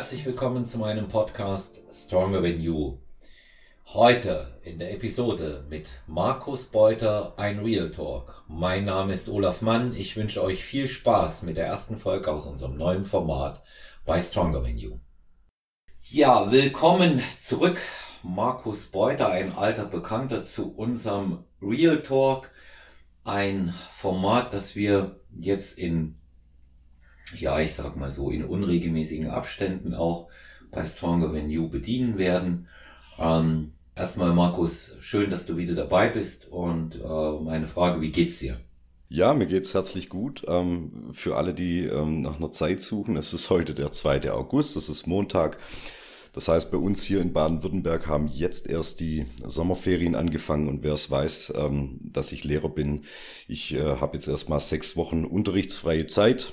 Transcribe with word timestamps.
Herzlich 0.00 0.24
willkommen 0.24 0.64
zu 0.64 0.78
meinem 0.78 1.08
Podcast 1.08 1.82
Stronger 1.92 2.40
Than 2.40 2.58
You. 2.58 2.96
Heute 3.88 4.58
in 4.62 4.78
der 4.78 4.94
Episode 4.94 5.66
mit 5.68 5.88
Markus 6.06 6.64
Beuter 6.64 7.34
ein 7.36 7.58
Real 7.58 7.90
Talk. 7.90 8.42
Mein 8.48 8.86
Name 8.86 9.12
ist 9.12 9.28
Olaf 9.28 9.60
Mann. 9.60 9.94
Ich 9.94 10.16
wünsche 10.16 10.42
euch 10.42 10.64
viel 10.64 10.88
Spaß 10.88 11.42
mit 11.42 11.58
der 11.58 11.66
ersten 11.66 11.98
Folge 11.98 12.32
aus 12.32 12.46
unserem 12.46 12.78
neuen 12.78 13.04
Format 13.04 13.62
bei 14.06 14.18
Stronger 14.22 14.62
Than 14.62 14.78
You. 14.78 15.00
Ja, 16.00 16.50
willkommen 16.50 17.22
zurück. 17.38 17.78
Markus 18.22 18.86
Beuter, 18.86 19.28
ein 19.28 19.52
alter 19.52 19.84
Bekannter 19.84 20.44
zu 20.44 20.74
unserem 20.74 21.44
Real 21.60 22.00
Talk. 22.00 22.50
Ein 23.24 23.74
Format, 23.92 24.54
das 24.54 24.74
wir 24.74 25.20
jetzt 25.36 25.78
in 25.78 26.19
ja, 27.36 27.60
ich 27.60 27.74
sag 27.74 27.96
mal 27.96 28.10
so, 28.10 28.30
in 28.30 28.44
unregelmäßigen 28.44 29.30
Abständen 29.30 29.94
auch 29.94 30.28
bei 30.70 30.84
Stronger 30.84 31.32
Than 31.32 31.50
You 31.50 31.68
bedienen 31.68 32.18
werden. 32.18 32.68
Ähm, 33.18 33.72
erstmal, 33.94 34.32
Markus, 34.32 34.96
schön, 35.00 35.30
dass 35.30 35.46
du 35.46 35.56
wieder 35.56 35.74
dabei 35.74 36.08
bist 36.08 36.48
und 36.50 36.96
äh, 36.96 37.40
meine 37.42 37.66
Frage, 37.66 38.00
wie 38.00 38.10
geht's 38.10 38.38
dir? 38.38 38.60
Ja, 39.08 39.34
mir 39.34 39.46
geht's 39.46 39.74
herzlich 39.74 40.08
gut. 40.08 40.44
Ähm, 40.46 41.08
für 41.10 41.36
alle, 41.36 41.52
die 41.52 41.80
ähm, 41.80 42.20
nach 42.20 42.36
einer 42.36 42.52
Zeit 42.52 42.80
suchen, 42.80 43.16
es 43.16 43.34
ist 43.34 43.50
heute 43.50 43.74
der 43.74 43.90
2. 43.90 44.30
August, 44.30 44.76
es 44.76 44.88
ist 44.88 45.06
Montag. 45.06 45.58
Das 46.32 46.46
heißt, 46.46 46.70
bei 46.70 46.78
uns 46.78 47.02
hier 47.02 47.20
in 47.20 47.32
Baden-Württemberg 47.32 48.06
haben 48.06 48.28
jetzt 48.28 48.68
erst 48.68 49.00
die 49.00 49.26
Sommerferien 49.44 50.14
angefangen 50.14 50.68
und 50.68 50.84
wer 50.84 50.92
es 50.92 51.10
weiß, 51.10 51.54
ähm, 51.56 51.98
dass 52.04 52.30
ich 52.30 52.44
Lehrer 52.44 52.68
bin, 52.68 53.02
ich 53.48 53.74
äh, 53.74 53.96
habe 53.96 54.16
jetzt 54.16 54.28
erstmal 54.28 54.60
sechs 54.60 54.96
Wochen 54.96 55.24
unterrichtsfreie 55.24 56.06
Zeit. 56.06 56.52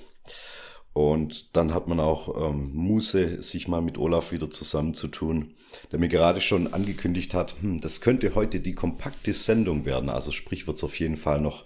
Und 0.98 1.56
dann 1.56 1.76
hat 1.76 1.88
man 1.88 2.00
auch 2.00 2.50
ähm, 2.50 2.73
Muße, 2.73 3.44
sich 3.44 3.67
mal 3.67 3.84
mit 3.84 4.00
Olaf 4.00 4.31
wieder 4.31 4.50
zusammenzutun, 4.50 5.54
der 5.92 6.00
mir 6.00 6.08
gerade 6.08 6.42
schon 6.42 6.73
angekündigt 6.73 7.36
hat, 7.36 7.54
hm, 7.62 7.80
das 7.81 8.02
könnte 8.02 8.34
heute 8.34 8.62
die 8.62 8.73
kompakte 8.73 9.31
Sendung 9.31 9.86
werden. 9.86 10.09
Also 10.09 10.31
sprich, 10.31 10.66
wird 10.66 10.78
es 10.78 10.84
auf 10.84 10.98
jeden 10.98 11.17
Fall 11.17 11.39
noch 11.39 11.66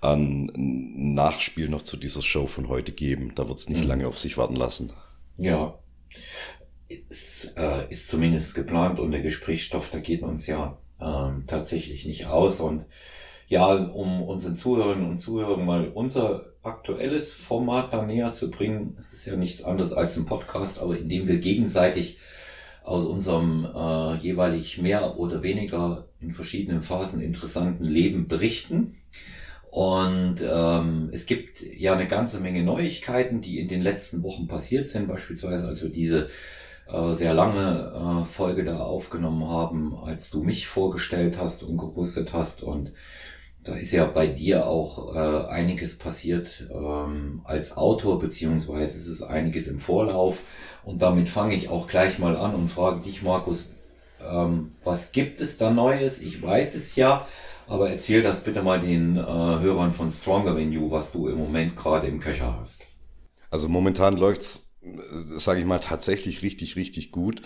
ein 0.00 0.52
Nachspiel 0.54 1.68
noch 1.68 1.82
zu 1.82 1.96
dieser 1.96 2.22
Show 2.22 2.46
von 2.46 2.68
heute 2.68 2.92
geben. 2.92 3.32
Da 3.34 3.48
wird 3.48 3.58
es 3.58 3.68
nicht 3.68 3.82
mhm. 3.82 3.88
lange 3.88 4.06
auf 4.06 4.16
sich 4.16 4.38
warten 4.38 4.54
lassen. 4.54 4.92
Ja, 5.38 5.76
ist, 6.86 7.54
äh, 7.56 7.88
ist 7.88 8.06
zumindest 8.06 8.54
geplant 8.54 9.00
und 9.00 9.10
der 9.10 9.22
Gesprächsstoff, 9.22 9.90
da 9.90 9.98
geht 9.98 10.22
uns 10.22 10.46
ja 10.46 10.78
ähm, 11.00 11.46
tatsächlich 11.48 12.06
nicht 12.06 12.26
aus. 12.26 12.60
Und 12.60 12.84
ja, 13.48 13.74
um 13.74 14.22
unseren 14.22 14.54
Zuhörerinnen 14.54 15.08
und 15.08 15.18
Zuhörern 15.18 15.64
mal 15.64 15.88
unser 15.88 16.52
aktuelles 16.62 17.32
Format 17.32 17.92
da 17.92 18.04
näher 18.04 18.30
zu 18.32 18.50
bringen. 18.50 18.94
Es 18.98 19.12
ist 19.14 19.24
ja 19.24 19.36
nichts 19.36 19.64
anderes 19.64 19.92
als 19.92 20.16
ein 20.16 20.26
Podcast, 20.26 20.78
aber 20.80 20.98
in 20.98 21.08
dem 21.08 21.26
wir 21.26 21.38
gegenseitig 21.38 22.18
aus 22.84 23.04
unserem 23.04 23.66
äh, 23.74 24.16
jeweilig 24.16 24.78
mehr 24.78 25.18
oder 25.18 25.42
weniger 25.42 26.08
in 26.20 26.32
verschiedenen 26.32 26.82
Phasen 26.82 27.20
interessanten 27.22 27.84
Leben 27.84 28.28
berichten. 28.28 28.94
Und 29.70 30.36
ähm, 30.42 31.10
es 31.12 31.26
gibt 31.26 31.60
ja 31.60 31.94
eine 31.94 32.06
ganze 32.06 32.40
Menge 32.40 32.62
Neuigkeiten, 32.62 33.40
die 33.40 33.58
in 33.60 33.68
den 33.68 33.82
letzten 33.82 34.22
Wochen 34.22 34.46
passiert 34.46 34.88
sind. 34.88 35.08
Beispielsweise, 35.08 35.66
als 35.66 35.82
wir 35.82 35.90
diese 35.90 36.28
äh, 36.86 37.12
sehr 37.12 37.34
lange 37.34 38.22
äh, 38.22 38.24
Folge 38.24 38.64
da 38.64 38.78
aufgenommen 38.80 39.46
haben, 39.46 39.94
als 40.04 40.30
du 40.30 40.42
mich 40.42 40.66
vorgestellt 40.66 41.38
hast 41.38 41.62
und 41.62 41.76
gerüstet 41.76 42.32
hast 42.32 42.62
und 42.62 42.92
da 43.64 43.74
ist 43.74 43.92
ja 43.92 44.06
bei 44.06 44.26
dir 44.26 44.66
auch 44.66 45.14
äh, 45.14 45.48
einiges 45.48 45.98
passiert 45.98 46.68
ähm, 46.72 47.42
als 47.44 47.76
Autor, 47.76 48.18
beziehungsweise 48.18 48.96
es 48.96 49.06
ist 49.06 49.22
einiges 49.22 49.66
im 49.66 49.80
Vorlauf. 49.80 50.40
Und 50.84 51.02
damit 51.02 51.28
fange 51.28 51.54
ich 51.54 51.68
auch 51.68 51.86
gleich 51.86 52.18
mal 52.18 52.36
an 52.36 52.54
und 52.54 52.70
frage 52.70 53.00
dich, 53.00 53.22
Markus, 53.22 53.70
ähm, 54.26 54.72
was 54.84 55.12
gibt 55.12 55.40
es 55.40 55.58
da 55.58 55.70
Neues? 55.70 56.20
Ich 56.20 56.40
weiß 56.40 56.74
es 56.74 56.96
ja, 56.96 57.26
aber 57.66 57.90
erzähl 57.90 58.22
das 58.22 58.42
bitte 58.42 58.62
mal 58.62 58.80
den 58.80 59.16
äh, 59.16 59.20
Hörern 59.20 59.92
von 59.92 60.10
Stronger 60.10 60.54
Than 60.54 60.72
You, 60.72 60.90
was 60.90 61.12
du 61.12 61.28
im 61.28 61.38
Moment 61.38 61.76
gerade 61.76 62.06
im 62.06 62.20
Köcher 62.20 62.56
hast. 62.58 62.86
Also 63.50 63.68
momentan 63.68 64.16
läuft's, 64.16 64.70
äh, 64.82 64.88
sage 65.36 65.60
ich 65.60 65.66
mal, 65.66 65.80
tatsächlich 65.80 66.42
richtig, 66.42 66.76
richtig 66.76 67.12
gut. 67.12 67.42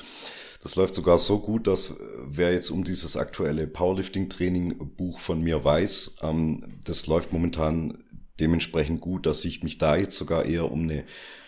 Das 0.62 0.76
läuft 0.76 0.94
sogar 0.94 1.18
so 1.18 1.40
gut, 1.40 1.66
dass 1.66 1.90
äh, 1.90 1.94
wer 2.28 2.52
jetzt 2.52 2.70
um 2.70 2.84
dieses 2.84 3.16
aktuelle 3.16 3.66
Powerlifting-Training-Buch 3.66 5.18
von 5.18 5.42
mir 5.42 5.64
weiß, 5.64 6.16
ähm, 6.22 6.78
das 6.84 7.06
läuft 7.08 7.32
momentan 7.32 8.04
dementsprechend 8.38 9.00
gut, 9.00 9.26
dass 9.26 9.44
ich 9.44 9.62
mich 9.62 9.78
da 9.78 9.96
jetzt 9.96 10.16
sogar 10.16 10.46
eher 10.46 10.70
um 10.70 10.82
eine 10.82 11.04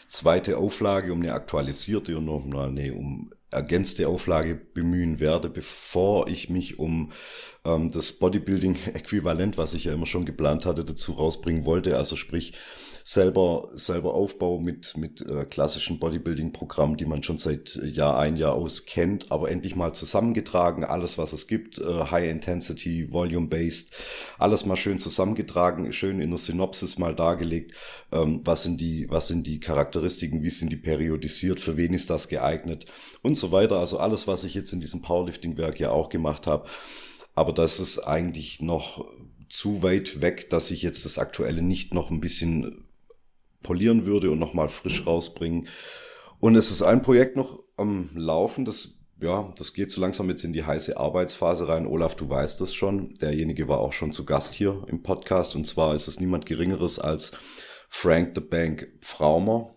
zweite 0.09 0.59
Auflage, 0.59 1.13
um 1.13 1.23
eine 1.23 1.33
aktualisierte 1.33 2.19
und 2.19 2.25
nochmal 2.25 2.69
eine 2.69 2.95
um 2.95 3.31
ergänzte 3.51 4.09
Auflage 4.09 4.57
bemühen 4.57 5.21
werde, 5.21 5.49
bevor 5.49 6.27
ich 6.27 6.51
mich 6.51 6.81
um 6.81 7.13
ähm, 7.65 7.93
das 7.93 8.13
Bodybuilding-Äquivalent, 8.13 9.57
was 9.57 9.75
ich 9.75 9.85
ja 9.85 9.93
immer 9.93 10.07
schon 10.07 10.25
geplant 10.25 10.67
hatte, 10.67 10.85
dazu 10.85 11.13
rausbringen 11.13 11.65
wollte. 11.65 11.97
Also 11.97 12.17
sprich, 12.17 12.55
selber, 13.07 13.69
selber 13.75 14.15
Aufbau 14.15 14.59
mit, 14.59 14.97
mit 14.97 15.21
äh, 15.21 15.45
klassischen 15.45 15.99
Bodybuilding-Programmen, 15.99 16.97
die 16.97 17.05
man 17.05 17.23
schon 17.23 17.37
seit 17.37 17.77
Jahr 17.85 18.19
ein, 18.19 18.37
Jahr 18.37 18.55
aus 18.55 18.87
kennt, 18.87 19.31
aber 19.31 19.51
endlich 19.51 19.77
mal 19.77 19.93
zusammengetragen, 19.93 20.85
alles 20.85 21.19
was 21.19 21.35
es 21.35 21.47
gibt, 21.47 21.77
äh, 21.77 21.85
High 21.85 22.31
Intensity, 22.31 23.13
Volume-Based, 23.13 23.93
alles 24.39 24.65
mal 24.65 24.77
schön 24.77 24.99
zusammengetragen, 24.99 25.93
schön 25.93 26.19
in 26.19 26.31
der 26.31 26.39
Synopsis 26.39 26.97
mal 26.97 27.15
dargelegt, 27.15 27.75
ähm, 28.11 28.41
was 28.43 28.63
sind 28.63 28.81
die, 28.81 29.07
was 29.11 29.29
sind 29.29 29.47
die 29.47 29.61
Charakteristiken, 29.61 30.43
wie 30.43 30.49
sind 30.49 30.73
die 30.73 30.79
periodisiert, 30.79 31.61
für 31.61 31.77
wen 31.77 31.93
ist 31.93 32.09
das 32.09 32.29
geeignet? 32.29 32.87
Und 33.21 33.37
so 33.37 33.53
weiter. 33.53 33.79
Also 33.79 33.99
alles, 33.99 34.27
was 34.27 34.45
ich 34.45 34.55
jetzt 34.55 34.73
in 34.73 34.81
diesem 34.81 35.03
Powerlifting-Werk 35.03 35.79
ja 35.79 35.91
auch 35.91 36.09
gemacht 36.09 36.47
habe. 36.47 36.69
Aber 37.35 37.53
das 37.53 37.81
ist 37.81 37.99
eigentlich 37.99 38.63
noch 38.63 39.05
zu 39.49 39.83
weit 39.83 40.23
weg, 40.23 40.49
dass 40.51 40.71
ich 40.71 40.83
jetzt 40.83 41.05
das 41.05 41.19
Aktuelle 41.19 41.61
nicht 41.63 41.93
noch 41.93 42.11
ein 42.11 42.21
bisschen 42.21 42.84
polieren 43.65 44.07
würde 44.07 44.31
und 44.31 44.39
nochmal 44.39 44.69
frisch 44.69 45.05
rausbringen. 45.05 45.67
Und 46.39 46.55
es 46.55 46.71
ist 46.71 46.83
ein 46.83 47.03
Projekt 47.03 47.37
noch 47.37 47.65
am 47.77 48.11
Laufen, 48.15 48.65
das 48.65 49.01
ja, 49.21 49.53
das 49.57 49.73
geht 49.73 49.91
so 49.91 50.01
langsam 50.01 50.29
jetzt 50.29 50.45
in 50.45 50.53
die 50.53 50.65
heiße 50.65 50.97
Arbeitsphase 50.97 51.69
rein. 51.69 51.87
Olaf, 51.87 52.15
du 52.15 52.29
weißt 52.29 52.61
das 52.61 52.75
schon. 52.75 53.15
Derjenige 53.15 53.69
war 53.69 53.79
auch 53.79 53.93
schon 53.93 54.13
zu 54.13 54.25
Gast 54.27 54.55
hier 54.55 54.85
im 54.89 55.03
Podcast. 55.03 55.55
Und 55.57 55.67
zwar 55.67 55.95
ist 55.95 56.09
es 56.09 56.21
niemand 56.21 56.47
Geringeres 56.47 56.99
als 56.99 57.33
Frank 57.89 58.33
the 58.35 58.41
Bank 58.41 58.93
Fraumer, 59.01 59.75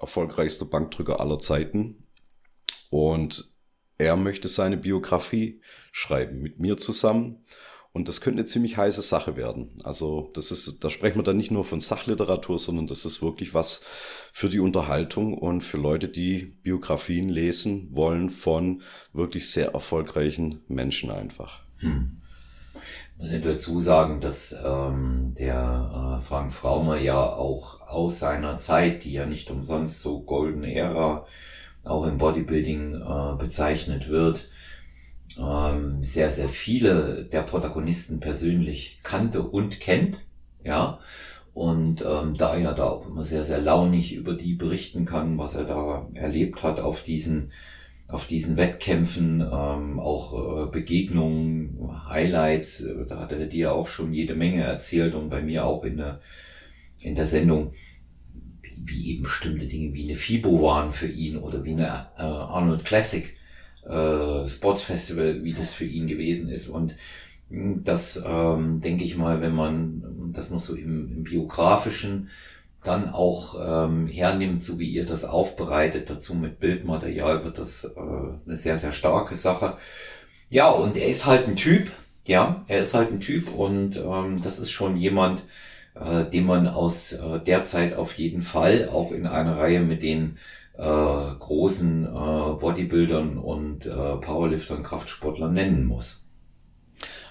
erfolgreichster 0.00 0.66
Bankdrücker 0.66 1.20
aller 1.20 1.38
Zeiten. 1.38 2.08
Und 2.90 3.54
er 3.98 4.16
möchte 4.16 4.48
seine 4.48 4.76
Biografie 4.76 5.60
schreiben 5.92 6.40
mit 6.40 6.58
mir 6.58 6.76
zusammen. 6.76 7.44
Und 7.98 8.06
das 8.06 8.20
könnte 8.20 8.38
eine 8.38 8.44
ziemlich 8.44 8.76
heiße 8.76 9.02
Sache 9.02 9.34
werden. 9.34 9.70
Also 9.82 10.30
das 10.32 10.52
ist, 10.52 10.84
da 10.84 10.88
sprechen 10.88 11.18
wir 11.18 11.24
dann 11.24 11.36
nicht 11.36 11.50
nur 11.50 11.64
von 11.64 11.80
Sachliteratur, 11.80 12.56
sondern 12.56 12.86
das 12.86 13.04
ist 13.04 13.22
wirklich 13.22 13.54
was 13.54 13.80
für 14.32 14.48
die 14.48 14.60
Unterhaltung 14.60 15.36
und 15.36 15.62
für 15.62 15.78
Leute, 15.78 16.06
die 16.06 16.44
Biografien 16.62 17.28
lesen 17.28 17.88
wollen 17.90 18.30
von 18.30 18.82
wirklich 19.12 19.50
sehr 19.50 19.72
erfolgreichen 19.72 20.60
Menschen 20.68 21.10
einfach. 21.10 21.64
Hm. 21.78 22.18
Ich 23.18 23.32
muss 23.32 23.40
dazu 23.40 23.80
sagen, 23.80 24.20
dass 24.20 24.54
ähm, 24.64 25.34
der 25.36 26.20
äh, 26.20 26.24
Frank 26.24 26.52
Fraumer 26.52 26.98
ja 26.98 27.20
auch 27.20 27.80
aus 27.80 28.20
seiner 28.20 28.58
Zeit, 28.58 29.02
die 29.02 29.14
ja 29.14 29.26
nicht 29.26 29.50
umsonst 29.50 30.02
so 30.02 30.20
Golden 30.20 30.62
Era 30.62 31.26
auch 31.84 32.06
im 32.06 32.18
Bodybuilding 32.18 32.94
äh, 32.94 33.34
bezeichnet 33.36 34.08
wird, 34.08 34.50
ähm, 35.38 36.02
sehr, 36.02 36.30
sehr 36.30 36.48
viele 36.48 37.24
der 37.24 37.42
Protagonisten 37.42 38.20
persönlich 38.20 39.00
kannte 39.02 39.42
und 39.42 39.80
kennt, 39.80 40.20
ja. 40.64 40.98
Und 41.54 42.04
ähm, 42.04 42.36
da 42.36 42.56
er 42.56 42.72
da 42.72 42.84
auch 42.84 43.08
immer 43.08 43.22
sehr, 43.24 43.42
sehr 43.42 43.60
launig 43.60 44.14
über 44.14 44.34
die 44.34 44.54
berichten 44.54 45.04
kann, 45.04 45.38
was 45.38 45.56
er 45.56 45.64
da 45.64 46.08
erlebt 46.14 46.62
hat 46.62 46.78
auf 46.78 47.02
diesen, 47.02 47.50
auf 48.06 48.26
diesen 48.26 48.56
Wettkämpfen, 48.56 49.40
ähm, 49.40 49.98
auch 49.98 50.66
äh, 50.68 50.70
Begegnungen, 50.70 51.90
Highlights, 52.08 52.82
äh, 52.82 53.04
da 53.06 53.18
hat 53.18 53.32
er 53.32 53.46
dir 53.46 53.72
auch 53.72 53.88
schon 53.88 54.12
jede 54.12 54.36
Menge 54.36 54.62
erzählt 54.62 55.14
und 55.14 55.30
bei 55.30 55.42
mir 55.42 55.66
auch 55.66 55.84
in 55.84 55.96
der, 55.96 56.20
in 57.00 57.16
der 57.16 57.24
Sendung, 57.24 57.72
wie 58.76 59.10
eben 59.10 59.22
bestimmte 59.22 59.66
Dinge 59.66 59.92
wie 59.94 60.04
eine 60.04 60.14
FIBO 60.14 60.62
waren 60.62 60.92
für 60.92 61.08
ihn 61.08 61.38
oder 61.38 61.64
wie 61.64 61.72
eine 61.72 62.08
äh, 62.16 62.22
Arnold 62.22 62.84
Classic 62.84 63.37
äh, 63.88 64.48
Sports 64.48 64.82
Festival, 64.82 65.42
wie 65.42 65.54
das 65.54 65.74
für 65.74 65.84
ihn 65.84 66.06
gewesen 66.06 66.48
ist. 66.48 66.68
Und 66.68 66.96
hm, 67.50 67.82
das 67.84 68.22
ähm, 68.26 68.80
denke 68.80 69.04
ich 69.04 69.16
mal, 69.16 69.40
wenn 69.40 69.54
man 69.54 70.30
das 70.32 70.50
noch 70.50 70.58
so 70.58 70.74
im, 70.74 71.10
im 71.12 71.24
biografischen 71.24 72.28
dann 72.82 73.08
auch 73.08 73.56
ähm, 73.60 74.06
hernimmt, 74.06 74.62
so 74.62 74.78
wie 74.78 74.88
ihr 74.88 75.04
das 75.04 75.24
aufbereitet, 75.24 76.08
dazu 76.08 76.34
mit 76.34 76.60
Bildmaterial, 76.60 77.44
wird 77.44 77.58
das 77.58 77.84
äh, 77.84 77.88
eine 77.98 78.56
sehr, 78.56 78.78
sehr 78.78 78.92
starke 78.92 79.34
Sache. 79.34 79.76
Ja, 80.48 80.68
und 80.70 80.96
er 80.96 81.08
ist 81.08 81.26
halt 81.26 81.48
ein 81.48 81.56
Typ, 81.56 81.90
ja, 82.26 82.64
er 82.68 82.80
ist 82.80 82.94
halt 82.94 83.10
ein 83.10 83.20
Typ 83.20 83.52
und 83.54 83.96
ähm, 83.96 84.40
das 84.40 84.58
ist 84.58 84.70
schon 84.70 84.96
jemand, 84.96 85.42
äh, 85.94 86.24
den 86.24 86.46
man 86.46 86.68
aus 86.68 87.12
äh, 87.12 87.40
der 87.40 87.64
Zeit 87.64 87.94
auf 87.94 88.14
jeden 88.14 88.42
Fall 88.42 88.88
auch 88.90 89.12
in 89.12 89.26
einer 89.26 89.58
Reihe 89.58 89.80
mit 89.80 90.02
den 90.02 90.38
äh, 90.78 91.34
großen 91.38 92.04
äh, 92.04 92.08
Bodybuildern 92.08 93.36
und 93.36 93.86
äh, 93.86 94.16
Powerliftern, 94.16 94.82
Kraftsportlern 94.82 95.52
nennen 95.52 95.84
muss. 95.84 96.24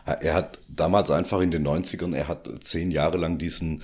Er 0.06 0.36
hat 0.36 0.60
damals 0.70 1.12
einfach 1.12 1.42
in 1.42 1.52
den 1.52 1.68
90ern, 1.68 2.16
er 2.16 2.30
hat 2.30 2.50
zehn 2.62 2.92
Jahre 2.92 3.18
lang 3.18 3.38
diesen 3.38 3.84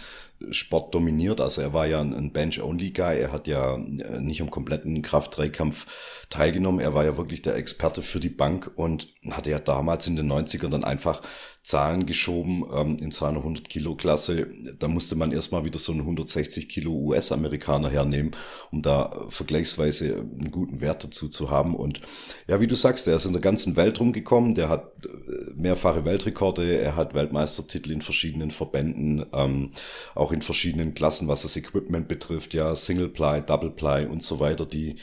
Sport 0.52 0.94
dominiert. 0.94 1.42
Also 1.42 1.62
er 1.62 1.74
war 1.74 1.86
ja 1.86 2.02
ein 2.02 2.32
Bench-Only-Guy. 2.32 3.20
Er 3.20 3.32
hat 3.32 3.48
ja 3.48 3.76
äh, 3.76 4.20
nicht 4.20 4.42
am 4.42 4.52
kompletten 4.52 5.02
Kraft-3-Kampf 5.02 6.26
teilgenommen. 6.30 6.80
Er 6.80 6.94
war 6.94 7.06
ja 7.06 7.18
wirklich 7.18 7.42
der 7.42 7.56
Experte 7.56 8.02
für 8.02 8.20
die 8.20 8.30
Bank 8.30 8.72
und 8.76 9.14
hatte 9.32 9.50
ja 9.50 9.60
damals 9.60 10.08
in 10.08 10.16
den 10.16 10.32
90ern 10.32 10.70
dann 10.70 10.84
einfach 10.84 11.22
Zahlen 11.64 12.06
geschoben 12.06 12.66
ähm, 12.74 12.98
in 12.98 13.12
seiner 13.12 13.38
100 13.38 13.70
Kilo 13.70 13.96
Klasse. 13.96 14.48
Da 14.80 14.90
musste 14.90 15.16
man 15.16 15.32
erstmal 15.32 15.64
wieder 15.64 15.80
so 15.80 15.94
einen 15.94 16.02
160 16.02 16.68
Kilo 16.68 16.92
US-Amerikaner 16.92 17.90
hernehmen, 17.90 18.36
um 18.72 18.82
da 18.82 19.26
vergleichsweise 19.30 20.18
einen 20.18 20.52
guten 20.52 20.82
Wert 20.82 21.06
dazu 21.06 21.30
zu 21.30 21.50
haben. 21.50 21.74
Und 21.74 22.02
ja, 22.48 22.60
wie 22.60 22.68
du 22.68 22.76
sagst, 22.76 23.08
er 23.08 23.16
ist 23.16 23.24
in 23.24 23.32
der 23.32 23.42
ganzen 23.42 23.78
Welt 23.78 23.98
rumgekommen. 23.98 24.56
Der 24.56 24.68
hat 24.68 24.92
äh, 25.06 25.54
mehrfache 25.56 26.04
Weltrekorde. 26.04 26.80
Er 26.80 26.98
hat 26.98 27.14
Weltmeistertitel 27.14 27.92
in 27.92 28.02
verschiedenen 28.02 28.52
Verbänden, 28.52 29.26
ähm, 29.32 29.72
auch 30.16 30.34
in 30.34 30.42
verschiedenen 30.42 30.94
Klassen, 30.94 31.30
was 31.30 31.44
das 31.44 31.56
Equipment 31.56 32.10
betrifft. 32.10 32.54
Ja, 32.54 32.76
Single 32.76 33.08
Ply, 33.08 33.42
Double 33.42 33.72
Ply 33.72 34.06
und 34.08 34.22
so 34.22 34.42
weiter. 34.42 34.66
Die, 34.66 34.98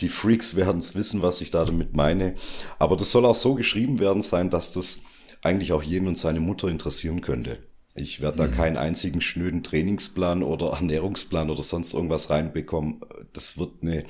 die 0.00 0.08
Freaks 0.08 0.56
werden 0.56 0.78
es 0.78 0.94
wissen, 0.94 1.20
was 1.20 1.42
ich 1.42 1.50
da 1.50 1.66
damit 1.66 1.94
meine. 1.94 2.34
Aber 2.78 2.96
das 2.96 3.10
soll 3.10 3.26
auch 3.26 3.34
so 3.34 3.54
geschrieben 3.54 3.98
werden 3.98 4.22
sein, 4.22 4.48
dass 4.48 4.72
das 4.72 5.02
eigentlich 5.42 5.72
auch 5.72 5.82
jeden 5.82 6.08
und 6.08 6.16
seine 6.16 6.40
Mutter 6.40 6.68
interessieren 6.68 7.20
könnte. 7.20 7.58
Ich 7.94 8.20
werde 8.20 8.38
da 8.38 8.46
mhm. 8.46 8.52
keinen 8.52 8.76
einzigen 8.76 9.20
schnöden 9.20 9.62
Trainingsplan 9.62 10.42
oder 10.42 10.68
Ernährungsplan 10.72 11.50
oder 11.50 11.62
sonst 11.62 11.94
irgendwas 11.94 12.30
reinbekommen. 12.30 13.00
Das 13.32 13.58
wird 13.58 13.82
eine 13.82 14.04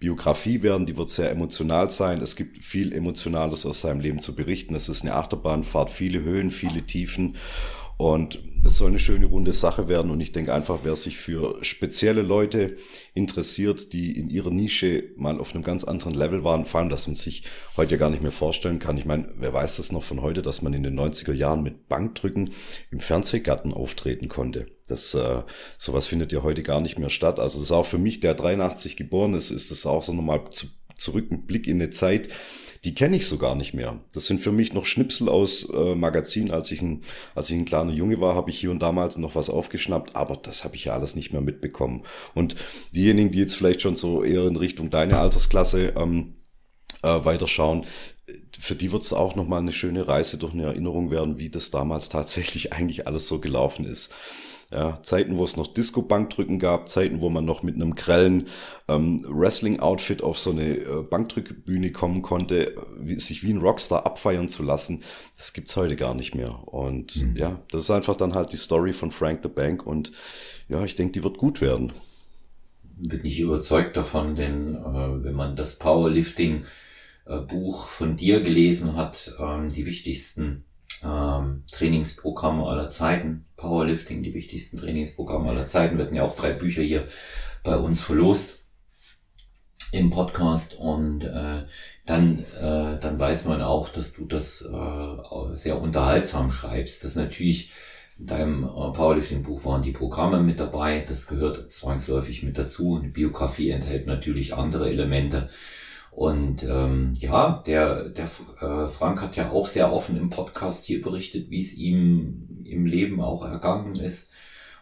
Biografie 0.00 0.62
werden, 0.62 0.86
die 0.86 0.96
wird 0.96 1.10
sehr 1.10 1.30
emotional 1.30 1.90
sein. 1.90 2.20
Es 2.20 2.36
gibt 2.36 2.62
viel 2.64 2.92
Emotionales 2.92 3.66
aus 3.66 3.80
seinem 3.80 4.00
Leben 4.00 4.18
zu 4.20 4.34
berichten. 4.34 4.74
Es 4.74 4.88
ist 4.88 5.02
eine 5.02 5.14
Achterbahnfahrt, 5.14 5.90
viele 5.90 6.20
Höhen, 6.22 6.50
viele 6.50 6.82
Tiefen. 6.82 7.36
Und 7.98 8.38
das 8.62 8.76
soll 8.76 8.88
eine 8.88 9.00
schöne 9.00 9.26
runde 9.26 9.52
Sache 9.52 9.88
werden. 9.88 10.12
Und 10.12 10.20
ich 10.20 10.30
denke 10.30 10.54
einfach, 10.54 10.80
wer 10.84 10.94
sich 10.94 11.18
für 11.18 11.62
spezielle 11.62 12.22
Leute 12.22 12.76
interessiert, 13.12 13.92
die 13.92 14.16
in 14.16 14.30
ihrer 14.30 14.52
Nische 14.52 15.10
mal 15.16 15.40
auf 15.40 15.52
einem 15.52 15.64
ganz 15.64 15.82
anderen 15.82 16.14
Level 16.14 16.44
waren, 16.44 16.64
vor 16.64 16.80
allem, 16.80 16.90
dass 16.90 17.08
man 17.08 17.16
sich 17.16 17.42
heute 17.76 17.98
gar 17.98 18.08
nicht 18.08 18.22
mehr 18.22 18.30
vorstellen 18.30 18.78
kann. 18.78 18.96
Ich 18.96 19.04
meine, 19.04 19.28
wer 19.36 19.52
weiß 19.52 19.78
das 19.78 19.90
noch 19.90 20.04
von 20.04 20.22
heute, 20.22 20.42
dass 20.42 20.62
man 20.62 20.74
in 20.74 20.84
den 20.84 20.98
90er 20.98 21.32
Jahren 21.32 21.64
mit 21.64 21.88
Bankdrücken 21.88 22.50
im 22.92 23.00
Fernsehgarten 23.00 23.74
auftreten 23.74 24.28
konnte. 24.28 24.66
Das, 24.86 25.12
äh, 25.14 25.42
sowas 25.76 26.06
findet 26.06 26.32
ja 26.32 26.44
heute 26.44 26.62
gar 26.62 26.80
nicht 26.80 27.00
mehr 27.00 27.10
statt. 27.10 27.40
Also 27.40 27.58
das 27.58 27.64
ist 27.64 27.72
auch 27.72 27.86
für 27.86 27.98
mich, 27.98 28.20
der 28.20 28.34
83 28.34 28.96
geboren 28.96 29.34
ist, 29.34 29.50
ist 29.50 29.72
es 29.72 29.86
auch 29.86 30.04
so 30.04 30.12
nochmal 30.12 30.48
zu, 30.50 30.68
zurück 30.98 31.30
ein 31.30 31.46
Blick 31.46 31.66
in 31.66 31.80
eine 31.80 31.90
Zeit, 31.90 32.28
die 32.84 32.94
kenne 32.94 33.16
ich 33.16 33.26
so 33.26 33.38
gar 33.38 33.54
nicht 33.54 33.74
mehr. 33.74 34.00
Das 34.12 34.26
sind 34.26 34.40
für 34.40 34.52
mich 34.52 34.72
noch 34.72 34.84
Schnipsel 34.84 35.28
aus 35.28 35.68
äh, 35.70 35.94
Magazinen. 35.94 36.50
Als 36.52 36.70
ich, 36.70 36.80
ein, 36.80 37.02
als 37.34 37.50
ich 37.50 37.56
ein 37.56 37.64
kleiner 37.64 37.92
Junge 37.92 38.20
war, 38.20 38.34
habe 38.34 38.50
ich 38.50 38.60
hier 38.60 38.70
und 38.70 38.80
damals 38.80 39.18
noch 39.18 39.34
was 39.34 39.50
aufgeschnappt, 39.50 40.14
aber 40.14 40.36
das 40.36 40.64
habe 40.64 40.76
ich 40.76 40.84
ja 40.84 40.94
alles 40.94 41.16
nicht 41.16 41.32
mehr 41.32 41.40
mitbekommen. 41.40 42.04
Und 42.34 42.56
diejenigen, 42.94 43.32
die 43.32 43.40
jetzt 43.40 43.54
vielleicht 43.54 43.82
schon 43.82 43.96
so 43.96 44.22
eher 44.22 44.46
in 44.46 44.56
Richtung 44.56 44.90
deine 44.90 45.18
Altersklasse 45.18 45.94
ähm, 45.96 46.36
äh, 47.02 47.24
weiterschauen, 47.24 47.84
für 48.58 48.74
die 48.74 48.92
wird 48.92 49.02
es 49.02 49.12
auch 49.12 49.34
nochmal 49.36 49.60
eine 49.60 49.72
schöne 49.72 50.06
Reise 50.06 50.38
durch 50.38 50.52
eine 50.52 50.64
Erinnerung 50.64 51.10
werden, 51.10 51.38
wie 51.38 51.50
das 51.50 51.70
damals 51.70 52.08
tatsächlich 52.08 52.72
eigentlich 52.72 53.06
alles 53.06 53.26
so 53.26 53.40
gelaufen 53.40 53.84
ist. 53.84 54.14
Ja, 54.70 55.02
Zeiten, 55.02 55.38
wo 55.38 55.44
es 55.44 55.56
noch 55.56 55.66
Disco-Bankdrücken 55.66 56.58
gab, 56.58 56.90
Zeiten, 56.90 57.22
wo 57.22 57.30
man 57.30 57.46
noch 57.46 57.62
mit 57.62 57.76
einem 57.76 57.94
grellen 57.94 58.48
ähm, 58.86 59.24
Wrestling-Outfit 59.26 60.22
auf 60.22 60.38
so 60.38 60.50
eine 60.50 60.76
äh, 60.76 61.02
Bankdrückbühne 61.02 61.90
kommen 61.90 62.20
konnte, 62.20 62.74
wie, 62.98 63.18
sich 63.18 63.42
wie 63.42 63.52
ein 63.52 63.62
Rockstar 63.62 64.04
abfeiern 64.04 64.48
zu 64.48 64.62
lassen, 64.62 65.02
das 65.38 65.54
gibt's 65.54 65.74
heute 65.74 65.96
gar 65.96 66.14
nicht 66.14 66.34
mehr. 66.34 66.68
Und 66.68 67.16
mhm. 67.16 67.36
ja, 67.36 67.62
das 67.70 67.84
ist 67.84 67.90
einfach 67.90 68.14
dann 68.14 68.34
halt 68.34 68.52
die 68.52 68.58
Story 68.58 68.92
von 68.92 69.10
Frank 69.10 69.40
the 69.42 69.48
Bank 69.48 69.86
und 69.86 70.12
ja, 70.68 70.84
ich 70.84 70.96
denke, 70.96 71.12
die 71.12 71.24
wird 71.24 71.38
gut 71.38 71.62
werden. 71.62 71.94
Bin 72.98 73.24
ich 73.24 73.40
überzeugt 73.40 73.96
davon, 73.96 74.34
denn 74.34 74.74
äh, 74.74 75.24
wenn 75.24 75.34
man 75.34 75.56
das 75.56 75.78
Powerlifting 75.78 76.64
äh, 77.24 77.40
Buch 77.40 77.86
von 77.86 78.16
dir 78.16 78.42
gelesen 78.42 78.96
hat, 78.96 79.34
ähm, 79.38 79.72
die 79.72 79.86
wichtigsten 79.86 80.64
ähm, 81.04 81.64
Trainingsprogramme 81.70 82.64
aller 82.66 82.88
Zeiten, 82.88 83.46
Powerlifting, 83.56 84.22
die 84.22 84.34
wichtigsten 84.34 84.76
Trainingsprogramme 84.76 85.50
aller 85.50 85.64
Zeiten, 85.64 85.98
werden 85.98 86.14
ja 86.14 86.22
auch 86.22 86.36
drei 86.36 86.52
Bücher 86.52 86.82
hier 86.82 87.06
bei 87.62 87.76
uns 87.76 88.00
verlost 88.00 88.64
im 89.92 90.10
Podcast 90.10 90.78
und 90.78 91.24
äh, 91.24 91.64
dann, 92.04 92.38
äh, 92.60 92.98
dann 92.98 93.18
weiß 93.18 93.46
man 93.46 93.62
auch, 93.62 93.88
dass 93.88 94.12
du 94.12 94.26
das 94.26 94.62
äh, 94.62 95.54
sehr 95.54 95.80
unterhaltsam 95.80 96.50
schreibst. 96.50 97.04
Das 97.04 97.14
natürlich 97.14 97.72
in 98.18 98.26
deinem 98.26 98.64
äh, 98.64 98.66
Powerlifting-Buch 98.66 99.64
waren 99.64 99.82
die 99.82 99.92
Programme 99.92 100.40
mit 100.40 100.60
dabei, 100.60 101.04
das 101.06 101.26
gehört 101.26 101.70
zwangsläufig 101.70 102.42
mit 102.42 102.58
dazu. 102.58 102.98
Eine 102.98 103.08
Biografie 103.08 103.70
enthält 103.70 104.06
natürlich 104.06 104.54
andere 104.54 104.90
Elemente. 104.90 105.48
Und 106.18 106.64
ähm, 106.64 107.12
ja, 107.14 107.62
der, 107.64 108.08
der 108.08 108.24
äh, 108.24 108.88
Frank 108.88 109.22
hat 109.22 109.36
ja 109.36 109.52
auch 109.52 109.68
sehr 109.68 109.92
offen 109.92 110.16
im 110.16 110.30
Podcast 110.30 110.84
hier 110.84 111.00
berichtet, 111.00 111.48
wie 111.48 111.60
es 111.60 111.74
ihm 111.74 112.64
im 112.64 112.86
Leben 112.86 113.20
auch 113.20 113.44
ergangen 113.44 113.94
ist. 113.94 114.32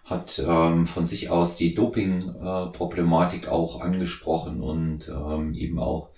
Hat 0.03 0.43
ähm, 0.49 0.87
von 0.87 1.05
sich 1.05 1.29
aus 1.29 1.59
die 1.59 1.75
Doping-Problematik 1.75 3.45
äh, 3.45 3.51
auch 3.51 3.83
angesprochen 3.83 4.63
und 4.63 5.11
ähm, 5.11 5.53
eben 5.53 5.79
auch 5.79 6.09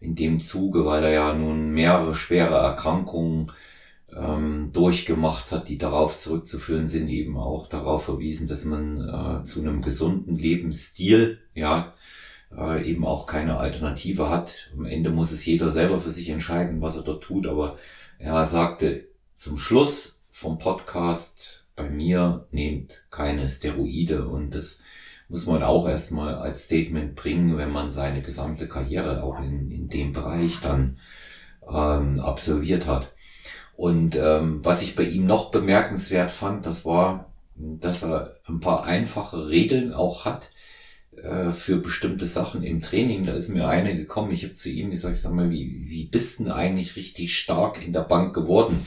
in 0.00 0.16
dem 0.16 0.40
Zuge, 0.40 0.84
weil 0.84 1.04
er 1.04 1.12
ja 1.12 1.34
nun 1.34 1.70
mehrere 1.70 2.16
schwere 2.16 2.56
Erkrankungen 2.56 3.52
ähm, 4.12 4.70
durchgemacht 4.72 5.52
hat, 5.52 5.68
die 5.68 5.78
darauf 5.78 6.16
zurückzuführen 6.16 6.88
sind, 6.88 7.06
eben 7.10 7.36
auch 7.36 7.68
darauf 7.68 8.06
verwiesen, 8.06 8.48
dass 8.48 8.64
man 8.64 8.98
äh, 9.08 9.44
zu 9.44 9.60
einem 9.60 9.82
gesunden 9.82 10.34
Lebensstil, 10.34 11.38
ja, 11.54 11.92
äh, 12.56 12.82
eben 12.88 13.06
auch 13.06 13.26
keine 13.26 13.58
Alternative 13.58 14.28
hat. 14.28 14.70
Am 14.76 14.84
Ende 14.84 15.10
muss 15.10 15.32
es 15.32 15.44
jeder 15.44 15.70
selber 15.70 15.98
für 15.98 16.10
sich 16.10 16.28
entscheiden, 16.28 16.80
was 16.80 16.96
er 16.96 17.02
dort 17.02 17.22
tut. 17.22 17.46
Aber 17.46 17.76
er 18.18 18.44
sagte 18.44 19.08
zum 19.36 19.56
Schluss 19.56 20.22
vom 20.30 20.58
Podcast, 20.58 21.68
bei 21.76 21.88
mir 21.90 22.46
nehmt 22.50 23.04
keine 23.10 23.48
Steroide 23.48 24.28
und 24.28 24.54
das 24.54 24.80
muss 25.28 25.46
man 25.46 25.62
auch 25.62 25.88
erstmal 25.88 26.34
als 26.36 26.64
Statement 26.64 27.14
bringen, 27.14 27.56
wenn 27.56 27.70
man 27.70 27.90
seine 27.90 28.22
gesamte 28.22 28.68
Karriere 28.68 29.22
auch 29.22 29.40
in, 29.40 29.70
in 29.70 29.88
dem 29.88 30.12
Bereich 30.12 30.60
dann 30.60 30.98
ähm, 31.68 32.20
absolviert 32.20 32.86
hat. 32.86 33.12
Und 33.76 34.16
ähm, 34.16 34.60
was 34.62 34.82
ich 34.82 34.94
bei 34.94 35.02
ihm 35.02 35.26
noch 35.26 35.50
bemerkenswert 35.50 36.30
fand, 36.30 36.66
das 36.66 36.84
war, 36.84 37.32
dass 37.56 38.02
er 38.04 38.36
ein 38.46 38.60
paar 38.60 38.84
einfache 38.84 39.48
Regeln 39.48 39.92
auch 39.92 40.24
hat, 40.24 40.50
äh, 41.22 41.52
für 41.52 41.76
bestimmte 41.76 42.26
Sachen 42.26 42.62
im 42.62 42.80
Training. 42.80 43.24
Da 43.24 43.32
ist 43.32 43.48
mir 43.48 43.68
eine 43.68 43.96
gekommen, 43.96 44.32
ich 44.32 44.44
habe 44.44 44.54
zu 44.54 44.70
ihm 44.70 44.90
gesagt, 44.90 45.16
sag 45.16 45.32
mal, 45.32 45.50
wie, 45.50 45.86
wie 45.88 46.06
bist 46.06 46.40
denn 46.40 46.50
eigentlich 46.50 46.96
richtig 46.96 47.36
stark 47.36 47.84
in 47.84 47.92
der 47.92 48.00
Bank 48.00 48.34
geworden? 48.34 48.86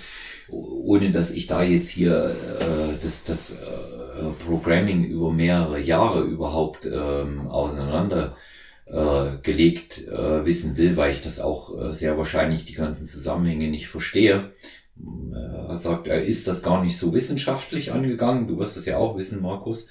Ohne 0.49 1.11
dass 1.11 1.31
ich 1.31 1.47
da 1.47 1.63
jetzt 1.63 1.89
hier 1.89 2.35
äh, 2.59 2.93
das, 3.01 3.23
das 3.23 3.51
äh, 3.51 4.45
Programming 4.45 5.03
über 5.03 5.31
mehrere 5.31 5.79
Jahre 5.79 6.21
überhaupt 6.21 6.85
ähm, 6.85 7.47
auseinander 7.47 8.35
äh, 8.85 9.39
gelegt 9.43 10.07
äh, 10.07 10.45
wissen 10.45 10.77
will, 10.77 10.95
weil 10.95 11.11
ich 11.11 11.21
das 11.21 11.41
auch 11.41 11.77
äh, 11.77 11.91
sehr 11.91 12.17
wahrscheinlich 12.17 12.63
die 12.63 12.73
ganzen 12.73 13.05
Zusammenhänge 13.05 13.67
nicht 13.69 13.89
verstehe. 13.89 14.53
Er 15.67 15.75
sagt, 15.75 16.07
er 16.07 16.23
ist 16.23 16.47
das 16.47 16.63
gar 16.63 16.81
nicht 16.81 16.97
so 16.97 17.13
wissenschaftlich 17.13 17.91
angegangen. 17.91 18.47
Du 18.47 18.57
wirst 18.57 18.77
das 18.77 18.85
ja 18.85 18.97
auch 18.97 19.17
wissen, 19.17 19.41
Markus 19.41 19.89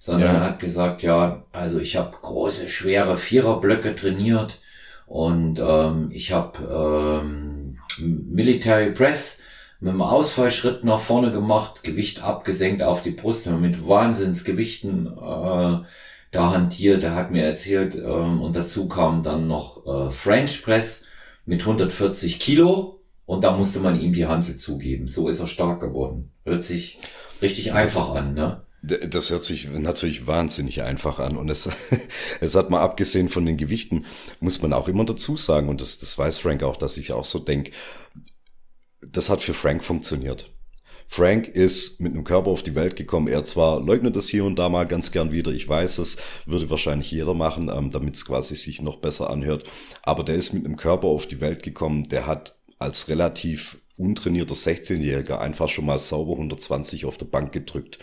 sondern 0.00 0.34
ja. 0.34 0.34
er 0.36 0.44
hat 0.44 0.58
gesagt, 0.58 1.02
ja, 1.02 1.44
also 1.52 1.78
ich 1.78 1.96
habe 1.96 2.16
große, 2.22 2.70
schwere 2.70 3.18
Viererblöcke 3.18 3.94
trainiert 3.94 4.58
und 5.04 5.60
ähm, 5.62 6.08
ich 6.10 6.32
habe 6.32 6.58
ähm, 6.64 7.78
Military 7.98 8.92
Press 8.92 9.42
mit 9.78 9.90
einem 9.90 10.00
Ausfallschritt 10.00 10.84
nach 10.84 10.98
vorne 10.98 11.30
gemacht, 11.30 11.82
Gewicht 11.82 12.22
abgesenkt 12.22 12.82
auf 12.82 13.02
die 13.02 13.10
Brust, 13.10 13.46
mit 13.50 13.86
Wahnsinnsgewichten 13.86 15.06
äh, 15.06 15.84
da 16.30 16.50
hantiert. 16.50 17.02
Er 17.02 17.14
hat 17.14 17.30
mir 17.30 17.44
erzählt, 17.44 17.94
ähm, 17.94 18.40
und 18.40 18.56
dazu 18.56 18.88
kam 18.88 19.22
dann 19.22 19.48
noch 19.48 19.86
äh, 19.86 20.10
French 20.10 20.62
Press 20.62 21.04
mit 21.44 21.60
140 21.60 22.38
Kilo 22.38 23.00
und 23.26 23.44
da 23.44 23.54
musste 23.54 23.80
man 23.80 24.00
ihm 24.00 24.14
die 24.14 24.26
Handel 24.26 24.56
zugeben. 24.56 25.06
So 25.06 25.28
ist 25.28 25.40
er 25.40 25.46
stark 25.46 25.80
geworden. 25.80 26.30
Hört 26.44 26.64
sich 26.64 26.98
richtig 27.42 27.74
einfach 27.74 28.14
an, 28.14 28.32
ne? 28.32 28.62
Das 28.82 29.28
hört 29.28 29.42
sich 29.42 29.68
natürlich 29.68 30.26
wahnsinnig 30.26 30.82
einfach 30.82 31.18
an. 31.18 31.36
Und 31.36 31.50
es, 31.50 31.68
es 32.40 32.54
hat 32.54 32.70
mal 32.70 32.80
abgesehen 32.80 33.28
von 33.28 33.44
den 33.44 33.56
Gewichten, 33.56 34.06
muss 34.40 34.62
man 34.62 34.72
auch 34.72 34.88
immer 34.88 35.04
dazu 35.04 35.36
sagen, 35.36 35.68
und 35.68 35.80
das, 35.80 35.98
das 35.98 36.16
weiß 36.16 36.38
Frank 36.38 36.62
auch, 36.62 36.76
dass 36.76 36.96
ich 36.96 37.12
auch 37.12 37.24
so 37.24 37.38
denke, 37.38 37.72
das 39.00 39.28
hat 39.28 39.40
für 39.40 39.54
Frank 39.54 39.84
funktioniert. 39.84 40.50
Frank 41.12 41.48
ist 41.48 42.00
mit 42.00 42.12
einem 42.12 42.22
Körper 42.22 42.50
auf 42.50 42.62
die 42.62 42.76
Welt 42.76 42.94
gekommen. 42.94 43.26
Er 43.26 43.42
zwar 43.42 43.80
leugnet 43.80 44.16
es 44.16 44.28
hier 44.28 44.44
und 44.44 44.56
da 44.60 44.68
mal 44.68 44.86
ganz 44.86 45.10
gern 45.10 45.32
wieder, 45.32 45.50
ich 45.50 45.68
weiß 45.68 45.98
es, 45.98 46.18
würde 46.46 46.70
wahrscheinlich 46.70 47.10
jeder 47.10 47.34
machen, 47.34 47.68
ähm, 47.68 47.90
damit 47.90 48.14
es 48.14 48.24
quasi 48.24 48.54
sich 48.54 48.80
noch 48.80 48.98
besser 48.98 49.28
anhört. 49.28 49.68
Aber 50.04 50.22
der 50.22 50.36
ist 50.36 50.52
mit 50.54 50.64
einem 50.64 50.76
Körper 50.76 51.08
auf 51.08 51.26
die 51.26 51.40
Welt 51.40 51.64
gekommen, 51.64 52.08
der 52.08 52.26
hat 52.26 52.60
als 52.78 53.08
relativ 53.08 53.78
untrainierter 54.00 54.54
16-Jähriger 54.54 55.38
einfach 55.38 55.68
schon 55.68 55.86
mal 55.86 55.98
sauber 55.98 56.32
120 56.32 57.04
auf 57.04 57.18
der 57.18 57.26
Bank 57.26 57.52
gedrückt 57.52 57.98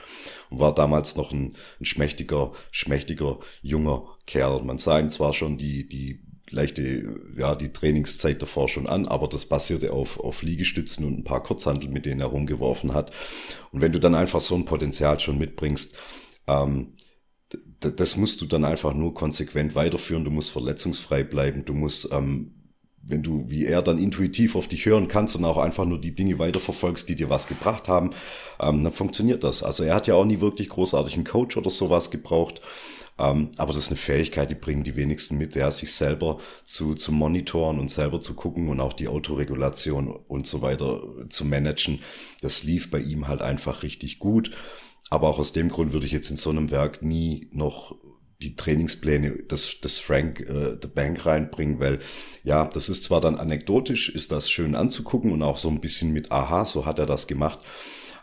und 0.50 0.60
war 0.60 0.74
damals 0.74 1.16
noch 1.16 1.32
ein, 1.32 1.56
ein 1.80 1.86
schmächtiger, 1.86 2.52
schmächtiger 2.72 3.40
junger 3.62 4.18
Kerl. 4.26 4.64
Man 4.64 4.78
sah 4.78 5.00
ihm 5.00 5.10
zwar 5.10 5.34
schon 5.34 5.58
die, 5.58 5.88
die 5.88 6.24
leichte, 6.50 7.20
ja, 7.38 7.56
die 7.56 7.74
Trainingszeit 7.74 8.42
davor 8.42 8.70
schon 8.70 8.88
an, 8.88 9.06
aber 9.06 9.28
das 9.28 9.46
basierte 9.46 9.92
auf, 9.92 10.20
auf 10.20 10.44
Liegestützen 10.44 11.06
und 11.06 11.20
ein 11.20 11.24
paar 11.24 11.44
Kurzhandel, 11.44 11.90
mit 11.90 12.06
denen 12.06 12.22
er 12.22 12.28
rumgeworfen 12.28 12.94
hat. 12.94 13.12
Und 13.72 13.82
wenn 13.82 13.92
du 13.92 14.00
dann 14.00 14.16
einfach 14.16 14.42
so 14.42 14.56
ein 14.56 14.66
Potenzial 14.66 15.20
schon 15.20 15.38
mitbringst, 15.38 15.98
ähm, 16.48 16.94
das 17.80 18.16
musst 18.16 18.42
du 18.42 18.46
dann 18.46 18.66
einfach 18.66 18.94
nur 18.94 19.14
konsequent 19.14 19.76
weiterführen. 19.76 20.26
Du 20.26 20.32
musst 20.32 20.52
verletzungsfrei 20.52 21.24
bleiben. 21.24 21.64
Du 21.64 21.74
musst, 21.74 22.10
ähm, 22.12 22.57
wenn 23.08 23.24
du 23.24 23.46
wie 23.50 23.66
er 23.66 23.82
dann 23.82 23.98
intuitiv 23.98 24.56
auf 24.56 24.68
dich 24.68 24.86
hören 24.86 25.08
kannst 25.08 25.36
und 25.36 25.46
auch 25.46 25.58
einfach 25.58 25.86
nur 25.86 26.00
die 26.00 26.14
Dinge 26.14 26.40
weiterverfolgst, 26.40 27.08
die 27.08 27.16
dir 27.16 27.30
was 27.30 27.48
gebracht 27.48 27.88
haben, 27.88 28.12
ähm, 28.60 28.84
dann 28.84 28.94
funktioniert 28.94 29.44
das. 29.44 29.64
Also 29.64 29.84
er 29.84 29.96
hat 29.96 30.08
ja 30.08 30.16
auch 30.16 30.26
nie 30.26 30.42
wirklich 30.42 30.70
großartig 30.70 31.16
einen 31.16 31.24
Coach 31.24 31.58
oder 31.58 31.70
sowas 31.70 32.12
gebraucht. 32.12 32.62
Ähm, 33.20 33.50
aber 33.58 33.74
das 33.74 33.84
ist 33.84 33.90
eine 33.90 33.98
Fähigkeit, 33.98 34.52
die 34.52 34.56
bringen 34.56 34.84
die 34.84 34.96
wenigsten 34.96 35.38
mit, 35.38 35.56
ja, 35.56 35.72
sich 35.72 35.92
selber 35.94 36.38
zu, 36.64 36.94
zu 36.94 37.12
monitoren 37.12 37.80
und 37.80 37.90
selber 37.90 38.20
zu 38.20 38.36
gucken 38.36 38.70
und 38.70 38.80
auch 38.80 38.94
die 38.94 39.08
Autoregulation 39.08 40.08
und 40.28 40.46
so 40.46 40.62
weiter 40.62 41.02
zu 41.30 41.46
managen. 41.46 42.00
Das 42.42 42.64
lief 42.64 42.92
bei 42.92 43.00
ihm 43.00 43.28
halt 43.28 43.42
einfach 43.42 43.84
richtig 43.84 44.20
gut. 44.20 44.52
Aber 45.10 45.30
auch 45.30 45.40
aus 45.40 45.54
dem 45.54 45.70
Grund 45.70 45.94
würde 45.94 46.06
ich 46.06 46.12
jetzt 46.12 46.30
in 46.30 46.36
so 46.36 46.50
einem 46.50 46.70
Werk 46.70 47.02
nie 47.02 47.48
noch 47.52 47.96
die 48.42 48.56
Trainingspläne 48.56 49.44
des, 49.44 49.82
des 49.82 50.00
Frank 50.00 50.40
äh, 50.42 50.78
the 50.82 50.88
Bank 50.88 51.26
reinbringen, 51.26 51.80
weil 51.80 52.00
ja, 52.44 52.66
das 52.66 52.90
ist 52.90 53.04
zwar 53.04 53.22
dann 53.22 53.36
anekdotisch, 53.36 54.10
ist 54.10 54.32
das 54.32 54.50
schön 54.50 54.76
anzugucken 54.76 55.32
und 55.32 55.42
auch 55.42 55.58
so 55.58 55.70
ein 55.70 55.82
bisschen 55.82 56.14
mit 56.14 56.32
Aha, 56.32 56.66
so 56.66 56.86
hat 56.86 57.00
er 57.00 57.06
das 57.06 57.28
gemacht. 57.28 57.60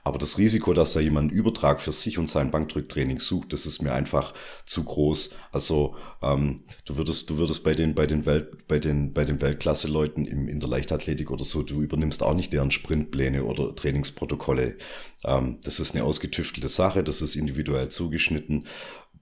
Aber 0.07 0.19
das 0.19 0.37
Risiko, 0.37 0.75
dass 0.75 0.93
da 0.93 1.01
jemand 1.01 1.31
einen 1.31 1.39
Übertrag 1.39 1.81
für 1.81 1.91
sich 1.91 2.19
und 2.19 2.29
sein 2.29 2.51
Bankdrücktraining 2.51 3.21
sucht, 3.21 3.55
das 3.55 3.65
ist 3.65 3.81
mir 3.81 3.95
einfach 3.95 4.35
zu 4.67 4.85
groß. 4.85 5.31
Also 5.51 5.97
ähm, 6.21 6.65
du 6.85 6.99
würdest, 6.99 7.31
du 7.31 7.39
würdest 7.39 7.65
bei 7.65 7.75
den, 7.75 7.95
bei 7.95 8.07
den 8.07 8.27
Welt, 8.27 8.69
bei 8.69 8.79
den, 8.79 9.15
bei 9.15 9.25
den 9.25 9.41
Weltklasse-Leuten 9.41 10.27
im, 10.27 10.47
in 10.47 10.61
der 10.61 10.69
Leichtathletik 10.69 11.31
oder 11.31 11.45
so, 11.45 11.63
du 11.63 11.81
übernimmst 11.81 12.23
auch 12.23 12.35
nicht 12.35 12.53
deren 12.53 12.71
Sprintpläne 12.71 13.45
oder 13.45 13.75
Trainingsprotokolle. 13.75 14.77
Ähm, 15.25 15.57
das 15.65 15.81
ist 15.81 15.95
eine 15.95 16.05
ausgetüftelte 16.05 16.69
Sache, 16.69 17.03
das 17.03 17.23
ist 17.23 17.35
individuell 17.35 17.89
zugeschnitten 17.89 18.67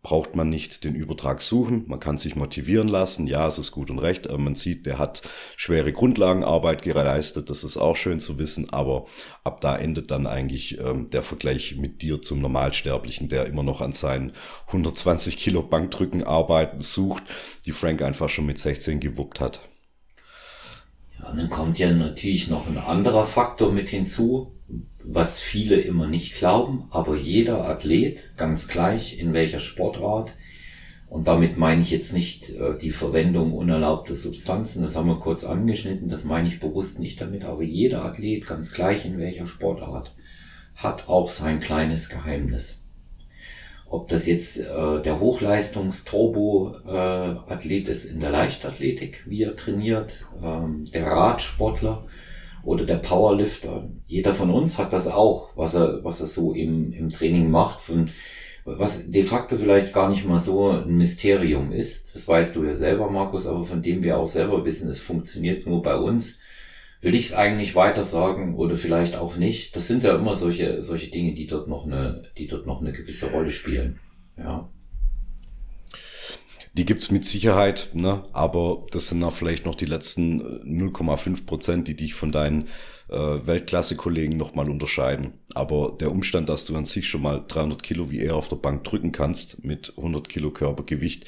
braucht 0.02 0.34
man 0.34 0.48
nicht 0.48 0.82
den 0.82 0.96
Übertrag 0.96 1.40
suchen. 1.40 1.84
Man 1.86 2.00
kann 2.00 2.16
sich 2.16 2.34
motivieren 2.34 2.88
lassen. 2.88 3.28
Ja, 3.28 3.46
es 3.46 3.58
ist 3.58 3.70
gut 3.70 3.88
und 3.88 4.00
recht. 4.00 4.28
Man 4.36 4.56
sieht, 4.56 4.84
der 4.84 4.98
hat 4.98 5.22
schwere 5.56 5.92
Grundlagenarbeit 5.92 6.82
geleistet. 6.82 7.50
Das 7.50 7.62
ist 7.62 7.76
auch 7.76 7.94
schön 7.94 8.18
zu 8.18 8.36
wissen. 8.36 8.70
Aber 8.70 9.06
ab 9.44 9.60
da 9.60 9.76
endet 9.76 10.10
dann 10.10 10.26
eigentlich 10.26 10.78
ähm, 10.80 11.08
der 11.10 11.22
Vergleich 11.22 11.76
mit 11.76 12.02
dir 12.02 12.20
zum 12.20 12.40
Normalsterblichen, 12.40 13.28
der 13.28 13.46
immer 13.46 13.62
noch 13.62 13.80
an 13.80 13.92
seinen 13.92 14.32
120 14.66 15.36
Kilo 15.36 15.62
Bankdrücken 15.62 16.24
arbeiten 16.24 16.80
sucht, 16.80 17.22
die 17.64 17.72
Frank 17.72 18.02
einfach 18.02 18.28
schon 18.28 18.46
mit 18.46 18.58
16 18.58 18.98
gewuppt 18.98 19.40
hat. 19.40 19.60
Ja, 21.20 21.32
dann 21.32 21.48
kommt 21.48 21.78
ja 21.78 21.92
natürlich 21.92 22.48
noch 22.48 22.66
ein 22.66 22.78
anderer 22.78 23.24
Faktor 23.24 23.70
mit 23.70 23.88
hinzu 23.88 24.52
was 25.04 25.40
viele 25.40 25.76
immer 25.76 26.06
nicht 26.06 26.36
glauben, 26.36 26.86
aber 26.90 27.16
jeder 27.16 27.68
Athlet, 27.68 28.30
ganz 28.36 28.68
gleich 28.68 29.18
in 29.18 29.32
welcher 29.32 29.58
Sportart, 29.58 30.32
und 31.08 31.26
damit 31.26 31.58
meine 31.58 31.82
ich 31.82 31.90
jetzt 31.90 32.14
nicht 32.14 32.54
äh, 32.54 32.78
die 32.78 32.90
Verwendung 32.90 33.52
unerlaubter 33.52 34.14
Substanzen, 34.14 34.82
das 34.82 34.96
haben 34.96 35.08
wir 35.08 35.18
kurz 35.18 35.44
angeschnitten, 35.44 36.08
das 36.08 36.24
meine 36.24 36.48
ich 36.48 36.58
bewusst 36.58 37.00
nicht 37.00 37.20
damit, 37.20 37.44
aber 37.44 37.62
jeder 37.62 38.02
Athlet, 38.02 38.46
ganz 38.46 38.72
gleich 38.72 39.04
in 39.04 39.18
welcher 39.18 39.44
Sportart, 39.44 40.14
hat 40.74 41.08
auch 41.08 41.28
sein 41.28 41.60
kleines 41.60 42.08
Geheimnis. 42.08 42.82
Ob 43.92 44.08
das 44.08 44.26
jetzt 44.26 44.58
äh, 44.58 45.00
der 45.02 45.20
Hochleistungs-Turbo-Athlet 45.20 47.86
äh, 47.86 47.90
ist 47.90 48.06
in 48.06 48.20
der 48.20 48.30
Leichtathletik, 48.30 49.22
wie 49.26 49.42
er 49.42 49.54
trainiert, 49.54 50.24
ähm, 50.42 50.88
der 50.94 51.08
Radsportler, 51.08 52.06
oder 52.64 52.84
der 52.84 52.96
Powerlifter. 52.96 53.88
Jeder 54.06 54.34
von 54.34 54.50
uns 54.50 54.78
hat 54.78 54.92
das 54.92 55.08
auch, 55.08 55.50
was 55.56 55.74
er, 55.74 56.04
was 56.04 56.20
er 56.20 56.26
so 56.26 56.52
im, 56.52 56.92
im 56.92 57.10
Training 57.10 57.50
macht, 57.50 57.80
von, 57.80 58.10
was 58.64 59.10
de 59.10 59.24
facto 59.24 59.56
vielleicht 59.56 59.92
gar 59.92 60.08
nicht 60.08 60.24
mal 60.24 60.38
so 60.38 60.70
ein 60.70 60.96
Mysterium 60.96 61.72
ist. 61.72 62.14
Das 62.14 62.26
weißt 62.28 62.54
du 62.54 62.64
ja 62.64 62.74
selber, 62.74 63.10
Markus, 63.10 63.46
aber 63.46 63.64
von 63.64 63.82
dem 63.82 64.02
wir 64.02 64.18
auch 64.18 64.26
selber 64.26 64.64
wissen, 64.64 64.88
es 64.88 64.98
funktioniert 64.98 65.66
nur 65.66 65.82
bei 65.82 65.96
uns. 65.96 66.38
Will 67.00 67.16
ich 67.16 67.26
es 67.26 67.34
eigentlich 67.34 67.74
weiter 67.74 68.04
sagen 68.04 68.54
oder 68.54 68.76
vielleicht 68.76 69.16
auch 69.16 69.36
nicht? 69.36 69.74
Das 69.74 69.88
sind 69.88 70.04
ja 70.04 70.14
immer 70.14 70.34
solche, 70.34 70.82
solche 70.82 71.10
Dinge, 71.10 71.34
die 71.34 71.46
dort 71.46 71.66
noch 71.66 71.84
eine, 71.84 72.22
die 72.38 72.46
dort 72.46 72.66
noch 72.66 72.80
eine 72.80 72.92
gewisse 72.92 73.30
Rolle 73.30 73.50
spielen. 73.50 73.98
Ja. 74.38 74.68
Die 76.74 76.86
gibt's 76.86 77.10
mit 77.10 77.26
Sicherheit, 77.26 77.90
ne? 77.92 78.22
aber 78.32 78.86
das 78.92 79.08
sind 79.08 79.22
auch 79.24 79.32
vielleicht 79.32 79.66
noch 79.66 79.74
die 79.74 79.84
letzten 79.84 80.40
0,5 80.40 81.38
äh, 81.38 81.42
Prozent, 81.42 81.86
die 81.86 81.96
dich 81.96 82.14
von 82.14 82.32
deinen 82.32 82.68
äh, 83.10 83.14
Weltklasse-Kollegen 83.14 84.38
nochmal 84.38 84.70
unterscheiden. 84.70 85.34
Aber 85.52 85.94
der 86.00 86.10
Umstand, 86.10 86.48
dass 86.48 86.64
du 86.64 86.74
an 86.74 86.86
sich 86.86 87.08
schon 87.08 87.22
mal 87.22 87.44
300 87.46 87.82
Kilo 87.82 88.10
wie 88.10 88.20
er 88.20 88.36
auf 88.36 88.48
der 88.48 88.56
Bank 88.56 88.84
drücken 88.84 89.12
kannst 89.12 89.62
mit 89.64 89.92
100 89.98 90.30
Kilo 90.30 90.50
Körpergewicht, 90.50 91.26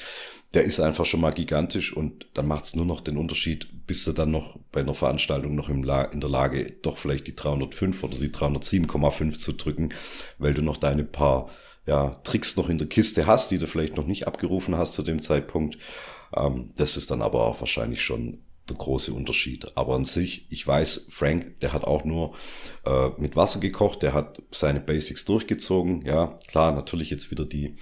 der 0.54 0.64
ist 0.64 0.80
einfach 0.80 1.04
schon 1.04 1.20
mal 1.20 1.32
gigantisch 1.32 1.94
und 1.94 2.26
dann 2.32 2.46
macht's 2.46 2.74
nur 2.74 2.86
noch 2.86 3.00
den 3.00 3.18
Unterschied, 3.18 3.86
bist 3.86 4.06
du 4.06 4.12
dann 4.12 4.30
noch 4.30 4.58
bei 4.72 4.80
einer 4.80 4.94
Veranstaltung 4.94 5.54
noch 5.54 5.68
in 5.68 5.82
der 5.82 6.30
Lage, 6.30 6.72
doch 6.80 6.96
vielleicht 6.96 7.26
die 7.26 7.36
305 7.36 8.02
oder 8.02 8.16
die 8.16 8.30
307,5 8.30 9.36
zu 9.36 9.52
drücken, 9.52 9.90
weil 10.38 10.54
du 10.54 10.62
noch 10.62 10.76
deine 10.76 11.04
paar 11.04 11.50
ja, 11.86 12.10
Tricks 12.24 12.56
noch 12.56 12.68
in 12.68 12.78
der 12.78 12.88
Kiste 12.88 13.26
hast, 13.26 13.50
die 13.50 13.58
du 13.58 13.66
vielleicht 13.66 13.96
noch 13.96 14.06
nicht 14.06 14.26
abgerufen 14.26 14.76
hast 14.76 14.94
zu 14.94 15.02
dem 15.02 15.20
Zeitpunkt. 15.22 15.78
Ähm, 16.36 16.70
das 16.76 16.96
ist 16.96 17.10
dann 17.10 17.22
aber 17.22 17.46
auch 17.46 17.60
wahrscheinlich 17.60 18.02
schon 18.02 18.38
der 18.68 18.76
große 18.76 19.12
Unterschied. 19.12 19.76
Aber 19.76 19.94
an 19.94 20.04
sich, 20.04 20.46
ich 20.50 20.66
weiß, 20.66 21.08
Frank, 21.10 21.60
der 21.60 21.72
hat 21.72 21.84
auch 21.84 22.04
nur 22.04 22.34
äh, 22.86 23.10
mit 23.18 23.36
Wasser 23.36 23.60
gekocht, 23.60 24.02
der 24.02 24.14
hat 24.14 24.42
seine 24.50 24.80
Basics 24.80 25.24
durchgezogen. 25.26 26.02
Ja, 26.06 26.38
klar, 26.48 26.72
natürlich 26.72 27.10
jetzt 27.10 27.30
wieder 27.30 27.44
die, 27.44 27.76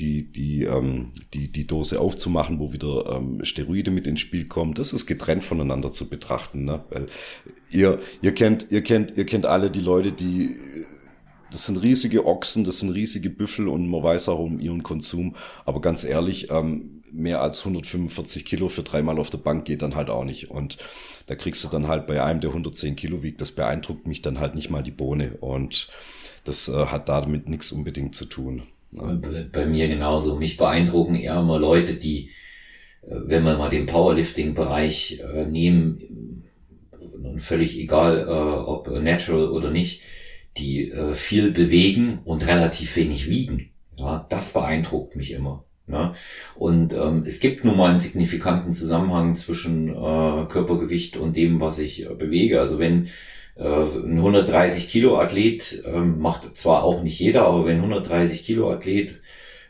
die, 0.00 0.32
die, 0.32 0.64
ähm, 0.64 1.12
die, 1.34 1.52
die 1.52 1.66
Dose 1.66 2.00
aufzumachen, 2.00 2.58
wo 2.58 2.72
wieder 2.72 3.16
ähm, 3.16 3.44
Steroide 3.44 3.92
mit 3.92 4.08
ins 4.08 4.20
Spiel 4.20 4.48
kommen. 4.48 4.74
Das 4.74 4.92
ist 4.92 5.06
getrennt 5.06 5.44
voneinander 5.44 5.92
zu 5.92 6.08
betrachten, 6.08 6.64
ne? 6.64 6.84
Weil 6.90 7.06
ihr, 7.70 8.00
ihr 8.20 8.34
kennt, 8.34 8.72
ihr 8.72 8.82
kennt, 8.82 9.16
ihr 9.16 9.26
kennt 9.26 9.46
alle 9.46 9.70
die 9.70 9.80
Leute, 9.80 10.10
die 10.10 10.56
das 11.54 11.66
sind 11.66 11.76
riesige 11.76 12.26
Ochsen, 12.26 12.64
das 12.64 12.80
sind 12.80 12.90
riesige 12.90 13.30
Büffel 13.30 13.68
und 13.68 13.88
man 13.88 14.02
weiß 14.02 14.28
auch 14.28 14.40
um 14.40 14.58
ihren 14.58 14.82
Konsum. 14.82 15.36
Aber 15.64 15.80
ganz 15.80 16.02
ehrlich, 16.02 16.50
ähm, 16.50 17.00
mehr 17.12 17.40
als 17.40 17.60
145 17.60 18.44
Kilo 18.44 18.68
für 18.68 18.82
dreimal 18.82 19.20
auf 19.20 19.30
der 19.30 19.38
Bank 19.38 19.64
geht 19.64 19.82
dann 19.82 19.94
halt 19.94 20.10
auch 20.10 20.24
nicht. 20.24 20.50
Und 20.50 20.78
da 21.26 21.36
kriegst 21.36 21.62
du 21.62 21.68
dann 21.68 21.86
halt 21.86 22.08
bei 22.08 22.22
einem, 22.22 22.40
der 22.40 22.50
110 22.50 22.96
Kilo 22.96 23.22
wiegt, 23.22 23.40
das 23.40 23.52
beeindruckt 23.52 24.08
mich 24.08 24.20
dann 24.20 24.40
halt 24.40 24.56
nicht 24.56 24.68
mal 24.68 24.82
die 24.82 24.90
Bohne. 24.90 25.36
Und 25.38 25.88
das 26.42 26.68
äh, 26.68 26.86
hat 26.86 27.08
damit 27.08 27.48
nichts 27.48 27.70
unbedingt 27.70 28.16
zu 28.16 28.24
tun. 28.24 28.62
Bei 28.90 29.64
mir 29.64 29.86
genauso. 29.86 30.36
Mich 30.36 30.56
beeindrucken 30.56 31.14
eher 31.14 31.38
immer 31.38 31.60
Leute, 31.60 31.94
die, 31.94 32.30
äh, 33.02 33.14
wenn 33.26 33.44
wir 33.44 33.56
mal 33.56 33.70
den 33.70 33.86
Powerlifting-Bereich 33.86 35.20
äh, 35.20 35.46
nehmen, 35.46 36.42
völlig 37.38 37.78
egal, 37.78 38.26
äh, 38.26 38.32
ob 38.32 38.90
natural 38.90 39.50
oder 39.50 39.70
nicht, 39.70 40.02
die 40.56 40.90
äh, 40.90 41.14
viel 41.14 41.50
bewegen 41.50 42.20
und 42.24 42.46
relativ 42.46 42.96
wenig 42.96 43.28
wiegen. 43.28 43.70
Ja, 43.96 44.26
das 44.28 44.52
beeindruckt 44.52 45.16
mich 45.16 45.32
immer. 45.32 45.64
Ja. 45.86 46.14
Und 46.54 46.92
ähm, 46.94 47.24
es 47.26 47.40
gibt 47.40 47.64
nun 47.64 47.76
mal 47.76 47.90
einen 47.90 47.98
signifikanten 47.98 48.72
Zusammenhang 48.72 49.34
zwischen 49.34 49.90
äh, 49.90 50.46
Körpergewicht 50.46 51.16
und 51.16 51.36
dem, 51.36 51.60
was 51.60 51.78
ich 51.78 52.06
äh, 52.06 52.14
bewege. 52.14 52.60
Also 52.60 52.78
wenn 52.78 53.08
äh, 53.56 53.64
ein 53.64 54.16
130 54.16 54.88
Kilo 54.88 55.18
Athlet 55.18 55.82
äh, 55.84 56.00
macht 56.00 56.56
zwar 56.56 56.84
auch 56.84 57.02
nicht 57.02 57.18
jeder, 57.18 57.46
aber 57.46 57.66
wenn 57.66 57.76
130 57.76 58.44
Kilo 58.44 58.70
Athlet 58.70 59.20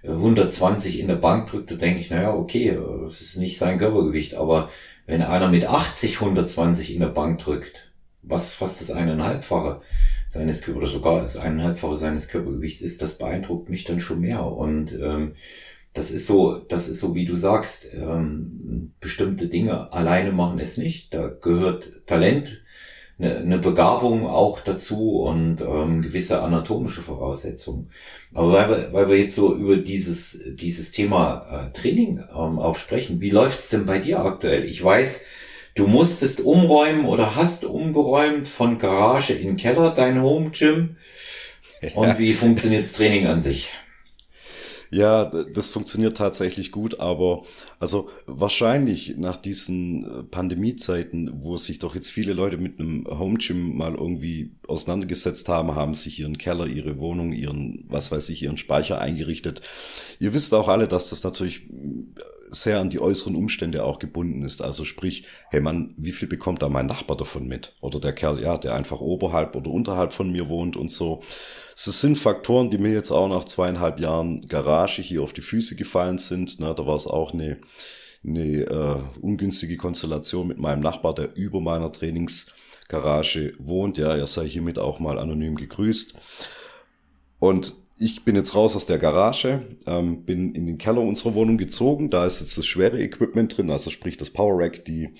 120 0.04 0.96
äh, 0.96 1.00
in 1.00 1.08
der 1.08 1.16
Bank 1.16 1.46
drückt, 1.46 1.70
dann 1.70 1.78
denke 1.78 2.00
ich, 2.00 2.10
naja, 2.10 2.34
okay, 2.34 2.68
äh, 2.68 3.06
es 3.06 3.20
ist 3.20 3.36
nicht 3.36 3.58
sein 3.58 3.78
Körpergewicht, 3.78 4.34
aber 4.34 4.70
wenn 5.06 5.22
einer 5.22 5.48
mit 5.48 5.66
80 5.66 6.20
120 6.20 6.94
in 6.94 7.00
der 7.00 7.08
Bank 7.08 7.38
drückt, 7.38 7.92
was 8.22 8.54
fast 8.54 8.80
das 8.80 8.90
eineinhalbfache, 8.90 9.80
seines 10.34 10.62
Körper 10.62 10.80
oder 10.80 10.88
sogar 10.88 11.22
das 11.22 11.36
eineinhalbfache 11.36 11.96
seines 11.96 12.28
Körpergewichts 12.28 12.82
ist, 12.82 13.00
das 13.00 13.16
beeindruckt 13.16 13.70
mich 13.70 13.84
dann 13.84 14.00
schon 14.00 14.20
mehr. 14.20 14.44
Und 14.44 14.92
ähm, 15.00 15.32
das 15.92 16.10
ist 16.10 16.26
so, 16.26 16.58
das 16.58 16.88
ist 16.88 16.98
so, 16.98 17.14
wie 17.14 17.24
du 17.24 17.36
sagst, 17.36 17.86
ähm, 17.94 18.92
bestimmte 19.00 19.46
Dinge 19.46 19.92
alleine 19.92 20.32
machen 20.32 20.58
es 20.58 20.76
nicht. 20.76 21.14
Da 21.14 21.28
gehört 21.28 22.06
Talent 22.06 22.62
eine, 23.16 23.36
eine 23.36 23.58
Begabung 23.58 24.26
auch 24.26 24.58
dazu 24.58 25.20
und 25.20 25.60
ähm, 25.60 26.02
gewisse 26.02 26.42
anatomische 26.42 27.02
Voraussetzungen. 27.02 27.90
Aber 28.32 28.52
weil 28.52 28.68
wir, 28.68 28.92
weil 28.92 29.08
wir 29.08 29.18
jetzt 29.18 29.36
so 29.36 29.54
über 29.54 29.76
dieses, 29.76 30.42
dieses 30.54 30.90
Thema 30.90 31.46
äh, 31.48 31.72
Training 31.72 32.18
ähm, 32.18 32.58
auch 32.58 32.74
sprechen, 32.74 33.20
wie 33.20 33.30
läuft's 33.30 33.68
denn 33.68 33.86
bei 33.86 34.00
dir 34.00 34.18
aktuell? 34.18 34.64
Ich 34.64 34.82
weiß, 34.82 35.22
du 35.74 35.86
musstest 35.86 36.40
umräumen 36.40 37.04
oder 37.06 37.34
hast 37.36 37.64
umgeräumt 37.64 38.48
von 38.48 38.78
Garage 38.78 39.34
in 39.34 39.56
Keller, 39.56 39.90
dein 39.90 40.22
Home 40.22 40.50
Gym. 40.50 40.96
Und 41.94 42.18
wie 42.18 42.32
funktioniert's 42.32 42.92
Training 42.92 43.26
an 43.26 43.40
sich? 43.40 43.70
Ja, 44.94 45.24
das 45.24 45.70
funktioniert 45.70 46.16
tatsächlich 46.16 46.70
gut, 46.70 47.00
aber 47.00 47.42
also 47.80 48.10
wahrscheinlich 48.26 49.16
nach 49.16 49.36
diesen 49.36 50.04
äh, 50.04 50.22
Pandemiezeiten, 50.22 51.42
wo 51.42 51.56
sich 51.56 51.80
doch 51.80 51.96
jetzt 51.96 52.10
viele 52.10 52.32
Leute 52.32 52.58
mit 52.58 52.78
einem 52.78 53.04
Home 53.08 53.38
Gym 53.38 53.76
mal 53.76 53.96
irgendwie 53.96 54.52
auseinandergesetzt 54.68 55.48
haben, 55.48 55.74
haben 55.74 55.94
sich 55.94 56.20
ihren 56.20 56.38
Keller, 56.38 56.68
ihre 56.68 56.96
Wohnung, 56.98 57.32
ihren, 57.32 57.84
was 57.88 58.12
weiß 58.12 58.28
ich, 58.28 58.44
ihren 58.44 58.56
Speicher 58.56 59.00
eingerichtet. 59.00 59.62
Ihr 60.20 60.32
wisst 60.32 60.54
auch 60.54 60.68
alle, 60.68 60.86
dass 60.86 61.10
das 61.10 61.24
natürlich 61.24 61.62
sehr 62.54 62.80
an 62.80 62.90
die 62.90 63.00
äußeren 63.00 63.36
Umstände 63.36 63.84
auch 63.84 63.98
gebunden 63.98 64.42
ist. 64.42 64.62
Also 64.62 64.84
sprich, 64.84 65.26
hey 65.50 65.60
Mann, 65.60 65.94
wie 65.96 66.12
viel 66.12 66.28
bekommt 66.28 66.62
da 66.62 66.68
mein 66.68 66.86
Nachbar 66.86 67.16
davon 67.16 67.46
mit? 67.46 67.74
Oder 67.80 68.00
der 68.00 68.12
Kerl, 68.12 68.40
ja, 68.40 68.56
der 68.56 68.74
einfach 68.74 69.00
oberhalb 69.00 69.54
oder 69.56 69.70
unterhalb 69.70 70.12
von 70.12 70.30
mir 70.30 70.48
wohnt 70.48 70.76
und 70.76 70.90
so. 70.90 71.22
Es 71.76 71.84
sind 72.00 72.16
Faktoren, 72.16 72.70
die 72.70 72.78
mir 72.78 72.92
jetzt 72.92 73.10
auch 73.10 73.28
nach 73.28 73.44
zweieinhalb 73.44 74.00
Jahren 74.00 74.46
Garage 74.46 75.02
hier 75.02 75.22
auf 75.22 75.32
die 75.32 75.42
Füße 75.42 75.76
gefallen 75.76 76.18
sind. 76.18 76.56
Na, 76.60 76.72
da 76.72 76.86
war 76.86 76.96
es 76.96 77.06
auch 77.06 77.32
eine, 77.32 77.58
eine 78.24 78.42
äh, 78.42 78.96
ungünstige 79.20 79.76
Konstellation 79.76 80.46
mit 80.46 80.58
meinem 80.58 80.80
Nachbar, 80.80 81.14
der 81.14 81.34
über 81.36 81.60
meiner 81.60 81.90
Trainingsgarage 81.90 83.54
wohnt. 83.58 83.98
Ja, 83.98 84.14
er 84.16 84.26
sei 84.26 84.48
hiermit 84.48 84.78
auch 84.78 85.00
mal 85.00 85.18
anonym 85.18 85.56
gegrüßt. 85.56 86.14
Und 87.40 87.74
ich 87.96 88.24
bin 88.24 88.34
jetzt 88.34 88.56
raus 88.56 88.74
aus 88.74 88.86
der 88.86 88.98
Garage, 88.98 89.62
ähm, 89.86 90.24
bin 90.24 90.54
in 90.54 90.66
den 90.66 90.78
Keller 90.78 91.00
unserer 91.00 91.34
Wohnung 91.34 91.58
gezogen. 91.58 92.10
Da 92.10 92.26
ist 92.26 92.40
jetzt 92.40 92.58
das 92.58 92.66
schwere 92.66 93.00
Equipment 93.00 93.56
drin, 93.56 93.70
also 93.70 93.90
sprich 93.90 94.16
das 94.16 94.30
Power 94.30 94.60
Rack, 94.60 94.84
die, 94.84 95.10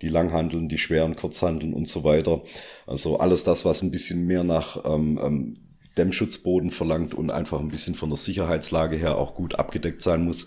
die 0.00 0.08
Langhandeln, 0.08 0.68
die 0.68 0.78
schweren 0.78 1.14
Kurzhandeln 1.14 1.74
und 1.74 1.88
so 1.88 2.04
weiter. 2.04 2.42
Also 2.86 3.18
alles 3.18 3.44
das, 3.44 3.66
was 3.66 3.82
ein 3.82 3.90
bisschen 3.90 4.26
mehr 4.26 4.44
nach 4.44 4.82
ähm, 4.84 5.20
ähm, 5.22 5.56
Dämmschutzboden 5.98 6.70
verlangt 6.70 7.12
und 7.12 7.30
einfach 7.30 7.60
ein 7.60 7.68
bisschen 7.68 7.94
von 7.94 8.08
der 8.08 8.16
Sicherheitslage 8.16 8.96
her 8.96 9.18
auch 9.18 9.34
gut 9.34 9.56
abgedeckt 9.56 10.00
sein 10.00 10.24
muss. 10.24 10.46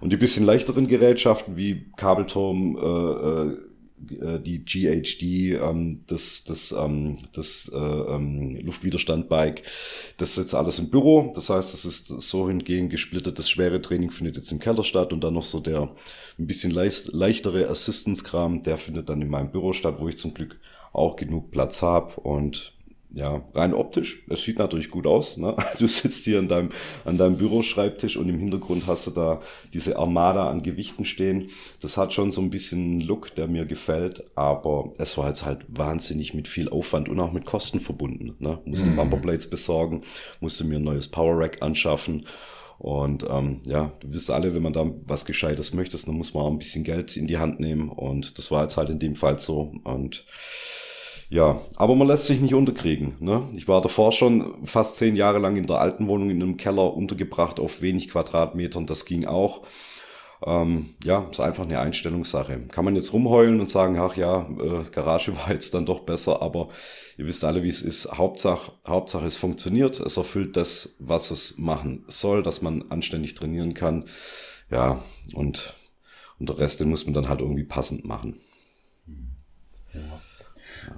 Und 0.00 0.12
die 0.12 0.16
bisschen 0.16 0.44
leichteren 0.44 0.88
Gerätschaften 0.88 1.56
wie 1.56 1.92
Kabelturm, 1.96 2.76
äh, 2.76 3.50
äh, 3.52 3.56
die 4.00 4.64
GHD, 4.64 5.60
ähm, 5.60 6.04
das, 6.06 6.44
das, 6.44 6.72
ähm, 6.72 7.18
das 7.32 7.70
äh, 7.72 7.76
ähm, 7.76 8.58
Luftwiderstand-Bike, 8.62 9.62
das 10.16 10.30
ist 10.30 10.36
jetzt 10.38 10.54
alles 10.54 10.78
im 10.78 10.90
Büro. 10.90 11.32
Das 11.34 11.50
heißt, 11.50 11.72
das 11.74 11.84
ist 11.84 12.06
so 12.08 12.48
hingegen 12.48 12.88
gesplittet. 12.88 13.38
Das 13.38 13.50
schwere 13.50 13.82
Training 13.82 14.10
findet 14.10 14.36
jetzt 14.36 14.52
im 14.52 14.58
Keller 14.58 14.84
statt 14.84 15.12
und 15.12 15.22
dann 15.22 15.34
noch 15.34 15.44
so 15.44 15.60
der 15.60 15.94
ein 16.38 16.46
bisschen 16.46 16.70
leicht, 16.70 17.12
leichtere 17.12 17.68
Assistance-Kram, 17.68 18.62
der 18.62 18.78
findet 18.78 19.08
dann 19.08 19.20
in 19.20 19.28
meinem 19.28 19.50
Büro 19.50 19.72
statt, 19.72 19.96
wo 19.98 20.08
ich 20.08 20.16
zum 20.16 20.32
Glück 20.32 20.58
auch 20.92 21.16
genug 21.16 21.50
Platz 21.50 21.82
habe 21.82 22.20
und 22.20 22.72
ja, 23.12 23.44
rein 23.54 23.74
optisch, 23.74 24.22
es 24.28 24.44
sieht 24.44 24.58
natürlich 24.58 24.90
gut 24.90 25.06
aus. 25.06 25.36
Ne? 25.36 25.56
Du 25.78 25.88
sitzt 25.88 26.24
hier 26.24 26.38
an 26.38 26.48
deinem, 26.48 26.68
an 27.04 27.18
deinem 27.18 27.36
Büroschreibtisch 27.36 28.16
und 28.16 28.28
im 28.28 28.38
Hintergrund 28.38 28.86
hast 28.86 29.06
du 29.06 29.10
da 29.10 29.40
diese 29.72 29.98
Armada 29.98 30.48
an 30.48 30.62
Gewichten 30.62 31.04
stehen. 31.04 31.48
Das 31.80 31.96
hat 31.96 32.12
schon 32.12 32.30
so 32.30 32.40
ein 32.40 32.50
bisschen 32.50 32.78
einen 32.78 33.00
Look, 33.00 33.34
der 33.34 33.48
mir 33.48 33.66
gefällt, 33.66 34.24
aber 34.36 34.92
es 34.98 35.18
war 35.18 35.28
jetzt 35.28 35.44
halt 35.44 35.64
wahnsinnig 35.68 36.34
mit 36.34 36.48
viel 36.48 36.68
Aufwand 36.68 37.08
und 37.08 37.18
auch 37.18 37.32
mit 37.32 37.46
Kosten 37.46 37.80
verbunden. 37.80 38.36
Ne? 38.38 38.58
Musste 38.64 38.90
mhm. 38.90 38.96
Bumperblades 38.96 39.50
besorgen, 39.50 40.02
musste 40.40 40.64
mir 40.64 40.76
ein 40.76 40.84
neues 40.84 41.08
Power 41.08 41.38
Rack 41.38 41.62
anschaffen. 41.62 42.26
Und 42.78 43.26
ähm, 43.28 43.60
ja, 43.64 43.92
du 44.00 44.12
wisst 44.12 44.30
alle, 44.30 44.54
wenn 44.54 44.62
man 44.62 44.72
da 44.72 44.90
was 45.06 45.26
Gescheites 45.26 45.74
möchtest, 45.74 46.08
dann 46.08 46.14
muss 46.14 46.32
man 46.32 46.44
auch 46.44 46.50
ein 46.50 46.58
bisschen 46.58 46.84
Geld 46.84 47.14
in 47.16 47.26
die 47.26 47.36
Hand 47.36 47.60
nehmen. 47.60 47.90
Und 47.90 48.38
das 48.38 48.50
war 48.50 48.62
jetzt 48.62 48.76
halt 48.76 48.88
in 48.88 48.98
dem 48.98 49.16
Fall 49.16 49.38
so. 49.38 49.74
Und 49.84 50.24
ja, 51.30 51.60
aber 51.76 51.94
man 51.94 52.08
lässt 52.08 52.26
sich 52.26 52.40
nicht 52.40 52.54
unterkriegen. 52.54 53.14
Ne? 53.20 53.48
Ich 53.54 53.68
war 53.68 53.80
davor 53.80 54.10
schon 54.10 54.66
fast 54.66 54.96
zehn 54.96 55.14
Jahre 55.14 55.38
lang 55.38 55.56
in 55.56 55.66
der 55.66 55.78
alten 55.78 56.08
Wohnung 56.08 56.28
in 56.28 56.42
einem 56.42 56.56
Keller 56.56 56.92
untergebracht 56.92 57.60
auf 57.60 57.80
wenig 57.80 58.08
Quadratmetern. 58.08 58.84
Das 58.84 59.04
ging 59.04 59.26
auch. 59.26 59.62
Ähm, 60.44 60.94
ja, 61.04 61.28
ist 61.30 61.38
einfach 61.38 61.64
eine 61.64 61.78
Einstellungssache. 61.78 62.66
Kann 62.66 62.84
man 62.84 62.96
jetzt 62.96 63.12
rumheulen 63.12 63.60
und 63.60 63.68
sagen, 63.68 63.96
ach 63.98 64.16
ja, 64.16 64.48
äh, 64.58 64.82
Garage 64.90 65.36
war 65.36 65.52
jetzt 65.52 65.72
dann 65.72 65.86
doch 65.86 66.00
besser, 66.00 66.42
aber 66.42 66.68
ihr 67.16 67.28
wisst 67.28 67.44
alle, 67.44 67.62
wie 67.62 67.68
es 67.68 67.82
ist. 67.82 68.10
Hauptsache, 68.10 68.72
Hauptsache 68.84 69.26
es 69.26 69.36
funktioniert, 69.36 70.00
es 70.00 70.16
erfüllt 70.16 70.56
das, 70.56 70.96
was 70.98 71.30
es 71.30 71.58
machen 71.58 72.04
soll, 72.08 72.42
dass 72.42 72.60
man 72.60 72.90
anständig 72.90 73.36
trainieren 73.36 73.74
kann. 73.74 74.06
Ja, 74.68 75.00
und, 75.34 75.76
und 76.40 76.48
der 76.48 76.58
Rest, 76.58 76.80
den 76.80 76.90
muss 76.90 77.04
man 77.04 77.14
dann 77.14 77.28
halt 77.28 77.40
irgendwie 77.40 77.64
passend 77.64 78.04
machen. 78.04 78.40
Ja. 79.94 80.20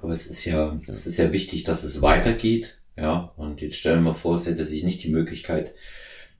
Aber 0.01 0.13
es 0.13 0.27
ist 0.27 0.45
ja, 0.45 0.79
es 0.87 1.07
ist 1.07 1.17
ja 1.17 1.31
wichtig, 1.31 1.63
dass 1.63 1.83
es 1.83 2.01
weitergeht. 2.01 2.79
Ja, 2.97 3.33
und 3.37 3.61
jetzt 3.61 3.77
stellen 3.77 4.03
wir 4.03 4.13
vor, 4.13 4.35
es 4.35 4.45
hätte 4.45 4.65
sich 4.65 4.83
nicht 4.83 5.03
die 5.03 5.09
Möglichkeit 5.11 5.73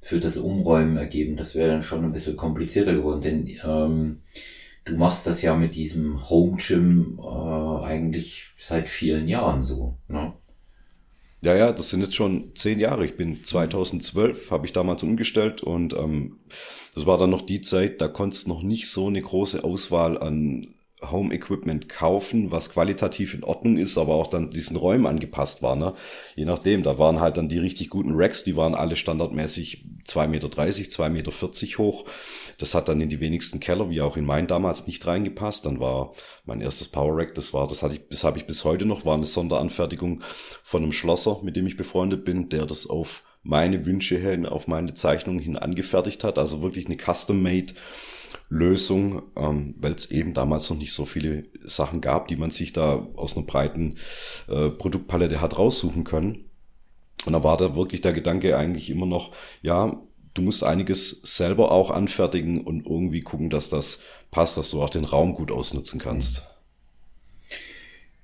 für 0.02 0.20
das 0.20 0.38
Umräumen 0.38 0.98
ergeben. 0.98 1.36
Das 1.36 1.56
wäre 1.56 1.70
dann 1.70 1.82
schon 1.82 2.04
ein 2.04 2.12
bisschen 2.12 2.36
komplizierter 2.36 2.94
geworden, 2.94 3.22
denn 3.22 3.48
ähm, 3.66 4.22
du 4.86 4.96
machst 4.98 5.26
das 5.26 5.42
ja 5.42 5.56
mit 5.56 5.76
diesem 5.76 6.30
Home 6.30 6.58
Gym 6.58 7.20
äh, 7.24 7.86
eigentlich 7.86 8.50
seit 8.60 8.88
vielen 8.88 9.28
Jahren 9.28 9.64
so. 9.64 9.98
Ne? 10.08 10.34
Ja, 11.42 11.56
ja, 11.56 11.72
das 11.72 11.90
sind 11.90 12.02
jetzt 12.02 12.16
schon 12.16 12.52
zehn 12.56 12.80
Jahre. 12.80 13.06
Ich 13.06 13.18
bin 13.18 13.44
2012, 13.44 14.52
habe 14.52 14.66
ich 14.66 14.74
damals 14.74 15.04
umgestellt 15.04 15.62
und 15.62 15.94
ähm, 15.94 16.40
das 16.96 17.06
war 17.06 17.18
dann 17.18 17.32
noch 17.32 17.42
die 17.42 17.62
Zeit, 17.62 18.02
da 18.02 18.08
konntest 18.08 18.48
noch 18.48 18.62
nicht 18.62 18.90
so 18.90 19.08
eine 19.08 19.22
große 19.22 19.64
Auswahl 19.64 20.18
an 20.18 20.73
Home 21.12 21.34
Equipment 21.34 21.89
kaufen, 21.89 22.52
was 22.52 22.70
qualitativ 22.72 23.34
in 23.34 23.44
Ordnung 23.44 23.78
ist, 23.78 23.98
aber 23.98 24.16
auch 24.16 24.28
dann 24.28 24.50
diesen 24.50 24.78
Räumen 24.78 25.06
angepasst 25.06 25.62
war. 25.62 25.76
Ne? 25.76 25.94
Je 26.36 26.46
nachdem, 26.46 26.84
da 26.84 26.98
waren 27.00 27.20
halt 27.20 27.38
dann 27.38 27.50
die 27.50 27.60
richtig 27.60 27.89
guten 27.89 28.13
Racks, 28.13 28.44
die 28.44 28.56
waren 28.56 28.76
alle 28.76 28.96
standardmäßig 28.96 29.86
2,30 30.06 30.28
Meter, 30.28 30.48
2,40 30.48 31.10
Meter 31.10 31.32
hoch. 31.78 32.06
Das 32.58 32.76
hat 32.76 32.88
dann 32.88 33.02
in 33.02 33.10
die 33.10 33.20
wenigsten 33.20 33.60
Keller, 33.60 33.89
wie 33.89 34.02
auch 34.02 34.18
in 34.18 34.26
meinen 34.26 34.48
damals, 34.48 34.88
nicht 34.88 35.06
reingepasst. 35.06 35.66
Dann 35.66 35.80
war 35.80 36.13
mein 36.46 36.62
erstes 36.62 36.88
Power 36.88 37.18
Rack, 37.18 37.36
das 37.36 37.54
war, 37.54 37.68
das 37.68 37.84
hatte 37.84 37.96
ich, 37.96 38.02
das 38.10 38.24
habe 38.24 38.38
ich 38.38 38.46
bis 38.46 38.63
heute 38.63 38.86
noch, 38.86 39.06
war 39.06 39.16
eine 39.16 39.26
Sonderanfertigung 39.26 40.22
von 40.63 40.84
einem 40.84 40.92
Schlosser, 40.92 41.39
mit 41.44 41.56
dem 41.56 41.68
ich 41.68 41.78
befreundet 41.78 42.26
bin, 42.26 42.50
der 42.50 42.66
das 42.66 42.88
auf 42.88 43.24
meine 43.44 43.86
Wünsche 43.86 44.18
hin, 44.18 44.46
auf 44.46 44.68
meine 44.68 44.94
Zeichnungen 44.94 45.39
hin 45.39 45.58
angefertigt 45.58 46.24
hat. 46.24 46.38
Also 46.38 46.62
wirklich 46.62 46.86
eine 46.86 46.98
Custom-Made 46.98 47.74
Lösung, 48.54 49.24
ähm, 49.36 49.74
weil 49.80 49.94
es 49.94 50.12
eben 50.12 50.36
damals 50.36 50.70
noch 50.70 50.78
nicht 50.78 50.94
so 50.94 51.06
viele 51.06 51.46
Sachen 51.63 52.02
gab, 52.02 52.28
die 52.28 52.36
man 52.36 52.52
sich 52.52 52.72
da 52.72 53.08
aus 53.16 53.36
einer 53.36 53.48
breiten 53.48 53.98
äh, 54.48 54.70
Produktpalette 54.70 55.42
hat 55.42 55.58
raussuchen 55.58 56.04
können. 56.04 56.46
Und 57.26 57.34
da 57.34 57.44
war 57.44 57.58
da 57.58 57.76
wirklich 57.76 58.02
der 58.02 58.13
Gedanke 58.13 58.56
eigentlich 58.56 58.92
immer 58.92 59.08
noch, 59.08 59.32
ja, 59.63 60.00
du 60.36 60.42
musst 60.44 60.63
einiges 60.63 61.22
selber 61.24 61.72
auch 61.72 61.89
anfertigen 61.89 62.62
und 62.62 62.86
irgendwie 62.86 63.22
gucken, 63.22 63.50
dass 63.50 63.70
das 63.70 64.02
passt, 64.30 64.58
dass 64.58 64.70
du 64.70 64.84
auch 64.84 64.89
den 64.92 65.06
Raum 65.06 65.34
gut 65.34 65.52
ausnutzen 65.52 66.00
kannst. 66.00 66.44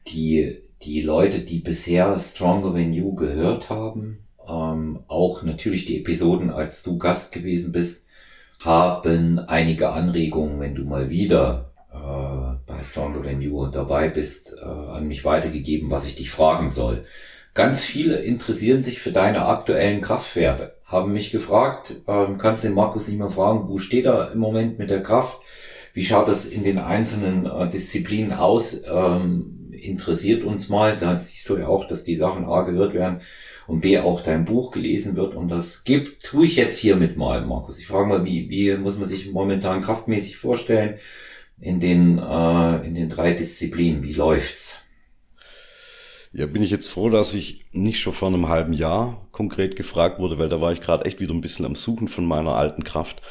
Die, 0.09 0.59
die 0.83 1.01
Leute, 1.01 1.39
die 1.39 1.59
bisher 1.59 2.17
Stronger 2.19 2.73
Than 2.73 2.93
You 2.93 3.15
gehört 3.15 3.71
haben, 3.71 4.19
ähm, 4.47 4.99
auch 5.07 5.41
natürlich 5.41 5.85
die 5.85 5.97
Episoden, 5.97 6.51
als 6.51 6.83
du 6.83 6.99
Gast 6.99 7.31
gewesen 7.31 7.71
bist, 7.71 8.05
haben 8.59 9.39
einige 9.39 9.89
Anregungen, 9.89 10.59
wenn 10.59 10.75
du 10.75 10.83
mal 10.83 11.09
wieder 11.09 11.71
äh, 11.93 12.55
bei 12.65 12.81
Stronger 12.83 13.23
Than 13.23 13.41
You 13.41 13.67
dabei 13.67 14.09
bist, 14.09 14.55
äh, 14.61 14.65
an 14.65 15.07
mich 15.07 15.23
weitergegeben, 15.23 15.89
was 15.89 16.05
ich 16.05 16.15
dich 16.15 16.29
fragen 16.29 16.69
soll. 16.69 17.05
Ganz 17.53 17.83
viele 17.83 18.17
interessieren 18.17 18.83
sich 18.83 18.99
für 18.99 19.11
deine 19.11 19.45
aktuellen 19.45 20.01
Kraftwerte, 20.01 20.75
haben 20.85 21.13
mich 21.13 21.31
gefragt, 21.31 21.95
ähm, 22.07 22.37
kannst 22.37 22.63
den 22.63 22.73
Markus 22.73 23.07
nicht 23.07 23.19
mal 23.19 23.29
fragen, 23.29 23.67
wo 23.69 23.77
steht 23.77 24.05
er 24.05 24.31
im 24.31 24.39
Moment 24.39 24.77
mit 24.77 24.89
der 24.89 25.01
Kraft? 25.01 25.39
Wie 25.93 26.03
schaut 26.03 26.27
das 26.27 26.45
in 26.45 26.63
den 26.63 26.77
einzelnen 26.77 27.45
äh, 27.45 27.67
Disziplinen 27.67 28.33
aus? 28.33 28.83
Ähm, 28.85 29.71
interessiert 29.71 30.43
uns 30.43 30.69
mal. 30.69 30.95
Da 30.99 31.15
siehst 31.15 31.49
du 31.49 31.57
ja 31.57 31.67
auch, 31.67 31.87
dass 31.87 32.03
die 32.03 32.15
Sachen 32.15 32.45
A 32.45 32.61
gehört 32.61 32.93
werden 32.93 33.21
und 33.69 33.81
B 33.81 33.99
auch 33.99 34.21
dein 34.21 34.45
Buch 34.45 34.71
gelesen 34.71 35.15
wird. 35.15 35.35
Und 35.35 35.49
das 35.49 35.83
gibt, 35.83 36.23
tue 36.23 36.45
ich 36.47 36.55
jetzt 36.55 36.79
hiermit 36.79 37.17
mal, 37.17 37.45
Markus. 37.45 37.79
Ich 37.79 37.85
frage 37.85 38.07
mal, 38.07 38.25
wie, 38.25 38.49
wie 38.49 38.75
muss 38.75 38.97
man 38.97 39.07
sich 39.07 39.31
momentan 39.31 39.81
kraftmäßig 39.81 40.37
vorstellen 40.37 40.97
in 41.61 41.79
den, 41.79 42.17
äh, 42.17 42.77
in 42.87 42.95
den 42.95 43.09
drei 43.09 43.33
Disziplinen? 43.33 44.01
Wie 44.01 44.13
läuft's? 44.13 44.81
Ja, 46.33 46.47
bin 46.47 46.63
ich 46.63 46.71
jetzt 46.71 46.89
froh, 46.89 47.09
dass 47.09 47.35
ich 47.35 47.67
nicht 47.71 47.99
schon 47.99 48.13
vor 48.13 48.29
einem 48.29 48.49
halben 48.49 48.73
Jahr 48.73 49.27
konkret 49.31 49.75
gefragt 49.75 50.19
wurde, 50.19 50.39
weil 50.39 50.49
da 50.49 50.61
war 50.61 50.73
ich 50.73 50.81
gerade 50.81 51.05
echt 51.05 51.19
wieder 51.19 51.33
ein 51.33 51.41
bisschen 51.41 51.65
am 51.65 51.75
Suchen 51.75 52.07
von 52.07 52.25
meiner 52.25 52.55
alten 52.55 52.83
Kraft. 52.83 53.21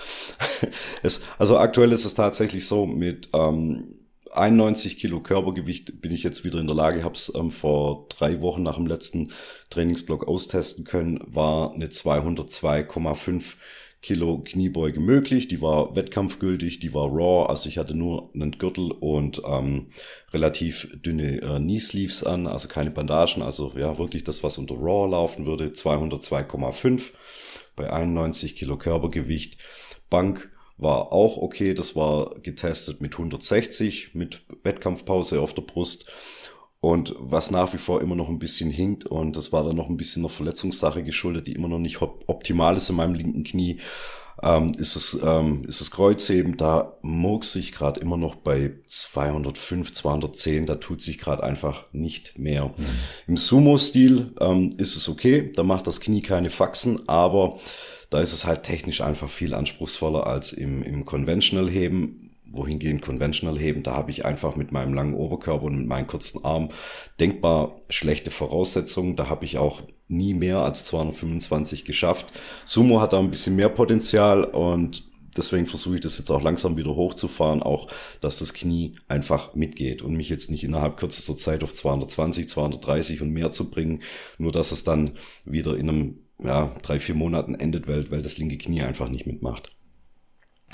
es, 1.03 1.23
also 1.39 1.59
aktuell 1.59 1.91
ist 1.91 2.05
es 2.05 2.15
tatsächlich 2.15 2.69
so 2.69 2.87
mit 2.87 3.31
ähm, 3.35 3.98
91 4.39 4.99
Kilo 4.99 5.21
Körpergewicht 5.21 6.01
bin 6.01 6.13
ich 6.13 6.23
jetzt 6.23 6.45
wieder 6.45 6.59
in 6.59 6.67
der 6.67 6.77
Lage, 6.77 7.05
habe 7.05 7.15
es 7.15 7.33
ähm, 7.35 7.51
vor 7.51 8.07
drei 8.09 8.41
Wochen 8.41 8.63
nach 8.63 8.77
dem 8.77 8.87
letzten 8.87 9.31
Trainingsblock 9.71 10.27
austesten 10.27 10.85
können, 10.85 11.21
war 11.27 11.75
eine 11.75 11.87
202,5 11.87 13.57
Kilo 14.01 14.39
Kniebeuge 14.45 15.01
möglich. 15.01 15.49
Die 15.49 15.61
war 15.61 15.97
wettkampfgültig, 15.97 16.79
die 16.79 16.95
war 16.95 17.09
raw, 17.09 17.49
also 17.49 17.69
ich 17.69 17.79
hatte 17.79 17.95
nur 17.95 18.31
einen 18.33 18.53
Gürtel 18.53 18.93
und 18.93 19.43
ähm, 19.47 19.89
relativ 20.33 20.89
dünne 21.05 21.43
äh, 21.43 21.59
Knee 21.59 21.81
Sleeves 21.81 22.23
an, 22.23 22.47
also 22.47 22.69
keine 22.69 22.91
Bandagen, 22.91 23.43
also 23.43 23.73
ja 23.77 23.99
wirklich 23.99 24.25
das, 24.25 24.43
was 24.45 24.59
unter 24.59 24.77
raw 24.77 25.11
laufen 25.11 25.47
würde, 25.47 25.69
202,5 25.69 27.11
bei 27.75 27.93
91 27.93 28.57
Kilo 28.57 28.77
Körpergewicht. 28.77 29.59
Bank 30.11 30.51
war 30.79 31.13
auch 31.13 31.37
okay, 31.37 31.75
das 31.75 31.97
war 31.97 32.37
getestet 32.43 33.01
mit 33.01 33.13
160 33.13 34.15
mit 34.15 34.43
Wettkampfpause 34.63 35.41
auf 35.41 35.53
der 35.53 35.63
Brust. 35.63 36.07
Und 36.81 37.15
was 37.19 37.51
nach 37.51 37.73
wie 37.75 37.79
vor 37.79 38.01
immer 38.01 38.15
noch 38.15 38.29
ein 38.29 38.39
bisschen 38.39 38.71
hinkt, 38.71 39.05
und 39.05 39.37
das 39.37 39.53
war 39.53 39.65
dann 39.65 39.75
noch 39.75 39.89
ein 39.89 39.97
bisschen 39.97 40.23
noch 40.23 40.31
Verletzungssache 40.31 41.03
geschuldet, 41.03 41.49
die 41.49 41.53
immer 41.53 41.67
noch 41.67 41.81
nicht 41.81 42.01
optimal 42.01 42.77
ist 42.77 42.89
in 42.89 42.97
meinem 42.97 43.15
linken 43.15 43.43
Knie, 43.43 43.81
ähm, 44.43 44.73
ist, 44.79 44.95
es, 44.95 45.19
ähm, 45.25 45.65
ist 45.67 45.81
das 45.81 45.91
Kreuzheben. 45.91 46.57
Da 46.57 46.97
murks 47.03 47.53
sich 47.53 47.73
gerade 47.73 47.99
immer 48.01 48.17
noch 48.17 48.37
bei 48.37 48.75
205, 48.87 49.93
210. 49.93 50.67
Da 50.67 50.77
tut 50.77 51.01
sich 51.01 51.19
gerade 51.19 51.43
einfach 51.43 51.87
nicht 51.93 52.39
mehr. 52.39 52.67
Mhm. 52.67 52.85
Im 53.27 53.37
Sumo-Stil 53.37 54.35
ähm, 54.41 54.75
ist 54.79 54.95
es 54.95 55.09
okay, 55.09 55.51
da 55.53 55.65
macht 55.65 55.89
das 55.89 56.01
Knie 56.01 56.23
keine 56.23 56.51
Faxen, 56.51 57.09
aber 57.09 57.59
da 58.11 58.21
ist 58.21 58.33
es 58.33 58.45
halt 58.45 58.63
technisch 58.63 59.01
einfach 59.01 59.29
viel 59.29 59.55
anspruchsvoller 59.55 60.27
als 60.27 60.53
im, 60.53 60.83
im 60.83 61.05
Conventional-Heben 61.05 62.29
wohingehend 62.51 63.03
Conventional 63.03 63.59
heben, 63.59 63.83
da 63.83 63.95
habe 63.95 64.11
ich 64.11 64.25
einfach 64.25 64.57
mit 64.57 64.73
meinem 64.73 64.95
langen 64.95 65.15
Oberkörper 65.15 65.65
und 65.65 65.77
mit 65.77 65.87
meinen 65.87 66.07
kurzen 66.07 66.45
Armen 66.45 66.71
denkbar 67.21 67.81
schlechte 67.91 68.31
Voraussetzungen. 68.31 69.17
Da 69.17 69.29
habe 69.29 69.45
ich 69.45 69.59
auch 69.59 69.83
nie 70.09 70.35
mehr 70.35 70.59
als 70.59 70.87
225 70.87 71.85
geschafft. 71.85 72.33
Sumo 72.65 73.01
hat 73.01 73.13
da 73.13 73.19
ein 73.19 73.31
bisschen 73.31 73.57
mehr 73.57 73.69
Potenzial 73.69 74.45
und 74.45 75.07
deswegen 75.37 75.67
versuche 75.67 75.97
ich 75.97 76.01
das 76.01 76.17
jetzt 76.17 76.31
auch 76.31 76.43
langsam 76.43 76.77
wieder 76.77 76.95
hochzufahren, 76.95 77.63
auch 77.63 77.89
dass 78.21 78.39
das 78.39 78.55
Knie 78.55 78.93
einfach 79.09 79.55
mitgeht 79.55 80.01
und 80.01 80.15
mich 80.17 80.31
jetzt 80.31 80.51
nicht 80.51 80.65
innerhalb 80.65 80.97
kürzester 80.97 81.37
Zeit 81.37 81.63
auf 81.63 81.75
220, 81.75 82.49
230 82.49 83.21
und 83.21 83.31
mehr 83.31 83.51
zu 83.51 83.71
bringen, 83.71 84.01
nur 84.39 84.53
dass 84.53 84.73
es 84.73 84.85
dann 84.85 85.13
wieder 85.45 85.77
in 85.77 85.89
einem 85.89 86.19
ja, 86.43 86.75
drei, 86.83 87.01
vier 87.01 87.15
Monaten 87.15 87.55
endet, 87.55 87.89
weil, 87.89 88.11
weil 88.11 88.23
das 88.23 88.39
linke 88.39 88.59
Knie 88.59 88.83
einfach 88.83 89.09
nicht 89.09 89.27
mitmacht. 89.27 89.71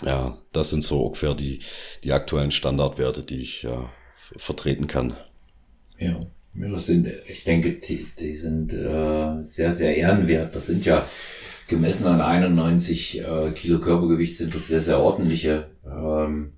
Ja, 0.05 0.39
das 0.53 0.71
sind 0.71 0.83
so 0.83 1.07
ungefähr 1.07 1.35
die, 1.35 1.61
die 2.03 2.13
aktuellen 2.13 2.51
Standardwerte, 2.51 3.23
die 3.23 3.41
ich 3.41 3.63
ja, 3.63 3.91
vertreten 4.37 4.87
kann. 4.87 5.17
Ja, 5.99 6.19
das 6.55 6.87
sind, 6.87 7.09
ich 7.29 7.45
denke, 7.45 7.75
die, 7.75 8.07
die 8.19 8.35
sind 8.35 8.73
äh, 8.73 9.43
sehr, 9.43 9.73
sehr 9.73 9.97
ehrenwert. 9.97 10.55
Das 10.55 10.67
sind 10.67 10.85
ja 10.85 11.07
gemessen 11.69 12.07
an 12.07 12.21
91 12.21 13.21
äh, 13.21 13.51
Kilo 13.53 13.81
Körpergewicht 13.81 14.37
sind 14.37 14.55
das 14.55 14.69
sehr, 14.69 14.81
sehr 14.81 15.01
ordentliche 15.01 15.69
ähm, 15.87 16.53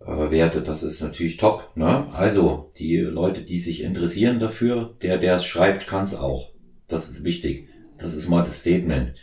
äh, 0.00 0.30
Werte. 0.30 0.62
Das 0.62 0.82
ist 0.82 1.00
natürlich 1.00 1.36
top. 1.36 1.70
Ne? 1.76 2.12
Also 2.12 2.72
die 2.76 2.98
Leute, 2.98 3.42
die 3.42 3.58
sich 3.58 3.82
interessieren 3.82 4.38
dafür, 4.38 4.94
der, 5.02 5.18
der 5.18 5.34
es 5.34 5.46
schreibt, 5.46 5.86
kann 5.86 6.04
es 6.04 6.14
auch. 6.14 6.52
Das 6.88 7.08
ist 7.08 7.24
wichtig. 7.24 7.68
Das 7.98 8.14
ist 8.14 8.28
mal 8.28 8.42
das 8.42 8.60
Statement. 8.60 9.14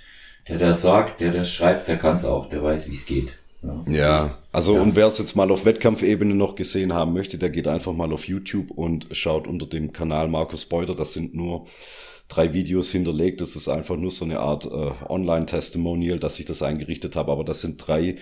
Der, 0.48 0.58
der 0.58 0.74
sagt, 0.74 1.20
der, 1.20 1.32
der 1.32 1.44
schreibt, 1.44 1.88
der 1.88 1.98
kann 1.98 2.16
es 2.16 2.26
auch, 2.26 2.48
der 2.48 2.64
weiß, 2.64 2.90
wie 2.90 2.94
es 2.94 3.06
geht. 3.06 3.34
Ja, 3.62 3.84
ja 3.88 4.38
also 4.52 4.76
ja. 4.76 4.82
und 4.82 4.96
wer 4.96 5.08
es 5.08 5.18
jetzt 5.20 5.36
mal 5.36 5.50
auf 5.52 5.66
Wettkampfebene 5.66 6.36
noch 6.36 6.56
gesehen 6.56 6.94
haben 6.94 7.14
möchte, 7.14 7.38
der 7.38 7.50
geht 7.50 7.68
einfach 7.68 7.94
mal 7.94 8.12
auf 8.12 8.28
YouTube 8.28 8.72
und 8.72 9.08
schaut 9.12 9.48
unter 9.48 9.66
dem 9.66 9.94
Kanal 9.94 10.28
Markus 10.28 10.66
Beuter. 10.66 10.96
Das 10.96 11.14
sind 11.14 11.34
nur 11.34 11.66
drei 12.28 12.54
Videos 12.54 12.92
hinterlegt. 12.92 13.42
Das 13.42 13.56
ist 13.56 13.70
einfach 13.70 13.96
nur 13.96 14.12
so 14.12 14.26
eine 14.26 14.40
Art 14.40 14.66
äh, 14.66 14.92
Online-Testimonial, 15.08 16.20
dass 16.20 16.40
ich 16.40 16.46
das 16.46 16.62
eingerichtet 16.62 17.16
habe. 17.16 17.32
Aber 17.32 17.44
das 17.44 17.62
sind 17.62 17.78
drei 17.78 18.18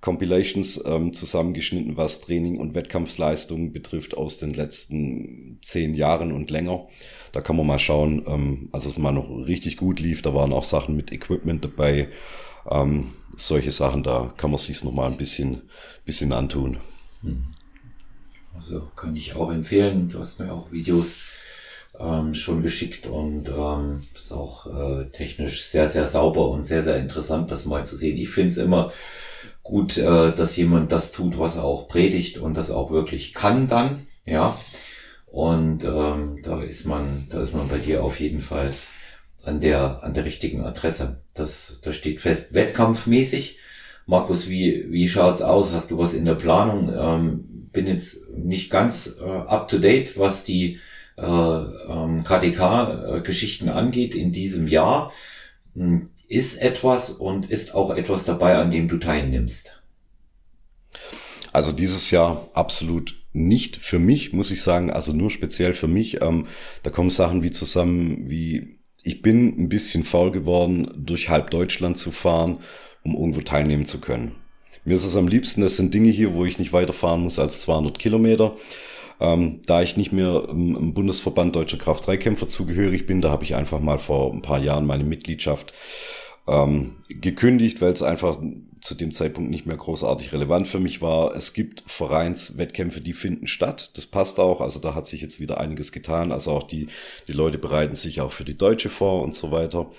Compilations 0.00 0.82
ähm, 0.86 1.12
zusammengeschnitten, 1.12 1.96
was 1.96 2.20
Training 2.20 2.58
und 2.58 2.74
Wettkampfsleistungen 2.74 3.72
betrifft 3.72 4.16
aus 4.16 4.38
den 4.38 4.54
letzten 4.54 5.58
zehn 5.62 5.94
Jahren 5.94 6.32
und 6.32 6.50
länger. 6.50 6.88
Da 7.32 7.40
kann 7.40 7.56
man 7.56 7.66
mal 7.66 7.78
schauen, 7.78 8.24
ähm, 8.26 8.68
als 8.72 8.86
es 8.86 8.98
mal 8.98 9.12
noch 9.12 9.28
richtig 9.46 9.76
gut 9.76 10.00
lief. 10.00 10.22
Da 10.22 10.34
waren 10.34 10.52
auch 10.52 10.64
Sachen 10.64 10.96
mit 10.96 11.12
Equipment 11.12 11.64
dabei. 11.64 12.08
Ähm, 12.70 13.12
solche 13.36 13.70
Sachen, 13.70 14.02
da 14.02 14.32
kann 14.36 14.50
man 14.50 14.58
sich 14.58 14.82
noch 14.84 14.92
mal 14.92 15.10
ein 15.10 15.16
bisschen, 15.16 15.62
bisschen 16.04 16.32
antun. 16.32 16.78
Hm. 17.22 17.44
Also 18.54 18.90
kann 18.96 19.16
ich 19.16 19.34
auch 19.34 19.52
empfehlen. 19.52 20.08
Du 20.08 20.18
hast 20.18 20.40
mir 20.40 20.52
auch 20.52 20.72
Videos 20.72 21.16
ähm, 21.98 22.34
schon 22.34 22.62
geschickt 22.62 23.06
und 23.06 23.48
ähm, 23.48 24.02
ist 24.14 24.32
auch 24.32 24.66
äh, 24.66 25.10
technisch 25.10 25.64
sehr, 25.64 25.88
sehr 25.88 26.04
sauber 26.04 26.48
und 26.48 26.64
sehr, 26.64 26.82
sehr 26.82 26.96
interessant, 26.96 27.50
das 27.50 27.64
mal 27.66 27.84
zu 27.84 27.96
sehen. 27.96 28.16
Ich 28.16 28.30
finde 28.30 28.50
es 28.50 28.56
immer 28.56 28.92
gut, 29.62 29.98
äh, 29.98 30.32
dass 30.32 30.56
jemand 30.56 30.92
das 30.92 31.12
tut, 31.12 31.38
was 31.38 31.56
er 31.56 31.64
auch 31.64 31.88
predigt 31.88 32.38
und 32.38 32.56
das 32.56 32.70
auch 32.70 32.90
wirklich 32.90 33.34
kann 33.34 33.66
dann, 33.66 34.06
ja. 34.24 34.58
Und 35.30 35.84
ähm, 35.84 36.40
da 36.42 36.60
ist 36.60 36.86
man, 36.86 37.26
da 37.28 37.40
ist 37.40 37.54
man 37.54 37.68
bei 37.68 37.78
dir 37.78 38.02
auf 38.02 38.18
jeden 38.18 38.40
Fall 38.40 38.74
an 39.44 39.60
der, 39.60 40.02
an 40.02 40.12
der 40.12 40.24
richtigen 40.24 40.64
Adresse. 40.64 41.22
Das, 41.34 41.80
das 41.82 41.94
steht 41.94 42.20
fest. 42.20 42.52
Wettkampfmäßig. 42.52 43.58
Markus, 44.06 44.48
wie, 44.48 44.90
wie 44.90 45.08
schaut's 45.08 45.40
aus? 45.40 45.72
Hast 45.72 45.92
du 45.92 45.98
was 45.98 46.14
in 46.14 46.24
der 46.24 46.34
Planung? 46.34 46.92
Ähm, 46.92 47.68
bin 47.72 47.86
jetzt 47.86 48.28
nicht 48.30 48.70
ganz 48.70 49.18
äh, 49.20 49.24
up 49.24 49.68
to 49.68 49.78
date, 49.78 50.18
was 50.18 50.42
die 50.42 50.80
äh, 51.16 51.22
ähm, 51.22 52.24
KDK-Geschichten 52.24 53.68
angeht 53.68 54.16
in 54.16 54.32
diesem 54.32 54.66
Jahr. 54.66 55.12
Hm, 55.76 56.06
ist 56.26 56.60
etwas 56.60 57.10
und 57.10 57.48
ist 57.48 57.74
auch 57.74 57.90
etwas 57.90 58.24
dabei, 58.24 58.56
an 58.56 58.72
dem 58.72 58.88
du 58.88 58.98
teilnimmst? 58.98 59.80
Also 61.52 61.70
dieses 61.70 62.10
Jahr 62.10 62.48
absolut 62.52 63.19
nicht 63.32 63.76
für 63.76 63.98
mich, 63.98 64.32
muss 64.32 64.50
ich 64.50 64.62
sagen, 64.62 64.90
also 64.90 65.12
nur 65.12 65.30
speziell 65.30 65.74
für 65.74 65.88
mich. 65.88 66.20
Ähm, 66.20 66.46
da 66.82 66.90
kommen 66.90 67.10
Sachen 67.10 67.42
wie 67.42 67.50
zusammen, 67.50 68.28
wie 68.28 68.76
ich 69.02 69.22
bin 69.22 69.58
ein 69.58 69.68
bisschen 69.68 70.04
faul 70.04 70.30
geworden, 70.30 70.90
durch 70.96 71.28
halb 71.28 71.50
Deutschland 71.50 71.96
zu 71.96 72.10
fahren, 72.10 72.58
um 73.02 73.14
irgendwo 73.14 73.40
teilnehmen 73.40 73.84
zu 73.84 74.00
können. 74.00 74.32
Mir 74.84 74.94
ist 74.94 75.04
es 75.04 75.16
am 75.16 75.28
liebsten, 75.28 75.60
das 75.60 75.76
sind 75.76 75.94
Dinge 75.94 76.10
hier, 76.10 76.34
wo 76.34 76.44
ich 76.44 76.58
nicht 76.58 76.72
weiterfahren 76.72 77.22
muss 77.22 77.38
als 77.38 77.60
200 77.62 77.98
Kilometer. 77.98 78.56
Ähm, 79.20 79.60
da 79.66 79.82
ich 79.82 79.98
nicht 79.98 80.12
mehr 80.12 80.46
im 80.48 80.94
Bundesverband 80.94 81.54
Deutscher 81.54 81.76
Kraft-3-Kämpfer 81.76 82.48
zugehörig 82.48 83.04
bin, 83.04 83.20
da 83.20 83.30
habe 83.30 83.44
ich 83.44 83.54
einfach 83.54 83.80
mal 83.80 83.98
vor 83.98 84.32
ein 84.32 84.40
paar 84.42 84.60
Jahren 84.60 84.86
meine 84.86 85.04
Mitgliedschaft 85.04 85.74
ähm, 86.46 86.96
gekündigt, 87.08 87.80
weil 87.80 87.92
es 87.92 88.02
einfach 88.02 88.38
zu 88.80 88.94
dem 88.94 89.12
Zeitpunkt 89.12 89.50
nicht 89.50 89.66
mehr 89.66 89.76
großartig 89.76 90.32
relevant 90.32 90.66
für 90.66 90.80
mich 90.80 91.02
war. 91.02 91.34
Es 91.34 91.52
gibt 91.52 91.82
Vereinswettkämpfe, 91.86 93.00
die 93.00 93.12
finden 93.12 93.46
statt. 93.46 93.90
Das 93.94 94.06
passt 94.06 94.40
auch. 94.40 94.60
Also 94.60 94.80
da 94.80 94.94
hat 94.94 95.06
sich 95.06 95.20
jetzt 95.20 95.38
wieder 95.38 95.60
einiges 95.60 95.92
getan. 95.92 96.32
Also 96.32 96.52
auch 96.52 96.62
die, 96.62 96.88
die 97.28 97.32
Leute 97.32 97.58
bereiten 97.58 97.94
sich 97.94 98.20
auch 98.20 98.32
für 98.32 98.44
die 98.44 98.56
Deutsche 98.56 98.88
vor 98.88 99.22
und 99.22 99.34
so 99.34 99.50
weiter. 99.50 99.90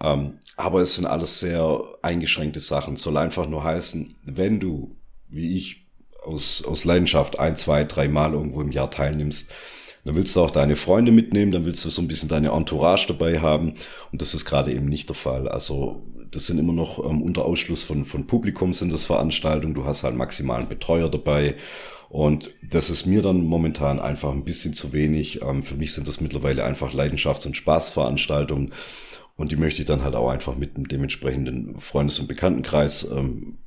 Ähm, 0.00 0.38
aber 0.56 0.80
es 0.80 0.96
sind 0.96 1.06
alles 1.06 1.40
sehr 1.40 1.82
eingeschränkte 2.02 2.60
Sachen. 2.60 2.96
Soll 2.96 3.16
einfach 3.16 3.48
nur 3.48 3.62
heißen, 3.62 4.16
wenn 4.24 4.60
du, 4.60 4.96
wie 5.28 5.56
ich, 5.56 5.86
aus, 6.22 6.64
aus 6.64 6.84
Leidenschaft 6.84 7.38
ein, 7.38 7.54
zwei, 7.56 7.84
drei 7.84 8.08
Mal 8.08 8.32
irgendwo 8.32 8.60
im 8.60 8.72
Jahr 8.72 8.90
teilnimmst, 8.90 9.52
dann 10.08 10.16
willst 10.16 10.34
du 10.34 10.40
auch 10.40 10.50
deine 10.50 10.74
Freunde 10.74 11.12
mitnehmen, 11.12 11.52
dann 11.52 11.66
willst 11.66 11.84
du 11.84 11.90
so 11.90 12.00
ein 12.00 12.08
bisschen 12.08 12.30
deine 12.30 12.52
Entourage 12.52 13.08
dabei 13.08 13.40
haben. 13.40 13.74
Und 14.10 14.22
das 14.22 14.32
ist 14.32 14.46
gerade 14.46 14.72
eben 14.72 14.86
nicht 14.86 15.10
der 15.10 15.14
Fall. 15.14 15.46
Also 15.48 16.02
das 16.30 16.46
sind 16.46 16.56
immer 16.56 16.72
noch 16.72 16.98
ähm, 17.04 17.20
unter 17.20 17.44
Ausschluss 17.44 17.82
von, 17.82 18.06
von 18.06 18.26
Publikum 18.26 18.72
sind 18.72 18.90
das 18.90 19.04
Veranstaltungen. 19.04 19.74
Du 19.74 19.84
hast 19.84 20.04
halt 20.04 20.16
maximalen 20.16 20.66
Betreuer 20.66 21.10
dabei. 21.10 21.56
Und 22.08 22.54
das 22.62 22.88
ist 22.88 23.04
mir 23.04 23.20
dann 23.20 23.44
momentan 23.44 24.00
einfach 24.00 24.32
ein 24.32 24.44
bisschen 24.44 24.72
zu 24.72 24.94
wenig. 24.94 25.42
Ähm, 25.42 25.62
für 25.62 25.74
mich 25.74 25.92
sind 25.92 26.08
das 26.08 26.22
mittlerweile 26.22 26.64
einfach 26.64 26.94
Leidenschafts- 26.94 27.46
und 27.46 27.58
Spaßveranstaltungen. 27.58 28.72
Und 29.36 29.52
die 29.52 29.56
möchte 29.56 29.82
ich 29.82 29.86
dann 29.88 30.04
halt 30.04 30.14
auch 30.14 30.30
einfach 30.30 30.56
mit 30.56 30.78
dem 30.78 30.88
dementsprechenden 30.88 31.78
Freundes- 31.82 32.18
und 32.18 32.28
Bekanntenkreis 32.28 33.10
ähm, 33.14 33.58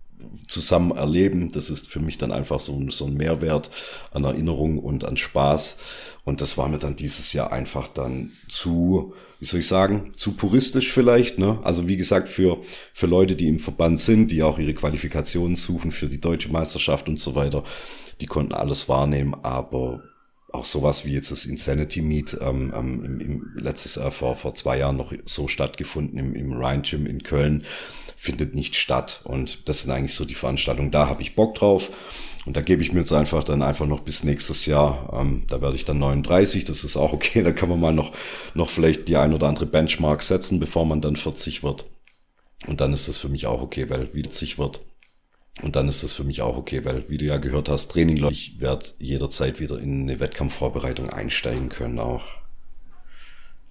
zusammen 0.47 0.91
erleben. 0.91 1.51
Das 1.51 1.69
ist 1.69 1.89
für 1.89 1.99
mich 1.99 2.17
dann 2.17 2.31
einfach 2.31 2.59
so, 2.59 2.79
so 2.89 3.05
ein 3.05 3.15
Mehrwert 3.15 3.69
an 4.11 4.23
Erinnerung 4.23 4.79
und 4.79 5.05
an 5.05 5.17
Spaß. 5.17 5.77
Und 6.23 6.41
das 6.41 6.57
war 6.57 6.67
mir 6.67 6.77
dann 6.77 6.95
dieses 6.95 7.33
Jahr 7.33 7.51
einfach 7.51 7.87
dann 7.87 8.31
zu, 8.47 9.13
wie 9.39 9.45
soll 9.45 9.61
ich 9.61 9.67
sagen, 9.67 10.11
zu 10.15 10.33
puristisch 10.33 10.91
vielleicht. 10.91 11.39
Ne? 11.39 11.59
Also 11.63 11.87
wie 11.87 11.97
gesagt, 11.97 12.29
für, 12.29 12.61
für 12.93 13.07
Leute, 13.07 13.35
die 13.35 13.47
im 13.47 13.59
Verband 13.59 13.99
sind, 13.99 14.31
die 14.31 14.43
auch 14.43 14.59
ihre 14.59 14.73
Qualifikationen 14.73 15.55
suchen 15.55 15.91
für 15.91 16.07
die 16.07 16.21
deutsche 16.21 16.51
Meisterschaft 16.51 17.09
und 17.09 17.17
so 17.17 17.35
weiter, 17.35 17.63
die 18.19 18.27
konnten 18.27 18.53
alles 18.53 18.87
wahrnehmen, 18.87 19.35
aber 19.41 20.03
auch 20.53 20.65
sowas 20.65 21.05
wie 21.05 21.13
jetzt 21.13 21.31
das 21.31 21.45
Insanity 21.45 22.01
Meet 22.01 22.37
ähm, 22.41 22.73
ähm, 22.75 23.05
im, 23.05 23.19
im 23.19 23.51
letztes 23.55 23.95
Jahr 23.95 24.11
vor, 24.11 24.35
vor 24.35 24.53
zwei 24.53 24.77
Jahren 24.77 24.97
noch 24.97 25.13
so 25.25 25.47
stattgefunden 25.47 26.17
im, 26.17 26.35
im 26.35 26.53
Rhine 26.53 26.81
Gym 26.81 27.05
in 27.05 27.23
Köln 27.23 27.63
findet 28.17 28.53
nicht 28.53 28.75
statt. 28.75 29.21
Und 29.23 29.67
das 29.67 29.81
sind 29.81 29.91
eigentlich 29.91 30.13
so 30.13 30.25
die 30.25 30.35
Veranstaltungen. 30.35 30.91
Da 30.91 31.07
habe 31.07 31.21
ich 31.21 31.35
Bock 31.35 31.55
drauf. 31.55 31.89
Und 32.45 32.57
da 32.57 32.61
gebe 32.61 32.81
ich 32.81 32.91
mir 32.91 32.99
jetzt 32.99 33.13
einfach 33.13 33.43
dann 33.43 33.61
einfach 33.61 33.85
noch 33.85 34.01
bis 34.01 34.23
nächstes 34.23 34.65
Jahr, 34.65 35.11
ähm, 35.13 35.43
da 35.47 35.61
werde 35.61 35.75
ich 35.75 35.85
dann 35.85 35.99
39, 35.99 36.65
das 36.65 36.83
ist 36.83 36.97
auch 36.97 37.13
okay, 37.13 37.43
da 37.43 37.51
kann 37.51 37.69
man 37.69 37.79
mal 37.79 37.93
noch, 37.93 38.13
noch 38.55 38.69
vielleicht 38.69 39.07
die 39.07 39.17
ein 39.17 39.33
oder 39.33 39.47
andere 39.47 39.67
Benchmark 39.67 40.23
setzen, 40.23 40.59
bevor 40.59 40.85
man 40.85 41.01
dann 41.01 41.15
40 41.15 41.63
wird. 41.63 41.85
Und 42.67 42.81
dann 42.81 42.93
ist 42.93 43.07
das 43.07 43.19
für 43.19 43.29
mich 43.29 43.47
auch 43.47 43.61
okay, 43.61 43.89
weil 43.89 44.09
wie 44.13 44.23
40 44.23 44.57
wird. 44.57 44.81
Und 45.61 45.75
dann 45.75 45.87
ist 45.87 46.03
das 46.03 46.13
für 46.13 46.23
mich 46.23 46.41
auch 46.41 46.55
okay, 46.55 46.85
weil, 46.85 47.03
wie 47.09 47.17
du 47.17 47.25
ja 47.25 47.37
gehört 47.37 47.69
hast, 47.69 47.91
Training, 47.91 48.25
ich 48.29 48.59
werde 48.59 48.85
jederzeit 48.99 49.59
wieder 49.59 49.79
in 49.79 50.03
eine 50.03 50.19
Wettkampfvorbereitung 50.19 51.09
einsteigen 51.09 51.69
können 51.69 51.99
auch. 51.99 52.23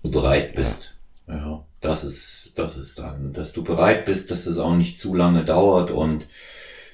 Du 0.03 0.11
bereit 0.11 0.55
bist. 0.55 0.97
Ja. 1.27 1.37
ja. 1.37 1.67
Das 1.81 2.05
ist, 2.05 2.53
das 2.57 2.77
ist 2.77 2.99
dann, 2.99 3.33
dass 3.33 3.55
du 3.55 3.65
bereit 3.65 4.05
bist, 4.05 4.31
dass 4.31 4.47
es 4.47 4.59
auch 4.59 4.77
nicht 4.77 4.99
zu 4.99 5.15
lange 5.15 5.45
dauert 5.45 5.91
und 5.91 6.27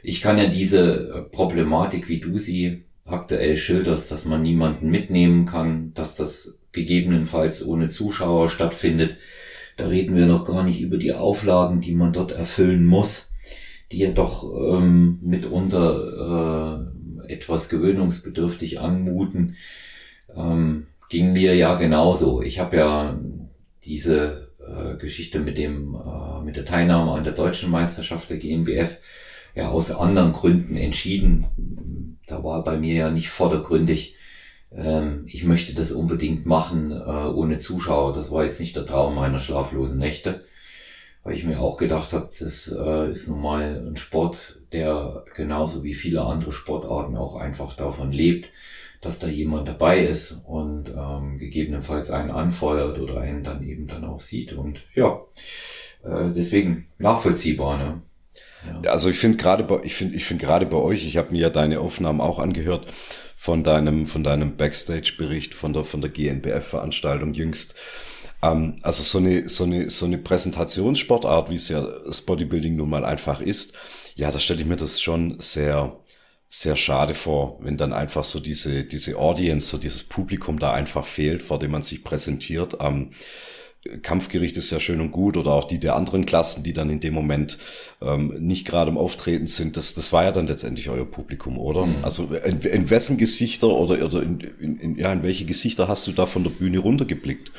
ich 0.04 0.20
kann 0.20 0.38
ja 0.38 0.46
diese 0.46 1.26
Problematik, 1.32 2.08
wie 2.08 2.20
du 2.20 2.38
sie 2.38 2.84
aktuell 3.04 3.56
schilderst, 3.56 4.12
dass 4.12 4.24
man 4.24 4.42
niemanden 4.42 4.88
mitnehmen 4.88 5.44
kann, 5.44 5.92
dass 5.94 6.14
das 6.14 6.60
gegebenenfalls 6.70 7.66
ohne 7.66 7.88
Zuschauer 7.88 8.48
stattfindet. 8.48 9.16
Da 9.76 9.88
reden 9.88 10.14
wir 10.14 10.26
noch 10.26 10.44
gar 10.44 10.62
nicht 10.62 10.80
über 10.80 10.98
die 10.98 11.12
Auflagen, 11.12 11.80
die 11.80 11.92
man 11.92 12.12
dort 12.12 12.30
erfüllen 12.30 12.86
muss 12.86 13.32
die 13.92 13.98
ja 13.98 14.10
doch 14.10 14.44
ähm, 14.44 15.18
mitunter 15.22 16.86
äh, 17.26 17.32
etwas 17.32 17.68
gewöhnungsbedürftig 17.68 18.80
anmuten, 18.80 19.56
ähm, 20.34 20.86
ging 21.08 21.32
mir 21.32 21.54
ja 21.54 21.74
genauso. 21.74 22.42
Ich 22.42 22.58
habe 22.58 22.76
ja 22.76 23.18
diese 23.84 24.50
äh, 24.58 24.96
Geschichte 24.96 25.38
mit 25.38 25.56
dem 25.56 25.94
äh, 25.94 26.42
mit 26.42 26.56
der 26.56 26.64
Teilnahme 26.64 27.12
an 27.12 27.24
der 27.24 27.32
deutschen 27.32 27.70
Meisterschaft 27.70 28.30
der 28.30 28.38
GmbF 28.38 28.98
ja 29.54 29.70
aus 29.70 29.92
anderen 29.92 30.32
Gründen 30.32 30.76
entschieden. 30.76 32.18
Da 32.26 32.42
war 32.42 32.64
bei 32.64 32.76
mir 32.76 32.94
ja 32.94 33.10
nicht 33.10 33.28
vordergründig, 33.28 34.16
ähm, 34.72 35.24
ich 35.26 35.44
möchte 35.44 35.74
das 35.74 35.92
unbedingt 35.92 36.46
machen 36.46 36.90
äh, 36.92 36.94
ohne 36.94 37.58
Zuschauer. 37.58 38.12
Das 38.12 38.30
war 38.30 38.44
jetzt 38.44 38.60
nicht 38.60 38.76
der 38.76 38.84
Traum 38.84 39.14
meiner 39.14 39.38
schlaflosen 39.38 39.98
Nächte 39.98 40.44
weil 41.26 41.34
ich 41.34 41.44
mir 41.44 41.58
auch 41.60 41.76
gedacht 41.76 42.12
habe, 42.12 42.30
das 42.38 42.72
äh, 42.72 43.10
ist 43.10 43.26
nun 43.26 43.40
mal 43.40 43.84
ein 43.84 43.96
Sport, 43.96 44.60
der 44.70 45.24
genauso 45.34 45.82
wie 45.82 45.92
viele 45.92 46.22
andere 46.22 46.52
Sportarten 46.52 47.16
auch 47.16 47.34
einfach 47.34 47.74
davon 47.74 48.12
lebt, 48.12 48.48
dass 49.00 49.18
da 49.18 49.26
jemand 49.26 49.66
dabei 49.66 50.06
ist 50.06 50.40
und 50.46 50.88
ähm, 50.96 51.38
gegebenenfalls 51.38 52.12
einen 52.12 52.30
anfeuert 52.30 53.00
oder 53.00 53.20
einen 53.20 53.42
dann 53.42 53.64
eben 53.64 53.88
dann 53.88 54.04
auch 54.04 54.20
sieht. 54.20 54.52
Und 54.52 54.84
ja, 54.94 55.20
äh, 56.04 56.30
deswegen 56.32 56.86
nachvollziehbar. 56.98 57.76
Ne? 57.76 58.02
Ja. 58.84 58.92
Also 58.92 59.10
ich 59.10 59.18
finde 59.18 59.38
gerade 59.38 59.64
bei, 59.64 59.80
ich 59.82 59.96
finde, 59.96 60.14
ich 60.14 60.24
finde 60.24 60.44
gerade 60.44 60.66
bei 60.66 60.76
euch, 60.76 61.04
ich 61.04 61.16
habe 61.16 61.32
mir 61.32 61.40
ja 61.40 61.50
deine 61.50 61.80
Aufnahmen 61.80 62.20
auch 62.20 62.38
angehört 62.38 62.86
von 63.36 63.64
deinem, 63.64 64.06
von 64.06 64.22
deinem 64.22 64.56
Backstage-Bericht 64.56 65.54
von 65.54 65.72
der, 65.72 65.82
von 65.82 66.02
der 66.02 66.10
GNBF-Veranstaltung 66.10 67.34
jüngst. 67.34 67.74
Ähm, 68.42 68.76
also 68.82 69.02
so 69.02 69.18
eine, 69.18 69.48
so 69.48 69.64
eine, 69.64 69.90
so 69.90 70.06
eine 70.06 70.18
Präsentationssportart, 70.18 71.50
wie 71.50 71.56
es 71.56 71.68
ja 71.68 71.80
das 71.80 72.20
Bodybuilding 72.22 72.76
nun 72.76 72.90
mal 72.90 73.04
einfach 73.04 73.40
ist, 73.40 73.74
ja, 74.14 74.30
da 74.30 74.38
stelle 74.38 74.60
ich 74.60 74.66
mir 74.66 74.76
das 74.76 75.00
schon 75.00 75.36
sehr, 75.40 76.00
sehr 76.48 76.76
schade 76.76 77.14
vor, 77.14 77.58
wenn 77.60 77.76
dann 77.76 77.92
einfach 77.92 78.24
so 78.24 78.40
diese, 78.40 78.84
diese 78.84 79.16
Audience, 79.18 79.68
so 79.68 79.78
dieses 79.78 80.04
Publikum 80.04 80.58
da 80.58 80.72
einfach 80.72 81.04
fehlt, 81.04 81.42
vor 81.42 81.58
dem 81.58 81.72
man 81.72 81.82
sich 81.82 82.02
präsentiert. 82.02 82.78
Ähm, 82.80 83.10
Kampfgericht 84.02 84.56
ist 84.56 84.70
ja 84.70 84.80
schön 84.80 85.00
und 85.00 85.12
gut 85.12 85.36
oder 85.36 85.52
auch 85.52 85.64
die 85.64 85.78
der 85.78 85.96
anderen 85.96 86.26
Klassen, 86.26 86.62
die 86.62 86.72
dann 86.72 86.90
in 86.90 87.00
dem 87.00 87.14
Moment 87.14 87.58
ähm, 88.02 88.34
nicht 88.38 88.66
gerade 88.66 88.90
im 88.90 88.98
Auftreten 88.98 89.46
sind, 89.46 89.76
das, 89.76 89.94
das 89.94 90.12
war 90.12 90.24
ja 90.24 90.32
dann 90.32 90.46
letztendlich 90.46 90.88
euer 90.88 91.04
Publikum, 91.04 91.58
oder? 91.58 91.86
Mhm. 91.86 92.04
Also 92.04 92.24
in, 92.44 92.60
in, 92.60 92.90
wessen 92.90 93.16
Gesichter 93.16 93.68
oder, 93.68 94.04
oder 94.04 94.22
in, 94.22 94.40
in, 94.40 94.78
in, 94.78 94.96
ja, 94.96 95.12
in 95.12 95.22
welche 95.22 95.44
Gesichter 95.44 95.88
hast 95.88 96.06
du 96.06 96.12
da 96.12 96.26
von 96.26 96.42
der 96.42 96.50
Bühne 96.50 96.78
runtergeblickt? 96.78 97.52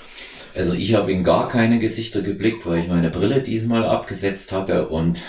Also 0.57 0.73
ich 0.73 0.95
habe 0.95 1.11
in 1.11 1.23
gar 1.23 1.47
keine 1.47 1.79
Gesichter 1.79 2.21
geblickt, 2.21 2.65
weil 2.65 2.79
ich 2.79 2.87
meine 2.87 3.09
Brille 3.09 3.41
diesmal 3.41 3.85
abgesetzt 3.85 4.51
hatte 4.51 4.87
und 4.89 5.21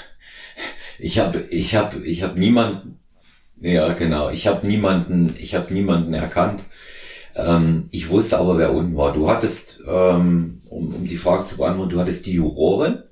ich 0.98 1.18
habe 1.18 1.40
ich 1.50 1.74
habe 1.74 2.04
ich 2.06 2.22
habe 2.22 2.38
niemanden 2.38 2.98
ja 3.60 3.92
genau, 3.92 4.30
ich 4.30 4.46
habe 4.46 4.66
niemanden 4.66 5.34
ich 5.38 5.54
habe 5.54 5.72
niemanden 5.72 6.14
erkannt. 6.14 6.62
Ähm, 7.36 7.88
ich 7.90 8.08
wusste 8.10 8.38
aber, 8.38 8.58
wer 8.58 8.72
unten 8.72 8.96
war. 8.96 9.12
Du 9.12 9.30
hattest, 9.30 9.80
ähm, 9.86 10.60
um, 10.70 10.94
um 10.94 11.06
die 11.06 11.16
Frage 11.16 11.44
zu 11.44 11.58
beantworten, 11.58 11.90
du 11.90 12.00
hattest 12.00 12.26
die 12.26 12.32
Jurorin. 12.32 13.02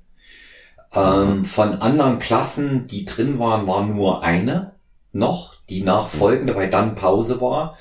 Ähm, 0.93 1.45
von 1.45 1.75
anderen 1.77 2.19
Klassen, 2.19 2.87
die 2.87 3.05
drin 3.05 3.39
waren, 3.39 3.67
war 3.67 3.87
nur 3.87 4.25
eine 4.25 4.73
noch, 5.13 5.55
die 5.69 5.83
nachfolgende, 5.83 6.55
weil 6.57 6.71
dann 6.71 6.95
Pause 6.95 7.41
war. 7.41 7.79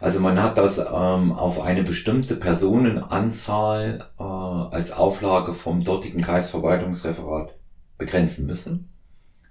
Also 0.00 0.20
man 0.20 0.42
hat 0.42 0.58
das 0.58 0.78
ähm, 0.78 1.32
auf 1.32 1.60
eine 1.60 1.82
bestimmte 1.82 2.36
Personenanzahl 2.36 4.08
äh, 4.18 4.22
als 4.22 4.92
Auflage 4.92 5.54
vom 5.54 5.84
dortigen 5.84 6.20
Kreisverwaltungsreferat 6.20 7.54
begrenzen 7.96 8.46
müssen. 8.46 8.90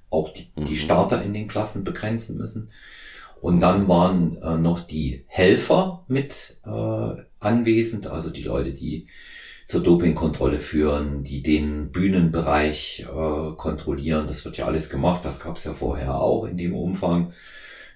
Auch 0.10 0.30
die, 0.30 0.48
mhm. 0.56 0.66
die 0.66 0.76
Starter 0.76 1.24
in 1.24 1.34
den 1.34 1.48
Klassen 1.48 1.84
begrenzen 1.84 2.38
müssen. 2.38 2.70
Und 3.42 3.60
dann 3.60 3.88
waren 3.88 4.38
äh, 4.38 4.58
noch 4.58 4.80
die 4.80 5.26
Helfer 5.28 6.04
mit 6.08 6.58
äh, 6.66 7.22
anwesend, 7.40 8.08
also 8.08 8.30
die 8.30 8.44
Leute, 8.44 8.72
die 8.72 9.08
zur 9.68 9.82
Dopingkontrolle 9.82 10.60
führen, 10.60 11.24
die 11.24 11.42
den 11.42 11.92
Bühnenbereich 11.92 13.08
äh, 13.10 13.52
kontrollieren. 13.56 14.28
Das 14.28 14.46
wird 14.46 14.58
ja 14.58 14.66
alles 14.66 14.90
gemacht. 14.90 15.22
Das 15.24 15.40
gab 15.40 15.58
es 15.58 15.64
ja 15.64 15.74
vorher 15.74 16.20
auch 16.22 16.46
in 16.46 16.58
dem 16.58 16.76
Umfang 16.76 17.34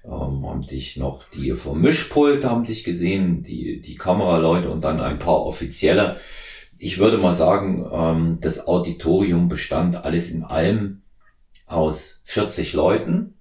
ähm, 0.05 0.45
haben 0.47 0.65
dich 0.65 0.97
noch 0.97 1.25
die 1.25 1.51
vom 1.51 1.81
Mischpult 1.81 2.45
haben 2.45 2.63
dich 2.63 2.83
gesehen, 2.83 3.43
die, 3.43 3.81
die 3.81 3.95
Kameraleute 3.95 4.69
und 4.69 4.83
dann 4.83 5.01
ein 5.01 5.19
paar 5.19 5.41
Offizielle. 5.45 6.17
Ich 6.77 6.97
würde 6.97 7.17
mal 7.17 7.33
sagen, 7.33 7.85
ähm, 7.91 8.37
das 8.41 8.67
Auditorium 8.67 9.47
bestand 9.47 10.05
alles 10.05 10.31
in 10.31 10.43
allem 10.43 11.01
aus 11.65 12.21
40 12.23 12.73
Leuten. 12.73 13.35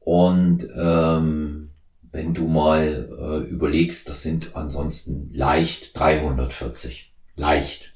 Und 0.00 0.68
ähm, 0.76 1.70
wenn 2.10 2.34
du 2.34 2.48
mal 2.48 3.08
äh, 3.18 3.48
überlegst, 3.48 4.08
das 4.08 4.22
sind 4.22 4.56
ansonsten 4.56 5.30
leicht 5.32 5.96
340. 5.98 7.12
Leicht. 7.36 7.92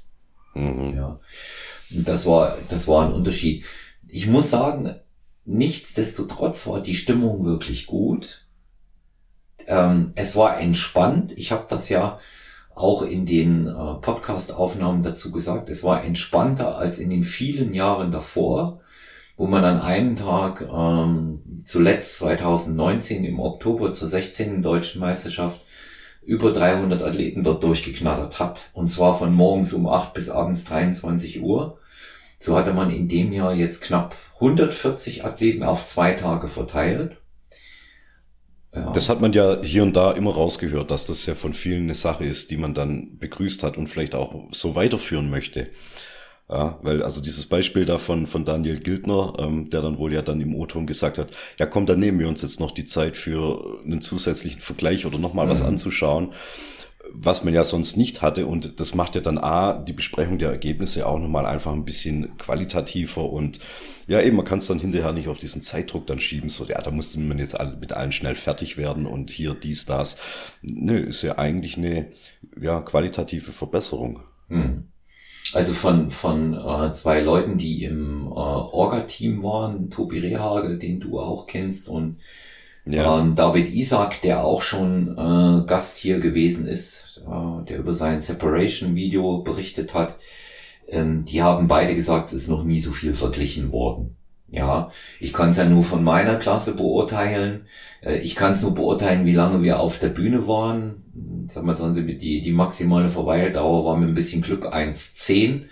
Mhm. 0.54 0.94
Ja. 0.94 1.20
Und 1.90 2.06
das 2.06 2.26
war, 2.26 2.56
das 2.68 2.86
war 2.86 3.06
ein 3.06 3.12
Unterschied. 3.12 3.64
Ich 4.06 4.26
muss 4.26 4.50
sagen, 4.50 4.94
Nichtsdestotrotz 5.44 6.66
war 6.66 6.80
die 6.80 6.94
Stimmung 6.94 7.44
wirklich 7.44 7.86
gut. 7.86 8.46
Ähm, 9.66 10.12
es 10.14 10.36
war 10.36 10.58
entspannt. 10.58 11.32
Ich 11.36 11.52
habe 11.52 11.66
das 11.68 11.88
ja 11.88 12.18
auch 12.74 13.02
in 13.02 13.26
den 13.26 13.66
äh, 13.66 13.94
Podcast-Aufnahmen 14.00 15.02
dazu 15.02 15.30
gesagt. 15.30 15.68
Es 15.68 15.84
war 15.84 16.04
entspannter 16.04 16.78
als 16.78 16.98
in 16.98 17.10
den 17.10 17.22
vielen 17.22 17.74
Jahren 17.74 18.10
davor, 18.10 18.80
wo 19.36 19.46
man 19.46 19.64
an 19.64 19.80
einem 19.80 20.16
Tag, 20.16 20.62
ähm, 20.62 21.42
zuletzt 21.64 22.18
2019 22.18 23.24
im 23.24 23.40
Oktober 23.40 23.92
zur 23.92 24.08
16. 24.08 24.62
Deutschen 24.62 25.00
Meisterschaft, 25.00 25.60
über 26.22 26.52
300 26.52 27.02
Athleten 27.02 27.42
dort 27.42 27.62
durchgeknattert 27.62 28.38
hat. 28.38 28.70
Und 28.72 28.86
zwar 28.86 29.18
von 29.18 29.34
morgens 29.34 29.72
um 29.72 29.88
8 29.88 30.14
bis 30.14 30.30
abends 30.30 30.64
23 30.64 31.42
Uhr. 31.42 31.78
So 32.42 32.56
hatte 32.56 32.72
man 32.72 32.90
in 32.90 33.06
dem 33.06 33.32
Jahr 33.32 33.54
jetzt 33.54 33.82
knapp 33.82 34.16
140 34.34 35.24
Athleten 35.24 35.62
auf 35.62 35.84
zwei 35.84 36.14
Tage 36.14 36.48
verteilt. 36.48 37.18
Ja. 38.74 38.90
Das 38.90 39.08
hat 39.08 39.20
man 39.20 39.32
ja 39.32 39.62
hier 39.62 39.84
und 39.84 39.94
da 39.94 40.10
immer 40.10 40.34
rausgehört, 40.34 40.90
dass 40.90 41.06
das 41.06 41.24
ja 41.26 41.36
von 41.36 41.52
vielen 41.52 41.84
eine 41.84 41.94
Sache 41.94 42.24
ist, 42.24 42.50
die 42.50 42.56
man 42.56 42.74
dann 42.74 43.16
begrüßt 43.18 43.62
hat 43.62 43.76
und 43.76 43.86
vielleicht 43.86 44.16
auch 44.16 44.48
so 44.50 44.74
weiterführen 44.74 45.30
möchte. 45.30 45.68
Ja, 46.50 46.80
weil 46.82 47.04
also 47.04 47.22
dieses 47.22 47.46
Beispiel 47.46 47.84
da 47.84 47.98
von, 47.98 48.26
von 48.26 48.44
Daniel 48.44 48.80
Gildner, 48.80 49.34
ähm, 49.38 49.70
der 49.70 49.80
dann 49.80 49.98
wohl 49.98 50.12
ja 50.12 50.22
dann 50.22 50.40
im 50.40 50.56
O-Ton 50.56 50.86
gesagt 50.86 51.18
hat, 51.18 51.30
ja 51.60 51.66
komm, 51.66 51.86
dann 51.86 52.00
nehmen 52.00 52.18
wir 52.18 52.28
uns 52.28 52.42
jetzt 52.42 52.58
noch 52.58 52.72
die 52.72 52.84
Zeit 52.84 53.16
für 53.16 53.80
einen 53.84 54.00
zusätzlichen 54.00 54.60
Vergleich 54.60 55.06
oder 55.06 55.18
nochmal 55.18 55.46
mhm. 55.46 55.50
was 55.50 55.62
anzuschauen 55.62 56.32
was 57.14 57.44
man 57.44 57.54
ja 57.54 57.64
sonst 57.64 57.96
nicht 57.96 58.22
hatte. 58.22 58.46
Und 58.46 58.80
das 58.80 58.94
macht 58.94 59.14
ja 59.14 59.20
dann 59.20 59.38
A, 59.38 59.74
die 59.74 59.92
Besprechung 59.92 60.38
der 60.38 60.50
Ergebnisse 60.50 61.06
auch 61.06 61.18
nochmal 61.18 61.46
einfach 61.46 61.72
ein 61.72 61.84
bisschen 61.84 62.36
qualitativer 62.38 63.30
und 63.30 63.60
ja, 64.08 64.20
eben, 64.20 64.36
man 64.36 64.44
kann 64.44 64.58
es 64.58 64.66
dann 64.66 64.78
hinterher 64.78 65.12
nicht 65.12 65.28
auf 65.28 65.38
diesen 65.38 65.62
Zeitdruck 65.62 66.06
dann 66.06 66.18
schieben, 66.18 66.48
so, 66.48 66.64
ja, 66.64 66.80
da 66.82 66.90
musste 66.90 67.20
man 67.20 67.38
jetzt 67.38 67.56
mit 67.80 67.92
allen 67.92 68.12
schnell 68.12 68.34
fertig 68.34 68.76
werden 68.76 69.06
und 69.06 69.30
hier 69.30 69.54
dies, 69.54 69.84
das. 69.86 70.16
Nö, 70.60 70.98
ist 70.98 71.22
ja 71.22 71.38
eigentlich 71.38 71.76
eine, 71.76 72.08
ja, 72.60 72.80
qualitative 72.80 73.52
Verbesserung. 73.52 74.20
Hm. 74.48 74.88
Also 75.52 75.72
von, 75.72 76.10
von 76.10 76.54
äh, 76.54 76.92
zwei 76.92 77.20
Leuten, 77.20 77.58
die 77.58 77.84
im 77.84 78.26
äh, 78.26 78.30
Orga-Team 78.30 79.42
waren, 79.42 79.90
Tobi 79.90 80.18
Rehagel, 80.18 80.78
den 80.78 80.98
du 80.98 81.20
auch 81.20 81.46
kennst, 81.46 81.88
und 81.88 82.18
ja. 82.84 83.18
Ähm, 83.18 83.34
David 83.34 83.68
Isaac, 83.68 84.20
der 84.22 84.44
auch 84.44 84.62
schon 84.62 85.16
äh, 85.16 85.66
Gast 85.66 85.96
hier 85.96 86.20
gewesen 86.20 86.66
ist, 86.66 87.22
äh, 87.26 87.64
der 87.64 87.78
über 87.78 87.92
sein 87.92 88.20
Separation-Video 88.20 89.42
berichtet 89.42 89.94
hat, 89.94 90.16
ähm, 90.88 91.24
die 91.24 91.42
haben 91.42 91.68
beide 91.68 91.94
gesagt, 91.94 92.28
es 92.28 92.32
ist 92.34 92.48
noch 92.48 92.64
nie 92.64 92.80
so 92.80 92.92
viel 92.92 93.12
verglichen 93.12 93.72
worden. 93.72 94.16
Ja, 94.52 94.90
ich 95.18 95.32
kann 95.32 95.48
es 95.48 95.56
ja 95.56 95.64
nur 95.64 95.82
von 95.82 96.04
meiner 96.04 96.36
Klasse 96.36 96.76
beurteilen. 96.76 97.66
Äh, 98.02 98.18
ich 98.18 98.34
kann 98.34 98.52
es 98.52 98.62
nur 98.62 98.74
beurteilen, 98.74 99.24
wie 99.24 99.32
lange 99.32 99.62
wir 99.62 99.80
auf 99.80 99.98
der 99.98 100.08
Bühne 100.08 100.46
waren. 100.46 101.46
Sagen 101.46 101.94
Sie, 101.94 102.16
die, 102.16 102.42
die 102.42 102.52
maximale 102.52 103.08
Verweildauer 103.08 103.86
war 103.86 103.96
mit 103.96 104.10
ein 104.10 104.14
bisschen 104.14 104.42
Glück 104.42 104.66
1,10. 104.66 105.64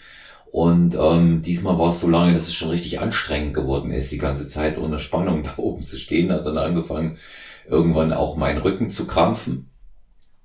Und 0.51 0.97
ähm, 1.01 1.43
diesmal 1.43 1.79
war 1.79 1.89
es 1.89 2.01
so 2.01 2.09
lange, 2.09 2.35
dass 2.35 2.49
es 2.49 2.55
schon 2.55 2.71
richtig 2.71 3.01
anstrengend 3.01 3.55
geworden 3.55 3.93
ist, 3.93 4.11
die 4.11 4.19
ganze 4.19 4.49
Zeit 4.49 4.79
ohne 4.79 4.99
Spannung 4.99 5.43
da 5.45 5.55
oben 5.57 5.85
zu 5.85 5.97
stehen. 5.97 6.33
Hat 6.33 6.47
dann 6.47 6.59
angefangen, 6.59 7.19
irgendwann 7.69 8.13
auch 8.13 8.37
mein 8.37 8.59
Rücken 8.59 8.91
zu 8.91 9.07
krampfen. 9.07 9.71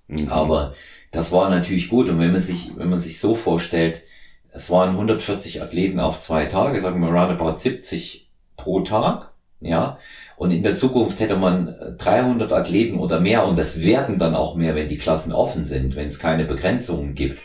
Mhm. 0.08 0.30
Aber 0.30 0.74
das 1.12 1.32
war 1.32 1.50
natürlich 1.50 1.90
gut. 1.90 2.10
Und 2.10 2.20
wenn 2.20 2.32
man 2.32 2.42
sich, 2.42 2.72
wenn 2.76 2.90
man 2.90 3.00
sich 3.00 3.20
so 3.20 3.34
vorstellt, 3.34 4.04
es 4.52 4.70
waren 4.70 4.92
140 4.92 5.62
Athleten 5.62 6.00
auf 6.00 6.20
zwei 6.20 6.46
Tage, 6.46 6.80
sagen 6.80 7.02
wir 7.02 7.10
roundabout 7.10 7.58
70 7.58 8.30
pro 8.56 8.82
Tag, 8.82 9.34
ja. 9.60 9.98
Und 10.38 10.52
in 10.52 10.64
der 10.64 10.76
Zukunft 10.76 11.20
hätte 11.20 11.36
man 11.36 11.76
300 11.98 12.52
Athleten 12.52 13.00
oder 13.00 13.20
mehr 13.20 13.46
und 13.48 13.58
das 13.58 13.82
werden 13.82 14.18
dann 14.18 14.36
auch 14.36 14.56
mehr, 14.56 14.76
wenn 14.76 14.90
die 14.90 14.98
Klassen 14.98 15.34
offen 15.34 15.66
sind, 15.66 15.96
wenn 15.96 16.08
es 16.08 16.20
keine 16.20 16.46
Begrenzungen 16.46 17.16
gibt. 17.16 17.40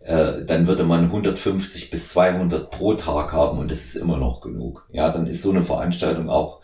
Äh, 0.00 0.44
dann 0.44 0.66
würde 0.66 0.84
man 0.84 1.04
150 1.04 1.90
bis 1.90 2.10
200 2.10 2.70
pro 2.70 2.94
Tag 2.94 3.32
haben 3.32 3.58
und 3.58 3.70
das 3.70 3.84
ist 3.84 3.96
immer 3.96 4.16
noch 4.16 4.40
genug. 4.40 4.86
Ja, 4.92 5.10
dann 5.10 5.26
ist 5.26 5.42
so 5.42 5.50
eine 5.50 5.62
Veranstaltung 5.62 6.30
auch 6.30 6.60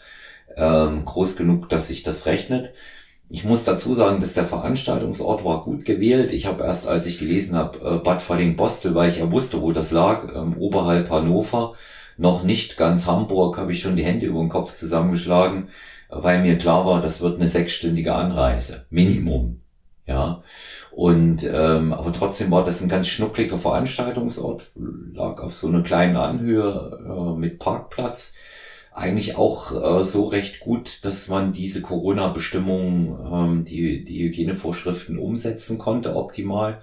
ähm, 0.56 1.04
groß 1.04 1.36
genug, 1.36 1.68
dass 1.68 1.88
sich 1.88 2.02
das 2.02 2.26
rechnet. 2.26 2.72
Ich 3.28 3.44
muss 3.44 3.64
dazu 3.64 3.92
sagen, 3.92 4.20
dass 4.20 4.34
der 4.34 4.46
Veranstaltungsort 4.46 5.44
war 5.44 5.64
gut 5.64 5.84
gewählt. 5.84 6.32
Ich 6.32 6.46
habe 6.46 6.62
erst, 6.64 6.86
als 6.86 7.06
ich 7.06 7.18
gelesen 7.18 7.56
habe, 7.56 7.78
äh, 7.78 7.98
Bad 7.98 8.22
Falling-Bostel, 8.22 8.94
weil 8.94 9.10
ich 9.10 9.18
ja 9.18 9.30
wusste, 9.30 9.60
wo 9.60 9.72
das 9.72 9.90
lag, 9.90 10.32
ähm, 10.34 10.56
oberhalb 10.58 11.10
Hannover, 11.10 11.74
noch 12.16 12.44
nicht 12.44 12.76
ganz 12.76 13.06
Hamburg, 13.06 13.58
habe 13.58 13.72
ich 13.72 13.80
schon 13.80 13.96
die 13.96 14.04
Hände 14.04 14.26
über 14.26 14.40
den 14.40 14.48
Kopf 14.48 14.74
zusammengeschlagen, 14.74 15.68
weil 16.08 16.40
mir 16.40 16.56
klar 16.56 16.86
war, 16.86 17.00
das 17.00 17.20
wird 17.20 17.36
eine 17.36 17.48
sechsstündige 17.48 18.14
Anreise, 18.14 18.86
Minimum. 18.90 19.60
Ja, 20.06 20.42
und 20.92 21.42
ähm, 21.42 21.92
aber 21.92 22.12
trotzdem 22.12 22.50
war 22.52 22.64
das 22.64 22.80
ein 22.80 22.88
ganz 22.88 23.08
schnuckliger 23.08 23.58
Veranstaltungsort, 23.58 24.70
lag 25.12 25.42
auf 25.42 25.52
so 25.52 25.66
einer 25.66 25.82
kleinen 25.82 26.16
Anhöhe 26.16 27.00
äh, 27.04 27.36
mit 27.36 27.58
Parkplatz 27.58 28.32
eigentlich 28.96 29.36
auch 29.36 30.00
äh, 30.00 30.04
so 30.04 30.24
recht 30.26 30.58
gut, 30.60 31.04
dass 31.04 31.28
man 31.28 31.52
diese 31.52 31.82
Corona-Bestimmungen, 31.82 33.18
ähm, 33.30 33.64
die, 33.64 34.02
die 34.04 34.24
Hygienevorschriften 34.24 35.18
umsetzen 35.18 35.76
konnte, 35.76 36.16
optimal. 36.16 36.80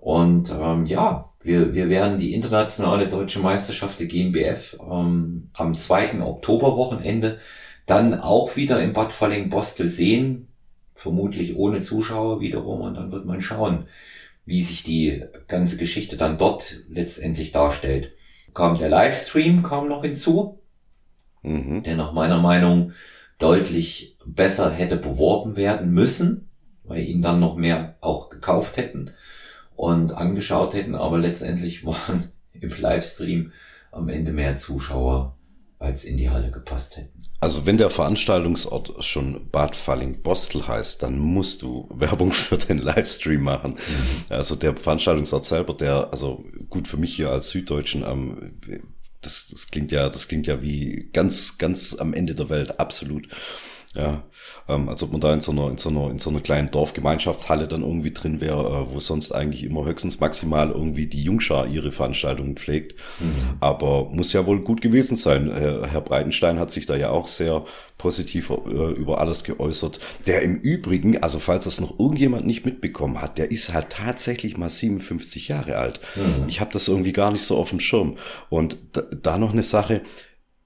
Und 0.00 0.50
ähm, 0.50 0.86
ja, 0.86 1.30
wir, 1.42 1.72
wir 1.72 1.88
werden 1.88 2.18
die 2.18 2.34
internationale 2.34 3.06
deutsche 3.06 3.38
Meisterschaft 3.38 4.00
der 4.00 4.08
GNBF 4.08 4.78
ähm, 4.80 5.50
am 5.56 5.74
2. 5.74 6.20
Oktoberwochenende 6.20 7.38
dann 7.86 8.20
auch 8.20 8.56
wieder 8.56 8.80
in 8.80 8.92
Bad 8.92 9.12
Falling-Bostel 9.12 9.88
sehen, 9.88 10.48
vermutlich 10.96 11.56
ohne 11.56 11.80
Zuschauer 11.80 12.40
wiederum. 12.40 12.80
Und 12.80 12.94
dann 12.94 13.12
wird 13.12 13.24
man 13.24 13.40
schauen, 13.40 13.86
wie 14.44 14.62
sich 14.62 14.82
die 14.82 15.24
ganze 15.46 15.76
Geschichte 15.76 16.16
dann 16.16 16.38
dort 16.38 16.80
letztendlich 16.88 17.52
darstellt. 17.52 18.12
Kam 18.54 18.76
der 18.76 18.88
Livestream 18.88 19.62
kam 19.62 19.88
noch 19.88 20.02
hinzu 20.02 20.58
mhm. 21.46 21.82
der 21.82 21.96
nach 21.96 22.12
meiner 22.12 22.38
Meinung 22.38 22.92
deutlich 23.38 24.16
besser 24.26 24.70
hätte 24.70 24.96
beworben 24.96 25.56
werden 25.56 25.90
müssen, 25.90 26.48
weil 26.84 27.04
ihn 27.04 27.22
dann 27.22 27.40
noch 27.40 27.56
mehr 27.56 27.96
auch 28.00 28.28
gekauft 28.28 28.76
hätten 28.76 29.12
und 29.74 30.16
angeschaut 30.16 30.74
hätten, 30.74 30.94
aber 30.94 31.18
letztendlich 31.18 31.84
waren 31.86 32.30
im 32.52 32.72
Livestream 32.78 33.52
am 33.92 34.08
Ende 34.08 34.32
mehr 34.32 34.56
Zuschauer 34.56 35.36
als 35.78 36.04
in 36.04 36.16
die 36.16 36.30
Halle 36.30 36.50
gepasst 36.50 36.96
hätten. 36.96 37.15
Also 37.46 37.64
wenn 37.64 37.78
der 37.78 37.90
Veranstaltungsort 37.90 39.04
schon 39.04 39.48
Bad 39.52 39.76
Falling-Bostel 39.76 40.66
heißt, 40.66 41.00
dann 41.04 41.16
musst 41.20 41.62
du 41.62 41.88
Werbung 41.94 42.32
für 42.32 42.58
den 42.58 42.78
Livestream 42.78 43.40
machen. 43.40 43.74
Mhm. 43.74 44.24
Also 44.28 44.56
der 44.56 44.76
Veranstaltungsort 44.76 45.44
selber, 45.44 45.72
der, 45.72 46.08
also 46.10 46.44
gut 46.70 46.88
für 46.88 46.96
mich 46.96 47.14
hier 47.14 47.30
als 47.30 47.50
Süddeutschen, 47.50 48.02
ähm, 48.04 48.58
das, 49.20 49.46
das 49.46 49.68
klingt 49.68 49.92
ja, 49.92 50.08
das 50.08 50.26
klingt 50.26 50.48
ja 50.48 50.60
wie 50.60 51.08
ganz, 51.12 51.56
ganz 51.56 51.94
am 51.94 52.14
Ende 52.14 52.34
der 52.34 52.50
Welt, 52.50 52.80
absolut. 52.80 53.28
Ja, 53.96 54.22
ähm, 54.68 54.88
als 54.88 55.02
ob 55.02 55.12
man 55.12 55.20
da 55.20 55.32
in 55.32 55.40
so 55.40 55.52
einer, 55.52 55.70
in 55.70 55.78
so 55.78 55.88
einer, 55.88 56.10
in 56.10 56.18
so 56.18 56.30
einer 56.30 56.40
kleinen 56.40 56.70
Dorfgemeinschaftshalle 56.70 57.68
dann 57.68 57.82
irgendwie 57.82 58.12
drin 58.12 58.40
wäre, 58.40 58.64
äh, 58.64 58.94
wo 58.94 59.00
sonst 59.00 59.32
eigentlich 59.32 59.64
immer 59.64 59.84
höchstens 59.84 60.20
maximal 60.20 60.70
irgendwie 60.70 61.06
die 61.06 61.22
Jungschar 61.22 61.66
ihre 61.66 61.92
Veranstaltungen 61.92 62.56
pflegt. 62.56 62.94
Mhm. 63.20 63.56
Aber 63.60 64.08
muss 64.10 64.32
ja 64.32 64.46
wohl 64.46 64.60
gut 64.60 64.80
gewesen 64.80 65.16
sein. 65.16 65.52
Herr, 65.52 65.86
Herr 65.86 66.00
Breitenstein 66.00 66.58
hat 66.58 66.70
sich 66.70 66.86
da 66.86 66.96
ja 66.96 67.10
auch 67.10 67.26
sehr 67.26 67.64
positiv 67.98 68.50
äh, 68.50 68.92
über 68.92 69.20
alles 69.20 69.44
geäußert. 69.44 70.00
Der 70.26 70.42
im 70.42 70.56
Übrigen, 70.56 71.22
also 71.22 71.38
falls 71.38 71.64
das 71.64 71.80
noch 71.80 71.98
irgendjemand 71.98 72.46
nicht 72.46 72.66
mitbekommen 72.66 73.22
hat, 73.22 73.38
der 73.38 73.50
ist 73.50 73.72
halt 73.72 73.90
tatsächlich 73.90 74.56
mal 74.56 74.68
57 74.68 75.48
Jahre 75.48 75.76
alt. 75.78 76.00
Mhm. 76.16 76.48
Ich 76.48 76.60
habe 76.60 76.72
das 76.72 76.88
irgendwie 76.88 77.12
gar 77.12 77.30
nicht 77.30 77.42
so 77.42 77.56
auf 77.56 77.70
dem 77.70 77.80
Schirm. 77.80 78.18
Und 78.50 78.76
da, 78.92 79.02
da 79.02 79.38
noch 79.38 79.52
eine 79.52 79.62
Sache. 79.62 80.02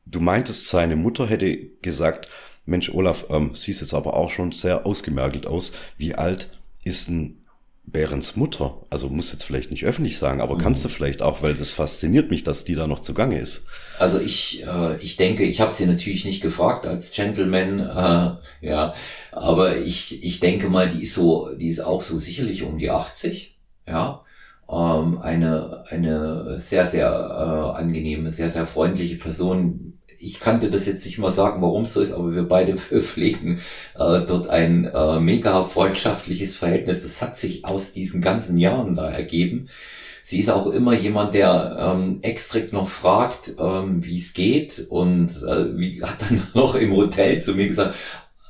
Du 0.06 0.20
meintest, 0.20 0.66
seine 0.68 0.96
Mutter 0.96 1.28
hätte 1.28 1.56
gesagt, 1.82 2.28
Mensch, 2.70 2.88
Olaf, 2.94 3.26
ähm, 3.30 3.50
siehst 3.52 3.80
jetzt 3.80 3.94
aber 3.94 4.14
auch 4.14 4.30
schon 4.30 4.52
sehr 4.52 4.86
ausgemergelt 4.86 5.46
aus. 5.46 5.72
Wie 5.98 6.14
alt 6.14 6.48
ist 6.84 7.10
ein 7.10 7.44
Bärens 7.84 8.36
Mutter? 8.36 8.86
Also 8.88 9.08
muss 9.08 9.32
jetzt 9.32 9.44
vielleicht 9.44 9.72
nicht 9.72 9.84
öffentlich 9.84 10.16
sagen, 10.16 10.40
aber 10.40 10.54
mhm. 10.54 10.60
kannst 10.60 10.84
du 10.84 10.88
vielleicht 10.88 11.20
auch, 11.20 11.42
weil 11.42 11.54
das 11.54 11.72
fasziniert 11.72 12.30
mich, 12.30 12.44
dass 12.44 12.64
die 12.64 12.76
da 12.76 12.86
noch 12.86 13.00
zugange 13.00 13.38
ist. 13.38 13.66
Also 13.98 14.20
ich, 14.20 14.64
äh, 14.64 14.96
ich 14.98 15.16
denke, 15.16 15.42
ich 15.44 15.60
habe 15.60 15.72
sie 15.72 15.86
natürlich 15.86 16.24
nicht 16.24 16.40
gefragt 16.40 16.86
als 16.86 17.10
Gentleman, 17.10 17.80
äh, 17.80 18.66
ja, 18.66 18.94
aber 19.32 19.76
ich, 19.76 20.24
ich 20.24 20.38
denke 20.40 20.68
mal, 20.68 20.88
die 20.88 21.02
ist 21.02 21.14
so, 21.14 21.50
die 21.54 21.68
ist 21.68 21.80
auch 21.80 22.00
so 22.00 22.16
sicherlich 22.16 22.62
um 22.62 22.78
die 22.78 22.90
80, 22.90 23.58
ja. 23.86 24.24
Ähm, 24.70 25.18
eine, 25.18 25.82
eine 25.88 26.60
sehr, 26.60 26.84
sehr 26.84 27.08
äh, 27.08 27.76
angenehme, 27.76 28.30
sehr, 28.30 28.48
sehr 28.48 28.66
freundliche 28.66 29.16
Person, 29.16 29.98
ich 30.20 30.38
kannte 30.38 30.70
das 30.70 30.86
jetzt 30.86 31.04
nicht 31.06 31.18
mal 31.18 31.32
sagen, 31.32 31.62
warum 31.62 31.82
es 31.82 31.94
so 31.94 32.00
ist, 32.00 32.12
aber 32.12 32.32
wir 32.32 32.42
beide 32.42 32.76
pflegen 32.76 33.58
äh, 33.94 34.20
dort 34.20 34.48
ein 34.48 34.84
äh, 34.84 35.18
mega 35.18 35.64
freundschaftliches 35.64 36.56
Verhältnis. 36.56 37.02
Das 37.02 37.22
hat 37.22 37.38
sich 37.38 37.64
aus 37.64 37.92
diesen 37.92 38.20
ganzen 38.20 38.58
Jahren 38.58 38.94
da 38.94 39.10
ergeben. 39.10 39.66
Sie 40.22 40.38
ist 40.38 40.50
auch 40.50 40.66
immer 40.66 40.94
jemand, 40.94 41.34
der 41.34 41.76
ähm, 41.80 42.18
extra 42.22 42.60
noch 42.72 42.86
fragt, 42.86 43.54
ähm, 43.58 44.04
wie 44.04 44.18
es 44.18 44.34
geht 44.34 44.86
und 44.90 45.30
äh, 45.42 45.76
wie 45.78 46.02
hat 46.02 46.20
dann 46.20 46.42
noch 46.54 46.74
im 46.74 46.94
Hotel 46.94 47.40
zu 47.40 47.54
mir 47.54 47.66
gesagt, 47.66 47.94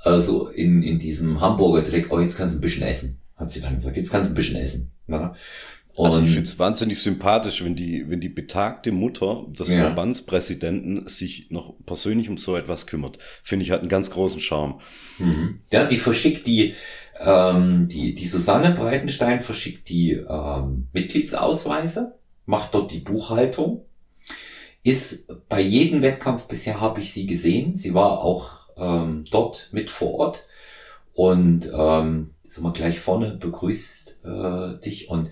also 0.02 0.48
in, 0.48 0.82
in 0.82 0.98
diesem 0.98 1.40
Hamburger 1.40 1.82
direkt, 1.82 2.10
oh, 2.10 2.18
jetzt 2.18 2.36
kannst 2.36 2.54
du 2.54 2.58
ein 2.58 2.62
bisschen 2.62 2.82
essen, 2.82 3.20
hat 3.36 3.52
sie 3.52 3.60
dann 3.60 3.76
gesagt, 3.76 3.96
jetzt 3.96 4.10
kannst 4.10 4.28
du 4.28 4.32
ein 4.32 4.34
bisschen 4.34 4.56
essen. 4.56 4.90
Na? 5.06 5.34
Und 5.94 6.06
also 6.06 6.22
ich 6.22 6.30
finde 6.30 6.48
es 6.48 6.58
wahnsinnig 6.58 7.00
sympathisch, 7.00 7.64
wenn 7.64 7.74
die, 7.74 8.08
wenn 8.08 8.20
die 8.20 8.28
betagte 8.28 8.92
Mutter 8.92 9.44
des 9.48 9.72
ja. 9.72 9.80
Verbandspräsidenten 9.80 11.06
sich 11.08 11.50
noch 11.50 11.74
persönlich 11.84 12.28
um 12.28 12.36
so 12.36 12.56
etwas 12.56 12.86
kümmert. 12.86 13.18
Finde 13.42 13.64
ich 13.64 13.70
hat 13.70 13.80
einen 13.80 13.88
ganz 13.88 14.10
großen 14.10 14.40
Charme. 14.40 14.80
Mhm. 15.18 15.60
Ja, 15.72 15.84
die 15.86 15.98
verschickt 15.98 16.46
die, 16.46 16.74
ähm, 17.18 17.88
die, 17.88 18.14
die 18.14 18.26
Susanne 18.26 18.72
Breitenstein 18.72 19.40
verschickt 19.40 19.88
die 19.88 20.12
ähm, 20.12 20.88
Mitgliedsausweise, 20.92 22.18
macht 22.46 22.74
dort 22.74 22.92
die 22.92 23.00
Buchhaltung, 23.00 23.84
ist 24.82 25.26
bei 25.48 25.60
jedem 25.60 26.02
Wettkampf 26.02 26.46
bisher 26.46 26.80
habe 26.80 27.00
ich 27.00 27.12
sie 27.12 27.26
gesehen. 27.26 27.74
Sie 27.76 27.94
war 27.94 28.22
auch 28.22 28.60
ähm, 28.76 29.24
dort 29.30 29.68
mit 29.72 29.90
vor 29.90 30.14
Ort 30.14 30.44
und 31.12 31.70
ähm, 31.74 32.30
ist 32.46 32.60
mal 32.60 32.72
gleich 32.72 32.98
vorne 32.98 33.36
begrüßt 33.36 34.18
äh, 34.24 34.80
dich 34.80 35.10
und 35.10 35.30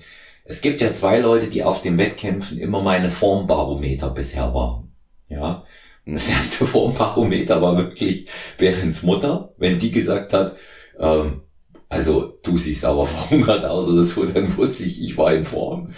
es 0.48 0.62
gibt 0.62 0.80
ja 0.80 0.92
zwei 0.92 1.18
Leute, 1.18 1.48
die 1.48 1.62
auf 1.62 1.82
den 1.82 1.98
Wettkämpfen 1.98 2.58
immer 2.58 2.80
meine 2.80 3.10
Formbarometer 3.10 4.10
bisher 4.10 4.54
waren. 4.54 4.90
Ja. 5.28 5.64
Und 6.06 6.14
das 6.14 6.30
erste 6.30 6.64
Formbarometer 6.66 7.60
war 7.60 7.76
wirklich 7.76 8.26
Berens 8.56 9.02
Mutter, 9.02 9.54
wenn 9.58 9.78
die 9.78 9.90
gesagt 9.90 10.32
hat, 10.32 10.56
ähm, 10.98 11.42
also 11.90 12.38
du 12.42 12.56
siehst 12.56 12.86
aber 12.86 13.04
verhungert 13.04 13.64
aus 13.66 13.90
oder 13.90 14.02
so, 14.02 14.24
dann 14.24 14.56
wusste 14.56 14.84
ich, 14.84 15.02
ich 15.02 15.18
war 15.18 15.34
in 15.34 15.44
Form. 15.44 15.92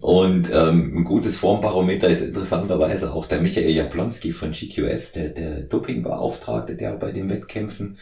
Und 0.00 0.50
ähm, 0.50 0.96
ein 0.96 1.04
gutes 1.04 1.36
Formbarometer 1.36 2.08
ist 2.08 2.22
interessanterweise 2.22 3.12
auch 3.12 3.26
der 3.26 3.42
Michael 3.42 3.70
Jablonski 3.70 4.32
von 4.32 4.52
GQS, 4.52 5.12
der, 5.12 5.28
der 5.28 5.60
Dopingbeauftragte, 5.60 6.76
der 6.76 6.96
bei 6.96 7.12
den 7.12 7.28
Wettkämpfen 7.28 7.98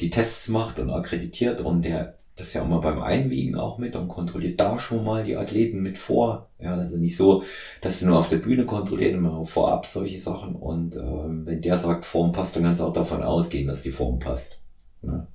die 0.00 0.10
Tests 0.10 0.48
macht 0.48 0.78
und 0.78 0.90
akkreditiert 0.90 1.60
und 1.60 1.84
der 1.84 2.19
das 2.40 2.48
ist 2.48 2.54
ja 2.54 2.62
immer 2.62 2.80
beim 2.80 3.02
Einwiegen 3.02 3.54
auch 3.56 3.76
mit 3.76 3.94
und 3.96 4.08
kontrolliert 4.08 4.58
da 4.58 4.78
schon 4.78 5.04
mal 5.04 5.24
die 5.24 5.36
Athleten 5.36 5.82
mit 5.82 5.98
vor. 5.98 6.48
Ja, 6.58 6.74
das 6.74 6.90
ist 6.90 6.98
nicht 6.98 7.14
so, 7.14 7.42
dass 7.82 7.98
sie 7.98 8.06
nur 8.06 8.18
auf 8.18 8.30
der 8.30 8.38
Bühne 8.38 8.64
kontrollieren, 8.64 9.16
immer 9.16 9.44
vorab 9.44 9.84
solche 9.84 10.18
Sachen. 10.18 10.54
Und 10.56 10.96
ähm, 10.96 11.44
wenn 11.44 11.60
der 11.60 11.76
sagt, 11.76 12.06
Form 12.06 12.32
passt, 12.32 12.56
dann 12.56 12.62
kannst 12.62 12.80
du 12.80 12.86
auch 12.86 12.94
davon 12.94 13.22
ausgehen, 13.22 13.66
dass 13.66 13.82
die 13.82 13.90
Form 13.90 14.18
passt. 14.18 14.58
Ja, 15.02 15.26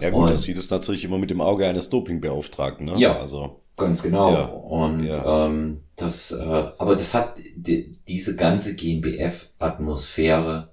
ja 0.00 0.08
gut, 0.08 0.24
und, 0.24 0.30
das 0.30 0.44
sieht 0.44 0.56
es 0.56 0.70
natürlich 0.70 1.04
immer 1.04 1.18
mit 1.18 1.28
dem 1.28 1.42
Auge 1.42 1.66
eines 1.66 1.90
Dopingbeauftragten. 1.90 2.86
Ne? 2.86 2.94
Ja, 2.96 3.20
also 3.20 3.60
Ganz 3.76 4.02
genau. 4.02 4.32
Ja. 4.32 4.44
Und 4.44 5.04
ja. 5.04 5.46
Ähm, 5.46 5.82
das, 5.96 6.30
äh, 6.30 6.70
aber 6.78 6.96
das 6.96 7.12
hat 7.12 7.36
die, 7.54 7.98
diese 8.08 8.34
ganze 8.34 8.74
GNBF-Atmosphäre 8.76 10.72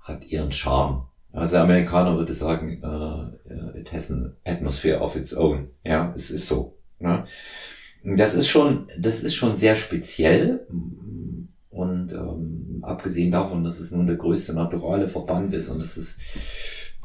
hat 0.00 0.26
ihren 0.26 0.52
Charme. 0.52 1.08
Also 1.36 1.52
der 1.52 1.62
Amerikaner 1.62 2.16
würde 2.16 2.32
sagen, 2.32 2.82
äh, 2.82 3.78
it 3.78 3.92
has 3.92 4.10
an 4.10 4.34
atmosphere 4.44 5.00
of 5.00 5.16
its 5.16 5.36
own. 5.36 5.68
Ja, 5.84 6.12
es 6.16 6.30
ist 6.30 6.46
so. 6.46 6.78
Ne? 6.98 7.24
Das 8.02 8.34
ist 8.34 8.48
schon, 8.48 8.86
das 8.98 9.20
ist 9.20 9.34
schon 9.34 9.58
sehr 9.58 9.74
speziell. 9.74 10.66
Und 11.68 12.12
ähm, 12.12 12.78
abgesehen 12.80 13.30
davon, 13.30 13.64
dass 13.64 13.78
es 13.78 13.90
nun 13.90 14.06
der 14.06 14.16
größte 14.16 14.54
naturale 14.54 15.08
Verband 15.08 15.52
ist 15.52 15.68
und 15.68 15.82
dass 15.82 15.98
es 15.98 16.16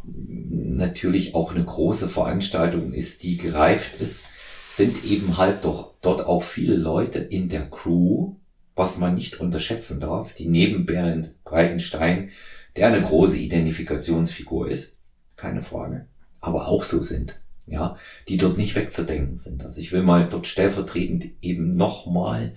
natürlich 0.06 1.36
auch 1.36 1.54
eine 1.54 1.66
große 1.66 2.08
Veranstaltung 2.08 2.94
ist, 2.94 3.24
die 3.24 3.36
gereift 3.36 4.00
ist, 4.00 4.24
sind 4.70 5.04
eben 5.04 5.38
halt 5.38 5.66
doch 5.66 5.96
dort 6.02 6.26
auch 6.26 6.44
viele 6.44 6.78
Leute 6.78 7.20
in 7.20 7.50
der 7.50 7.70
Crew, 7.70 8.36
was 8.76 8.98
man 8.98 9.14
nicht 9.14 9.42
unterschätzen 9.42 10.00
darf, 10.00 10.34
die 10.34 10.48
neben 10.48 10.86
Bernd 10.86 11.34
Breitenstein, 11.44 12.30
der 12.76 12.88
eine 12.88 13.02
große 13.02 13.38
Identifikationsfigur 13.38 14.68
ist, 14.68 14.98
keine 15.36 15.62
Frage, 15.62 16.08
aber 16.40 16.68
auch 16.68 16.84
so 16.84 17.02
sind, 17.02 17.40
ja, 17.68 17.96
die 18.28 18.38
dort 18.38 18.58
nicht 18.58 18.76
wegzudenken 18.76 19.38
sind. 19.38 19.64
Also 19.64 19.82
ich 19.82 19.92
will 19.92 20.04
mal 20.04 20.28
dort 20.30 20.48
stellvertretend 20.48 21.32
eben 21.42 21.76
nochmal 21.76 22.54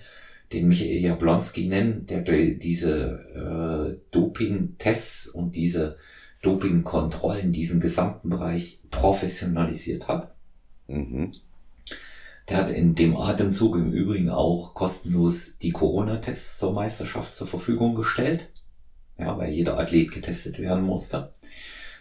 den 0.51 0.67
Michael 0.67 1.01
Jablonski 1.01 1.67
nennen, 1.67 2.05
der 2.05 2.21
diese 2.21 3.97
äh, 3.97 3.99
Doping-Tests 4.11 5.27
und 5.27 5.55
diese 5.55 5.97
Doping-Kontrollen, 6.41 7.51
diesen 7.51 7.79
gesamten 7.79 8.29
Bereich 8.29 8.79
professionalisiert 8.91 10.07
hat. 10.07 10.35
Mhm. 10.87 11.33
Der 12.47 12.57
hat 12.57 12.69
in 12.69 12.93
dem 12.93 13.17
Atemzug 13.17 13.75
im 13.75 13.91
Übrigen 13.91 14.29
auch 14.29 14.75
kostenlos 14.75 15.57
die 15.57 15.71
Corona-Tests 15.71 16.59
zur 16.59 16.73
Meisterschaft 16.73 17.35
zur 17.35 17.47
Verfügung 17.47 17.95
gestellt. 17.95 18.49
Ja, 19.17 19.37
weil 19.37 19.51
jeder 19.51 19.77
Athlet 19.77 20.11
getestet 20.11 20.59
werden 20.59 20.83
musste. 20.83 21.31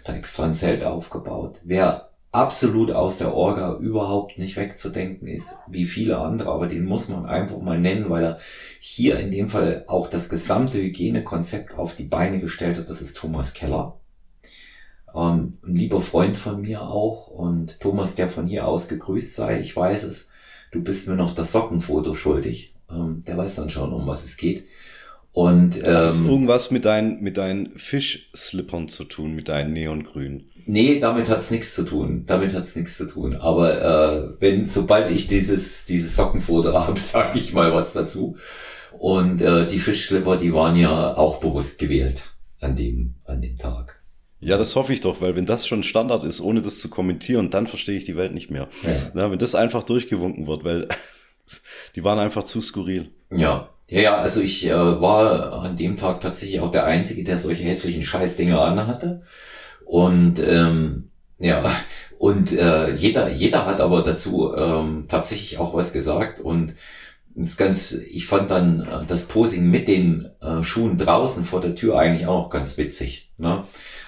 Da 0.04 0.14
extra 0.14 0.44
ein 0.44 0.54
Zelt 0.54 0.84
aufgebaut. 0.84 1.60
Wer 1.64 2.10
absolut 2.34 2.90
aus 2.90 3.18
der 3.18 3.32
Orga 3.32 3.76
überhaupt 3.76 4.38
nicht 4.38 4.56
wegzudenken 4.56 5.28
ist, 5.28 5.54
wie 5.68 5.84
viele 5.84 6.18
andere, 6.18 6.50
aber 6.50 6.66
den 6.66 6.84
muss 6.84 7.08
man 7.08 7.26
einfach 7.26 7.60
mal 7.60 7.78
nennen, 7.78 8.10
weil 8.10 8.24
er 8.24 8.38
hier 8.80 9.20
in 9.20 9.30
dem 9.30 9.48
Fall 9.48 9.84
auch 9.86 10.08
das 10.08 10.28
gesamte 10.28 10.78
Hygienekonzept 10.78 11.78
auf 11.78 11.94
die 11.94 12.04
Beine 12.04 12.40
gestellt 12.40 12.76
hat. 12.76 12.90
Das 12.90 13.00
ist 13.00 13.16
Thomas 13.16 13.54
Keller. 13.54 14.00
Ähm, 15.14 15.58
ein 15.64 15.74
lieber 15.76 16.00
Freund 16.00 16.36
von 16.36 16.60
mir 16.60 16.82
auch 16.82 17.28
und 17.28 17.78
Thomas, 17.78 18.16
der 18.16 18.28
von 18.28 18.46
hier 18.46 18.66
aus 18.66 18.88
gegrüßt 18.88 19.34
sei, 19.34 19.60
ich 19.60 19.76
weiß 19.76 20.02
es, 20.02 20.28
du 20.72 20.82
bist 20.82 21.06
mir 21.06 21.14
noch 21.14 21.34
das 21.34 21.52
Sockenfoto 21.52 22.14
schuldig. 22.14 22.74
Ähm, 22.90 23.20
der 23.24 23.36
weiß 23.36 23.54
dann 23.54 23.68
schon, 23.68 23.92
um 23.92 24.08
was 24.08 24.24
es 24.24 24.36
geht. 24.36 24.66
Und 25.34 25.78
ähm, 25.78 25.82
Hat 25.82 26.04
das 26.04 26.20
ähm, 26.20 26.28
irgendwas 26.28 26.70
mit 26.70 26.84
deinen 26.84 27.20
mit 27.20 27.36
deinen 27.38 27.76
Fischslippern 27.76 28.86
zu 28.86 29.02
tun, 29.02 29.34
mit 29.34 29.48
deinen 29.48 29.72
Neongrün? 29.72 30.48
Nee, 30.64 31.00
damit 31.00 31.28
hat's 31.28 31.50
nichts 31.50 31.74
zu 31.74 31.84
tun. 31.84 32.22
Damit 32.24 32.54
hat's 32.54 32.76
nichts 32.76 32.96
zu 32.96 33.08
tun. 33.08 33.34
Aber 33.34 33.82
äh, 33.82 34.40
wenn 34.40 34.64
sobald 34.66 35.10
ich 35.10 35.26
dieses 35.26 35.86
dieses 35.86 36.14
Sockenfoto 36.14 36.72
habe, 36.72 37.00
sage 37.00 37.36
ich 37.36 37.52
mal 37.52 37.74
was 37.74 37.92
dazu. 37.92 38.36
Und 38.96 39.42
äh, 39.42 39.66
die 39.66 39.80
Fischslipper, 39.80 40.36
die 40.36 40.54
waren 40.54 40.76
ja 40.76 41.16
auch 41.16 41.40
bewusst 41.40 41.80
gewählt 41.80 42.22
an 42.60 42.76
dem 42.76 43.16
an 43.24 43.42
dem 43.42 43.58
Tag. 43.58 44.04
Ja, 44.38 44.56
das 44.56 44.76
hoffe 44.76 44.92
ich 44.92 45.00
doch, 45.00 45.20
weil 45.20 45.34
wenn 45.34 45.46
das 45.46 45.66
schon 45.66 45.82
Standard 45.82 46.22
ist, 46.22 46.40
ohne 46.40 46.62
das 46.62 46.78
zu 46.78 46.88
kommentieren, 46.88 47.50
dann 47.50 47.66
verstehe 47.66 47.96
ich 47.96 48.04
die 48.04 48.16
Welt 48.16 48.34
nicht 48.34 48.52
mehr. 48.52 48.68
Ja. 48.84 49.10
Na, 49.14 49.30
wenn 49.32 49.38
das 49.40 49.56
einfach 49.56 49.82
durchgewunken 49.82 50.46
wird, 50.46 50.62
weil 50.62 50.86
die 51.96 52.04
waren 52.04 52.20
einfach 52.20 52.44
zu 52.44 52.60
skurril. 52.60 53.10
Ja, 53.32 53.73
ja, 53.94 54.00
ja, 54.00 54.16
also 54.18 54.40
ich 54.40 54.66
äh, 54.66 54.74
war 54.74 55.52
an 55.52 55.76
dem 55.76 55.94
Tag 55.94 56.18
tatsächlich 56.18 56.60
auch 56.60 56.72
der 56.72 56.84
Einzige, 56.84 57.22
der 57.22 57.38
solche 57.38 57.62
hässlichen 57.62 58.02
Scheißdinge 58.02 58.60
anhatte. 58.60 59.22
Und 59.84 60.40
ähm, 60.40 61.10
ja, 61.38 61.62
und 62.18 62.52
äh, 62.52 62.92
jeder, 62.96 63.30
jeder 63.30 63.66
hat 63.66 63.80
aber 63.80 64.02
dazu 64.02 64.52
ähm, 64.52 65.06
tatsächlich 65.08 65.58
auch 65.58 65.74
was 65.74 65.92
gesagt. 65.92 66.40
Und 66.40 66.74
das 67.36 67.56
ganz, 67.56 67.92
ich 67.92 68.26
fand 68.26 68.50
dann 68.50 68.80
äh, 68.80 69.06
das 69.06 69.26
Posing 69.26 69.70
mit 69.70 69.86
den 69.86 70.28
äh, 70.40 70.64
Schuhen 70.64 70.96
draußen 70.96 71.44
vor 71.44 71.60
der 71.60 71.76
Tür 71.76 71.96
eigentlich 71.96 72.26
auch 72.26 72.50
ganz 72.50 72.76
witzig. 72.76 73.30
Ne? 73.38 73.62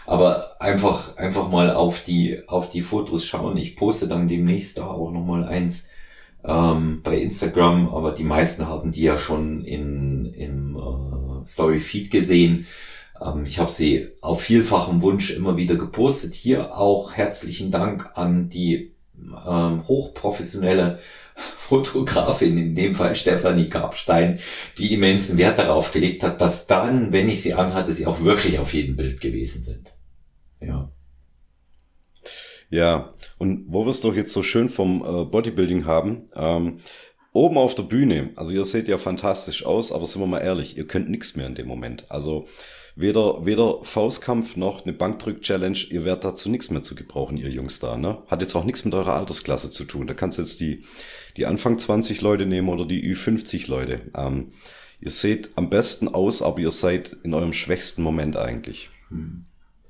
Aber 0.05 0.61
einfach, 0.61 1.17
einfach 1.17 1.49
mal 1.49 1.73
auf 1.73 2.03
die, 2.03 2.43
auf 2.49 2.69
die 2.69 2.83
Fotos 2.83 3.25
schauen. 3.25 3.57
Ich 3.57 3.77
poste 3.77 4.09
dann 4.09 4.27
demnächst 4.27 4.79
da 4.79 4.89
auch 4.89 5.13
nochmal 5.13 5.45
eins 5.45 5.87
ähm, 6.47 7.01
bei 7.03 7.19
Instagram, 7.19 7.89
aber 7.89 8.13
die 8.13 8.25
meisten 8.25 8.69
haben 8.69 8.93
die 8.93 9.03
ja 9.03 9.19
schon 9.19 9.65
in, 9.65 10.27
im 10.27 10.77
äh, 10.77 11.47
Story 11.47 11.79
Feed 11.79 12.11
gesehen. 12.11 12.67
Ähm, 13.21 13.45
ich 13.45 13.59
habe 13.59 13.71
sie 13.71 14.09
auf 14.23 14.43
vielfachem 14.43 15.03
Wunsch 15.03 15.31
immer 15.31 15.57
wieder 15.57 15.75
gepostet. 15.75 16.35
Hier 16.35 16.77
auch 16.77 17.13
herzlichen 17.13 17.71
Dank 17.71 18.11
an 18.15 18.49
die 18.49 18.95
ähm, 19.47 19.87
hochprofessionelle 19.89 21.01
Fotografin, 21.35 22.57
in 22.57 22.75
dem 22.75 22.95
Fall 22.95 23.15
Stefanie 23.15 23.69
Grabstein, 23.69 24.39
die 24.79 24.95
immensen 24.95 25.39
Wert 25.39 25.59
darauf 25.59 25.93
gelegt 25.93 26.23
hat, 26.23 26.41
dass 26.41 26.67
dann, 26.67 27.13
wenn 27.13 27.29
ich 27.29 27.43
sie 27.43 27.55
anhatte, 27.55 27.93
sie 27.93 28.07
auch 28.07 28.23
wirklich 28.23 28.59
auf 28.59 28.73
jedem 28.73 28.97
Bild 28.97 29.21
gewesen 29.21 29.63
sind. 29.63 29.93
Ja. 30.61 30.91
Ja, 32.69 33.13
und 33.39 33.67
wo 33.69 33.85
wir 33.85 33.91
es 33.91 34.01
doch 34.01 34.15
jetzt 34.15 34.33
so 34.33 34.43
schön 34.43 34.69
vom 34.69 35.03
äh, 35.03 35.25
Bodybuilding 35.25 35.85
haben, 35.85 36.29
ähm, 36.35 36.79
oben 37.33 37.59
auf 37.59 37.75
der 37.75 37.83
Bühne, 37.83 38.31
also 38.37 38.53
ihr 38.53 38.65
seht 38.65 38.89
ja 38.89 38.97
fantastisch 38.97 39.67
aus, 39.67 39.93
aber 39.93 40.07
sind 40.07 40.23
wir 40.23 40.27
mal 40.27 40.39
ehrlich, 40.39 40.77
ihr 40.77 40.87
könnt 40.87 41.11
nichts 41.11 41.37
mehr 41.37 41.47
in 41.47 41.55
dem 41.55 41.69
Moment. 41.69 42.11
Also 42.11 42.47
weder, 42.97 43.45
weder 43.45 43.85
Faustkampf 43.85 44.57
noch 44.57 44.85
eine 44.85 44.95
Bankdrück-Challenge, 44.95 45.79
ihr 45.91 46.05
werdet 46.05 46.25
dazu 46.25 46.49
nichts 46.49 46.71
mehr 46.71 46.83
zu 46.83 46.95
gebrauchen, 46.95 47.37
ihr 47.37 47.51
Jungs 47.51 47.79
da, 47.79 47.99
ne? 47.99 48.23
Hat 48.27 48.41
jetzt 48.41 48.55
auch 48.55 48.65
nichts 48.65 48.87
mit 48.87 48.95
eurer 48.95 49.15
Altersklasse 49.15 49.71
zu 49.71 49.85
tun. 49.85 50.07
Da 50.07 50.15
kannst 50.15 50.39
du 50.39 50.43
jetzt 50.43 50.61
die, 50.61 50.85
die 51.37 51.45
Anfang 51.45 51.79
20 51.79 52.23
Leute 52.23 52.47
nehmen 52.47 52.71
oder 52.71 52.87
die 52.87 53.05
Ü50 53.15 53.69
Leute. 53.69 54.01
Ähm, 54.17 54.53
ihr 54.99 55.11
seht 55.11 55.51
am 55.57 55.69
besten 55.69 56.09
aus, 56.09 56.41
aber 56.41 56.59
ihr 56.59 56.71
seid 56.71 57.15
in 57.23 57.35
eurem 57.35 57.53
schwächsten 57.53 58.03
Moment 58.03 58.39
eigentlich. 58.39 58.89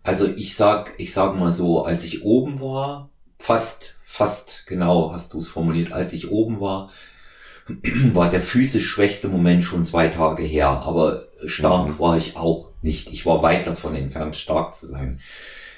Also 0.03 0.27
ich 0.27 0.57
sag, 0.57 0.95
ich 0.99 1.13
sag 1.13 1.39
mal 1.39 1.53
so, 1.53 1.85
als 1.85 2.05
ich 2.05 2.25
oben 2.25 2.61
war, 2.61 3.11
fast, 3.39 3.99
fast 4.05 4.67
genau 4.67 5.13
hast 5.13 5.33
du 5.33 5.39
es 5.39 5.49
formuliert, 5.49 5.93
als 5.93 6.13
ich 6.13 6.31
oben 6.31 6.61
war, 6.61 6.91
war 8.13 8.31
der 8.31 8.41
physisch 8.41 8.87
schwächste 8.87 9.29
Moment 9.29 9.65
schon 9.65 9.85
zwei 9.85 10.09
Tage 10.09 10.43
her, 10.43 10.69
aber 10.69 11.25
stark 11.45 11.89
mhm. 11.89 11.99
war 11.99 12.17
ich 12.17 12.37
auch 12.37 12.71
nicht. 12.83 13.11
Ich 13.13 13.27
war 13.27 13.43
weit 13.43 13.67
davon 13.67 13.95
entfernt, 13.95 14.37
stark 14.37 14.75
zu 14.75 14.87
sein. 14.87 15.21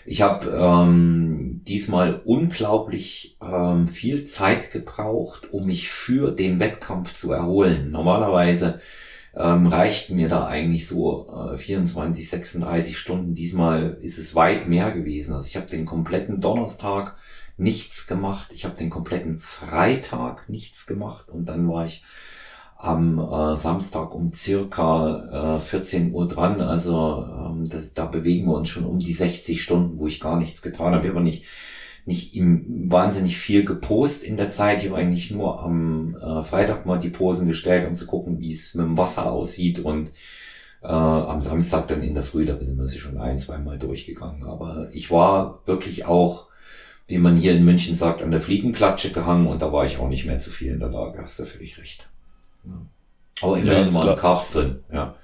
Ich 0.05 0.23
habe 0.23 0.49
ähm, 0.51 1.61
diesmal 1.67 2.23
unglaublich 2.25 3.37
ähm, 3.43 3.89
viel 3.89 4.25
Zeit 4.25 4.71
gebraucht, 4.71 5.53
um 5.53 5.67
mich 5.67 5.91
für 5.91 6.31
den 6.31 6.61
Wettkampf 6.61 7.13
zu 7.13 7.31
erholen. 7.33 7.91
Normalerweise 7.91 8.81
ähm, 9.37 9.67
reichten 9.67 10.17
mir 10.17 10.29
da 10.29 10.47
eigentlich 10.47 10.87
so 10.87 11.53
äh, 11.53 11.59
24, 11.59 12.29
36 12.29 12.97
Stunden. 12.97 13.35
Diesmal 13.35 13.99
ist 14.01 14.17
es 14.17 14.35
weit 14.35 14.67
mehr 14.67 14.93
gewesen. 14.93 15.35
Also 15.35 15.47
ich 15.47 15.57
habe 15.57 15.67
den 15.67 15.85
kompletten 15.85 16.41
Donnerstag 16.41 17.17
nichts 17.59 18.07
gemacht. 18.07 18.49
Ich 18.55 18.65
habe 18.65 18.77
den 18.77 18.89
kompletten 18.89 19.39
Freitag 19.39 20.49
nichts 20.49 20.87
gemacht 20.87 21.29
und 21.29 21.47
dann 21.47 21.69
war 21.69 21.85
ich 21.85 22.03
am 22.77 23.19
äh, 23.19 23.57
Samstag 23.57 24.15
um 24.15 24.33
circa 24.33 25.57
äh, 25.57 25.59
14 25.59 26.13
Uhr 26.13 26.29
dran. 26.29 26.61
Also 26.61 27.27
ähm, 27.29 27.69
das, 27.69 27.93
da 27.93 28.07
bewegen 28.07 28.47
wir 28.47 28.55
uns 28.55 28.69
schon 28.69 28.85
um 28.85 29.01
die 29.01 29.13
60 29.13 29.61
Stunden, 29.61 29.99
wo 29.99 30.07
ich 30.07 30.21
gar 30.21 30.39
nichts 30.39 30.63
getan 30.63 30.95
habe. 30.95 31.05
Ich 31.05 31.11
habe 31.13 31.23
nicht 31.23 31.45
nicht 32.09 32.35
ihm 32.35 32.91
wahnsinnig 32.91 33.37
viel 33.37 33.65
gepost 33.65 34.25
in 34.25 34.39
der 34.39 34.49
Zeit. 34.49 34.83
Ich 34.83 34.89
habe 34.89 34.99
eigentlich 34.99 35.31
nur 35.31 35.63
am 35.63 36.17
äh, 36.17 36.43
Freitag 36.43 36.87
mal 36.87 36.99
die 36.99 37.11
Posen 37.11 37.47
gestellt, 37.47 37.87
um 37.87 37.95
zu 37.95 38.07
gucken, 38.07 38.41
wie 38.41 38.51
es 38.51 38.75
mit 38.75 38.87
dem 38.87 38.97
Wasser 38.97 39.31
aussieht 39.31 39.79
und 39.81 40.11
äh, 40.83 40.87
am 40.87 41.41
Samstag 41.41 41.87
dann 41.89 42.03
in 42.03 42.15
der 42.15 42.23
Früh, 42.23 42.47
da 42.47 42.59
sind 42.61 42.79
wir 42.79 42.87
sie 42.87 42.99
schon 42.99 43.19
ein, 43.19 43.37
zwei 43.37 43.59
Mal 43.59 43.79
durchgegangen. 43.79 44.45
Aber 44.45 44.89
ich 44.91 45.11
war 45.11 45.63
wirklich 45.67 46.07
auch, 46.07 46.48
wie 47.09 47.19
man 47.19 47.37
hier 47.37 47.53
in 47.53 47.65
München 47.65 47.95
sagt, 47.95 48.23
an 48.23 48.31
der 48.31 48.41
Fliegenklatsche 48.41 49.11
gehangen 49.11 49.47
und 49.47 49.63
da 49.63 49.73
war 49.73 49.85
ich 49.85 49.99
auch 49.99 50.09
nicht 50.09 50.27
mehr 50.27 50.39
zu 50.39 50.51
viel 50.51 50.73
in 50.73 50.79
der 50.79 50.91
Lage. 50.91 51.19
Hast 51.21 51.39
du 51.39 51.47
völlig 51.47 51.79
recht. 51.79 52.07
Ja. 52.65 52.73
Aber 53.41 53.59
immerhin 53.59 53.87
ja, 53.87 53.95
waren 53.95 54.17
Carbs 54.17 54.53
drin, 54.53 54.81
ja. 54.93 55.15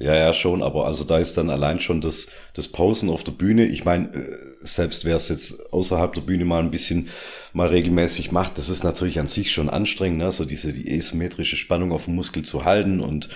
Ja, 0.00 0.14
ja, 0.14 0.32
schon, 0.32 0.62
aber 0.62 0.86
also 0.86 1.02
da 1.02 1.18
ist 1.18 1.36
dann 1.36 1.50
allein 1.50 1.80
schon 1.80 2.00
das, 2.00 2.28
das 2.54 2.68
Pausen 2.68 3.10
auf 3.10 3.24
der 3.24 3.32
Bühne. 3.32 3.66
Ich 3.66 3.84
meine, 3.84 4.06
äh, 4.14 4.38
selbst 4.62 5.04
wer 5.04 5.16
es 5.16 5.28
jetzt 5.28 5.72
außerhalb 5.72 6.12
der 6.12 6.20
Bühne 6.20 6.44
mal 6.44 6.60
ein 6.62 6.70
bisschen 6.70 7.08
mal 7.52 7.66
regelmäßig 7.66 8.30
macht, 8.30 8.58
das 8.58 8.68
ist 8.68 8.84
natürlich 8.84 9.18
an 9.18 9.26
sich 9.26 9.50
schon 9.50 9.68
anstrengend, 9.68 10.18
ne? 10.18 10.30
so 10.30 10.44
diese 10.44 10.72
die 10.72 10.96
asymmetrische 10.96 11.56
Spannung 11.56 11.90
auf 11.90 12.04
dem 12.04 12.14
Muskel 12.14 12.44
zu 12.44 12.64
halten 12.64 13.00
und 13.00 13.28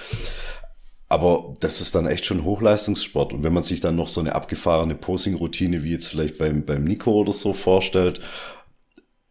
aber 1.12 1.56
das 1.60 1.82
ist 1.82 1.94
dann 1.94 2.06
echt 2.06 2.24
schon 2.24 2.42
Hochleistungssport. 2.42 3.34
Und 3.34 3.42
wenn 3.42 3.52
man 3.52 3.62
sich 3.62 3.80
dann 3.80 3.96
noch 3.96 4.08
so 4.08 4.18
eine 4.18 4.34
abgefahrene 4.34 4.94
Posing-Routine 4.94 5.84
wie 5.84 5.90
jetzt 5.90 6.06
vielleicht 6.06 6.38
beim, 6.38 6.64
beim 6.64 6.84
Nico 6.84 7.12
oder 7.12 7.34
so 7.34 7.52
vorstellt, 7.52 8.22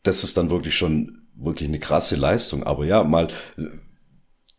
das 0.03 0.23
ist 0.23 0.37
dann 0.37 0.51
wirklich 0.51 0.75
schon 0.75 1.17
wirklich 1.35 1.67
eine 1.67 1.79
krasse 1.79 2.15
Leistung. 2.17 2.61
Aber 2.61 2.85
ja, 2.85 3.03
mal 3.03 3.29
äh, 3.57 3.63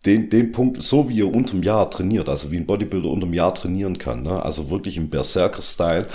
den, 0.05 0.31
den 0.31 0.51
Punkt, 0.51 0.83
so 0.83 1.09
wie 1.09 1.21
er 1.21 1.33
unterm 1.33 1.63
Jahr 1.63 1.89
trainiert, 1.91 2.29
also 2.29 2.51
wie 2.51 2.57
ein 2.57 2.67
Bodybuilder 2.67 3.09
unterm 3.09 3.35
Jahr 3.35 3.55
trainieren 3.55 3.99
kann, 3.99 4.25
ne? 4.25 4.45
also 4.45 4.69
wirklich 4.69 4.97
im 4.97 5.09
Berserker-Style, 5.09 6.09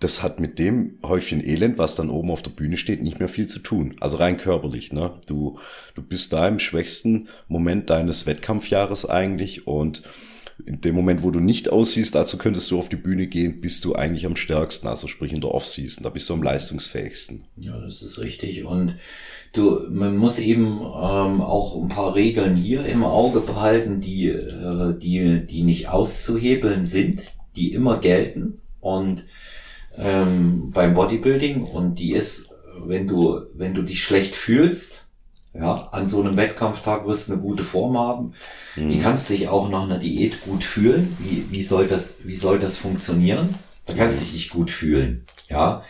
das 0.00 0.24
hat 0.24 0.40
mit 0.40 0.58
dem 0.58 0.98
Häufchen 1.04 1.40
Elend, 1.40 1.78
was 1.78 1.94
dann 1.94 2.10
oben 2.10 2.32
auf 2.32 2.42
der 2.42 2.50
Bühne 2.50 2.78
steht, 2.78 3.00
nicht 3.00 3.20
mehr 3.20 3.28
viel 3.28 3.46
zu 3.46 3.60
tun. 3.60 3.94
Also 4.00 4.16
rein 4.16 4.38
körperlich, 4.38 4.92
ne? 4.92 5.20
Du, 5.28 5.60
du 5.94 6.02
bist 6.02 6.32
da 6.32 6.48
im 6.48 6.58
schwächsten 6.58 7.28
Moment 7.46 7.90
deines 7.90 8.26
Wettkampfjahres 8.26 9.06
eigentlich 9.08 9.68
und 9.68 10.02
in 10.66 10.80
dem 10.80 10.94
Moment, 10.94 11.22
wo 11.22 11.30
du 11.30 11.40
nicht 11.40 11.70
aussiehst, 11.70 12.16
also 12.16 12.38
könntest 12.38 12.70
du 12.70 12.78
auf 12.78 12.88
die 12.88 12.96
Bühne 12.96 13.26
gehen, 13.26 13.60
bist 13.60 13.84
du 13.84 13.94
eigentlich 13.94 14.26
am 14.26 14.36
stärksten, 14.36 14.88
also 14.88 15.08
sprich 15.08 15.32
in 15.32 15.40
der 15.40 15.52
Off-Season, 15.52 16.04
da 16.04 16.10
bist 16.10 16.28
du 16.28 16.34
am 16.34 16.42
leistungsfähigsten. 16.42 17.44
Ja, 17.56 17.78
das 17.78 18.02
ist 18.02 18.18
richtig 18.20 18.64
und 18.64 18.94
du, 19.52 19.80
man 19.90 20.16
muss 20.16 20.38
eben 20.38 20.80
ähm, 20.80 21.40
auch 21.40 21.80
ein 21.80 21.88
paar 21.88 22.14
Regeln 22.14 22.56
hier 22.56 22.84
im 22.86 23.04
Auge 23.04 23.40
behalten, 23.40 24.00
die, 24.00 24.28
äh, 24.28 24.96
die, 24.96 25.46
die 25.46 25.62
nicht 25.62 25.88
auszuhebeln 25.88 26.84
sind, 26.84 27.32
die 27.56 27.72
immer 27.72 27.98
gelten 28.00 28.58
und 28.80 29.24
ähm, 29.96 30.70
beim 30.70 30.94
Bodybuilding 30.94 31.62
und 31.62 31.98
die 31.98 32.12
ist, 32.12 32.48
wenn 32.84 33.06
du, 33.06 33.42
wenn 33.54 33.74
du 33.74 33.82
dich 33.82 34.02
schlecht 34.02 34.34
fühlst, 34.34 35.01
ja, 35.54 35.88
an 35.92 36.06
so 36.06 36.20
einem 36.20 36.36
Wettkampftag 36.36 37.06
wirst 37.06 37.28
du 37.28 37.34
eine 37.34 37.42
gute 37.42 37.62
Form 37.62 37.98
haben. 37.98 38.32
Mhm. 38.76 38.88
Wie 38.88 38.98
kannst 38.98 39.28
du 39.28 39.34
dich 39.34 39.48
auch 39.48 39.68
nach 39.68 39.82
einer 39.82 39.98
Diät 39.98 40.42
gut 40.42 40.64
fühlen? 40.64 41.16
Wie, 41.20 41.44
wie 41.50 41.62
soll 41.62 41.86
das, 41.86 42.14
wie 42.24 42.34
soll 42.34 42.58
das 42.58 42.76
funktionieren? 42.76 43.54
Da 43.86 43.94
kannst 43.94 44.20
du 44.20 44.24
dich 44.24 44.32
nicht 44.34 44.50
gut 44.50 44.70
fühlen, 44.70 45.24
ja. 45.48 45.82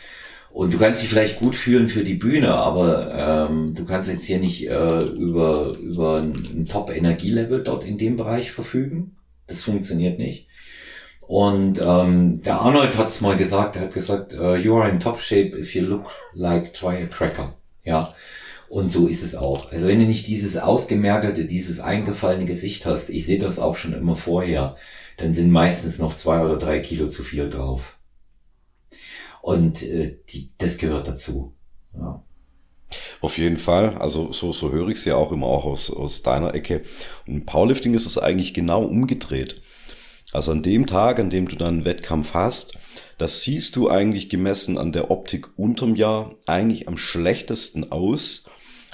Und 0.50 0.74
du 0.74 0.78
kannst 0.78 1.00
dich 1.02 1.08
vielleicht 1.08 1.38
gut 1.38 1.54
fühlen 1.54 1.88
für 1.88 2.04
die 2.04 2.14
Bühne, 2.14 2.54
aber 2.54 3.48
ähm, 3.48 3.74
du 3.74 3.86
kannst 3.86 4.10
jetzt 4.10 4.24
hier 4.24 4.38
nicht 4.38 4.68
äh, 4.68 5.02
über, 5.04 5.74
über 5.78 6.18
ein, 6.18 6.66
Top-Energielevel 6.68 7.62
dort 7.62 7.84
in 7.84 7.96
dem 7.96 8.16
Bereich 8.16 8.52
verfügen. 8.52 9.16
Das 9.46 9.62
funktioniert 9.62 10.18
nicht. 10.18 10.46
Und 11.20 11.80
ähm, 11.80 12.42
der 12.42 12.60
Arnold 12.60 12.98
hat 12.98 13.08
es 13.08 13.22
mal 13.22 13.36
gesagt, 13.36 13.76
er 13.76 13.82
hat 13.82 13.94
gesagt, 13.94 14.34
uh, 14.34 14.54
you 14.54 14.76
are 14.76 14.90
in 14.90 15.00
top 15.00 15.20
shape 15.20 15.56
if 15.56 15.74
you 15.74 15.82
look 15.82 16.10
like 16.34 16.74
try 16.74 17.02
a 17.02 17.06
cracker. 17.06 17.54
Ja. 17.84 18.14
Und 18.72 18.88
so 18.90 19.06
ist 19.06 19.22
es 19.22 19.34
auch. 19.34 19.70
Also 19.70 19.86
wenn 19.86 19.98
du 19.98 20.06
nicht 20.06 20.26
dieses 20.26 20.56
ausgemergelte, 20.56 21.44
dieses 21.44 21.78
eingefallene 21.78 22.46
Gesicht 22.46 22.86
hast, 22.86 23.10
ich 23.10 23.26
sehe 23.26 23.38
das 23.38 23.58
auch 23.58 23.76
schon 23.76 23.92
immer 23.92 24.16
vorher, 24.16 24.76
dann 25.18 25.34
sind 25.34 25.50
meistens 25.50 25.98
noch 25.98 26.16
zwei 26.16 26.42
oder 26.42 26.56
drei 26.56 26.80
Kilo 26.80 27.08
zu 27.08 27.22
viel 27.22 27.50
drauf. 27.50 27.98
Und 29.42 29.82
äh, 29.82 30.16
die, 30.30 30.52
das 30.56 30.78
gehört 30.78 31.06
dazu. 31.06 31.54
Ja. 31.92 32.24
Auf 33.20 33.36
jeden 33.36 33.58
Fall, 33.58 33.98
also 33.98 34.32
so, 34.32 34.54
so 34.54 34.72
höre 34.72 34.88
ich 34.88 34.96
es 34.96 35.04
ja 35.04 35.16
auch 35.16 35.32
immer 35.32 35.48
auch 35.48 35.66
aus, 35.66 35.90
aus 35.90 36.22
deiner 36.22 36.54
Ecke. 36.54 36.82
Und 37.26 37.34
im 37.34 37.44
Powerlifting 37.44 37.92
ist 37.92 38.06
es 38.06 38.16
eigentlich 38.16 38.54
genau 38.54 38.82
umgedreht. 38.86 39.60
Also 40.32 40.50
an 40.50 40.62
dem 40.62 40.86
Tag, 40.86 41.18
an 41.18 41.28
dem 41.28 41.46
du 41.46 41.56
dann 41.56 41.74
einen 41.74 41.84
Wettkampf 41.84 42.32
hast, 42.32 42.78
das 43.18 43.42
siehst 43.42 43.76
du 43.76 43.90
eigentlich 43.90 44.30
gemessen 44.30 44.78
an 44.78 44.92
der 44.92 45.10
Optik 45.10 45.58
unterm 45.58 45.94
Jahr 45.94 46.36
eigentlich 46.46 46.88
am 46.88 46.96
schlechtesten 46.96 47.92
aus. 47.92 48.44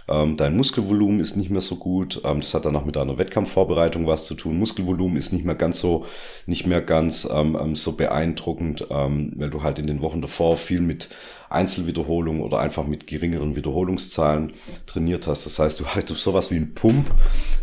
Ähm, 0.08 0.36
dein 0.36 0.56
Muskelvolumen 0.56 1.20
ist 1.20 1.36
nicht 1.36 1.50
mehr 1.50 1.60
so 1.60 1.76
gut. 1.76 2.20
Ähm, 2.24 2.40
das 2.40 2.54
hat 2.54 2.64
dann 2.64 2.76
auch 2.76 2.84
mit 2.84 2.96
deiner 2.96 3.18
Wettkampfvorbereitung 3.18 4.06
was 4.06 4.24
zu 4.24 4.34
tun. 4.34 4.58
Muskelvolumen 4.58 5.16
ist 5.16 5.32
nicht 5.32 5.44
mehr 5.44 5.54
ganz 5.54 5.80
so, 5.80 6.06
nicht 6.46 6.66
mehr 6.66 6.80
ganz 6.80 7.28
ähm, 7.30 7.56
ähm 7.60 7.76
so 7.76 7.92
beeindruckend, 7.92 8.86
ähm, 8.90 9.32
weil 9.36 9.50
du 9.50 9.62
halt 9.62 9.78
in 9.78 9.86
den 9.86 10.00
Wochen 10.00 10.22
davor 10.22 10.56
viel 10.56 10.80
mit 10.80 11.08
Einzelwiederholungen 11.50 12.42
oder 12.42 12.60
einfach 12.60 12.86
mit 12.86 13.06
geringeren 13.06 13.56
Wiederholungszahlen 13.56 14.52
trainiert 14.86 15.26
hast. 15.26 15.46
Das 15.46 15.58
heißt, 15.58 15.80
du 15.80 15.86
halt 15.94 16.08
sowas 16.08 16.50
wie 16.50 16.56
ein 16.56 16.74
Pump, 16.74 17.10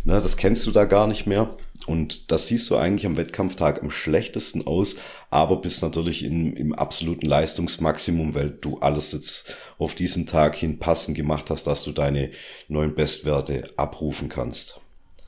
ne, 0.04 0.20
das 0.20 0.36
kennst 0.36 0.66
du 0.66 0.70
da 0.70 0.84
gar 0.84 1.06
nicht 1.06 1.26
mehr. 1.26 1.50
Und 1.86 2.32
das 2.32 2.48
siehst 2.48 2.68
du 2.70 2.76
eigentlich 2.76 3.06
am 3.06 3.16
Wettkampftag 3.16 3.82
am 3.82 3.90
schlechtesten 3.90 4.66
aus, 4.66 4.96
aber 5.30 5.60
bist 5.60 5.82
natürlich 5.82 6.24
in, 6.24 6.54
im 6.56 6.74
absoluten 6.74 7.26
Leistungsmaximum, 7.26 8.34
weil 8.34 8.50
du 8.50 8.78
alles 8.78 9.12
jetzt 9.12 9.54
auf 9.78 9.94
diesen 9.94 10.26
Tag 10.26 10.56
hin 10.56 10.78
passend 10.78 11.16
gemacht 11.16 11.48
hast, 11.50 11.66
dass 11.66 11.84
du 11.84 11.92
deine 11.92 12.30
neuen 12.68 12.94
Bestwerte 12.94 13.64
abrufen 13.76 14.28
kannst. 14.28 14.80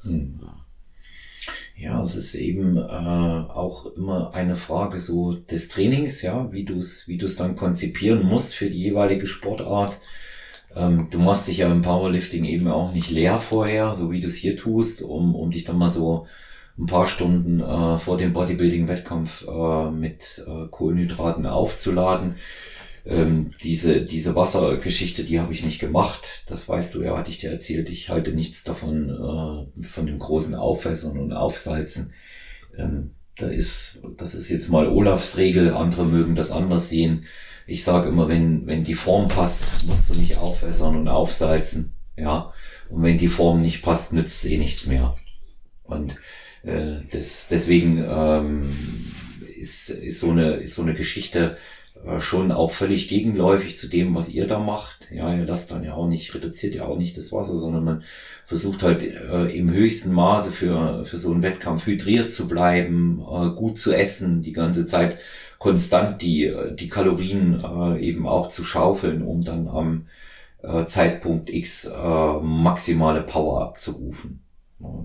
Hm. 0.02 0.40
Ja, 1.76 2.02
es 2.02 2.16
ist 2.16 2.34
eben 2.34 2.76
äh, 2.76 2.80
auch 2.80 3.86
immer 3.94 4.34
eine 4.34 4.56
Frage 4.56 4.98
so 4.98 5.34
des 5.34 5.68
Trainings, 5.68 6.22
ja, 6.22 6.50
wie 6.50 6.64
du 6.64 6.78
es 6.78 7.06
wie 7.06 7.16
dann 7.16 7.54
konzipieren 7.54 8.24
musst 8.24 8.54
für 8.54 8.68
die 8.68 8.82
jeweilige 8.82 9.28
Sportart. 9.28 10.00
Ähm, 10.74 11.06
du 11.10 11.18
machst 11.18 11.46
dich 11.46 11.58
ja 11.58 11.70
im 11.70 11.82
Powerlifting 11.82 12.44
eben 12.44 12.66
auch 12.66 12.92
nicht 12.92 13.10
leer 13.10 13.38
vorher, 13.38 13.94
so 13.94 14.10
wie 14.10 14.18
du 14.18 14.26
es 14.26 14.34
hier 14.34 14.56
tust, 14.56 15.02
um, 15.02 15.36
um 15.36 15.52
dich 15.52 15.62
dann 15.62 15.78
mal 15.78 15.90
so 15.90 16.26
ein 16.78 16.86
paar 16.86 17.06
Stunden 17.06 17.60
äh, 17.60 17.98
vor 17.98 18.16
dem 18.16 18.32
Bodybuilding-Wettkampf 18.32 19.46
äh, 19.48 19.90
mit 19.90 20.44
äh, 20.46 20.68
Kohlenhydraten 20.70 21.46
aufzuladen. 21.46 22.36
Ähm, 23.04 23.52
diese, 23.62 24.02
diese 24.02 24.34
Wassergeschichte, 24.36 25.24
die 25.24 25.40
habe 25.40 25.52
ich 25.52 25.64
nicht 25.64 25.80
gemacht. 25.80 26.44
Das 26.46 26.68
weißt 26.68 26.94
du 26.94 27.02
ja, 27.02 27.16
hatte 27.16 27.30
ich 27.30 27.38
dir 27.38 27.50
erzählt. 27.50 27.88
Ich 27.88 28.10
halte 28.10 28.32
nichts 28.32 28.64
davon, 28.64 29.10
äh, 29.10 29.82
von 29.84 30.06
dem 30.06 30.18
großen 30.18 30.54
Aufwässern 30.54 31.18
und 31.18 31.32
Aufsalzen. 31.32 32.12
Ähm, 32.76 33.10
da 33.36 33.46
ist, 33.48 34.02
das 34.16 34.34
ist 34.34 34.48
jetzt 34.50 34.68
mal 34.68 34.88
Olafs 34.88 35.36
Regel, 35.36 35.72
andere 35.74 36.04
mögen 36.04 36.34
das 36.34 36.50
anders 36.50 36.88
sehen. 36.88 37.24
Ich 37.66 37.84
sage 37.84 38.08
immer, 38.08 38.28
wenn, 38.28 38.66
wenn 38.66 38.84
die 38.84 38.94
Form 38.94 39.28
passt, 39.28 39.86
musst 39.86 40.10
du 40.10 40.14
nicht 40.14 40.38
aufwässern 40.38 40.96
und 40.96 41.08
aufsalzen. 41.08 41.94
Ja. 42.16 42.52
Und 42.88 43.02
wenn 43.02 43.18
die 43.18 43.28
Form 43.28 43.60
nicht 43.60 43.82
passt, 43.82 44.12
nützt 44.12 44.44
eh 44.46 44.58
nichts 44.58 44.86
mehr. 44.86 45.16
Und 45.84 46.16
äh, 46.62 46.96
das, 47.10 47.48
deswegen 47.48 48.04
ähm, 48.08 48.62
ist, 49.56 49.90
ist, 49.90 50.20
so 50.20 50.30
eine, 50.30 50.54
ist 50.54 50.74
so 50.74 50.82
eine 50.82 50.94
Geschichte 50.94 51.56
äh, 52.06 52.20
schon 52.20 52.52
auch 52.52 52.70
völlig 52.70 53.08
gegenläufig 53.08 53.76
zu 53.78 53.88
dem, 53.88 54.14
was 54.14 54.28
ihr 54.28 54.46
da 54.46 54.58
macht. 54.58 55.08
Ja, 55.10 55.34
ihr 55.34 55.44
lasst 55.44 55.70
dann 55.70 55.84
ja 55.84 55.94
auch 55.94 56.06
nicht, 56.06 56.34
reduziert 56.34 56.74
ja 56.74 56.84
auch 56.84 56.98
nicht 56.98 57.16
das 57.16 57.32
Wasser, 57.32 57.56
sondern 57.56 57.84
man 57.84 58.04
versucht 58.44 58.82
halt 58.82 59.02
äh, 59.02 59.46
im 59.56 59.70
höchsten 59.70 60.12
Maße 60.12 60.52
für, 60.52 61.04
für 61.04 61.18
so 61.18 61.32
einen 61.32 61.42
Wettkampf 61.42 61.86
hydriert 61.86 62.30
zu 62.32 62.48
bleiben, 62.48 63.20
äh, 63.20 63.50
gut 63.50 63.78
zu 63.78 63.92
essen, 63.92 64.42
die 64.42 64.52
ganze 64.52 64.86
Zeit 64.86 65.18
konstant 65.58 66.22
die, 66.22 66.54
die 66.74 66.88
Kalorien 66.88 67.62
äh, 67.64 68.00
eben 68.00 68.28
auch 68.28 68.48
zu 68.48 68.62
schaufeln, 68.62 69.22
um 69.22 69.42
dann 69.42 69.68
am 69.68 70.06
äh, 70.62 70.84
Zeitpunkt 70.84 71.50
X 71.50 71.84
äh, 71.86 72.40
maximale 72.40 73.22
Power 73.22 73.62
abzurufen. 73.62 74.40
Ja. 74.80 75.04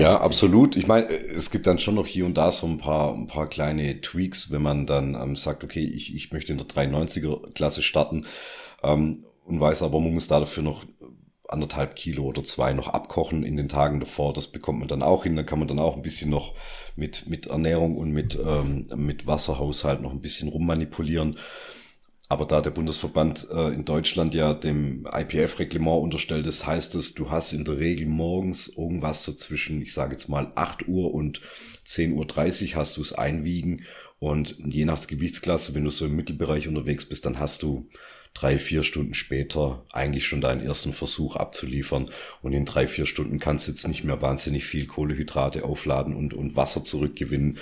Ja, 0.00 0.20
absolut. 0.20 0.76
Ich 0.76 0.86
meine, 0.86 1.08
es 1.08 1.50
gibt 1.50 1.66
dann 1.66 1.78
schon 1.78 1.94
noch 1.94 2.06
hier 2.06 2.26
und 2.26 2.34
da 2.34 2.50
so 2.50 2.66
ein 2.66 2.78
paar, 2.78 3.14
ein 3.14 3.26
paar 3.26 3.48
kleine 3.48 4.00
Tweaks, 4.00 4.50
wenn 4.50 4.62
man 4.62 4.86
dann 4.86 5.14
ähm, 5.14 5.36
sagt, 5.36 5.64
okay, 5.64 5.84
ich, 5.84 6.14
ich 6.14 6.32
möchte 6.32 6.52
in 6.52 6.58
der 6.58 6.66
93er 6.66 7.52
Klasse 7.52 7.82
starten 7.82 8.26
ähm, 8.82 9.24
und 9.44 9.60
weiß 9.60 9.82
aber, 9.82 10.00
man 10.00 10.14
muss 10.14 10.28
dafür 10.28 10.62
noch 10.62 10.84
anderthalb 11.48 11.96
Kilo 11.96 12.24
oder 12.24 12.44
zwei 12.44 12.72
noch 12.74 12.88
abkochen 12.88 13.42
in 13.42 13.56
den 13.56 13.68
Tagen 13.68 14.00
davor. 14.00 14.34
Das 14.34 14.48
bekommt 14.48 14.80
man 14.80 14.88
dann 14.88 15.02
auch 15.02 15.22
hin. 15.22 15.34
Da 15.34 15.42
kann 15.42 15.58
man 15.58 15.68
dann 15.68 15.80
auch 15.80 15.96
ein 15.96 16.02
bisschen 16.02 16.30
noch 16.30 16.54
mit, 16.94 17.28
mit 17.28 17.46
Ernährung 17.46 17.96
und 17.96 18.10
mit, 18.10 18.38
ähm, 18.38 18.86
mit 18.96 19.26
Wasserhaushalt 19.26 20.02
noch 20.02 20.12
ein 20.12 20.20
bisschen 20.20 20.48
rummanipulieren. 20.48 21.38
Aber 22.30 22.44
da 22.44 22.60
der 22.60 22.70
Bundesverband 22.70 23.48
äh, 23.50 23.68
in 23.68 23.86
Deutschland 23.86 24.34
ja 24.34 24.52
dem 24.52 25.06
IPF-Reglement 25.10 26.02
unterstellt 26.02 26.46
ist, 26.46 26.66
heißt 26.66 26.94
es, 26.94 27.14
du 27.14 27.30
hast 27.30 27.54
in 27.54 27.64
der 27.64 27.78
Regel 27.78 28.06
morgens 28.06 28.68
irgendwas 28.68 29.22
so 29.22 29.32
zwischen, 29.32 29.80
ich 29.80 29.94
sage 29.94 30.12
jetzt 30.12 30.28
mal 30.28 30.52
8 30.54 30.88
Uhr 30.88 31.14
und 31.14 31.40
10.30 31.86 32.72
Uhr 32.72 32.76
hast 32.76 32.98
du 32.98 33.00
es 33.00 33.14
einwiegen. 33.14 33.84
Und 34.18 34.56
je 34.58 34.84
nach 34.84 35.06
Gewichtsklasse, 35.06 35.74
wenn 35.74 35.84
du 35.84 35.90
so 35.90 36.04
im 36.04 36.16
Mittelbereich 36.16 36.68
unterwegs 36.68 37.06
bist, 37.06 37.24
dann 37.24 37.38
hast 37.38 37.62
du 37.62 37.88
drei, 38.34 38.58
vier 38.58 38.82
Stunden 38.82 39.14
später 39.14 39.84
eigentlich 39.92 40.26
schon 40.26 40.42
deinen 40.42 40.60
ersten 40.60 40.92
Versuch 40.92 41.36
abzuliefern. 41.36 42.10
Und 42.42 42.52
in 42.52 42.66
drei, 42.66 42.86
vier 42.86 43.06
Stunden 43.06 43.38
kannst 43.38 43.66
du 43.66 43.72
jetzt 43.72 43.88
nicht 43.88 44.04
mehr 44.04 44.20
wahnsinnig 44.20 44.66
viel 44.66 44.86
Kohlehydrate 44.86 45.64
aufladen 45.64 46.14
und, 46.14 46.34
und 46.34 46.56
Wasser 46.56 46.84
zurückgewinnen, 46.84 47.58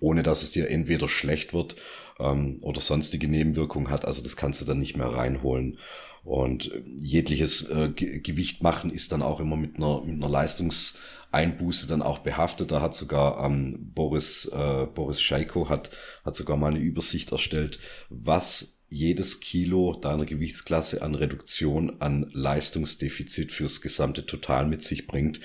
ohne 0.00 0.22
dass 0.22 0.42
es 0.42 0.52
dir 0.52 0.70
entweder 0.70 1.08
schlecht 1.08 1.52
wird 1.52 1.76
ähm, 2.18 2.58
oder 2.60 2.80
sonstige 2.80 3.28
Nebenwirkungen 3.28 3.90
hat. 3.90 4.04
Also 4.04 4.22
das 4.22 4.36
kannst 4.36 4.60
du 4.60 4.64
dann 4.64 4.78
nicht 4.78 4.96
mehr 4.96 5.08
reinholen. 5.08 5.78
Und 6.24 6.72
jegliches 6.96 7.70
äh, 7.70 7.90
Gewicht 7.90 8.60
machen 8.60 8.90
ist 8.90 9.12
dann 9.12 9.22
auch 9.22 9.38
immer 9.38 9.56
mit 9.56 9.76
einer, 9.76 10.02
mit 10.02 10.16
einer 10.16 10.28
Leistungseinbuße 10.28 11.86
dann 11.86 12.02
auch 12.02 12.18
behaftet. 12.18 12.72
Da 12.72 12.80
hat 12.80 12.94
sogar 12.94 13.44
ähm, 13.44 13.92
Boris, 13.94 14.46
äh, 14.46 14.86
Boris 14.86 15.20
Scheiko 15.22 15.68
hat, 15.68 15.90
hat 16.24 16.34
sogar 16.34 16.56
mal 16.56 16.72
eine 16.72 16.80
Übersicht 16.80 17.30
erstellt, 17.30 17.78
was 18.08 18.80
jedes 18.88 19.38
Kilo 19.38 19.94
deiner 19.94 20.24
Gewichtsklasse 20.24 21.02
an 21.02 21.14
Reduktion 21.14 22.00
an 22.00 22.28
Leistungsdefizit 22.32 23.52
fürs 23.52 23.80
gesamte 23.80 24.26
Total 24.26 24.66
mit 24.66 24.82
sich 24.82 25.06
bringt. 25.06 25.40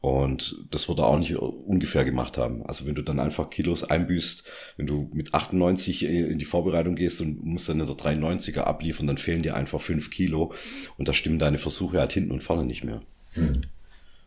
Und 0.00 0.64
das 0.70 0.88
wird 0.88 1.00
er 1.00 1.06
auch 1.06 1.18
nicht 1.18 1.34
ungefähr 1.36 2.04
gemacht 2.04 2.38
haben. 2.38 2.64
Also 2.64 2.86
wenn 2.86 2.94
du 2.94 3.02
dann 3.02 3.18
einfach 3.18 3.50
Kilos 3.50 3.82
einbüßt, 3.82 4.44
wenn 4.76 4.86
du 4.86 5.10
mit 5.12 5.34
98 5.34 6.04
in 6.04 6.38
die 6.38 6.44
Vorbereitung 6.44 6.94
gehst 6.94 7.20
und 7.20 7.44
musst 7.44 7.68
dann 7.68 7.80
in 7.80 7.86
der 7.86 7.96
93er 7.96 8.60
abliefern, 8.60 9.08
dann 9.08 9.18
fehlen 9.18 9.42
dir 9.42 9.56
einfach 9.56 9.80
fünf 9.80 10.10
Kilo 10.10 10.52
und 10.98 11.08
da 11.08 11.12
stimmen 11.12 11.40
deine 11.40 11.58
Versuche 11.58 11.98
halt 11.98 12.12
hinten 12.12 12.30
und 12.30 12.44
vorne 12.44 12.64
nicht 12.64 12.84
mehr. 12.84 13.02
Hm. 13.32 13.62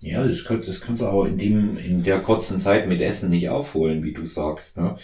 Ja, 0.04 0.28
das, 0.28 0.44
kann, 0.44 0.62
das 0.66 0.82
kannst 0.82 1.02
du 1.02 1.06
aber 1.06 1.28
in, 1.28 1.38
dem, 1.38 1.78
in 1.78 2.04
der 2.04 2.20
kurzen 2.20 2.60
Zeit 2.60 2.90
mit 2.90 3.00
Essen 3.00 3.30
nicht 3.30 3.50
aufholen, 3.50 4.04
wie 4.04 4.14
du 4.14 4.26
sagst. 4.26 4.78
Ne? 4.78 4.96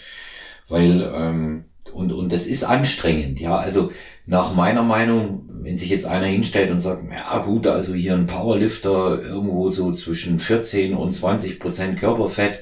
Weil, 0.68 1.10
ähm, 1.14 1.64
und, 1.92 2.12
und 2.12 2.32
das 2.32 2.46
ist 2.46 2.64
anstrengend, 2.64 3.40
ja. 3.40 3.56
Also 3.56 3.90
nach 4.26 4.54
meiner 4.54 4.82
Meinung, 4.82 5.48
wenn 5.62 5.76
sich 5.76 5.88
jetzt 5.88 6.06
einer 6.06 6.26
hinstellt 6.26 6.70
und 6.70 6.80
sagt, 6.80 7.04
ja 7.10 7.38
gut, 7.38 7.66
also 7.66 7.94
hier 7.94 8.14
ein 8.14 8.26
Powerlifter 8.26 9.20
irgendwo 9.22 9.70
so 9.70 9.90
zwischen 9.92 10.38
14 10.38 10.94
und 10.94 11.12
20 11.12 11.58
Prozent 11.58 11.98
Körperfett, 11.98 12.60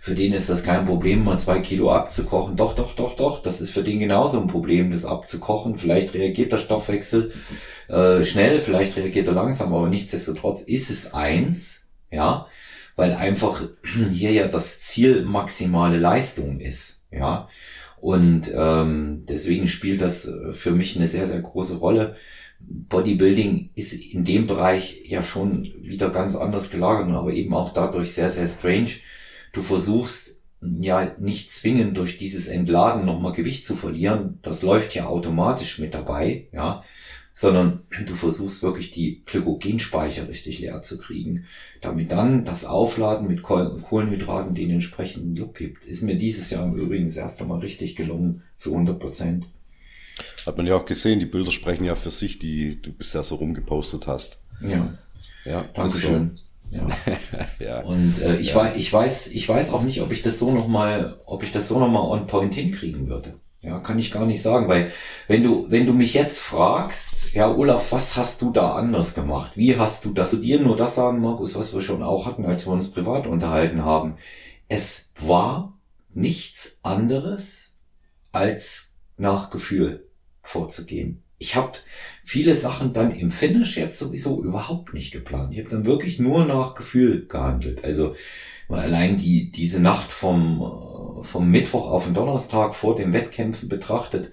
für 0.00 0.14
den 0.14 0.32
ist 0.32 0.48
das 0.48 0.62
kein 0.62 0.86
Problem, 0.86 1.24
mal 1.24 1.38
zwei 1.38 1.58
Kilo 1.58 1.90
abzukochen. 1.90 2.56
Doch, 2.56 2.74
doch, 2.74 2.94
doch, 2.94 3.16
doch, 3.16 3.42
das 3.42 3.60
ist 3.60 3.70
für 3.70 3.82
den 3.82 3.98
genauso 3.98 4.40
ein 4.40 4.46
Problem, 4.46 4.92
das 4.92 5.04
abzukochen. 5.04 5.76
Vielleicht 5.76 6.14
reagiert 6.14 6.52
der 6.52 6.58
Stoffwechsel 6.58 7.32
äh, 7.88 8.24
schnell, 8.24 8.60
vielleicht 8.60 8.96
reagiert 8.96 9.26
er 9.26 9.32
langsam, 9.32 9.74
aber 9.74 9.88
nichtsdestotrotz 9.88 10.62
ist 10.62 10.90
es 10.90 11.14
eins, 11.14 11.86
ja, 12.10 12.46
weil 12.94 13.12
einfach 13.14 13.62
hier 14.10 14.32
ja 14.32 14.46
das 14.46 14.78
Ziel 14.78 15.24
maximale 15.24 15.98
Leistung 15.98 16.60
ist, 16.60 17.02
ja. 17.10 17.48
Und 18.00 18.50
ähm, 18.54 19.24
deswegen 19.28 19.66
spielt 19.66 20.00
das 20.00 20.26
äh, 20.26 20.52
für 20.52 20.70
mich 20.70 20.96
eine 20.96 21.06
sehr, 21.06 21.26
sehr 21.26 21.40
große 21.40 21.76
Rolle. 21.76 22.16
Bodybuilding 22.60 23.70
ist 23.74 23.92
in 23.92 24.24
dem 24.24 24.46
Bereich 24.46 25.02
ja 25.06 25.22
schon 25.22 25.64
wieder 25.80 26.10
ganz 26.10 26.34
anders 26.34 26.70
gelagert, 26.70 27.14
aber 27.14 27.32
eben 27.32 27.54
auch 27.54 27.72
dadurch 27.72 28.12
sehr, 28.12 28.30
sehr 28.30 28.46
strange. 28.46 28.90
Du 29.52 29.62
versuchst 29.62 30.37
ja 30.60 31.14
nicht 31.18 31.50
zwingend 31.52 31.96
durch 31.96 32.16
dieses 32.16 32.48
Entladen 32.48 33.04
nochmal 33.04 33.32
Gewicht 33.32 33.64
zu 33.64 33.76
verlieren. 33.76 34.38
Das 34.42 34.62
läuft 34.62 34.94
ja 34.94 35.06
automatisch 35.06 35.78
mit 35.78 35.94
dabei, 35.94 36.48
ja 36.52 36.82
sondern 37.38 37.84
du 38.04 38.16
versuchst 38.16 38.64
wirklich 38.64 38.90
die 38.90 39.22
Glykogenspeicher 39.24 40.26
richtig 40.26 40.58
leer 40.58 40.82
zu 40.82 40.98
kriegen, 40.98 41.44
damit 41.80 42.10
dann 42.10 42.42
das 42.42 42.64
Aufladen 42.64 43.28
mit 43.28 43.42
Kohlenhydraten 43.42 44.56
den 44.56 44.70
entsprechenden 44.70 45.36
Look 45.36 45.56
gibt. 45.56 45.84
Ist 45.84 46.02
mir 46.02 46.16
dieses 46.16 46.50
Jahr 46.50 46.66
im 46.66 46.74
Übrigen 46.74 47.04
das 47.04 47.14
erste 47.14 47.44
Mal 47.44 47.60
richtig 47.60 47.94
gelungen, 47.94 48.42
zu 48.56 48.72
100 48.72 48.98
Prozent. 48.98 49.46
Hat 50.46 50.56
man 50.56 50.66
ja 50.66 50.74
auch 50.74 50.84
gesehen, 50.84 51.20
die 51.20 51.26
Bilder 51.26 51.52
sprechen 51.52 51.84
ja 51.84 51.94
für 51.94 52.10
sich, 52.10 52.40
die 52.40 52.82
du 52.82 52.90
bisher 52.92 53.22
so 53.22 53.36
rumgepostet 53.36 54.08
hast. 54.08 54.42
Ja. 54.60 54.98
Ja, 55.44 55.62
Dankeschön. 55.74 56.32
Ja. 56.70 56.86
ja. 57.58 57.80
Und 57.82 58.20
äh, 58.20 58.36
ich, 58.36 58.50
ja. 58.50 58.56
weiß, 58.56 58.76
ich 58.76 58.92
weiß, 58.92 59.28
ich 59.28 59.48
weiß 59.48 59.72
auch 59.72 59.82
nicht, 59.82 60.00
ob 60.02 60.12
ich 60.12 60.22
das 60.22 60.38
so 60.38 60.52
noch 60.52 60.68
mal, 60.68 61.20
ob 61.26 61.42
ich 61.42 61.50
das 61.50 61.68
so 61.68 61.78
noch 61.78 61.90
mal 61.90 62.00
on 62.00 62.26
point 62.26 62.54
hinkriegen 62.54 63.08
würde. 63.08 63.34
Ja, 63.60 63.80
kann 63.80 63.98
ich 63.98 64.12
gar 64.12 64.24
nicht 64.24 64.40
sagen, 64.40 64.68
weil 64.68 64.92
wenn 65.26 65.42
du, 65.42 65.66
wenn 65.68 65.84
du 65.84 65.92
mich 65.92 66.14
jetzt 66.14 66.38
fragst, 66.38 67.34
ja, 67.34 67.52
Olaf, 67.52 67.90
was 67.90 68.16
hast 68.16 68.40
du 68.40 68.50
da 68.52 68.74
anders 68.76 69.14
gemacht? 69.14 69.52
Wie 69.56 69.76
hast 69.76 70.04
du 70.04 70.12
das? 70.12 70.30
Du 70.30 70.36
dir 70.36 70.60
nur 70.60 70.76
das 70.76 70.94
sagen, 70.94 71.20
Markus, 71.20 71.56
was 71.56 71.74
wir 71.74 71.80
schon 71.80 72.04
auch 72.04 72.26
hatten, 72.26 72.44
als 72.44 72.66
wir 72.66 72.72
uns 72.72 72.92
privat 72.92 73.26
unterhalten 73.26 73.84
haben. 73.84 74.14
Es 74.68 75.12
war 75.18 75.76
nichts 76.14 76.78
anderes 76.82 77.78
als 78.30 78.94
nach 79.16 79.50
Gefühl 79.50 80.06
vorzugehen. 80.42 81.22
Ich 81.38 81.56
habe 81.56 81.72
viele 82.28 82.54
Sachen 82.54 82.92
dann 82.92 83.10
im 83.10 83.30
Finish 83.30 83.78
jetzt 83.78 83.98
sowieso 83.98 84.42
überhaupt 84.42 84.92
nicht 84.92 85.12
geplant. 85.12 85.54
Ich 85.54 85.60
habe 85.60 85.70
dann 85.70 85.86
wirklich 85.86 86.18
nur 86.18 86.44
nach 86.44 86.74
Gefühl 86.74 87.26
gehandelt. 87.26 87.82
Also 87.84 88.14
allein 88.68 89.16
die 89.16 89.50
diese 89.50 89.80
Nacht 89.80 90.12
vom 90.12 91.22
vom 91.22 91.50
Mittwoch 91.50 91.88
auf 91.90 92.04
den 92.04 92.12
Donnerstag 92.12 92.74
vor 92.74 92.94
dem 92.94 93.14
Wettkämpfen 93.14 93.70
betrachtet, 93.70 94.30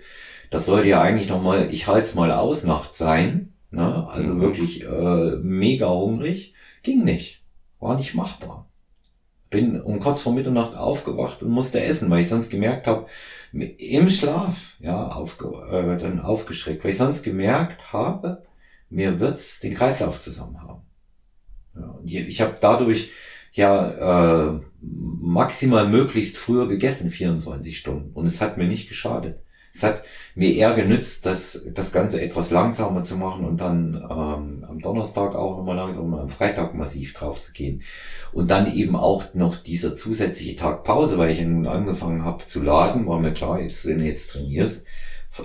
das 0.49 0.65
sollte 0.65 0.89
ja 0.89 1.01
eigentlich 1.01 1.29
nochmal, 1.29 1.69
ich 1.71 1.87
halte 1.87 2.01
es 2.01 2.15
mal 2.15 2.31
aus, 2.31 2.65
Nacht 2.65 2.97
sein. 2.97 3.53
Ne? 3.71 4.05
Also 4.09 4.33
mhm. 4.33 4.41
wirklich 4.41 4.83
äh, 4.83 5.37
mega 5.41 5.87
hungrig. 5.89 6.53
Ging 6.83 7.05
nicht. 7.05 7.43
War 7.79 7.95
nicht 7.95 8.13
machbar. 8.13 8.69
Bin 9.49 9.79
um 9.81 9.99
kurz 9.99 10.21
vor 10.21 10.33
Mitternacht 10.33 10.75
aufgewacht 10.75 11.43
und 11.43 11.51
musste 11.51 11.81
essen, 11.81 12.09
weil 12.09 12.21
ich 12.21 12.29
sonst 12.29 12.49
gemerkt 12.49 12.87
habe, 12.87 13.07
im 13.51 14.09
Schlaf, 14.09 14.75
ja, 14.79 15.07
aufge, 15.07 15.47
äh, 15.71 15.97
dann 15.97 16.19
aufgeschreckt, 16.19 16.83
weil 16.83 16.91
ich 16.91 16.97
sonst 16.97 17.23
gemerkt 17.23 17.93
habe, 17.93 18.43
mir 18.89 19.19
wird's 19.19 19.59
den 19.59 19.73
Kreislauf 19.73 20.19
zusammen 20.19 20.61
haben. 20.61 20.81
Ja, 21.75 21.95
ich 22.03 22.41
habe 22.41 22.57
dadurch 22.59 23.11
ja 23.53 24.55
äh, 24.55 24.59
maximal 24.81 25.87
möglichst 25.87 26.37
früher 26.37 26.67
gegessen, 26.67 27.09
24 27.11 27.77
Stunden. 27.77 28.11
Und 28.13 28.25
es 28.25 28.41
hat 28.41 28.57
mir 28.57 28.67
nicht 28.67 28.89
geschadet. 28.89 29.39
Es 29.75 29.83
hat 29.83 30.03
mir 30.35 30.53
eher 30.53 30.73
genützt, 30.73 31.25
das, 31.25 31.65
das 31.73 31.91
Ganze 31.91 32.21
etwas 32.21 32.49
langsamer 32.49 33.01
zu 33.01 33.17
machen 33.17 33.43
und 33.43 33.59
dann 33.59 33.95
ähm, 33.95 34.65
am 34.69 34.79
Donnerstag 34.79 35.35
auch 35.35 35.57
nochmal 35.57 35.75
langsam 35.75 36.13
und 36.13 36.19
am 36.19 36.29
Freitag 36.29 36.73
massiv 36.75 37.11
drauf 37.11 37.41
zu 37.41 37.51
gehen. 37.51 37.81
Und 38.31 38.49
dann 38.51 38.73
eben 38.73 38.95
auch 38.95 39.33
noch 39.33 39.57
dieser 39.57 39.93
zusätzliche 39.93 40.55
Tag 40.55 40.85
Pause, 40.85 41.17
weil 41.17 41.31
ich 41.31 41.39
ja 41.39 41.45
nun 41.45 41.67
angefangen 41.67 42.23
habe 42.23 42.45
zu 42.45 42.63
laden, 42.63 43.05
war 43.05 43.19
mir 43.19 43.33
klar, 43.33 43.59
jetzt, 43.59 43.85
wenn 43.85 43.97
du 43.97 44.05
jetzt 44.05 44.31
trainierst, 44.31 44.85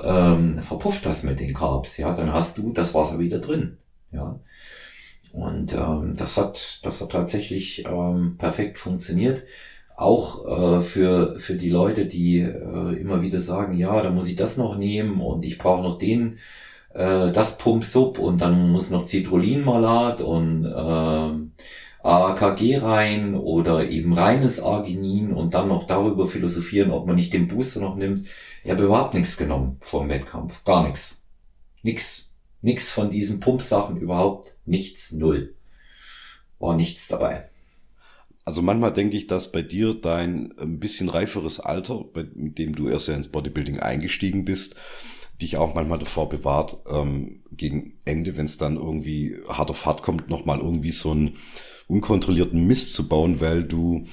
ähm, 0.04 0.60
verpufft 0.60 1.04
das 1.04 1.24
mit 1.24 1.40
den 1.40 1.52
Carbs, 1.52 1.96
ja, 1.96 2.14
dann 2.14 2.32
hast 2.32 2.56
du 2.56 2.72
das 2.72 2.94
Wasser 2.94 3.18
wieder 3.18 3.40
drin, 3.40 3.78
ja. 4.12 4.38
Und 5.32 5.74
ähm, 5.74 6.14
das 6.16 6.36
hat, 6.36 6.84
das 6.84 7.00
hat 7.00 7.12
tatsächlich 7.12 7.84
ähm, 7.86 8.36
perfekt 8.36 8.78
funktioniert. 8.78 9.44
Auch 10.00 10.78
äh, 10.78 10.80
für, 10.80 11.38
für 11.38 11.56
die 11.56 11.68
Leute, 11.68 12.06
die 12.06 12.38
äh, 12.38 12.98
immer 12.98 13.20
wieder 13.20 13.38
sagen, 13.38 13.76
ja, 13.76 14.00
da 14.02 14.08
muss 14.08 14.28
ich 14.28 14.36
das 14.36 14.56
noch 14.56 14.78
nehmen 14.78 15.20
und 15.20 15.44
ich 15.44 15.58
brauche 15.58 15.82
noch 15.82 15.98
den, 15.98 16.38
äh, 16.94 17.30
das 17.30 17.58
Pump-Sub 17.58 18.18
und 18.18 18.40
dann 18.40 18.70
muss 18.70 18.88
noch 18.88 19.06
Citrullin-Malat 19.06 20.22
und 20.22 20.64
äh, 20.64 22.06
AKG 22.08 22.78
rein 22.78 23.34
oder 23.34 23.90
eben 23.90 24.14
reines 24.14 24.58
Arginin 24.58 25.34
und 25.34 25.52
dann 25.52 25.68
noch 25.68 25.86
darüber 25.86 26.26
philosophieren, 26.26 26.92
ob 26.92 27.06
man 27.06 27.16
nicht 27.16 27.34
den 27.34 27.46
Booster 27.46 27.80
noch 27.80 27.96
nimmt. 27.96 28.26
Ich 28.64 28.70
habe 28.70 28.84
überhaupt 28.84 29.12
nichts 29.12 29.36
genommen 29.36 29.76
vom 29.82 30.08
Wettkampf. 30.08 30.64
Gar 30.64 30.86
nichts. 30.86 31.26
Nix. 31.82 32.32
Nix 32.62 32.88
von 32.88 33.10
diesen 33.10 33.38
Pumpsachen, 33.38 33.98
überhaupt 33.98 34.56
nichts, 34.64 35.12
null. 35.12 35.54
War 36.58 36.74
nichts 36.74 37.06
dabei. 37.06 37.49
Also 38.44 38.62
manchmal 38.62 38.92
denke 38.92 39.16
ich, 39.16 39.26
dass 39.26 39.52
bei 39.52 39.62
dir 39.62 39.94
dein 39.94 40.52
ein 40.58 40.80
bisschen 40.80 41.08
reiferes 41.08 41.60
Alter, 41.60 42.04
mit 42.34 42.58
dem 42.58 42.74
du 42.74 42.88
erst 42.88 43.08
ja 43.08 43.14
ins 43.14 43.28
Bodybuilding 43.28 43.80
eingestiegen 43.80 44.44
bist, 44.44 44.76
dich 45.40 45.56
auch 45.56 45.74
manchmal 45.74 45.98
davor 45.98 46.28
bewahrt, 46.28 46.76
ähm, 46.90 47.42
gegen 47.52 47.94
Ende, 48.04 48.36
wenn 48.36 48.46
es 48.46 48.58
dann 48.58 48.76
irgendwie 48.76 49.38
hart 49.48 49.70
auf 49.70 49.86
hart 49.86 50.02
kommt, 50.02 50.28
nochmal 50.28 50.58
irgendwie 50.58 50.92
so 50.92 51.10
einen 51.10 51.36
unkontrollierten 51.88 52.66
Mist 52.66 52.94
zu 52.94 53.08
bauen, 53.08 53.40
weil 53.40 53.64
du, 53.64 54.04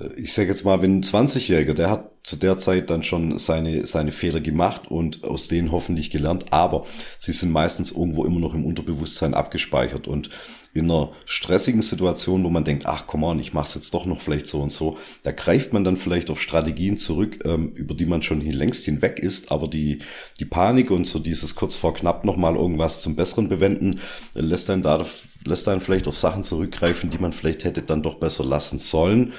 äh, 0.00 0.20
ich 0.20 0.32
sage 0.32 0.48
jetzt 0.48 0.64
mal, 0.64 0.80
wenn 0.82 0.98
ein 0.98 1.02
20-Jähriger, 1.02 1.74
der 1.74 1.90
hat 1.90 2.10
zu 2.22 2.36
der 2.36 2.56
Zeit 2.56 2.90
dann 2.90 3.02
schon 3.02 3.38
seine, 3.38 3.86
seine 3.86 4.10
Fehler 4.10 4.40
gemacht 4.40 4.88
und 4.88 5.22
aus 5.22 5.48
denen 5.48 5.70
hoffentlich 5.70 6.10
gelernt, 6.10 6.52
aber 6.52 6.86
sie 7.18 7.32
sind 7.32 7.52
meistens 7.52 7.92
irgendwo 7.92 8.24
immer 8.24 8.40
noch 8.40 8.54
im 8.54 8.64
Unterbewusstsein 8.64 9.34
abgespeichert 9.34 10.08
und 10.08 10.30
in 10.76 10.90
einer 10.90 11.12
stressigen 11.24 11.82
Situation, 11.82 12.44
wo 12.44 12.50
man 12.50 12.64
denkt, 12.64 12.86
ach 12.86 13.04
komm 13.06 13.24
on, 13.24 13.38
ich 13.40 13.52
mach's 13.52 13.74
jetzt 13.74 13.92
doch 13.94 14.06
noch 14.06 14.20
vielleicht 14.20 14.46
so 14.46 14.60
und 14.60 14.70
so, 14.70 14.98
da 15.22 15.32
greift 15.32 15.72
man 15.72 15.84
dann 15.84 15.96
vielleicht 15.96 16.30
auf 16.30 16.40
Strategien 16.40 16.96
zurück, 16.96 17.40
ähm, 17.44 17.72
über 17.74 17.94
die 17.94 18.06
man 18.06 18.22
schon 18.22 18.40
längst 18.40 18.84
hinweg 18.84 19.18
ist, 19.18 19.50
aber 19.50 19.68
die, 19.68 20.00
die 20.38 20.44
Panik 20.44 20.90
und 20.90 21.06
so 21.06 21.18
dieses 21.18 21.54
kurz 21.54 21.74
vor 21.74 21.94
knapp 21.94 22.24
nochmal 22.24 22.56
irgendwas 22.56 23.02
zum 23.02 23.16
Besseren 23.16 23.48
bewenden, 23.48 24.00
lässt 24.34 24.68
dann 24.68 24.82
da, 24.82 25.04
lässt 25.44 25.66
dann 25.66 25.80
vielleicht 25.80 26.08
auf 26.08 26.16
Sachen 26.16 26.42
zurückgreifen, 26.42 27.10
die 27.10 27.18
man 27.18 27.32
vielleicht 27.32 27.64
hätte 27.64 27.82
dann 27.82 28.02
doch 28.02 28.14
besser 28.14 28.44
lassen 28.44 28.78
sollen. 28.78 29.32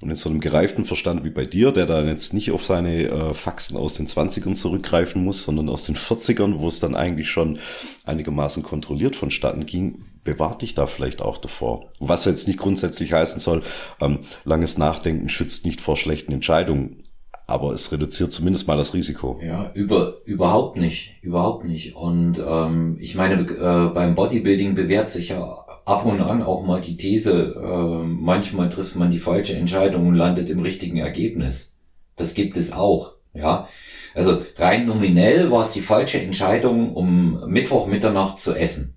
Und 0.00 0.08
in 0.08 0.16
so 0.16 0.30
einem 0.30 0.40
gereiften 0.40 0.86
Verstand 0.86 1.24
wie 1.24 1.30
bei 1.30 1.44
dir, 1.44 1.72
der 1.72 1.84
dann 1.84 2.08
jetzt 2.08 2.32
nicht 2.32 2.52
auf 2.52 2.64
seine 2.64 3.08
äh, 3.08 3.34
Faxen 3.34 3.76
aus 3.76 3.94
den 3.94 4.06
20ern 4.06 4.54
zurückgreifen 4.54 5.22
muss, 5.22 5.42
sondern 5.42 5.68
aus 5.68 5.84
den 5.84 5.94
40ern, 5.94 6.58
wo 6.58 6.68
es 6.68 6.80
dann 6.80 6.96
eigentlich 6.96 7.28
schon 7.28 7.58
einigermaßen 8.06 8.62
kontrolliert 8.62 9.14
vonstatten 9.14 9.66
ging, 9.66 10.06
bewahrt 10.24 10.62
dich 10.62 10.74
da 10.74 10.86
vielleicht 10.86 11.22
auch 11.22 11.38
davor. 11.38 11.90
Was 11.98 12.24
jetzt 12.24 12.46
nicht 12.46 12.58
grundsätzlich 12.58 13.12
heißen 13.12 13.40
soll, 13.40 13.62
ähm, 14.00 14.20
langes 14.44 14.78
Nachdenken 14.78 15.28
schützt 15.28 15.64
nicht 15.64 15.80
vor 15.80 15.96
schlechten 15.96 16.32
Entscheidungen, 16.32 17.02
aber 17.46 17.72
es 17.72 17.90
reduziert 17.90 18.32
zumindest 18.32 18.68
mal 18.68 18.76
das 18.76 18.94
Risiko. 18.94 19.40
Ja, 19.42 19.72
über, 19.74 20.18
überhaupt 20.24 20.76
nicht, 20.76 21.16
überhaupt 21.22 21.64
nicht. 21.64 21.96
Und 21.96 22.40
ähm, 22.44 22.96
ich 23.00 23.16
meine, 23.16 23.42
äh, 23.42 23.92
beim 23.92 24.14
Bodybuilding 24.14 24.74
bewährt 24.74 25.10
sich 25.10 25.30
ja 25.30 25.42
ab 25.84 26.06
und 26.06 26.20
an 26.20 26.42
auch 26.42 26.64
mal 26.64 26.80
die 26.80 26.96
These, 26.96 27.54
äh, 27.56 28.06
manchmal 28.06 28.68
trifft 28.68 28.96
man 28.96 29.10
die 29.10 29.18
falsche 29.18 29.54
Entscheidung 29.54 30.06
und 30.06 30.14
landet 30.14 30.48
im 30.48 30.60
richtigen 30.60 30.98
Ergebnis. 30.98 31.74
Das 32.16 32.34
gibt 32.34 32.56
es 32.56 32.72
auch, 32.72 33.14
ja. 33.34 33.66
Also 34.14 34.42
rein 34.56 34.86
nominell 34.86 35.50
war 35.50 35.64
es 35.64 35.72
die 35.72 35.80
falsche 35.80 36.20
Entscheidung, 36.20 36.94
um 36.94 37.44
Mittwoch 37.46 37.86
Mitternacht 37.86 38.38
zu 38.38 38.54
essen. 38.54 38.96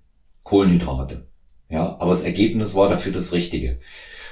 Kohlenhydrate. 0.54 1.26
Ja, 1.68 1.96
aber 1.98 2.12
das 2.12 2.22
Ergebnis 2.22 2.76
war 2.76 2.88
dafür 2.88 3.10
das 3.10 3.32
Richtige. 3.32 3.80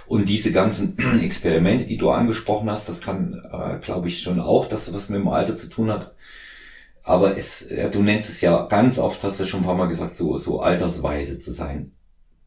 Und 0.06 0.28
diese 0.28 0.52
ganzen 0.52 0.96
Experimente, 1.20 1.84
die 1.84 1.96
du 1.96 2.10
angesprochen 2.10 2.70
hast, 2.70 2.88
das 2.88 3.00
kann, 3.00 3.42
äh, 3.52 3.80
glaube 3.80 4.06
ich, 4.06 4.22
schon 4.22 4.38
auch, 4.38 4.66
dass 4.66 4.94
was 4.94 5.08
mit 5.08 5.18
dem 5.18 5.26
Alter 5.26 5.56
zu 5.56 5.68
tun 5.68 5.90
hat. 5.90 6.14
Aber 7.02 7.36
es, 7.36 7.68
ja, 7.68 7.88
du 7.88 8.02
nennst 8.02 8.30
es 8.30 8.40
ja 8.40 8.66
ganz 8.66 9.00
oft, 9.00 9.24
hast 9.24 9.40
du 9.40 9.44
schon 9.44 9.60
ein 9.60 9.66
paar 9.66 9.76
Mal 9.76 9.88
gesagt, 9.88 10.14
so, 10.14 10.36
so 10.36 10.60
altersweise 10.60 11.40
zu 11.40 11.50
sein. 11.50 11.90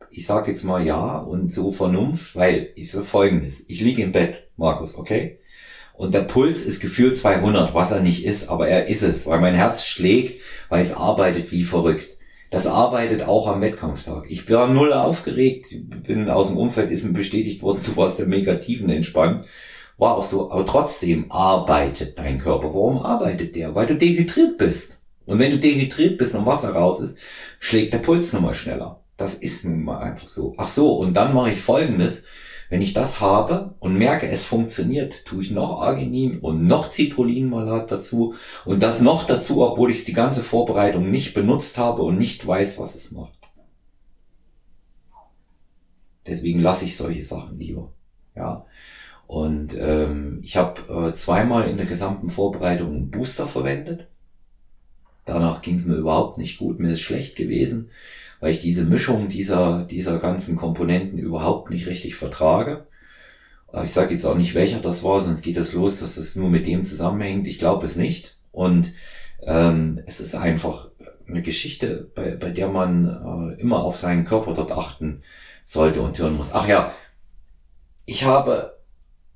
Ich 0.09 0.25
sage 0.25 0.51
jetzt 0.51 0.63
mal 0.63 0.85
ja 0.85 1.17
und 1.17 1.51
so 1.51 1.73
Vernunft, 1.73 2.33
weil 2.37 2.69
ich 2.75 2.89
so 2.89 3.03
folgendes. 3.03 3.65
Ich 3.67 3.81
liege 3.81 4.03
im 4.03 4.13
Bett, 4.13 4.47
Markus, 4.55 4.95
okay? 4.95 5.39
Und 5.91 6.13
der 6.13 6.21
Puls 6.21 6.63
ist 6.63 6.79
gefühlt 6.79 7.17
200, 7.17 7.73
was 7.73 7.91
er 7.91 7.99
nicht 7.99 8.23
ist, 8.23 8.47
aber 8.47 8.69
er 8.69 8.87
ist 8.87 9.01
es, 9.01 9.25
weil 9.25 9.41
mein 9.41 9.55
Herz 9.55 9.85
schlägt, 9.85 10.41
weil 10.69 10.79
es 10.79 10.93
arbeitet 10.93 11.51
wie 11.51 11.65
verrückt. 11.65 12.14
Das 12.55 12.67
arbeitet 12.67 13.23
auch 13.23 13.49
am 13.49 13.59
Wettkampftag. 13.59 14.27
Ich 14.29 14.49
war 14.49 14.69
null 14.69 14.93
aufgeregt, 14.93 15.75
bin 16.07 16.29
aus 16.29 16.47
dem 16.47 16.55
Umfeld, 16.55 16.89
ist 16.89 17.03
mir 17.03 17.11
bestätigt 17.11 17.61
worden, 17.61 17.81
du 17.83 17.97
warst 17.97 18.17
der 18.17 18.27
Megativen 18.27 18.89
entspannt. 18.89 19.45
War 19.97 20.15
auch 20.15 20.23
so, 20.23 20.49
aber 20.49 20.65
trotzdem 20.65 21.29
arbeitet 21.29 22.17
dein 22.17 22.39
Körper. 22.39 22.73
Warum 22.73 22.99
arbeitet 22.99 23.57
der? 23.57 23.75
Weil 23.75 23.87
du 23.87 23.95
dehydriert 23.95 24.57
bist. 24.57 25.01
Und 25.25 25.39
wenn 25.39 25.51
du 25.51 25.59
dehydriert 25.59 26.17
bist 26.17 26.33
und 26.33 26.45
Wasser 26.45 26.69
raus 26.69 27.01
ist, 27.01 27.17
schlägt 27.59 27.91
der 27.91 27.97
Puls 27.97 28.31
nochmal 28.31 28.53
schneller. 28.53 29.01
Das 29.17 29.33
ist 29.33 29.65
nun 29.65 29.83
mal 29.83 29.99
einfach 29.99 30.27
so. 30.27 30.53
Ach 30.57 30.67
so, 30.67 30.93
und 30.95 31.11
dann 31.11 31.33
mache 31.33 31.51
ich 31.51 31.59
folgendes. 31.59 32.23
Wenn 32.69 32.81
ich 32.81 32.93
das 32.93 33.21
habe 33.21 33.75
und 33.79 33.95
merke, 33.95 34.27
es 34.27 34.43
funktioniert, 34.43 35.25
tue 35.25 35.43
ich 35.43 35.51
noch 35.51 35.81
Arginin 35.81 36.39
und 36.39 36.65
noch 36.65 36.91
Citrulinmalat 36.91 37.91
dazu 37.91 38.33
und 38.65 38.81
das 38.81 39.01
noch 39.01 39.25
dazu, 39.25 39.61
obwohl 39.61 39.91
ich 39.91 40.05
die 40.05 40.13
ganze 40.13 40.41
Vorbereitung 40.41 41.09
nicht 41.09 41.33
benutzt 41.33 41.77
habe 41.77 42.01
und 42.01 42.17
nicht 42.17 42.45
weiß, 42.45 42.79
was 42.79 42.95
es 42.95 43.11
macht. 43.11 43.37
Deswegen 46.25 46.59
lasse 46.59 46.85
ich 46.85 46.97
solche 46.97 47.23
Sachen 47.23 47.59
lieber. 47.59 47.93
Ja. 48.35 48.65
Und 49.27 49.75
ähm, 49.77 50.39
ich 50.43 50.57
habe 50.57 51.09
äh, 51.09 51.13
zweimal 51.13 51.69
in 51.69 51.77
der 51.77 51.85
gesamten 51.85 52.29
Vorbereitung 52.29 52.89
einen 52.89 53.11
Booster 53.11 53.47
verwendet. 53.47 54.07
Danach 55.23 55.61
ging 55.61 55.75
es 55.75 55.85
mir 55.85 55.95
überhaupt 55.95 56.37
nicht 56.37 56.57
gut, 56.57 56.79
mir 56.79 56.91
ist 56.91 57.01
schlecht 57.01 57.35
gewesen 57.35 57.89
weil 58.39 58.51
ich 58.51 58.59
diese 58.59 58.83
Mischung 58.83 59.27
dieser, 59.27 59.83
dieser 59.85 60.19
ganzen 60.19 60.55
Komponenten 60.55 61.17
überhaupt 61.17 61.69
nicht 61.69 61.87
richtig 61.87 62.15
vertrage. 62.15 62.87
Ich 63.83 63.91
sage 63.91 64.11
jetzt 64.11 64.25
auch 64.25 64.35
nicht, 64.35 64.55
welcher 64.55 64.79
das 64.79 65.03
war, 65.03 65.19
sonst 65.19 65.41
geht 65.41 65.57
es 65.57 65.73
los, 65.73 65.99
dass 65.99 66.17
es 66.17 66.35
nur 66.35 66.49
mit 66.49 66.65
dem 66.65 66.85
zusammenhängt. 66.85 67.47
Ich 67.47 67.57
glaube 67.57 67.85
es 67.85 67.95
nicht. 67.95 68.37
Und 68.51 68.93
ähm, 69.41 70.01
es 70.05 70.19
ist 70.21 70.35
einfach 70.35 70.89
eine 71.27 71.41
Geschichte, 71.41 72.09
bei, 72.15 72.35
bei 72.35 72.49
der 72.51 72.69
man 72.69 73.07
äh, 73.57 73.61
immer 73.61 73.83
auf 73.83 73.97
seinen 73.97 74.23
Körper 74.23 74.53
dort 74.53 74.71
achten 74.71 75.23
sollte 75.63 76.01
und 76.01 76.17
hören 76.17 76.35
muss. 76.35 76.51
Ach 76.53 76.67
ja, 76.67 76.93
ich 78.05 78.23
habe 78.23 78.77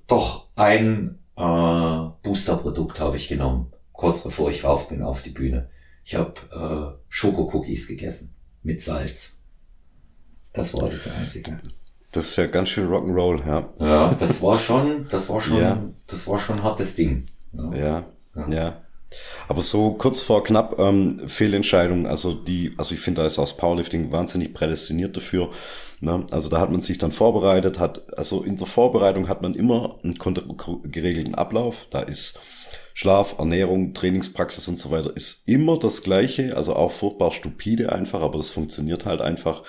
doch 0.07 0.47
ein 0.55 1.19
äh, 1.35 1.41
Booster-Produkt 1.41 2.99
habe 2.99 3.17
ich 3.17 3.27
genommen, 3.27 3.73
kurz 3.91 4.21
bevor 4.21 4.49
ich 4.49 4.63
rauf 4.63 4.87
bin 4.87 5.01
auf 5.01 5.21
die 5.21 5.31
Bühne. 5.31 5.69
Ich 6.03 6.15
habe 6.15 6.33
äh, 6.51 7.01
Schoko-Cookies 7.09 7.87
gegessen 7.87 8.35
mit 8.63 8.81
Salz. 8.81 9.37
Das 10.53 10.73
war 10.73 10.89
das 10.89 11.07
Einzige. 11.07 11.57
Das 12.11 12.29
ist 12.29 12.35
ja 12.37 12.47
ganz 12.47 12.69
schön 12.69 12.87
Rock'n'Roll, 12.87 13.45
ja. 13.45 13.69
Ja, 13.79 14.15
das 14.19 14.41
war 14.41 14.57
schon, 14.57 15.07
das 15.09 15.29
war 15.29 15.39
schon, 15.39 15.57
ja. 15.57 15.83
das 16.07 16.27
war 16.27 16.39
schon 16.39 16.57
ein 16.57 16.63
hartes 16.63 16.95
Ding. 16.95 17.27
Ja. 17.53 17.75
ja. 17.75 18.05
ja. 18.35 18.49
ja. 18.49 18.81
Aber 19.47 19.61
so 19.61 19.93
kurz 19.93 20.21
vor 20.21 20.43
knapp 20.43 20.77
ähm, 20.79 21.27
Fehlentscheidung, 21.27 22.05
also 22.05 22.33
die, 22.33 22.73
also 22.77 22.93
ich 22.93 23.01
finde, 23.01 23.21
da 23.21 23.27
ist 23.27 23.39
auch 23.39 23.43
das 23.43 23.57
Powerlifting 23.57 24.11
wahnsinnig 24.11 24.53
prädestiniert 24.53 25.17
dafür. 25.17 25.49
Ne? 25.99 26.25
Also 26.31 26.49
da 26.49 26.59
hat 26.59 26.71
man 26.71 26.81
sich 26.81 26.97
dann 26.97 27.11
vorbereitet, 27.11 27.79
hat, 27.79 28.17
also 28.17 28.43
in 28.43 28.55
der 28.55 28.67
Vorbereitung 28.67 29.27
hat 29.27 29.41
man 29.41 29.55
immer 29.55 29.99
einen 30.03 30.17
geregelten 30.91 31.35
Ablauf. 31.35 31.87
Da 31.89 32.01
ist 32.01 32.39
Schlaf, 32.99 33.39
Ernährung, 33.39 33.93
Trainingspraxis 33.93 34.67
und 34.67 34.77
so 34.77 34.91
weiter 34.91 35.15
ist 35.15 35.47
immer 35.47 35.79
das 35.79 36.03
Gleiche, 36.03 36.57
also 36.57 36.75
auch 36.75 36.91
furchtbar 36.91 37.31
stupide 37.31 37.93
einfach, 37.93 38.19
aber 38.19 38.37
das 38.37 38.49
funktioniert 38.49 39.05
halt 39.05 39.21
einfach. 39.21 39.63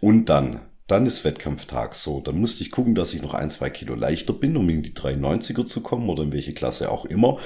Und 0.00 0.26
dann, 0.26 0.60
dann 0.86 1.04
ist 1.04 1.24
Wettkampftag 1.24 1.96
so. 1.96 2.20
Dann 2.20 2.38
musste 2.38 2.62
ich 2.62 2.70
gucken, 2.70 2.94
dass 2.94 3.12
ich 3.12 3.22
noch 3.22 3.34
ein, 3.34 3.50
zwei 3.50 3.70
Kilo 3.70 3.96
leichter 3.96 4.34
bin, 4.34 4.56
um 4.56 4.68
in 4.68 4.84
die 4.84 4.92
93er 4.92 5.66
zu 5.66 5.82
kommen 5.82 6.08
oder 6.08 6.22
in 6.22 6.32
welche 6.32 6.52
Klasse 6.52 6.92
auch 6.92 7.06
immer. 7.06 7.38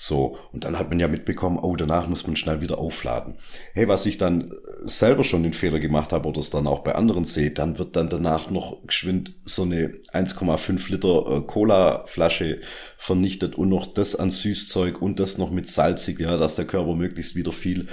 So, 0.00 0.38
und 0.52 0.62
dann 0.62 0.78
hat 0.78 0.90
man 0.90 1.00
ja 1.00 1.08
mitbekommen, 1.08 1.58
oh, 1.60 1.74
danach 1.74 2.06
muss 2.06 2.24
man 2.24 2.36
schnell 2.36 2.60
wieder 2.60 2.78
aufladen. 2.78 3.34
Hey, 3.74 3.88
was 3.88 4.06
ich 4.06 4.16
dann 4.16 4.54
selber 4.84 5.24
schon 5.24 5.42
den 5.42 5.54
Fehler 5.54 5.80
gemacht 5.80 6.12
habe 6.12 6.28
oder 6.28 6.38
es 6.38 6.50
dann 6.50 6.68
auch 6.68 6.84
bei 6.84 6.94
anderen 6.94 7.24
sehe, 7.24 7.50
dann 7.50 7.80
wird 7.80 7.96
dann 7.96 8.08
danach 8.08 8.48
noch 8.48 8.86
geschwind 8.86 9.34
so 9.44 9.62
eine 9.62 9.88
1,5 10.12 10.92
Liter 10.92 11.26
äh, 11.26 11.40
Cola-Flasche 11.40 12.60
vernichtet 12.96 13.56
und 13.56 13.70
noch 13.70 13.86
das 13.86 14.14
an 14.14 14.30
Süßzeug 14.30 15.02
und 15.02 15.18
das 15.18 15.36
noch 15.36 15.50
mit 15.50 15.66
salzig, 15.66 16.20
ja, 16.20 16.36
dass 16.36 16.54
der 16.54 16.66
Körper 16.66 16.94
möglichst 16.94 17.34
wieder 17.34 17.50
viel 17.50 17.88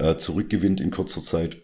äh, 0.00 0.16
zurückgewinnt 0.16 0.80
in 0.80 0.90
kurzer 0.90 1.22
Zeit. 1.22 1.58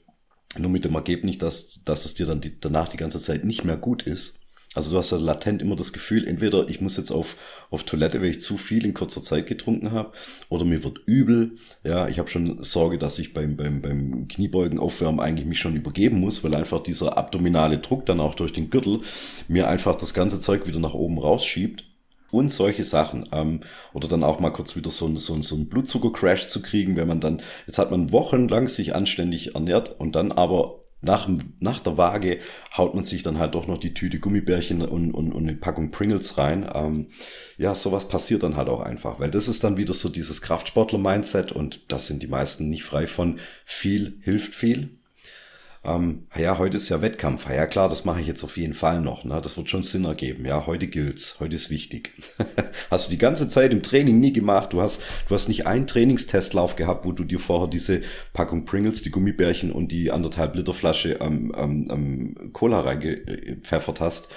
Nur 0.56 0.70
mit 0.70 0.84
dem 0.84 0.94
Ergebnis, 0.94 1.38
dass, 1.38 1.82
dass 1.82 2.04
es 2.04 2.14
dir 2.14 2.26
dann 2.26 2.40
die, 2.40 2.60
danach 2.60 2.86
die 2.86 2.96
ganze 2.96 3.18
Zeit 3.18 3.42
nicht 3.44 3.64
mehr 3.64 3.76
gut 3.76 4.04
ist. 4.04 4.39
Also 4.74 4.92
du 4.92 4.98
hast 4.98 5.10
ja 5.10 5.18
latent 5.18 5.62
immer 5.62 5.74
das 5.74 5.92
Gefühl, 5.92 6.28
entweder 6.28 6.68
ich 6.68 6.80
muss 6.80 6.96
jetzt 6.96 7.10
auf, 7.10 7.36
auf 7.70 7.82
Toilette, 7.82 8.20
weil 8.20 8.30
ich 8.30 8.40
zu 8.40 8.56
viel 8.56 8.84
in 8.86 8.94
kurzer 8.94 9.20
Zeit 9.20 9.48
getrunken 9.48 9.90
habe, 9.90 10.12
oder 10.48 10.64
mir 10.64 10.84
wird 10.84 11.00
übel. 11.06 11.56
Ja, 11.82 12.06
ich 12.06 12.20
habe 12.20 12.30
schon 12.30 12.62
Sorge, 12.62 12.96
dass 12.96 13.18
ich 13.18 13.34
beim, 13.34 13.56
beim, 13.56 13.82
beim 13.82 14.28
Kniebeugen 14.28 14.78
aufwärmen 14.78 15.18
eigentlich 15.18 15.46
mich 15.48 15.58
schon 15.58 15.74
übergeben 15.74 16.20
muss, 16.20 16.44
weil 16.44 16.54
einfach 16.54 16.78
dieser 16.80 17.18
abdominale 17.18 17.78
Druck 17.78 18.06
dann 18.06 18.20
auch 18.20 18.36
durch 18.36 18.52
den 18.52 18.70
Gürtel 18.70 19.00
mir 19.48 19.68
einfach 19.68 19.96
das 19.96 20.14
ganze 20.14 20.38
Zeug 20.38 20.68
wieder 20.68 20.78
nach 20.78 20.94
oben 20.94 21.18
rausschiebt. 21.18 21.84
Und 22.30 22.52
solche 22.52 22.84
Sachen. 22.84 23.28
Ähm, 23.32 23.58
oder 23.92 24.06
dann 24.06 24.22
auch 24.22 24.38
mal 24.38 24.50
kurz 24.50 24.76
wieder 24.76 24.92
so, 24.92 25.06
ein, 25.06 25.16
so, 25.16 25.34
ein, 25.34 25.42
so 25.42 25.56
ein 25.56 25.68
Blutzucker-Crash 25.68 26.46
zu 26.46 26.62
kriegen, 26.62 26.94
wenn 26.94 27.08
man 27.08 27.18
dann, 27.18 27.42
jetzt 27.66 27.78
hat 27.78 27.90
man 27.90 28.12
wochenlang 28.12 28.68
sich 28.68 28.94
anständig 28.94 29.56
ernährt 29.56 29.98
und 29.98 30.14
dann 30.14 30.30
aber 30.30 30.79
nach, 31.02 31.28
nach 31.60 31.80
der 31.80 31.96
Waage 31.96 32.40
haut 32.76 32.94
man 32.94 33.02
sich 33.02 33.22
dann 33.22 33.38
halt 33.38 33.54
doch 33.54 33.66
noch 33.66 33.78
die 33.78 33.94
Tüte 33.94 34.18
Gummibärchen 34.18 34.82
und, 34.82 35.12
und, 35.12 35.32
und 35.32 35.48
eine 35.48 35.56
Packung 35.56 35.90
Pringles 35.90 36.36
rein. 36.36 36.68
Ähm, 36.74 37.08
ja, 37.56 37.74
sowas 37.74 38.08
passiert 38.08 38.42
dann 38.42 38.56
halt 38.56 38.68
auch 38.68 38.80
einfach, 38.80 39.18
weil 39.18 39.30
das 39.30 39.48
ist 39.48 39.64
dann 39.64 39.76
wieder 39.76 39.94
so 39.94 40.08
dieses 40.08 40.42
Kraftsportler-Mindset 40.42 41.52
und 41.52 41.90
das 41.90 42.06
sind 42.06 42.22
die 42.22 42.28
meisten 42.28 42.68
nicht 42.68 42.84
frei 42.84 43.06
von. 43.06 43.38
Viel 43.64 44.18
hilft 44.22 44.54
viel 44.54 44.99
ähm, 45.82 46.26
ja, 46.36 46.58
heute 46.58 46.76
ist 46.76 46.90
ja 46.90 47.00
Wettkampf. 47.00 47.48
Ja, 47.48 47.66
klar, 47.66 47.88
das 47.88 48.04
mache 48.04 48.20
ich 48.20 48.26
jetzt 48.26 48.44
auf 48.44 48.58
jeden 48.58 48.74
Fall 48.74 49.00
noch. 49.00 49.24
Ne? 49.24 49.40
Das 49.42 49.56
wird 49.56 49.70
schon 49.70 49.82
Sinn 49.82 50.04
ergeben. 50.04 50.44
Ja, 50.44 50.66
heute 50.66 50.88
gilt's. 50.88 51.40
Heute 51.40 51.56
ist 51.56 51.70
wichtig. 51.70 52.12
hast 52.90 53.08
du 53.08 53.10
die 53.12 53.18
ganze 53.18 53.48
Zeit 53.48 53.72
im 53.72 53.82
Training 53.82 54.20
nie 54.20 54.32
gemacht. 54.34 54.74
Du 54.74 54.82
hast, 54.82 55.00
du 55.28 55.34
hast 55.34 55.48
nicht 55.48 55.66
einen 55.66 55.86
Trainingstestlauf 55.86 56.76
gehabt, 56.76 57.06
wo 57.06 57.12
du 57.12 57.24
dir 57.24 57.40
vorher 57.40 57.66
diese 57.66 58.02
Packung 58.34 58.66
Pringles, 58.66 59.00
die 59.02 59.10
Gummibärchen 59.10 59.72
und 59.72 59.90
die 59.90 60.10
anderthalb 60.10 60.54
Liter 60.54 60.74
Flasche 60.74 61.22
am, 61.22 61.50
am, 61.52 61.90
am 61.90 62.52
Cola 62.52 62.80
reingepfeffert 62.80 64.00
hast. 64.00 64.28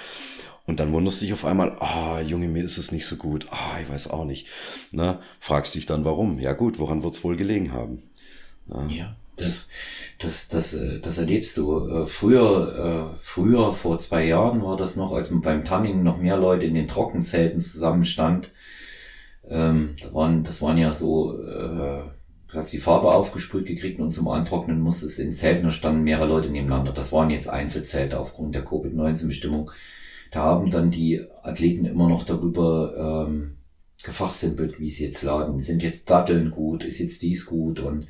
Und 0.66 0.80
dann 0.80 0.92
wunderst 0.92 1.20
du 1.20 1.26
dich 1.26 1.34
auf 1.34 1.44
einmal, 1.44 1.76
ah, 1.80 2.16
oh, 2.16 2.20
Junge, 2.20 2.48
mir 2.48 2.64
ist 2.64 2.78
es 2.78 2.90
nicht 2.90 3.04
so 3.04 3.16
gut. 3.16 3.48
Ah, 3.50 3.74
oh, 3.76 3.82
ich 3.82 3.90
weiß 3.90 4.08
auch 4.08 4.24
nicht. 4.24 4.48
Na, 4.92 5.20
fragst 5.40 5.74
dich 5.74 5.84
dann, 5.84 6.06
warum? 6.06 6.38
Ja 6.38 6.54
gut, 6.54 6.78
woran 6.78 7.02
wird's 7.02 7.22
wohl 7.22 7.36
gelegen 7.36 7.72
haben? 7.72 7.98
Na? 8.66 8.86
Ja. 8.88 9.16
Das, 9.36 9.68
das, 10.18 10.48
das, 10.48 10.74
äh, 10.74 11.00
das 11.00 11.18
erlebst 11.18 11.56
du. 11.56 11.86
Äh, 11.86 12.06
früher, 12.06 13.12
äh, 13.14 13.18
früher, 13.18 13.72
vor 13.72 13.98
zwei 13.98 14.24
Jahren 14.26 14.62
war 14.62 14.76
das 14.76 14.96
noch, 14.96 15.12
als 15.12 15.30
beim 15.30 15.64
Tanning 15.64 16.02
noch 16.02 16.18
mehr 16.18 16.36
Leute 16.36 16.66
in 16.66 16.74
den 16.74 16.88
Trockenzelten 16.88 17.60
zusammenstand. 17.60 18.52
Ähm, 19.48 19.96
da 20.00 20.14
waren, 20.14 20.44
das 20.44 20.62
waren 20.62 20.78
ja 20.78 20.92
so, 20.92 21.38
äh, 21.38 22.02
hast 22.52 22.72
die 22.72 22.78
Farbe 22.78 23.12
aufgesprüht 23.12 23.66
gekriegt 23.66 24.00
und 24.00 24.10
zum 24.10 24.28
Antrocknen 24.28 24.80
musstest 24.80 25.18
in 25.18 25.32
Zelten, 25.32 25.64
da 25.64 25.70
standen 25.70 26.04
mehrere 26.04 26.28
Leute 26.28 26.48
nebeneinander. 26.50 26.92
Das 26.92 27.12
waren 27.12 27.30
jetzt 27.30 27.48
Einzelzelte 27.48 28.18
aufgrund 28.18 28.54
der 28.54 28.64
Covid-19-Bestimmung. 28.64 29.70
Da 30.30 30.42
haben 30.42 30.70
dann 30.70 30.90
die 30.90 31.24
Athleten 31.42 31.84
immer 31.84 32.08
noch 32.08 32.24
darüber 32.24 33.26
ähm, 33.28 33.56
gefachsimpelt, 34.02 34.80
wie 34.80 34.88
sie 34.88 35.04
jetzt 35.04 35.22
laden. 35.22 35.58
Sind 35.58 35.82
jetzt 35.82 36.08
Datteln 36.10 36.50
gut, 36.50 36.84
ist 36.84 36.98
jetzt 36.98 37.22
dies 37.22 37.46
gut 37.46 37.80
und 37.80 38.06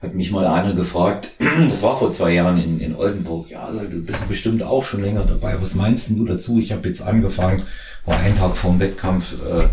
hat 0.00 0.14
mich 0.14 0.30
mal 0.30 0.46
einer 0.46 0.72
gefragt, 0.72 1.30
das 1.68 1.82
war 1.82 1.98
vor 1.98 2.10
zwei 2.10 2.32
Jahren 2.32 2.58
in, 2.58 2.80
in 2.80 2.96
Oldenburg, 2.96 3.50
ja, 3.50 3.64
also 3.64 3.80
du 3.80 4.02
bist 4.02 4.26
bestimmt 4.28 4.62
auch 4.62 4.82
schon 4.82 5.02
länger 5.02 5.24
dabei, 5.24 5.60
was 5.60 5.74
meinst 5.74 6.10
du 6.10 6.24
dazu? 6.24 6.58
Ich 6.58 6.72
habe 6.72 6.88
jetzt 6.88 7.02
angefangen, 7.02 7.62
war 8.06 8.18
ein 8.18 8.34
Tag 8.34 8.56
vorm 8.56 8.80
Wettkampf 8.80 9.34
äh, 9.34 9.68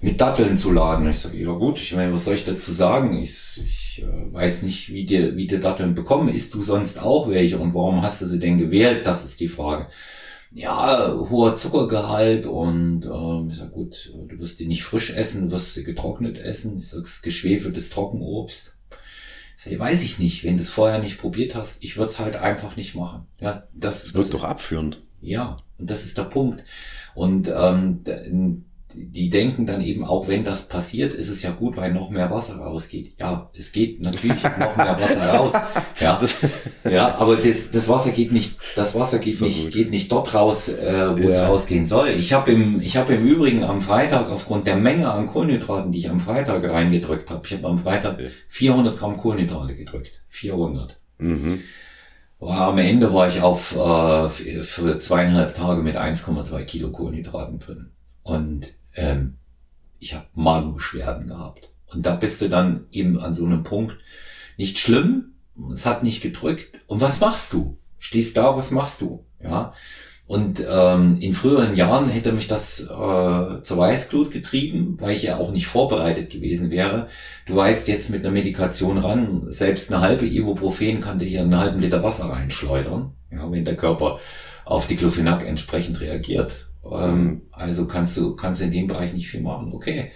mit 0.00 0.20
Datteln 0.20 0.56
zu 0.56 0.72
laden. 0.72 1.08
Ich 1.08 1.20
sage, 1.20 1.38
ja 1.38 1.52
gut, 1.52 1.78
ich 1.78 1.94
meine, 1.94 2.12
was 2.12 2.24
soll 2.24 2.34
ich 2.34 2.44
dazu 2.44 2.72
sagen? 2.72 3.16
Ich, 3.22 3.62
ich 3.64 4.02
äh, 4.02 4.34
weiß 4.34 4.62
nicht, 4.62 4.92
wie 4.92 5.04
dir, 5.04 5.36
wie 5.36 5.46
dir 5.46 5.60
Datteln 5.60 5.94
bekommen. 5.94 6.28
Isst 6.28 6.54
du 6.54 6.60
sonst 6.60 7.00
auch 7.00 7.28
welche 7.30 7.58
und 7.58 7.72
warum 7.72 8.02
hast 8.02 8.20
du 8.20 8.26
sie 8.26 8.40
denn 8.40 8.58
gewählt? 8.58 9.06
Das 9.06 9.24
ist 9.24 9.38
die 9.38 9.46
Frage. 9.46 9.86
Ja, 10.50 11.14
hoher 11.30 11.54
Zuckergehalt 11.54 12.46
und 12.46 13.06
ähm, 13.06 13.48
ich 13.48 13.56
sag 13.56 13.70
gut, 13.72 14.12
du 14.28 14.38
wirst 14.38 14.58
die 14.58 14.66
nicht 14.66 14.82
frisch 14.82 15.10
essen, 15.10 15.48
du 15.48 15.54
wirst 15.54 15.74
sie 15.74 15.84
getrocknet 15.84 16.36
essen. 16.36 16.78
Ich 16.78 16.88
sag, 16.88 17.04
geschwefeltes 17.22 17.88
Trockenobst 17.88 18.74
Sag, 19.64 19.78
weiß 19.78 20.02
ich 20.02 20.18
nicht, 20.18 20.44
wenn 20.44 20.56
du 20.56 20.62
es 20.62 20.70
vorher 20.70 20.98
nicht 20.98 21.18
probiert 21.18 21.54
hast, 21.54 21.84
ich 21.84 21.96
würde 21.96 22.10
es 22.10 22.18
halt 22.18 22.36
einfach 22.36 22.76
nicht 22.76 22.94
machen. 22.94 23.26
Ja, 23.38 23.64
das, 23.72 24.04
das 24.04 24.14
wird 24.14 24.34
doch 24.34 24.44
abführend. 24.44 25.02
Ja, 25.20 25.58
und 25.78 25.88
das 25.88 26.04
ist 26.04 26.18
der 26.18 26.24
Punkt. 26.24 26.64
Und 27.14 27.48
ähm, 27.54 28.64
die 28.94 29.30
denken 29.30 29.66
dann 29.66 29.82
eben, 29.82 30.04
auch 30.04 30.28
wenn 30.28 30.44
das 30.44 30.68
passiert, 30.68 31.12
ist 31.12 31.28
es 31.28 31.42
ja 31.42 31.50
gut, 31.50 31.76
weil 31.76 31.92
noch 31.92 32.10
mehr 32.10 32.30
Wasser 32.30 32.56
rausgeht. 32.56 33.14
Ja, 33.18 33.50
es 33.56 33.72
geht 33.72 34.00
natürlich 34.00 34.42
noch 34.42 34.76
mehr 34.76 34.96
Wasser 35.00 35.28
raus. 35.28 35.52
Ja, 36.00 36.20
ja 36.90 37.14
aber 37.16 37.36
das, 37.36 37.70
das 37.70 37.88
Wasser 37.88 38.10
geht 38.10 38.32
nicht, 38.32 38.56
das 38.76 38.94
Wasser 38.94 39.18
geht 39.18 39.36
so 39.36 39.44
nicht, 39.44 39.72
geht 39.72 39.90
nicht 39.90 40.10
dort 40.10 40.34
raus, 40.34 40.68
äh, 40.68 41.10
wo 41.16 41.22
ja. 41.22 41.28
es 41.28 41.40
rausgehen 41.40 41.86
soll. 41.86 42.10
Ich 42.10 42.32
habe 42.32 42.52
im, 42.52 42.80
ich 42.80 42.96
habe 42.96 43.14
im 43.14 43.26
Übrigen 43.26 43.64
am 43.64 43.80
Freitag 43.80 44.30
aufgrund 44.30 44.66
der 44.66 44.76
Menge 44.76 45.10
an 45.10 45.26
Kohlenhydraten, 45.26 45.92
die 45.92 45.98
ich 45.98 46.10
am 46.10 46.20
Freitag 46.20 46.68
reingedrückt 46.68 47.30
habe, 47.30 47.46
ich 47.46 47.54
habe 47.54 47.68
am 47.68 47.78
Freitag 47.78 48.18
400 48.48 48.98
Gramm 48.98 49.16
Kohlenhydrate 49.16 49.74
gedrückt. 49.74 50.22
400. 50.28 51.00
Mhm. 51.18 51.60
Am 52.40 52.78
Ende 52.78 53.14
war 53.14 53.28
ich 53.28 53.40
auf 53.40 53.76
äh, 53.76 54.28
für 54.28 54.98
zweieinhalb 54.98 55.54
Tage 55.54 55.82
mit 55.82 55.96
1,2 55.96 56.64
Kilo 56.64 56.90
Kohlenhydraten 56.90 57.60
drin. 57.60 57.92
Und 58.24 58.68
ähm, 58.94 59.36
ich 59.98 60.14
habe 60.14 60.26
Magenbeschwerden 60.34 61.28
gehabt. 61.28 61.68
Und 61.92 62.06
da 62.06 62.14
bist 62.14 62.40
du 62.40 62.48
dann 62.48 62.86
eben 62.90 63.20
an 63.20 63.34
so 63.34 63.44
einem 63.44 63.62
Punkt, 63.62 63.96
nicht 64.56 64.78
schlimm, 64.78 65.34
es 65.72 65.86
hat 65.86 66.02
nicht 66.02 66.22
gedrückt. 66.22 66.80
Und 66.86 67.00
was 67.00 67.20
machst 67.20 67.52
du? 67.52 67.78
Stehst 67.98 68.36
da, 68.36 68.56
was 68.56 68.70
machst 68.70 69.00
du? 69.00 69.24
Ja. 69.42 69.72
Und 70.26 70.64
ähm, 70.66 71.18
in 71.20 71.34
früheren 71.34 71.76
Jahren 71.76 72.08
hätte 72.08 72.32
mich 72.32 72.46
das 72.46 72.80
äh, 72.80 72.86
zur 72.86 73.76
Weißglut 73.76 74.30
getrieben, 74.30 74.96
weil 74.98 75.14
ich 75.14 75.24
ja 75.24 75.36
auch 75.36 75.50
nicht 75.50 75.66
vorbereitet 75.66 76.30
gewesen 76.30 76.70
wäre. 76.70 77.08
Du 77.46 77.56
weißt 77.56 77.86
jetzt 77.88 78.08
mit 78.08 78.24
einer 78.24 78.32
Medikation 78.32 78.98
ran, 78.98 79.42
selbst 79.48 79.92
eine 79.92 80.00
halbe 80.00 80.24
Ibuprofen 80.24 81.00
kann 81.00 81.18
dir 81.18 81.26
hier 81.26 81.42
einen 81.42 81.58
halben 81.58 81.80
Liter 81.80 82.02
Wasser 82.02 82.30
reinschleudern, 82.30 83.12
ja, 83.30 83.50
wenn 83.50 83.64
der 83.64 83.76
Körper 83.76 84.20
auf 84.64 84.86
die 84.86 84.94
Diclofenac 84.94 85.44
entsprechend 85.44 86.00
reagiert. 86.00 86.68
Ähm, 86.90 87.42
also 87.52 87.86
kannst 87.86 88.16
du, 88.16 88.34
kannst 88.34 88.60
du 88.60 88.64
in 88.64 88.72
dem 88.72 88.86
Bereich 88.86 89.12
nicht 89.12 89.28
viel 89.28 89.40
machen. 89.40 89.72
Okay. 89.72 90.10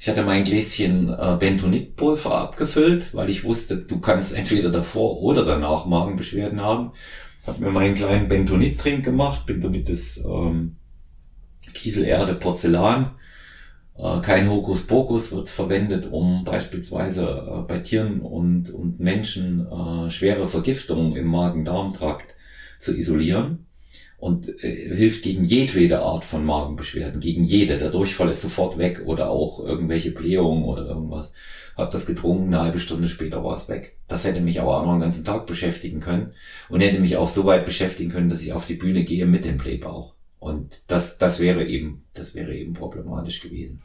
Ich 0.00 0.08
hatte 0.08 0.22
mein 0.22 0.44
Gläschen 0.44 1.08
äh, 1.08 1.36
Bentonitpulver 1.38 2.32
abgefüllt, 2.38 3.14
weil 3.14 3.28
ich 3.30 3.42
wusste, 3.42 3.78
du 3.78 3.98
kannst 3.98 4.32
entweder 4.32 4.70
davor 4.70 5.20
oder 5.20 5.44
danach 5.44 5.86
Magenbeschwerden 5.86 6.60
haben. 6.60 6.92
Hab 7.46 7.58
mir 7.58 7.70
meinen 7.70 7.94
kleinen 7.94 8.28
Bentonit-Trink 8.28 9.04
gemacht. 9.04 9.46
Bentonit 9.46 9.88
ist 9.88 10.18
ähm, 10.18 10.76
Kieselerde, 11.74 12.34
Porzellan. 12.34 13.12
Äh, 13.96 14.20
kein 14.20 14.48
Hokuspokus 14.48 15.32
wird 15.32 15.48
verwendet, 15.48 16.06
um 16.12 16.44
beispielsweise 16.44 17.24
äh, 17.26 17.62
bei 17.66 17.78
Tieren 17.78 18.20
und, 18.20 18.70
und 18.70 19.00
Menschen 19.00 19.66
äh, 19.66 20.10
schwere 20.10 20.46
Vergiftungen 20.46 21.16
im 21.16 21.26
Magen-Darm-Trakt 21.26 22.34
zu 22.78 22.96
isolieren 22.96 23.67
und 24.18 24.62
äh, 24.64 24.94
hilft 24.94 25.22
gegen 25.22 25.44
jedwede 25.44 26.00
Art 26.02 26.24
von 26.24 26.44
Magenbeschwerden, 26.44 27.20
gegen 27.20 27.44
jede. 27.44 27.78
Der 27.78 27.90
Durchfall 27.90 28.28
ist 28.28 28.42
sofort 28.42 28.76
weg 28.76 29.02
oder 29.06 29.30
auch 29.30 29.64
irgendwelche 29.64 30.10
Blähungen 30.10 30.64
oder 30.64 30.86
irgendwas. 30.86 31.32
Hab 31.76 31.92
das 31.92 32.06
getrunken, 32.06 32.52
eine 32.52 32.62
halbe 32.62 32.80
Stunde 32.80 33.06
später 33.06 33.44
war 33.44 33.54
es 33.54 33.68
weg. 33.68 33.96
Das 34.08 34.24
hätte 34.24 34.40
mich 34.40 34.60
aber 34.60 34.76
auch 34.76 34.84
noch 34.84 34.92
einen 34.92 35.00
ganzen 35.00 35.24
Tag 35.24 35.46
beschäftigen 35.46 36.00
können 36.00 36.32
und 36.68 36.80
hätte 36.80 36.98
mich 36.98 37.16
auch 37.16 37.28
so 37.28 37.46
weit 37.46 37.64
beschäftigen 37.64 38.10
können, 38.10 38.28
dass 38.28 38.42
ich 38.42 38.52
auf 38.52 38.66
die 38.66 38.74
Bühne 38.74 39.04
gehe 39.04 39.26
mit 39.26 39.44
dem 39.44 39.56
Blähbauch. 39.56 40.14
Und 40.40 40.82
das, 40.88 41.18
das 41.18 41.38
wäre 41.38 41.64
eben, 41.64 42.04
das 42.14 42.34
wäre 42.34 42.56
eben 42.56 42.72
problematisch 42.72 43.40
gewesen. 43.40 43.82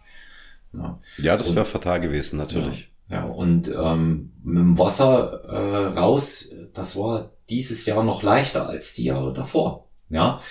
Ja, 0.74 1.00
ja 1.20 1.38
das 1.38 1.54
wäre 1.54 1.66
fatal 1.66 2.02
gewesen, 2.02 2.38
natürlich. 2.38 2.92
Ja, 3.08 3.18
ja 3.18 3.26
und 3.26 3.68
ähm, 3.68 4.32
mit 4.44 4.58
dem 4.58 4.80
Wasser 4.80 5.44
äh, 5.44 6.00
raus, 6.00 6.50
das 6.74 6.96
war 6.96 7.34
dieses 7.50 7.86
Jahr 7.86 8.04
noch 8.04 8.24
leichter 8.24 8.68
als 8.68 8.94
die 8.94 9.04
Jahre 9.04 9.34
davor. 9.34 9.90
Ja, 10.14 10.42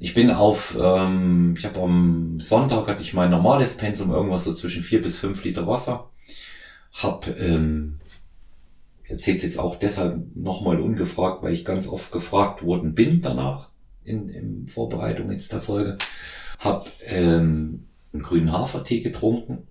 ich 0.00 0.14
bin 0.14 0.32
auf, 0.32 0.76
ähm, 0.82 1.54
ich 1.56 1.64
habe 1.64 1.80
am 1.80 2.40
Sonntag 2.40 2.88
hatte 2.88 3.04
ich 3.04 3.14
mein 3.14 3.30
normales 3.30 3.76
Pensum 3.76 4.10
irgendwas 4.10 4.42
so 4.42 4.52
zwischen 4.52 4.82
vier 4.82 5.00
bis 5.00 5.20
fünf 5.20 5.44
Liter 5.44 5.64
Wasser. 5.68 6.10
Hab, 6.92 7.28
ähm, 7.38 8.00
ich 9.04 9.10
erzähle 9.12 9.38
jetzt 9.38 9.60
auch 9.60 9.76
deshalb 9.76 10.34
nochmal 10.34 10.80
ungefragt, 10.80 11.44
weil 11.44 11.52
ich 11.52 11.64
ganz 11.64 11.86
oft 11.86 12.10
gefragt 12.10 12.64
worden 12.64 12.94
bin 12.94 13.20
danach 13.20 13.68
in, 14.02 14.28
in 14.28 14.68
Vorbereitung 14.68 15.30
jetzt 15.30 15.52
der 15.52 15.60
Folge. 15.60 15.98
Hab 16.58 16.90
ähm, 17.06 17.84
einen 18.12 18.22
grünen 18.22 18.50
Hafertee 18.52 19.02
getrunken 19.02 19.68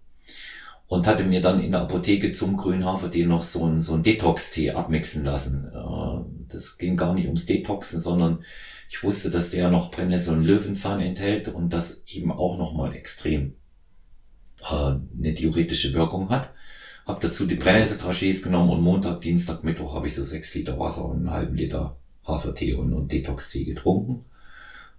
und 0.88 1.08
hatte 1.08 1.26
mir 1.26 1.42
dann 1.42 1.60
in 1.60 1.74
der 1.74 1.82
Apotheke 1.82 2.32
zum 2.32 2.56
grünen 2.56 2.86
Hafertee 2.86 3.26
noch 3.26 3.42
so 3.42 3.66
einen, 3.66 3.82
so 3.82 3.96
einen 3.96 4.04
Detox-Tee 4.04 4.72
abmixen 4.72 5.26
lassen. 5.26 5.70
Äh, 5.74 6.48
das 6.48 6.78
ging 6.78 6.96
gar 6.96 7.14
nicht 7.14 7.26
ums 7.26 7.46
Detoxen, 7.46 8.00
sondern 8.00 8.46
ich 8.92 9.04
wusste, 9.04 9.32
dass 9.32 9.52
der 9.52 9.72
noch 9.72 9.90
Brennnessel 9.90 10.36
und 10.36 10.44
Löwenzahn 10.44 11.00
enthält 11.00 11.48
und 11.48 11.72
das 11.72 12.04
eben 12.08 12.30
auch 12.30 12.58
nochmal 12.58 12.94
extrem 12.94 13.56
äh, 14.70 14.76
eine 14.76 15.34
diuretische 15.34 15.94
Wirkung 15.94 16.30
hat. 16.30 16.54
Hab 17.06 17.22
dazu 17.22 17.48
die 17.48 17.56
Brennnesseltrachés 17.56 18.44
genommen 18.44 18.70
und 18.70 18.82
Montag, 18.82 19.22
Dienstag, 19.22 19.64
Mittwoch 19.64 19.96
habe 19.96 20.08
ich 20.08 20.16
so 20.16 20.24
sechs 20.24 20.54
Liter 20.54 20.78
Wasser 20.78 21.06
und 21.06 21.20
einen 21.20 21.32
halben 21.32 21.56
Liter 21.56 21.96
Hafertee 22.26 22.74
und, 22.74 22.94
und 22.94 23.10
Detox-Tee 23.10 23.64
getrunken. 23.64 24.26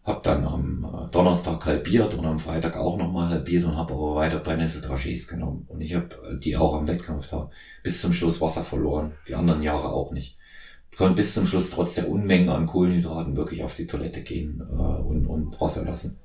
Hab 0.05 0.23
dann 0.23 0.47
am 0.47 0.85
äh, 0.85 1.11
Donnerstag 1.13 1.67
halbiert 1.67 2.15
und 2.15 2.25
am 2.25 2.39
Freitag 2.39 2.79
auch 2.79 2.97
nochmal 2.97 3.29
halbiert 3.29 3.65
und 3.65 3.77
habe 3.77 3.93
aber 3.93 4.15
weiter 4.15 4.43
Brennnesseltrachés 4.43 5.29
genommen. 5.29 5.67
Und 5.69 5.83
ich 5.83 5.95
habe 5.95 6.17
äh, 6.25 6.39
die 6.39 6.57
auch 6.57 6.75
am 6.75 6.89
Wettkampf 6.89 7.29
da 7.29 7.51
bis 7.83 8.01
zum 8.01 8.15
Schluss 8.15 8.41
Wasser 8.41 8.65
verloren. 8.65 9.13
Die 9.29 9.35
anderen 9.35 9.63
Jahre 9.63 9.93
auch 9.93 10.13
nicht 10.13 10.39
konnte 10.97 11.15
bis 11.15 11.35
zum 11.35 11.47
Schluss 11.47 11.71
trotz 11.71 11.95
der 11.95 12.09
Unmengen 12.09 12.49
an 12.49 12.67
Kohlenhydraten 12.67 13.37
wirklich 13.37 13.63
auf 13.63 13.75
die 13.75 13.87
Toilette 13.87 14.23
gehen 14.23 14.63
äh, 14.71 14.75
und, 14.75 15.27
und 15.27 15.61
Wasser 15.61 15.85
lassen. 15.85 16.19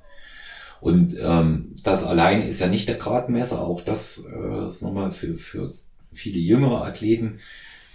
Und 0.79 1.15
ähm, 1.19 1.75
das 1.83 2.03
allein 2.03 2.43
ist 2.43 2.59
ja 2.59 2.67
nicht 2.67 2.87
der 2.87 2.95
Gradmesser, 2.95 3.61
auch 3.61 3.81
das 3.81 4.25
äh, 4.31 4.67
ist 4.67 4.81
nochmal 4.81 5.11
für, 5.11 5.37
für 5.37 5.73
viele 6.13 6.39
jüngere 6.39 6.85
Athleten. 6.85 7.39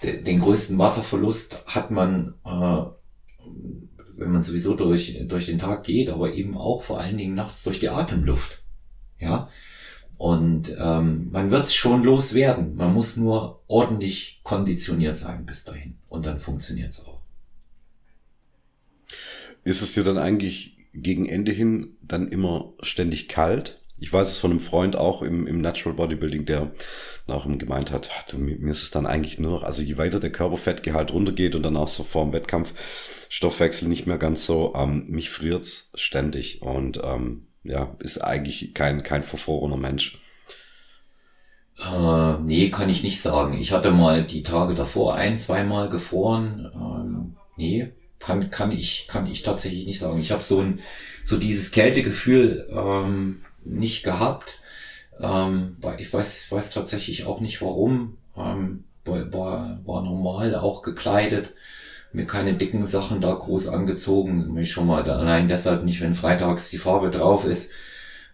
De, 0.02 0.20
den 0.20 0.40
größten 0.40 0.78
Wasserverlust 0.78 1.64
hat 1.66 1.90
man, 1.90 2.34
äh, 2.44 2.82
wenn 4.16 4.30
man 4.32 4.42
sowieso 4.42 4.74
durch, 4.74 5.20
durch 5.28 5.46
den 5.46 5.58
Tag 5.58 5.84
geht, 5.84 6.10
aber 6.10 6.32
eben 6.32 6.56
auch 6.56 6.82
vor 6.82 7.00
allen 7.00 7.18
Dingen 7.18 7.34
nachts 7.34 7.62
durch 7.62 7.78
die 7.78 7.88
Atemluft. 7.88 8.62
Ja, 9.20 9.48
und 10.22 10.76
ähm, 10.78 11.30
man 11.32 11.50
wird 11.50 11.64
es 11.64 11.74
schon 11.74 12.04
loswerden. 12.04 12.76
Man 12.76 12.92
muss 12.92 13.16
nur 13.16 13.64
ordentlich 13.66 14.40
konditioniert 14.44 15.18
sein 15.18 15.44
bis 15.44 15.64
dahin. 15.64 15.98
Und 16.08 16.26
dann 16.26 16.38
funktioniert 16.38 16.92
es 16.92 17.04
auch. 17.04 17.22
Ist 19.64 19.82
es 19.82 19.94
dir 19.94 20.04
dann 20.04 20.18
eigentlich 20.18 20.76
gegen 20.94 21.26
Ende 21.26 21.50
hin 21.50 21.96
dann 22.02 22.28
immer 22.28 22.72
ständig 22.82 23.26
kalt? 23.26 23.80
Ich 23.98 24.12
weiß 24.12 24.30
es 24.30 24.38
von 24.38 24.52
einem 24.52 24.60
Freund 24.60 24.94
auch 24.94 25.22
im, 25.22 25.48
im 25.48 25.60
Natural 25.60 25.96
Bodybuilding, 25.96 26.46
der 26.46 26.70
auch 27.26 27.48
gemeint 27.58 27.90
hat, 27.90 28.12
du, 28.30 28.38
mir 28.38 28.70
ist 28.70 28.84
es 28.84 28.92
dann 28.92 29.06
eigentlich 29.06 29.40
nur 29.40 29.50
noch, 29.50 29.62
also 29.64 29.82
je 29.82 29.96
weiter 29.96 30.20
der 30.20 30.30
Körperfettgehalt 30.30 31.12
runtergeht 31.12 31.56
und 31.56 31.64
dann 31.64 31.76
auch 31.76 31.88
so 31.88 32.04
vor 32.04 32.24
dem 32.24 32.32
Wettkampf 32.32 32.74
Stoffwechsel 33.28 33.88
nicht 33.88 34.06
mehr 34.06 34.18
ganz 34.18 34.46
so, 34.46 34.72
ähm, 34.76 35.06
mich 35.08 35.30
friert's 35.30 35.90
ständig 35.96 36.62
und 36.62 37.00
ähm, 37.02 37.48
ja, 37.64 37.94
ist 38.00 38.18
eigentlich 38.18 38.74
kein, 38.74 39.02
kein 39.02 39.22
verfrorener 39.22 39.76
Mensch. 39.76 40.18
Äh, 41.78 42.38
nee, 42.40 42.70
kann 42.70 42.88
ich 42.88 43.02
nicht 43.02 43.20
sagen. 43.20 43.54
Ich 43.54 43.72
hatte 43.72 43.90
mal 43.90 44.24
die 44.24 44.42
Tage 44.42 44.74
davor 44.74 45.14
ein, 45.14 45.38
zweimal 45.38 45.88
gefroren. 45.88 46.70
Ähm, 46.74 47.36
nee, 47.56 47.92
kann, 48.18 48.50
kann 48.50 48.72
ich, 48.72 49.08
kann 49.08 49.26
ich 49.26 49.42
tatsächlich 49.42 49.86
nicht 49.86 49.98
sagen. 49.98 50.20
Ich 50.20 50.32
habe 50.32 50.42
so 50.42 50.60
ein, 50.60 50.80
so 51.24 51.38
dieses 51.38 51.70
Kältegefühl 51.70 52.68
ähm, 52.70 53.42
nicht 53.64 54.02
gehabt. 54.02 54.58
Ähm, 55.20 55.76
ich 55.98 56.12
weiß, 56.12 56.50
weiß 56.50 56.70
tatsächlich 56.70 57.26
auch 57.26 57.40
nicht 57.40 57.62
warum. 57.62 58.18
Ähm, 58.36 58.84
war, 59.04 59.80
war 59.84 60.02
normal 60.02 60.54
auch 60.54 60.82
gekleidet 60.82 61.54
mir 62.12 62.26
keine 62.26 62.54
dicken 62.54 62.86
Sachen 62.86 63.20
da 63.20 63.32
groß 63.32 63.68
angezogen. 63.68 64.52
Mich 64.52 64.70
schon 64.70 64.86
mal 64.86 65.02
allein 65.02 65.48
deshalb 65.48 65.84
nicht, 65.84 66.00
wenn 66.00 66.14
freitags 66.14 66.70
die 66.70 66.78
Farbe 66.78 67.10
drauf 67.10 67.46
ist 67.46 67.70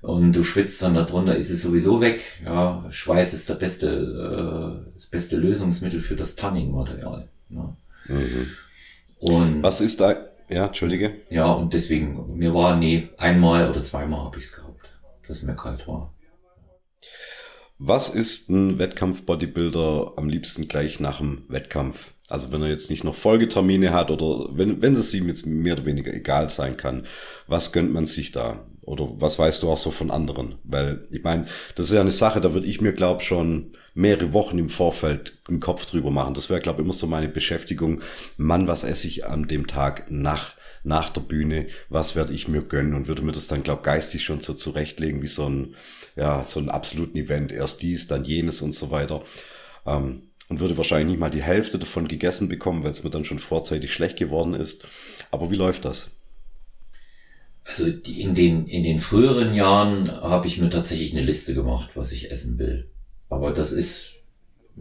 und 0.00 0.34
du 0.34 0.44
schwitzt 0.44 0.80
dann 0.82 0.94
darunter, 0.94 1.36
ist 1.36 1.50
es 1.50 1.62
sowieso 1.62 2.00
weg. 2.00 2.22
Ja, 2.44 2.86
Schweiß 2.90 3.34
ist 3.34 3.48
der 3.48 3.54
beste, 3.54 3.88
äh, 3.88 4.92
das 4.94 5.06
beste 5.06 5.36
Lösungsmittel 5.36 6.00
für 6.00 6.16
das 6.16 6.36
Tanning-Material. 6.36 7.28
Ja. 7.50 7.76
Mhm. 8.08 8.50
Und 9.18 9.62
was 9.62 9.80
ist 9.80 10.00
da? 10.00 10.28
Ja, 10.48 10.66
entschuldige. 10.66 11.16
Ja, 11.30 11.50
und 11.52 11.74
deswegen, 11.74 12.36
mir 12.36 12.54
war, 12.54 12.76
nee, 12.76 13.10
einmal 13.18 13.68
oder 13.68 13.82
zweimal 13.82 14.24
habe 14.24 14.38
ich 14.38 14.44
es 14.44 14.52
gehabt, 14.52 14.88
dass 15.26 15.42
mir 15.42 15.54
kalt 15.54 15.86
war. 15.86 16.14
Was 17.78 18.08
ist 18.08 18.48
ein 18.50 18.78
Wettkampf-Bodybuilder 18.78 20.14
am 20.16 20.28
liebsten 20.28 20.66
gleich 20.66 21.00
nach 21.00 21.18
dem 21.18 21.44
Wettkampf? 21.48 22.12
Also 22.28 22.52
wenn 22.52 22.62
er 22.62 22.68
jetzt 22.68 22.90
nicht 22.90 23.04
noch 23.04 23.14
Folgetermine 23.14 23.92
hat 23.92 24.10
oder 24.10 24.48
wenn, 24.52 24.82
wenn 24.82 24.92
es 24.92 25.14
ihm 25.14 25.28
jetzt 25.28 25.46
mehr 25.46 25.74
oder 25.74 25.86
weniger 25.86 26.12
egal 26.12 26.50
sein 26.50 26.76
kann, 26.76 27.04
was 27.46 27.72
gönnt 27.72 27.92
man 27.92 28.06
sich 28.06 28.32
da? 28.32 28.66
Oder 28.82 29.08
was 29.20 29.38
weißt 29.38 29.62
du 29.62 29.70
auch 29.70 29.76
so 29.76 29.90
von 29.90 30.10
anderen? 30.10 30.56
Weil 30.64 31.06
ich 31.10 31.22
meine, 31.22 31.46
das 31.74 31.86
ist 31.86 31.92
ja 31.92 32.00
eine 32.00 32.10
Sache, 32.10 32.40
da 32.40 32.54
würde 32.54 32.66
ich 32.66 32.80
mir, 32.80 32.92
glaube 32.92 33.22
schon 33.22 33.72
mehrere 33.94 34.32
Wochen 34.32 34.58
im 34.58 34.68
Vorfeld 34.70 35.38
einen 35.48 35.60
Kopf 35.60 35.86
drüber 35.86 36.10
machen. 36.10 36.32
Das 36.34 36.48
wäre, 36.48 36.60
glaube 36.60 36.82
immer 36.82 36.92
so 36.92 37.06
meine 37.06 37.28
Beschäftigung. 37.28 38.00
Mann, 38.36 38.68
was 38.68 38.84
esse 38.84 39.06
ich 39.06 39.26
an 39.26 39.46
dem 39.46 39.66
Tag 39.66 40.10
nach, 40.10 40.54
nach 40.84 41.10
der 41.10 41.20
Bühne? 41.20 41.66
Was 41.88 42.16
werde 42.16 42.32
ich 42.32 42.48
mir 42.48 42.62
gönnen? 42.62 42.94
Und 42.94 43.08
würde 43.08 43.22
mir 43.22 43.32
das 43.32 43.48
dann, 43.48 43.62
glaube 43.62 43.82
geistig 43.82 44.24
schon 44.24 44.40
so 44.40 44.54
zurechtlegen, 44.54 45.20
wie 45.20 45.26
so 45.26 45.48
ein, 45.48 45.74
ja, 46.16 46.42
so 46.42 46.60
ein 46.60 46.70
absoluten 46.70 47.16
Event. 47.18 47.52
Erst 47.52 47.82
dies, 47.82 48.06
dann 48.06 48.24
jenes 48.24 48.62
und 48.62 48.74
so 48.74 48.90
weiter. 48.90 49.22
Ähm, 49.84 50.27
und 50.48 50.60
würde 50.60 50.76
wahrscheinlich 50.76 51.08
nicht 51.08 51.20
mal 51.20 51.30
die 51.30 51.42
Hälfte 51.42 51.78
davon 51.78 52.08
gegessen 52.08 52.48
bekommen, 52.48 52.82
weil 52.82 52.90
es 52.90 53.04
mir 53.04 53.10
dann 53.10 53.24
schon 53.24 53.38
vorzeitig 53.38 53.92
schlecht 53.92 54.16
geworden 54.16 54.54
ist. 54.54 54.86
Aber 55.30 55.50
wie 55.50 55.56
läuft 55.56 55.84
das? 55.84 56.10
Also 57.64 57.84
in 57.86 58.34
den 58.34 58.66
in 58.66 58.82
den 58.82 58.98
früheren 58.98 59.54
Jahren 59.54 60.10
habe 60.10 60.46
ich 60.46 60.58
mir 60.58 60.70
tatsächlich 60.70 61.12
eine 61.12 61.20
Liste 61.20 61.52
gemacht, 61.52 61.90
was 61.94 62.12
ich 62.12 62.30
essen 62.30 62.58
will. 62.58 62.88
Aber 63.28 63.52
das 63.52 63.72
ist 63.72 64.14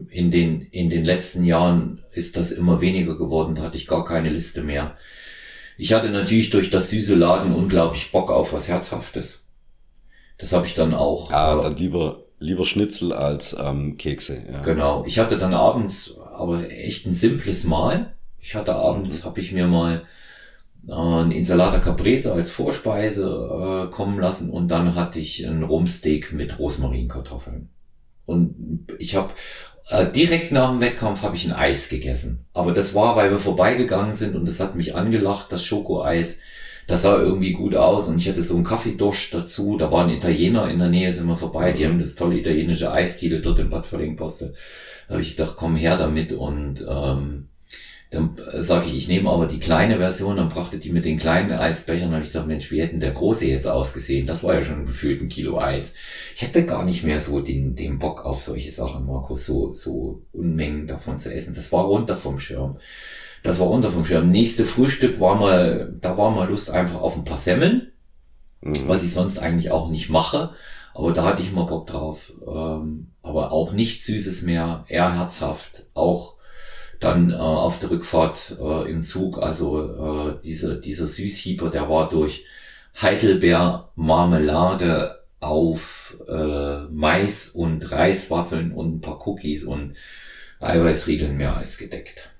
in 0.09 0.31
den 0.31 0.61
in 0.61 0.89
den 0.89 1.03
letzten 1.03 1.43
Jahren 1.43 2.03
ist 2.13 2.37
das 2.37 2.51
immer 2.51 2.79
weniger 2.79 3.17
geworden. 3.17 3.55
Da 3.55 3.63
hatte 3.63 3.77
ich 3.77 3.87
gar 3.87 4.05
keine 4.05 4.29
Liste 4.29 4.63
mehr. 4.63 4.95
Ich 5.77 5.91
hatte 5.93 6.09
natürlich 6.09 6.49
durch 6.49 6.69
das 6.69 6.89
süße 6.89 7.15
Laden 7.15 7.53
unglaublich 7.53 8.11
Bock 8.11 8.31
auf 8.31 8.53
was 8.53 8.69
Herzhaftes. 8.69 9.47
Das 10.37 10.53
habe 10.53 10.65
ich 10.65 10.73
dann 10.73 10.93
auch. 10.93 11.31
Ah, 11.31 11.59
dann 11.61 11.75
lieber 11.75 12.26
lieber 12.39 12.65
Schnitzel 12.65 13.13
als 13.13 13.55
ähm, 13.59 13.97
Kekse. 13.97 14.43
Ja. 14.51 14.61
Genau. 14.61 15.03
Ich 15.05 15.19
hatte 15.19 15.37
dann 15.37 15.53
abends 15.53 16.17
aber 16.35 16.69
echt 16.69 17.05
ein 17.05 17.13
simples 17.13 17.63
Mahl. 17.63 18.13
Ich 18.39 18.55
hatte 18.55 18.75
abends, 18.75 19.21
mhm. 19.21 19.25
habe 19.25 19.39
ich 19.39 19.51
mir 19.51 19.67
mal 19.67 20.03
äh, 20.87 20.93
ein 20.93 21.31
Insalata 21.31 21.79
Caprese 21.79 22.33
als 22.33 22.51
Vorspeise 22.51 23.87
äh, 23.87 23.91
kommen 23.91 24.19
lassen 24.19 24.49
und 24.49 24.69
dann 24.69 24.95
hatte 24.95 25.19
ich 25.19 25.45
ein 25.47 25.63
Rumsteak 25.63 26.33
mit 26.33 26.59
Rosmarinkartoffeln. 26.59 27.69
Und 28.25 28.85
ich 28.99 29.15
habe 29.15 29.31
äh, 29.89 30.05
direkt 30.11 30.51
nach 30.51 30.69
dem 30.71 30.81
Wettkampf 30.81 31.23
habe 31.23 31.35
ich 31.35 31.45
ein 31.45 31.53
Eis 31.53 31.89
gegessen. 31.89 32.45
Aber 32.53 32.73
das 32.73 32.93
war, 32.93 33.15
weil 33.15 33.31
wir 33.31 33.39
vorbeigegangen 33.39 34.11
sind 34.11 34.35
und 34.35 34.47
das 34.47 34.59
hat 34.59 34.75
mich 34.75 34.95
angelacht, 34.95 35.51
das 35.51 35.63
Schokoeis. 35.63 36.39
Das 36.87 37.01
sah 37.01 37.21
irgendwie 37.21 37.51
gut 37.51 37.75
aus 37.75 38.07
und 38.07 38.17
ich 38.17 38.29
hatte 38.29 38.41
so 38.41 38.55
einen 38.55 38.63
Kaffeedusch 38.63 39.29
dazu. 39.31 39.75
Da 39.77 39.91
war 39.91 40.05
ein 40.05 40.09
Italiener 40.09 40.69
in 40.69 40.79
der 40.79 40.87
Nähe, 40.87 41.11
sind 41.11 41.27
wir 41.27 41.35
vorbei. 41.35 41.73
Die 41.73 41.85
haben 41.85 41.99
das 41.99 42.15
tolle 42.15 42.37
italienische 42.37 42.91
Eisdiele 42.91 43.41
dort 43.41 43.59
in 43.59 43.69
Bad 43.69 43.85
Verlingposte. 43.85 44.53
Da 45.07 45.13
habe 45.15 45.21
ich 45.21 45.35
gedacht, 45.35 45.55
komm 45.57 45.75
her 45.75 45.97
damit 45.97 46.31
und 46.31 46.85
ähm, 46.89 47.49
dann 48.09 48.37
sage 48.53 48.87
ich, 48.87 48.95
ich 48.95 49.07
nehme 49.09 49.29
aber 49.29 49.47
die 49.47 49.59
kleine 49.59 49.97
Version, 49.97 50.37
dann 50.37 50.47
brachte 50.47 50.77
die 50.77 50.91
mit 50.91 51.03
den 51.03 51.17
kleinen 51.17 51.51
Eisbechern, 51.51 52.11
habe 52.13 52.23
ich 52.23 52.31
gedacht, 52.31 52.47
Mensch, 52.47 52.71
wie 52.71 52.81
hätten 52.81 53.01
der 53.01 53.11
große 53.11 53.45
jetzt 53.45 53.67
ausgesehen? 53.67 54.25
Das 54.25 54.45
war 54.45 54.55
ja 54.55 54.63
schon 54.63 54.85
gefühlt 54.85 55.21
ein 55.21 55.27
Kilo 55.27 55.59
Eis. 55.59 55.93
Ich 56.33 56.41
hätte 56.41 56.65
gar 56.65 56.85
nicht 56.85 57.03
mehr 57.03 57.19
so 57.19 57.41
den, 57.41 57.75
den 57.75 57.99
Bock 57.99 58.23
auf 58.23 58.41
solche 58.41 58.71
Sachen, 58.71 59.05
Markus, 59.05 59.45
so, 59.45 59.73
so 59.73 60.21
Unmengen 60.31 60.87
davon 60.87 61.17
zu 61.17 61.33
essen. 61.33 61.53
Das 61.53 61.73
war 61.73 61.83
runter 61.83 62.15
vom 62.15 62.39
Schirm. 62.39 62.77
Das 63.43 63.59
war 63.59 63.67
runter 63.67 63.91
vom 63.91 64.03
Schirm. 64.03 64.29
Nächste 64.29 64.65
Frühstück 64.65 65.19
war 65.19 65.35
mal, 65.35 65.93
da 66.01 66.17
war 66.17 66.31
mal 66.31 66.49
Lust 66.49 66.69
einfach 66.69 67.01
auf 67.01 67.15
ein 67.15 67.23
paar 67.23 67.37
Semmeln, 67.37 67.91
mhm. 68.61 68.87
was 68.87 69.03
ich 69.03 69.13
sonst 69.13 69.39
eigentlich 69.39 69.71
auch 69.71 69.89
nicht 69.89 70.09
mache. 70.09 70.51
Aber 70.93 71.13
da 71.13 71.23
hatte 71.23 71.43
ich 71.43 71.51
mal 71.51 71.65
Bock 71.65 71.87
drauf. 71.87 72.33
Ähm, 72.47 73.11
aber 73.21 73.51
auch 73.51 73.71
nicht 73.71 74.03
Süßes 74.03 74.41
mehr, 74.41 74.85
eher 74.87 75.13
herzhaft. 75.13 75.85
Auch 75.93 76.37
dann 76.99 77.29
äh, 77.29 77.35
auf 77.35 77.79
der 77.79 77.91
Rückfahrt 77.91 78.57
äh, 78.59 78.89
im 78.89 79.01
Zug, 79.03 79.37
also 79.41 80.31
äh, 80.31 80.41
dieser, 80.43 80.75
dieser 80.75 81.05
Süßhieber, 81.05 81.69
der 81.69 81.89
war 81.89 82.09
durch 82.09 82.45
Heidelbeer 82.99 83.91
Marmelade 83.95 85.23
auf 85.39 86.17
äh, 86.27 86.85
Mais 86.89 87.49
und 87.49 87.91
Reiswaffeln 87.91 88.71
und 88.71 88.95
ein 88.95 89.01
paar 89.01 89.25
Cookies 89.27 89.65
und 89.65 89.93
Eiweißriegeln 90.59 91.37
mehr 91.37 91.55
als 91.55 91.77
gedeckt. 91.77 92.31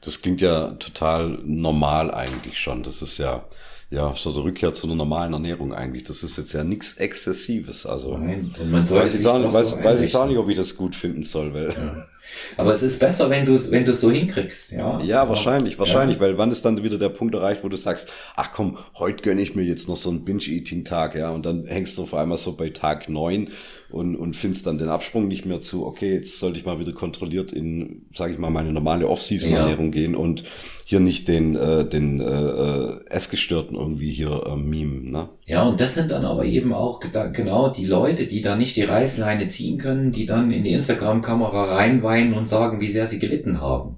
Das 0.00 0.22
klingt 0.22 0.40
ja 0.40 0.68
total 0.72 1.38
normal 1.44 2.12
eigentlich 2.12 2.58
schon. 2.58 2.82
Das 2.82 3.02
ist 3.02 3.18
ja 3.18 3.44
ja, 3.90 4.14
so 4.14 4.32
der 4.32 4.44
Rückkehr 4.44 4.72
zu 4.74 4.86
einer 4.86 4.96
normalen 4.96 5.32
Ernährung 5.32 5.72
eigentlich. 5.72 6.04
Das 6.04 6.22
ist 6.22 6.36
jetzt 6.36 6.52
ja 6.52 6.62
nichts 6.62 6.94
Exzessives. 6.94 7.86
Also 7.86 8.18
Nein. 8.18 8.52
Und 8.60 8.70
man 8.70 8.84
sollte 8.84 9.06
weiß, 9.06 9.20
ich 9.20 9.26
auch, 9.26 9.52
weiß, 9.52 9.82
weiß 9.82 10.00
ich 10.00 10.14
auch 10.14 10.26
nicht, 10.26 10.36
ob 10.36 10.48
ich 10.48 10.56
das 10.56 10.76
gut 10.76 10.94
finden 10.94 11.22
soll, 11.22 11.54
weil. 11.54 11.70
Ja. 11.70 12.06
Aber 12.58 12.74
es 12.74 12.82
ist 12.82 13.00
besser, 13.00 13.30
wenn 13.30 13.46
du 13.46 13.54
es 13.54 13.70
wenn 13.70 13.84
du 13.84 13.94
so 13.94 14.10
hinkriegst, 14.10 14.72
ja. 14.72 15.00
Ja, 15.00 15.28
wahrscheinlich, 15.28 15.78
wahrscheinlich, 15.78 16.18
ja. 16.18 16.22
weil 16.22 16.38
wann 16.38 16.50
ist 16.50 16.62
dann 16.62 16.84
wieder 16.84 16.98
der 16.98 17.08
Punkt 17.08 17.34
erreicht, 17.34 17.64
wo 17.64 17.68
du 17.68 17.76
sagst, 17.76 18.12
ach 18.36 18.52
komm, 18.52 18.76
heute 18.96 19.22
gönne 19.22 19.40
ich 19.40 19.54
mir 19.54 19.64
jetzt 19.64 19.88
noch 19.88 19.96
so 19.96 20.10
einen 20.10 20.26
Binge-Eating-Tag, 20.26 21.16
ja, 21.16 21.30
und 21.30 21.46
dann 21.46 21.64
hängst 21.64 21.96
du 21.96 22.02
auf 22.02 22.12
einmal 22.12 22.36
so 22.36 22.54
bei 22.54 22.68
Tag 22.68 23.08
neun 23.08 23.48
und, 23.90 24.16
und 24.16 24.36
findest 24.36 24.66
dann 24.66 24.76
den 24.76 24.88
Absprung 24.88 25.28
nicht 25.28 25.46
mehr 25.46 25.60
zu, 25.60 25.86
okay, 25.86 26.12
jetzt 26.12 26.38
sollte 26.38 26.58
ich 26.58 26.66
mal 26.66 26.78
wieder 26.78 26.92
kontrolliert 26.92 27.52
in, 27.52 28.02
sage 28.14 28.34
ich 28.34 28.38
mal, 28.38 28.50
meine 28.50 28.70
normale 28.70 29.08
Off-Season-Ernährung 29.08 29.86
ja. 29.86 29.92
gehen 29.92 30.14
und 30.14 30.44
hier 30.84 31.00
nicht 31.00 31.26
den, 31.26 31.56
äh, 31.56 31.88
den 31.88 32.20
äh, 32.20 33.04
Essgestörten 33.08 33.76
irgendwie 33.76 34.10
hier 34.10 34.42
äh, 34.46 34.56
meme, 34.56 35.10
ne? 35.10 35.28
Ja, 35.46 35.62
und 35.62 35.80
das 35.80 35.94
sind 35.94 36.10
dann 36.10 36.26
aber 36.26 36.44
eben 36.44 36.74
auch 36.74 37.00
genau 37.32 37.70
die 37.70 37.86
Leute, 37.86 38.26
die 38.26 38.42
da 38.42 38.56
nicht 38.56 38.76
die 38.76 38.82
Reißleine 38.82 39.46
ziehen 39.46 39.78
können, 39.78 40.12
die 40.12 40.26
dann 40.26 40.50
in 40.50 40.64
die 40.64 40.72
Instagram-Kamera 40.72 41.76
reinweinen 41.76 42.34
und 42.34 42.46
sagen, 42.46 42.80
wie 42.82 42.88
sehr 42.88 43.06
sie 43.06 43.18
gelitten 43.18 43.60
haben. 43.62 43.96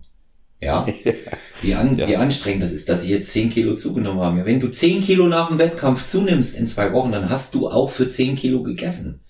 Ja, 0.60 0.86
wie, 1.62 1.74
an, 1.74 1.98
ja. 1.98 2.06
wie 2.06 2.16
anstrengend 2.16 2.62
das 2.62 2.70
ist, 2.70 2.88
dass 2.88 3.02
sie 3.02 3.10
jetzt 3.10 3.32
10 3.32 3.50
Kilo 3.50 3.74
zugenommen 3.74 4.20
haben. 4.20 4.38
Ja, 4.38 4.46
wenn 4.46 4.60
du 4.60 4.68
10 4.68 5.00
Kilo 5.00 5.26
nach 5.26 5.48
dem 5.48 5.58
Wettkampf 5.58 6.04
zunimmst 6.04 6.56
in 6.56 6.66
zwei 6.66 6.92
Wochen, 6.92 7.10
dann 7.10 7.28
hast 7.28 7.54
du 7.54 7.68
auch 7.68 7.90
für 7.90 8.06
10 8.06 8.36
Kilo 8.36 8.62
gegessen 8.62 9.20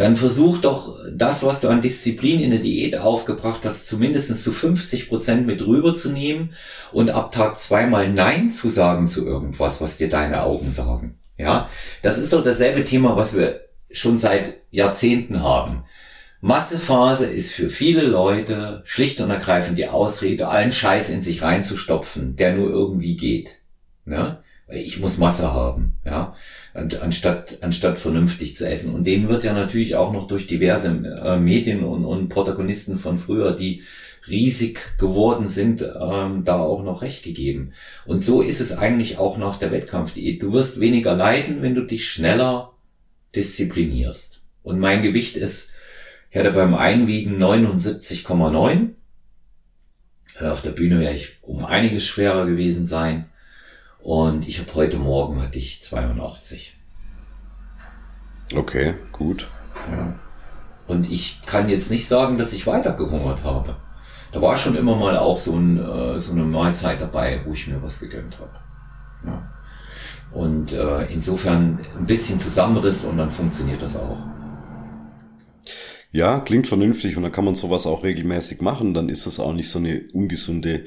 dann 0.00 0.16
versuch 0.16 0.62
doch 0.62 0.96
das, 1.12 1.42
was 1.44 1.60
du 1.60 1.68
an 1.68 1.82
Disziplin 1.82 2.40
in 2.40 2.48
der 2.48 2.60
Diät 2.60 2.96
aufgebracht 2.96 3.60
hast, 3.64 3.86
zumindest 3.86 4.34
zu 4.42 4.50
50 4.50 5.10
Prozent 5.10 5.46
mit 5.46 5.60
rüberzunehmen 5.60 6.54
und 6.90 7.10
ab 7.10 7.32
Tag 7.32 7.58
zweimal 7.58 8.10
Nein 8.10 8.50
zu 8.50 8.70
sagen 8.70 9.08
zu 9.08 9.26
irgendwas, 9.26 9.82
was 9.82 9.98
dir 9.98 10.08
deine 10.08 10.42
Augen 10.42 10.72
sagen. 10.72 11.18
Ja, 11.36 11.68
das 12.00 12.16
ist 12.16 12.32
doch 12.32 12.42
dasselbe 12.42 12.82
Thema, 12.82 13.14
was 13.14 13.36
wir 13.36 13.66
schon 13.90 14.16
seit 14.16 14.54
Jahrzehnten 14.70 15.42
haben. 15.42 15.84
Massephase 16.40 17.26
ist 17.26 17.52
für 17.52 17.68
viele 17.68 18.04
Leute 18.04 18.80
schlicht 18.86 19.20
und 19.20 19.28
ergreifend 19.28 19.76
die 19.76 19.88
Ausrede, 19.88 20.48
allen 20.48 20.72
Scheiß 20.72 21.10
in 21.10 21.20
sich 21.20 21.42
reinzustopfen, 21.42 22.36
der 22.36 22.54
nur 22.54 22.70
irgendwie 22.70 23.16
geht. 23.16 23.58
Ne? 24.06 24.38
Ich 24.72 24.98
muss 24.98 25.18
Masse 25.18 25.52
haben. 25.52 25.98
Ja? 26.06 26.34
Anstatt, 26.74 27.58
anstatt 27.62 27.98
vernünftig 27.98 28.56
zu 28.56 28.68
essen. 28.68 28.94
Und 28.94 29.06
denen 29.06 29.28
wird 29.28 29.44
ja 29.44 29.52
natürlich 29.52 29.96
auch 29.96 30.12
noch 30.12 30.26
durch 30.26 30.46
diverse 30.46 30.88
äh, 30.88 31.38
Medien 31.38 31.82
und, 31.82 32.04
und 32.04 32.28
Protagonisten 32.28 32.98
von 32.98 33.18
früher, 33.18 33.52
die 33.52 33.82
riesig 34.28 34.98
geworden 34.98 35.48
sind, 35.48 35.82
ähm, 35.82 36.44
da 36.44 36.60
auch 36.60 36.82
noch 36.82 37.02
recht 37.02 37.24
gegeben. 37.24 37.72
Und 38.06 38.22
so 38.22 38.42
ist 38.42 38.60
es 38.60 38.76
eigentlich 38.76 39.18
auch 39.18 39.38
nach 39.38 39.58
der 39.58 39.72
Wettkampfdiät. 39.72 40.42
Du 40.42 40.52
wirst 40.52 40.80
weniger 40.80 41.14
leiden, 41.14 41.62
wenn 41.62 41.74
du 41.74 41.82
dich 41.82 42.08
schneller 42.08 42.72
disziplinierst. 43.34 44.40
Und 44.62 44.78
mein 44.78 45.02
Gewicht 45.02 45.36
ist, 45.36 45.70
ich 46.30 46.38
hatte 46.38 46.50
beim 46.50 46.74
Einwiegen 46.74 47.42
79,9. 47.42 48.90
Äh, 50.38 50.46
auf 50.46 50.62
der 50.62 50.70
Bühne 50.70 51.00
wäre 51.00 51.14
ich 51.14 51.38
um 51.42 51.64
einiges 51.64 52.06
schwerer 52.06 52.46
gewesen 52.46 52.86
sein. 52.86 53.26
Und 54.02 54.48
ich 54.48 54.58
habe 54.58 54.74
heute 54.74 54.96
Morgen 54.96 55.42
hatte 55.42 55.58
ich 55.58 55.82
82. 55.82 56.76
Okay, 58.54 58.94
gut. 59.12 59.48
Ja. 59.90 60.14
Und 60.86 61.10
ich 61.10 61.40
kann 61.46 61.68
jetzt 61.68 61.90
nicht 61.90 62.08
sagen, 62.08 62.38
dass 62.38 62.52
ich 62.52 62.66
weiter 62.66 62.92
gehungert 62.92 63.44
habe. 63.44 63.76
Da 64.32 64.40
war 64.40 64.56
schon 64.56 64.76
immer 64.76 64.96
mal 64.96 65.16
auch 65.16 65.36
so, 65.36 65.54
ein, 65.54 65.78
äh, 65.78 66.18
so 66.18 66.32
eine 66.32 66.44
Mahlzeit 66.44 67.00
dabei, 67.00 67.40
wo 67.44 67.52
ich 67.52 67.68
mir 67.68 67.82
was 67.82 68.00
gegönnt 68.00 68.38
habe. 68.38 68.50
Ja. 69.26 69.52
Und 70.32 70.72
äh, 70.72 71.04
insofern 71.12 71.80
ein 71.98 72.06
bisschen 72.06 72.38
Zusammenriss 72.38 73.04
und 73.04 73.18
dann 73.18 73.30
funktioniert 73.30 73.82
das 73.82 73.96
auch. 73.96 74.18
Ja, 76.12 76.40
klingt 76.40 76.66
vernünftig 76.66 77.16
und 77.16 77.22
dann 77.22 77.32
kann 77.32 77.44
man 77.44 77.54
sowas 77.54 77.86
auch 77.86 78.02
regelmäßig 78.02 78.60
machen. 78.60 78.94
Dann 78.94 79.08
ist 79.08 79.26
das 79.26 79.38
auch 79.38 79.52
nicht 79.52 79.68
so 79.68 79.78
eine 79.78 80.02
ungesunde 80.12 80.86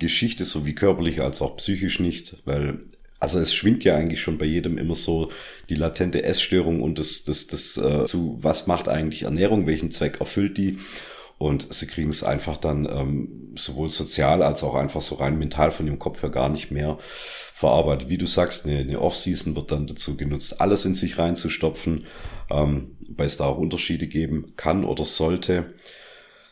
Geschichte, 0.00 0.44
sowie 0.44 0.74
körperlich 0.74 1.20
als 1.20 1.40
auch 1.40 1.56
psychisch 1.56 2.00
nicht, 2.00 2.36
weil 2.44 2.80
also 3.20 3.38
es 3.38 3.54
schwingt 3.54 3.84
ja 3.84 3.96
eigentlich 3.96 4.22
schon 4.22 4.38
bei 4.38 4.46
jedem 4.46 4.78
immer 4.78 4.94
so 4.94 5.30
die 5.68 5.74
latente 5.74 6.24
Essstörung 6.24 6.80
und 6.80 6.98
das, 6.98 7.22
das, 7.22 7.46
das 7.46 7.76
äh, 7.76 8.04
zu, 8.06 8.38
was 8.40 8.66
macht 8.66 8.88
eigentlich 8.88 9.24
Ernährung, 9.24 9.66
welchen 9.66 9.90
Zweck 9.90 10.20
erfüllt 10.20 10.56
die? 10.56 10.78
Und 11.36 11.72
sie 11.72 11.86
kriegen 11.86 12.10
es 12.10 12.22
einfach 12.22 12.56
dann 12.56 12.86
ähm, 12.86 13.54
sowohl 13.56 13.90
sozial 13.90 14.42
als 14.42 14.62
auch 14.62 14.74
einfach 14.74 15.00
so 15.00 15.14
rein 15.14 15.38
mental 15.38 15.70
von 15.70 15.86
ihrem 15.86 15.98
Kopf 15.98 16.22
her 16.22 16.30
gar 16.30 16.48
nicht 16.48 16.70
mehr 16.70 16.98
verarbeitet. 17.00 18.08
Wie 18.08 18.18
du 18.18 18.26
sagst, 18.26 18.66
eine, 18.66 18.78
eine 18.78 19.00
Off-Season 19.00 19.56
wird 19.56 19.70
dann 19.70 19.86
dazu 19.86 20.16
genutzt, 20.16 20.60
alles 20.60 20.84
in 20.84 20.94
sich 20.94 21.18
reinzustopfen, 21.18 22.04
ähm, 22.50 22.96
weil 23.08 23.26
es 23.26 23.36
da 23.36 23.44
auch 23.44 23.58
Unterschiede 23.58 24.06
geben 24.06 24.54
kann 24.56 24.84
oder 24.84 25.04
sollte. 25.04 25.74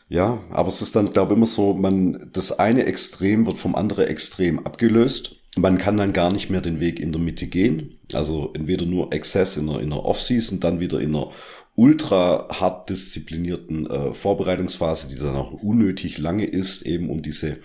Ja, 0.09 0.39
aber 0.49 0.69
es 0.69 0.81
ist 0.81 0.95
dann, 0.95 1.11
glaube 1.11 1.33
ich, 1.33 1.37
immer 1.37 1.45
so, 1.45 1.75
man, 1.75 2.29
das 2.33 2.57
eine 2.57 2.85
Extrem 2.85 3.45
wird 3.45 3.59
vom 3.59 3.75
anderen 3.75 4.07
Extrem 4.07 4.65
abgelöst. 4.65 5.35
man 5.55 5.77
kann 5.77 5.97
dann 5.97 6.13
gar 6.13 6.31
nicht 6.31 6.49
mehr 6.49 6.61
den 6.61 6.79
Weg 6.79 6.99
in 6.99 7.11
der 7.11 7.21
Mitte 7.21 7.47
gehen. 7.47 7.97
Also 8.13 8.51
entweder 8.53 8.85
nur 8.85 9.13
Exzess 9.13 9.55
in 9.55 9.67
der, 9.67 9.79
in 9.79 9.91
der 9.91 10.03
Off-Season, 10.03 10.59
dann 10.59 10.79
wieder 10.79 10.99
in 10.99 11.15
einer 11.15 11.31
ultra 11.75 12.47
hart 12.51 12.89
disziplinierten 12.89 13.89
äh, 13.89 14.13
Vorbereitungsphase, 14.13 15.09
die 15.09 15.15
dann 15.15 15.35
auch 15.35 15.51
unnötig 15.53 16.17
lange 16.17 16.45
ist, 16.45 16.81
eben 16.81 17.09
um 17.09 17.21
diese 17.21 17.57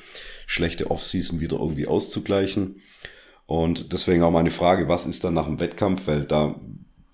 schlechte 0.46 0.90
Off-Season 0.90 1.40
wieder 1.40 1.58
irgendwie 1.58 1.86
auszugleichen. 1.86 2.76
Und 3.46 3.92
deswegen 3.92 4.22
auch 4.22 4.30
meine 4.30 4.50
Frage, 4.50 4.88
was 4.88 5.06
ist 5.06 5.24
dann 5.24 5.34
nach 5.34 5.46
dem 5.46 5.60
Wettkampf? 5.60 6.06
Weil 6.06 6.24
da 6.24 6.60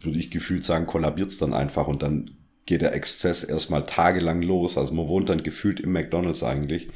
würde 0.01 0.19
ich 0.19 0.31
gefühlt 0.31 0.65
sagen, 0.65 0.87
kollabiert 0.87 1.31
es 1.31 1.39
dann 1.39 1.55
einfach 1.55 1.87
und 1.87 2.03
dann 2.03 2.40
geht 2.67 2.83
der 2.83 2.95
Exzess 2.95 3.43
erstmal 3.43 3.85
tagelang 3.85 4.43
los. 4.43 4.79
Also 4.79 4.95
man 4.95 5.09
wohnt 5.09 5.29
dann 5.29 5.43
gefühlt 5.43 5.81
im 5.81 5.93
McDonalds 5.93 6.43
eigentlich. 6.43 6.89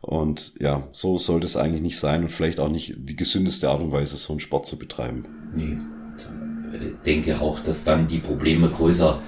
Und 0.00 0.52
ja, 0.60 0.86
so 0.92 1.18
sollte 1.18 1.46
es 1.46 1.56
eigentlich 1.56 1.82
nicht 1.82 1.98
sein 1.98 2.22
und 2.22 2.30
vielleicht 2.30 2.60
auch 2.60 2.68
nicht 2.68 2.94
die 2.96 3.16
gesündeste 3.16 3.68
Art 3.68 3.80
und 3.82 3.92
Weise, 3.92 4.16
so 4.16 4.32
einen 4.32 4.40
Sport 4.40 4.66
zu 4.66 4.78
betreiben. 4.78 5.24
Nee. 5.54 5.78
Ich 6.72 6.96
denke 7.04 7.40
auch, 7.40 7.60
dass 7.60 7.84
dann 7.84 8.06
die 8.06 8.18
Probleme 8.18 8.68
größer 8.68 9.20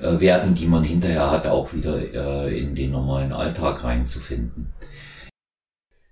äh, 0.00 0.20
werden, 0.20 0.54
die 0.54 0.66
man 0.66 0.84
hinterher 0.84 1.30
hat, 1.30 1.46
auch 1.46 1.72
wieder 1.72 2.46
äh, 2.46 2.58
in 2.58 2.74
den 2.74 2.90
normalen 2.90 3.32
Alltag 3.32 3.84
reinzufinden. 3.84 4.72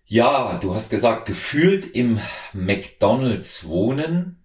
Ja, 0.07 0.59
du 0.59 0.74
hast 0.74 0.90
gesagt, 0.90 1.26
gefühlt 1.26 1.84
im 1.84 2.18
McDonalds 2.52 3.66
wohnen. 3.66 4.42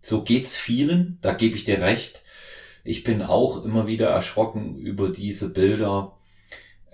So 0.00 0.22
geht's 0.22 0.56
vielen, 0.56 1.18
da 1.20 1.32
gebe 1.32 1.56
ich 1.56 1.64
dir 1.64 1.80
recht. 1.80 2.22
Ich 2.86 3.02
bin 3.02 3.20
auch 3.20 3.64
immer 3.64 3.88
wieder 3.88 4.08
erschrocken 4.08 4.76
über 4.76 5.08
diese 5.08 5.52
Bilder, 5.52 6.12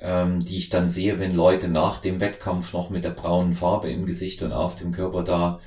ähm, 0.01 0.43
die 0.43 0.57
ich 0.57 0.71
dann 0.71 0.89
sehe, 0.89 1.19
wenn 1.19 1.35
Leute 1.35 1.69
nach 1.69 2.01
dem 2.01 2.19
Wettkampf 2.19 2.73
noch 2.73 2.89
mit 2.89 3.05
der 3.05 3.11
braunen 3.11 3.53
Farbe 3.53 3.91
im 3.91 4.07
Gesicht 4.07 4.43
und 4.43 4.53
auf 4.53 4.75
dem 4.75 4.93
Körper 4.93 5.23
da 5.23 5.61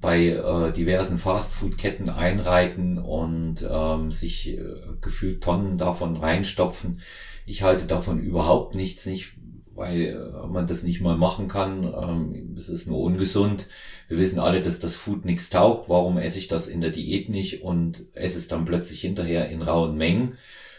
bei 0.00 0.28
äh, 0.28 0.72
diversen 0.72 1.18
Fastfood-Ketten 1.18 2.08
einreiten 2.10 2.98
und 2.98 3.66
ähm, 3.68 4.12
sich 4.12 4.50
äh, 4.50 4.62
gefühlt 5.00 5.42
Tonnen 5.42 5.78
davon 5.78 6.16
reinstopfen. 6.16 7.00
Ich 7.44 7.62
halte 7.62 7.84
davon 7.84 8.20
überhaupt 8.20 8.76
nichts, 8.76 9.04
nicht 9.06 9.32
weil 9.74 10.00
äh, 10.00 10.46
man 10.46 10.66
das 10.66 10.82
nicht 10.82 11.00
mal 11.00 11.16
machen 11.16 11.48
kann. 11.48 11.84
Ähm, 11.84 12.54
es 12.56 12.68
ist 12.68 12.86
nur 12.86 13.00
ungesund. 13.00 13.66
Wir 14.08 14.18
wissen 14.18 14.38
alle, 14.38 14.60
dass 14.60 14.80
das 14.80 14.94
Food 14.94 15.24
nichts 15.24 15.50
taugt. 15.50 15.88
Warum 15.88 16.18
esse 16.18 16.38
ich 16.38 16.48
das 16.48 16.68
in 16.68 16.80
der 16.80 16.90
Diät 16.90 17.28
nicht 17.28 17.62
und 17.62 18.06
esse 18.14 18.38
es 18.38 18.48
dann 18.48 18.64
plötzlich 18.64 19.00
hinterher 19.00 19.48
in 19.48 19.62
rauen 19.62 19.96
Mengen? 19.96 20.36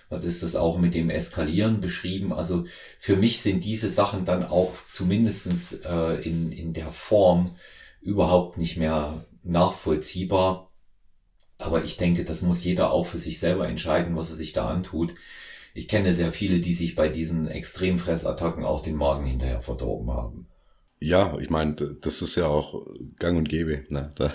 Was 0.10 0.26
ist 0.26 0.44
das 0.44 0.56
auch 0.56 0.78
mit 0.78 0.94
dem 0.94 1.10
Eskalieren 1.10 1.80
beschrieben? 1.80 2.34
Also 2.34 2.66
für 3.00 3.16
mich 3.16 3.42
sind 3.42 3.64
diese 3.64 3.90
Sachen 3.90 4.26
dann 4.26 4.44
auch 4.44 4.74
zumindestens 4.88 5.74
äh, 5.74 6.22
in, 6.22 6.52
in 6.52 6.74
der 6.74 6.88
Form 6.88 7.56
überhaupt 8.02 8.58
nicht 8.58 8.78
mehr 8.78 9.26
nachvollziehbar. 9.44 10.72
Aber 11.58 11.84
ich 11.84 11.98
denke, 11.98 12.24
das 12.24 12.42
muss 12.42 12.64
jeder 12.64 12.92
auch 12.92 13.06
für 13.06 13.18
sich 13.18 13.40
selber 13.40 13.68
entscheiden, 13.68 14.16
was 14.16 14.30
er 14.30 14.36
sich 14.36 14.54
da 14.54 14.68
antut. 14.68 15.16
Ich 15.74 15.88
kenne 15.88 16.14
sehr 16.14 16.32
viele, 16.32 16.60
die 16.60 16.74
sich 16.74 16.96
bei 16.96 17.08
diesen 17.08 17.48
Extremfressattacken 17.48 18.64
auch 18.64 18.82
den 18.82 18.96
Magen 18.96 19.26
hinterher 19.26 19.62
verdorben 19.62 20.12
haben. 20.12 20.48
Ja, 21.00 21.38
ich 21.40 21.50
meine, 21.50 21.74
das 21.74 22.22
ist 22.22 22.36
ja 22.36 22.48
auch 22.48 22.86
gang 23.20 23.38
und 23.38 23.50
gäbe. 23.50 23.84
Ne? 23.90 24.14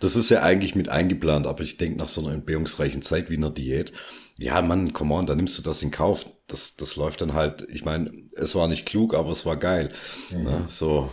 Das 0.00 0.16
ist 0.16 0.30
ja 0.30 0.42
eigentlich 0.42 0.74
mit 0.74 0.90
eingeplant, 0.90 1.46
aber 1.46 1.62
ich 1.62 1.76
denke, 1.76 1.98
nach 1.98 2.08
so 2.08 2.20
einer 2.20 2.32
entbehrungsreichen 2.32 3.02
Zeit 3.02 3.30
wie 3.30 3.36
einer 3.36 3.50
Diät, 3.50 3.92
ja, 4.38 4.62
Mann, 4.62 4.92
come 4.92 5.14
on, 5.14 5.26
da 5.26 5.34
nimmst 5.34 5.58
du 5.58 5.62
das 5.62 5.82
in 5.82 5.90
Kauf. 5.90 6.26
Das, 6.46 6.76
das 6.76 6.94
läuft 6.96 7.20
dann 7.20 7.34
halt, 7.34 7.66
ich 7.70 7.84
meine, 7.84 8.12
es 8.36 8.54
war 8.54 8.68
nicht 8.68 8.86
klug, 8.86 9.14
aber 9.14 9.30
es 9.32 9.44
war 9.44 9.56
geil. 9.56 9.90
Mhm. 10.30 10.42
Ne? 10.44 10.64
So. 10.68 11.10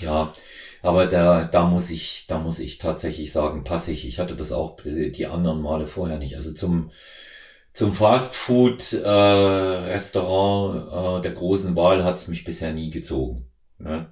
Ja, 0.00 0.32
aber 0.82 1.06
da, 1.06 1.44
da 1.44 1.66
muss 1.66 1.90
ich, 1.90 2.26
da 2.28 2.38
muss 2.38 2.60
ich 2.60 2.78
tatsächlich 2.78 3.32
sagen, 3.32 3.64
passe 3.64 3.90
ich. 3.90 4.06
Ich 4.06 4.20
hatte 4.20 4.36
das 4.36 4.52
auch 4.52 4.76
die 4.84 5.26
anderen 5.26 5.60
Male 5.60 5.86
vorher 5.86 6.18
nicht. 6.18 6.36
Also 6.36 6.52
zum, 6.52 6.90
zum 7.76 7.92
Fastfood 7.92 8.94
äh, 8.94 9.94
äh, 9.94 11.20
der 11.20 11.30
großen 11.30 11.76
Wahl 11.76 12.04
hat's 12.04 12.26
mich 12.26 12.42
bisher 12.42 12.72
nie 12.72 12.88
gezogen. 12.88 13.50
Ne? 13.78 14.06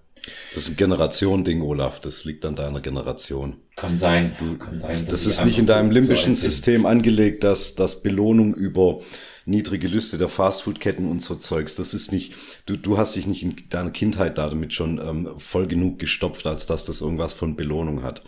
Das 0.52 0.64
ist 0.64 0.68
ein 0.70 0.76
Generation-Ding, 0.76 1.62
Olaf. 1.62 1.98
Das 1.98 2.26
liegt 2.26 2.44
an 2.44 2.56
deiner 2.56 2.82
Generation. 2.82 3.56
Kann 3.76 3.96
sein. 3.96 4.36
Du, 4.38 4.58
kann 4.58 4.78
sein 4.78 5.06
das 5.08 5.24
ist 5.24 5.46
nicht 5.46 5.58
in 5.58 5.64
deinem 5.64 5.90
limbischen 5.90 6.34
System 6.34 6.84
angelegt, 6.84 7.42
dass, 7.42 7.74
dass 7.74 8.02
Belohnung 8.02 8.52
über 8.54 9.00
niedrige 9.46 9.88
Lüste 9.88 10.18
der 10.18 10.28
Fastfood-Ketten 10.28 11.10
und 11.10 11.22
so 11.22 11.34
Zeugs. 11.34 11.74
Das 11.74 11.94
ist 11.94 12.12
nicht, 12.12 12.34
du, 12.66 12.76
du 12.76 12.98
hast 12.98 13.16
dich 13.16 13.26
nicht 13.26 13.42
in 13.42 13.56
deiner 13.70 13.92
Kindheit 13.92 14.36
damit 14.36 14.74
schon 14.74 14.98
ähm, 14.98 15.38
voll 15.38 15.66
genug 15.66 15.98
gestopft, 15.98 16.46
als 16.46 16.66
dass 16.66 16.84
das 16.84 17.00
irgendwas 17.00 17.32
von 17.32 17.56
Belohnung 17.56 18.02
hat. 18.02 18.22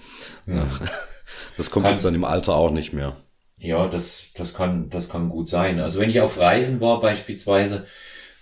Ja. 0.47 0.67
Das 1.57 1.73
kommt 1.73 1.85
kann, 1.85 1.93
jetzt 1.93 2.05
dann 2.05 2.15
im 2.15 2.25
Alter 2.25 2.55
auch 2.55 2.71
nicht 2.71 2.93
mehr. 2.93 3.17
Ja, 3.59 3.89
das, 3.89 4.27
das 4.35 4.53
kann, 4.55 4.91
das 4.91 5.09
kann 5.09 5.29
gut 5.29 5.49
sein. 5.49 5.81
Also 5.81 5.99
wenn 6.01 6.11
ich 6.11 6.21
auf 6.21 6.39
Reisen 6.39 6.81
war 6.81 7.01
beispielsweise, 7.01 7.87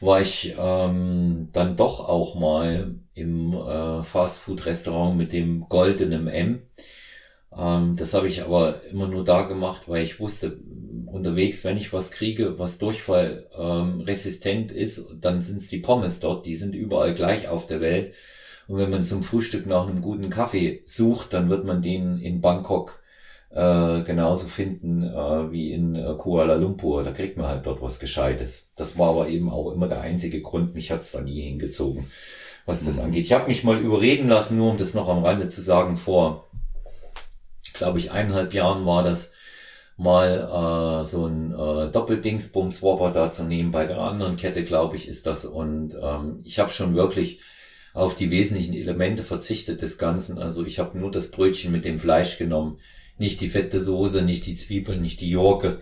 war 0.01 0.21
ich 0.21 0.55
ähm, 0.59 1.49
dann 1.53 1.77
doch 1.77 2.01
auch 2.09 2.35
mal 2.35 2.95
im 3.15 3.53
äh, 3.55 4.03
Fastfood-Restaurant 4.03 5.17
mit 5.17 5.33
dem 5.33 5.69
goldenen 5.69 6.27
M. 6.29 6.63
Ähm, 7.57 7.97
das 7.97 8.15
habe 8.15 8.29
ich 8.29 8.43
aber 8.43 8.83
immer 8.93 9.09
nur 9.09 9.25
da 9.25 9.43
gemacht, 9.43 9.83
weil 9.89 10.03
ich 10.05 10.21
wusste, 10.21 10.59
unterwegs, 11.07 11.65
wenn 11.65 11.77
ich 11.77 11.93
was 11.93 12.11
kriege, 12.11 12.59
was 12.59 12.79
Durchfall 12.79 13.49
ähm, 13.59 14.05
ist, 14.07 15.07
dann 15.21 15.43
sind 15.43 15.59
es 15.59 15.69
die 15.69 15.79
Pommes 15.79 16.21
dort, 16.21 16.47
die 16.47 16.55
sind 16.57 16.75
überall 16.75 17.15
gleich 17.15 17.49
auf 17.49 17.67
der 17.67 17.81
Welt. 17.81 18.15
Und 18.69 18.79
wenn 18.79 18.91
man 18.91 19.05
zum 19.05 19.23
Frühstück 19.23 19.67
nach 19.67 19.87
einem 19.87 20.01
guten 20.01 20.31
Kaffee 20.31 20.83
sucht, 20.87 21.33
dann 21.35 21.51
wird 21.51 21.65
man 21.67 21.83
den 21.83 22.19
in 22.19 22.41
Bangkok 22.41 23.03
äh, 23.55 24.03
genauso 24.03 24.49
finden 24.49 25.05
äh, 25.05 25.53
wie 25.53 25.73
in 25.73 25.95
äh, 25.95 26.15
Kuala 26.19 26.57
Lumpur. 26.57 27.05
Da 27.05 27.13
kriegt 27.13 27.37
man 27.37 27.47
halt 27.47 27.65
dort 27.67 27.81
was 27.81 28.01
Gescheites. 28.01 28.71
Das 28.75 28.99
war 28.99 29.11
aber 29.11 29.29
eben 29.29 29.49
auch 29.49 29.73
immer 29.73 29.87
der 29.87 30.01
einzige 30.01 30.43
Grund. 30.43 30.75
Mich 30.75 30.91
hat's 30.91 31.13
da 31.13 31.21
nie 31.21 31.41
hingezogen, 31.41 32.11
was 32.67 32.85
das 32.85 32.97
mhm. 32.97 33.05
angeht. 33.05 33.27
Ich 33.27 33.33
habe 33.33 33.47
mich 33.47 33.63
mal 33.63 33.79
überreden 33.79 34.27
lassen, 34.27 34.57
nur 34.57 34.73
um 34.73 34.77
das 34.77 34.95
noch 34.95 35.09
am 35.09 35.25
Rande 35.25 35.49
zu 35.49 35.63
sagen, 35.63 35.97
vor, 35.97 36.49
glaube 37.75 38.01
ich, 38.01 38.11
eineinhalb 38.11 38.53
Jahren 38.55 38.85
war 38.87 39.05
das 39.05 39.31
mal 39.97 41.03
äh, 41.03 41.05
so 41.05 41.27
ein 41.27 41.53
äh, 41.53 41.93
Doppeldingsbums-Whopper 41.93 43.13
da 43.13 43.31
zu 43.31 43.45
nehmen. 43.45 43.71
Bei 43.71 43.87
der 43.87 43.99
anderen 43.99 44.35
Kette, 44.35 44.65
glaube 44.65 44.97
ich, 44.97 45.07
ist 45.07 45.27
das. 45.27 45.45
Und 45.45 45.97
ähm, 46.03 46.41
ich 46.43 46.59
habe 46.59 46.71
schon 46.71 46.97
wirklich 46.97 47.39
auf 47.93 48.17
die 48.17 48.33
wesentlichen 48.33 48.75
Elemente 48.75 49.23
verzichtet 49.23 49.81
des 49.81 49.97
Ganzen. 49.97 50.39
Also 50.39 50.67
ich 50.67 50.81
habe 50.81 50.99
nur 50.99 51.13
das 51.13 51.31
Brötchen 51.31 51.71
mit 51.71 51.85
dem 51.85 52.01
Fleisch 52.01 52.37
genommen 52.37 52.81
nicht 53.19 53.41
die 53.41 53.49
fette 53.49 53.81
Soße, 53.83 54.23
nicht 54.23 54.47
die 54.47 54.55
Zwiebeln, 54.55 55.01
nicht 55.01 55.21
die 55.21 55.31
Jorke. 55.31 55.81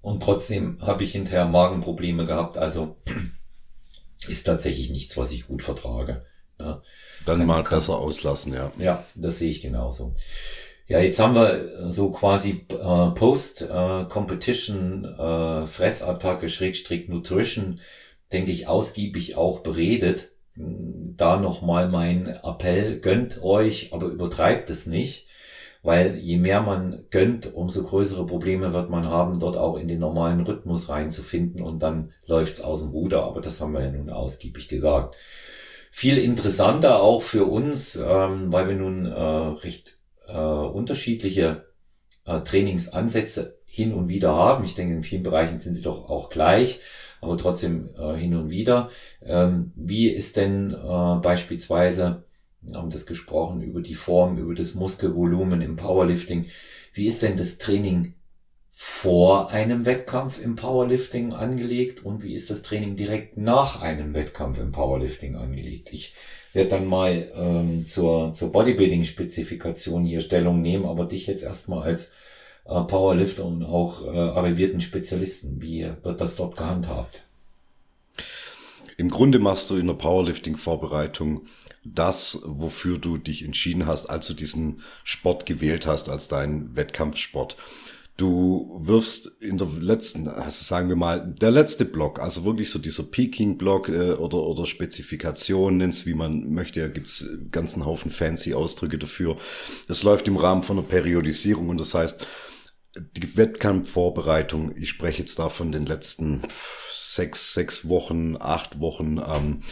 Und 0.00 0.22
trotzdem 0.22 0.78
habe 0.82 1.04
ich 1.04 1.12
hinterher 1.12 1.46
Magenprobleme 1.46 2.26
gehabt. 2.26 2.58
Also 2.58 2.96
ist 4.28 4.44
tatsächlich 4.44 4.90
nichts, 4.90 5.16
was 5.16 5.32
ich 5.32 5.46
gut 5.46 5.62
vertrage. 5.62 6.26
Ja. 6.58 6.82
Dann 7.24 7.38
kann, 7.38 7.46
mal 7.46 7.62
kann, 7.62 7.78
besser 7.78 7.96
auslassen, 7.98 8.52
ja. 8.52 8.70
Ja, 8.78 9.04
das 9.14 9.38
sehe 9.38 9.50
ich 9.50 9.62
genauso. 9.62 10.12
Ja, 10.86 11.00
jetzt 11.00 11.18
haben 11.18 11.34
wir 11.34 11.90
so 11.90 12.10
quasi 12.10 12.66
äh, 12.68 13.10
Post-Competition 13.10 15.04
äh, 15.18 15.62
äh, 15.62 15.66
Fressattacke 15.66 16.50
Schrägstrich 16.50 17.08
Nutrition, 17.08 17.80
denke 18.30 18.50
ich, 18.50 18.68
ausgiebig 18.68 19.36
auch 19.36 19.60
beredet. 19.60 20.32
Da 20.56 21.38
nochmal 21.38 21.88
mein 21.88 22.26
Appell, 22.26 23.00
gönnt 23.00 23.42
euch, 23.42 23.92
aber 23.92 24.06
übertreibt 24.06 24.68
es 24.68 24.86
nicht 24.86 25.26
weil 25.84 26.16
je 26.16 26.38
mehr 26.38 26.62
man 26.62 27.04
gönnt, 27.10 27.54
umso 27.54 27.84
größere 27.84 28.24
Probleme 28.24 28.72
wird 28.72 28.88
man 28.88 29.06
haben, 29.06 29.38
dort 29.38 29.58
auch 29.58 29.76
in 29.76 29.86
den 29.86 30.00
normalen 30.00 30.40
Rhythmus 30.40 30.88
reinzufinden 30.88 31.60
und 31.60 31.82
dann 31.82 32.12
läuft's 32.26 32.62
aus 32.62 32.80
dem 32.80 32.88
Ruder, 32.88 33.24
aber 33.24 33.42
das 33.42 33.60
haben 33.60 33.74
wir 33.74 33.84
ja 33.84 33.92
nun 33.92 34.08
ausgiebig 34.08 34.68
gesagt. 34.68 35.14
Viel 35.90 36.16
interessanter 36.16 37.02
auch 37.02 37.20
für 37.20 37.44
uns, 37.44 37.96
ähm, 37.96 38.50
weil 38.50 38.66
wir 38.68 38.76
nun 38.76 39.04
äh, 39.04 39.12
recht 39.12 39.98
äh, 40.26 40.38
unterschiedliche 40.38 41.66
äh, 42.24 42.40
Trainingsansätze 42.40 43.58
hin 43.66 43.92
und 43.92 44.08
wieder 44.08 44.34
haben. 44.34 44.64
Ich 44.64 44.74
denke, 44.74 44.94
in 44.94 45.02
vielen 45.02 45.22
Bereichen 45.22 45.58
sind 45.58 45.74
sie 45.74 45.82
doch 45.82 46.08
auch 46.08 46.30
gleich, 46.30 46.80
aber 47.20 47.36
trotzdem 47.36 47.90
äh, 47.98 48.14
hin 48.14 48.34
und 48.34 48.48
wieder. 48.48 48.88
Ähm, 49.22 49.72
wie 49.76 50.08
ist 50.08 50.38
denn 50.38 50.72
äh, 50.72 51.16
beispielsweise 51.20 52.24
haben 52.72 52.90
das 52.90 53.06
gesprochen 53.06 53.62
über 53.62 53.80
die 53.80 53.94
Form, 53.94 54.38
über 54.38 54.54
das 54.54 54.74
Muskelvolumen 54.74 55.60
im 55.60 55.76
Powerlifting. 55.76 56.46
Wie 56.92 57.06
ist 57.06 57.22
denn 57.22 57.36
das 57.36 57.58
Training 57.58 58.14
vor 58.76 59.50
einem 59.50 59.86
Wettkampf 59.86 60.40
im 60.42 60.56
Powerlifting 60.56 61.32
angelegt 61.32 62.04
und 62.04 62.22
wie 62.22 62.34
ist 62.34 62.50
das 62.50 62.62
Training 62.62 62.96
direkt 62.96 63.36
nach 63.36 63.80
einem 63.80 64.14
Wettkampf 64.14 64.58
im 64.58 64.72
Powerlifting 64.72 65.36
angelegt? 65.36 65.92
Ich 65.92 66.14
werde 66.52 66.70
dann 66.70 66.86
mal 66.86 67.26
ähm, 67.36 67.86
zur, 67.86 68.32
zur 68.32 68.50
Bodybuilding-Spezifikation 68.50 70.04
hier 70.04 70.20
Stellung 70.20 70.60
nehmen, 70.60 70.86
aber 70.86 71.04
dich 71.04 71.26
jetzt 71.26 71.42
erstmal 71.42 71.82
als 71.82 72.10
äh, 72.64 72.80
Powerlifter 72.80 73.44
und 73.44 73.64
auch 73.64 74.04
äh, 74.06 74.18
arrivierten 74.18 74.80
Spezialisten, 74.80 75.60
wie 75.62 75.88
wird 76.02 76.20
das 76.20 76.36
dort 76.36 76.56
gehandhabt? 76.56 77.24
Im 78.96 79.10
Grunde 79.10 79.38
machst 79.38 79.70
du 79.70 79.76
in 79.76 79.86
der 79.86 79.94
Powerlifting-Vorbereitung 79.94 81.42
das, 81.84 82.40
wofür 82.44 82.98
du 82.98 83.16
dich 83.16 83.44
entschieden 83.44 83.86
hast, 83.86 84.06
als 84.06 84.26
du 84.26 84.34
diesen 84.34 84.80
Sport 85.04 85.46
gewählt 85.46 85.86
hast 85.86 86.08
als 86.08 86.28
deinen 86.28 86.76
Wettkampfsport. 86.76 87.56
Du 88.16 88.80
wirfst 88.80 89.26
in 89.40 89.58
der 89.58 89.66
letzten, 89.80 90.28
also 90.28 90.64
sagen 90.64 90.88
wir 90.88 90.94
mal, 90.94 91.34
der 91.40 91.50
letzte 91.50 91.84
Block, 91.84 92.20
also 92.20 92.44
wirklich 92.44 92.70
so 92.70 92.78
dieser 92.78 93.02
Peking-Block 93.02 93.88
äh, 93.88 94.12
oder, 94.12 94.38
oder 94.38 94.66
Spezifikation, 94.66 95.78
nennst 95.78 96.06
wie 96.06 96.14
man 96.14 96.52
möchte, 96.52 96.80
da 96.80 96.86
gibt's 96.86 97.28
ganzen 97.50 97.84
Haufen 97.84 98.12
fancy 98.12 98.54
Ausdrücke 98.54 98.98
dafür. 98.98 99.36
Es 99.88 100.04
läuft 100.04 100.28
im 100.28 100.36
Rahmen 100.36 100.62
von 100.62 100.78
einer 100.78 100.86
Periodisierung 100.86 101.68
und 101.70 101.80
das 101.80 101.94
heißt, 101.94 102.24
die 102.96 103.36
Wettkampfvorbereitung, 103.36 104.76
ich 104.76 104.90
spreche 104.90 105.18
jetzt 105.20 105.40
da 105.40 105.48
von 105.48 105.72
den 105.72 105.84
letzten 105.84 106.42
sechs, 106.92 107.52
sechs 107.52 107.88
Wochen, 107.88 108.36
acht 108.38 108.78
Wochen, 108.78 109.18
ähm, 109.18 109.62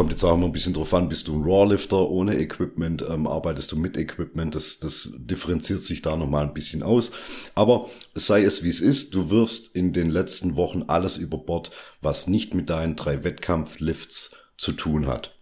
Kommt 0.00 0.12
jetzt 0.12 0.24
auch 0.24 0.32
immer 0.32 0.46
ein 0.46 0.52
bisschen 0.52 0.72
drauf 0.72 0.94
an, 0.94 1.10
bist 1.10 1.28
du 1.28 1.34
ein 1.34 1.42
Rawlifter 1.44 2.08
ohne 2.08 2.38
Equipment, 2.38 3.04
ähm, 3.06 3.26
arbeitest 3.26 3.70
du 3.70 3.76
mit 3.76 3.98
Equipment, 3.98 4.54
das, 4.54 4.78
das 4.78 5.12
differenziert 5.14 5.80
sich 5.80 6.00
da 6.00 6.16
nochmal 6.16 6.44
ein 6.44 6.54
bisschen 6.54 6.82
aus. 6.82 7.12
Aber 7.54 7.90
sei 8.14 8.42
es 8.42 8.62
wie 8.62 8.70
es 8.70 8.80
ist, 8.80 9.14
du 9.14 9.28
wirfst 9.28 9.76
in 9.76 9.92
den 9.92 10.08
letzten 10.08 10.56
Wochen 10.56 10.84
alles 10.86 11.18
über 11.18 11.36
Bord, 11.36 11.70
was 12.00 12.28
nicht 12.28 12.54
mit 12.54 12.70
deinen 12.70 12.96
drei 12.96 13.24
Wettkampflifts 13.24 14.36
zu 14.56 14.72
tun 14.72 15.06
hat. 15.06 15.36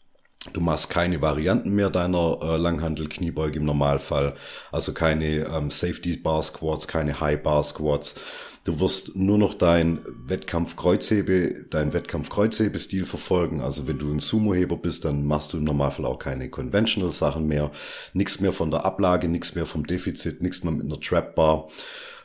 Du 0.53 0.61
machst 0.61 0.91
keine 0.91 1.23
Varianten 1.23 1.71
mehr 1.71 1.91
deiner 1.91 2.39
äh, 2.43 2.57
Langhandel-Kniebeuge 2.57 3.61
im 3.61 3.65
Normalfall, 3.65 4.35
also 4.73 4.93
keine 4.93 5.45
ähm, 5.45 5.71
Safety 5.71 6.17
Bar 6.17 6.43
Squats, 6.43 6.89
keine 6.89 7.21
High 7.21 7.45
Bar 7.45 7.63
Squats. 7.63 8.17
Du 8.69 8.81
wirst 8.81 9.17
nur 9.17 9.39
noch 9.39 9.55
dein 9.55 10.01
Wettkampf-Kreuzhebe, 10.27 11.65
dein 11.71 11.95
Wettkampf-Kreuzhebestil 11.95 13.07
verfolgen. 13.07 13.63
Also 13.63 13.89
wenn 13.89 13.97
du 13.97 14.13
ein 14.13 14.19
Sumo-Heber 14.19 14.77
bist, 14.77 15.07
dann 15.07 15.27
machst 15.27 15.55
du 15.55 15.57
im 15.57 15.65
Normalfall 15.65 16.05
auch 16.05 16.19
keine 16.19 16.51
Conventional 16.51 17.11
Sachen 17.11 17.47
mehr. 17.47 17.71
Nichts 18.13 18.41
mehr 18.41 18.53
von 18.53 18.71
der 18.71 18.85
Ablage, 18.85 19.27
nichts 19.27 19.55
mehr 19.55 19.65
vom 19.65 19.87
Defizit, 19.87 20.43
nichts 20.43 20.65
mehr 20.65 20.75
mit 20.75 20.85
einer 20.85 21.01
Trap 21.01 21.35
Bar. 21.35 21.69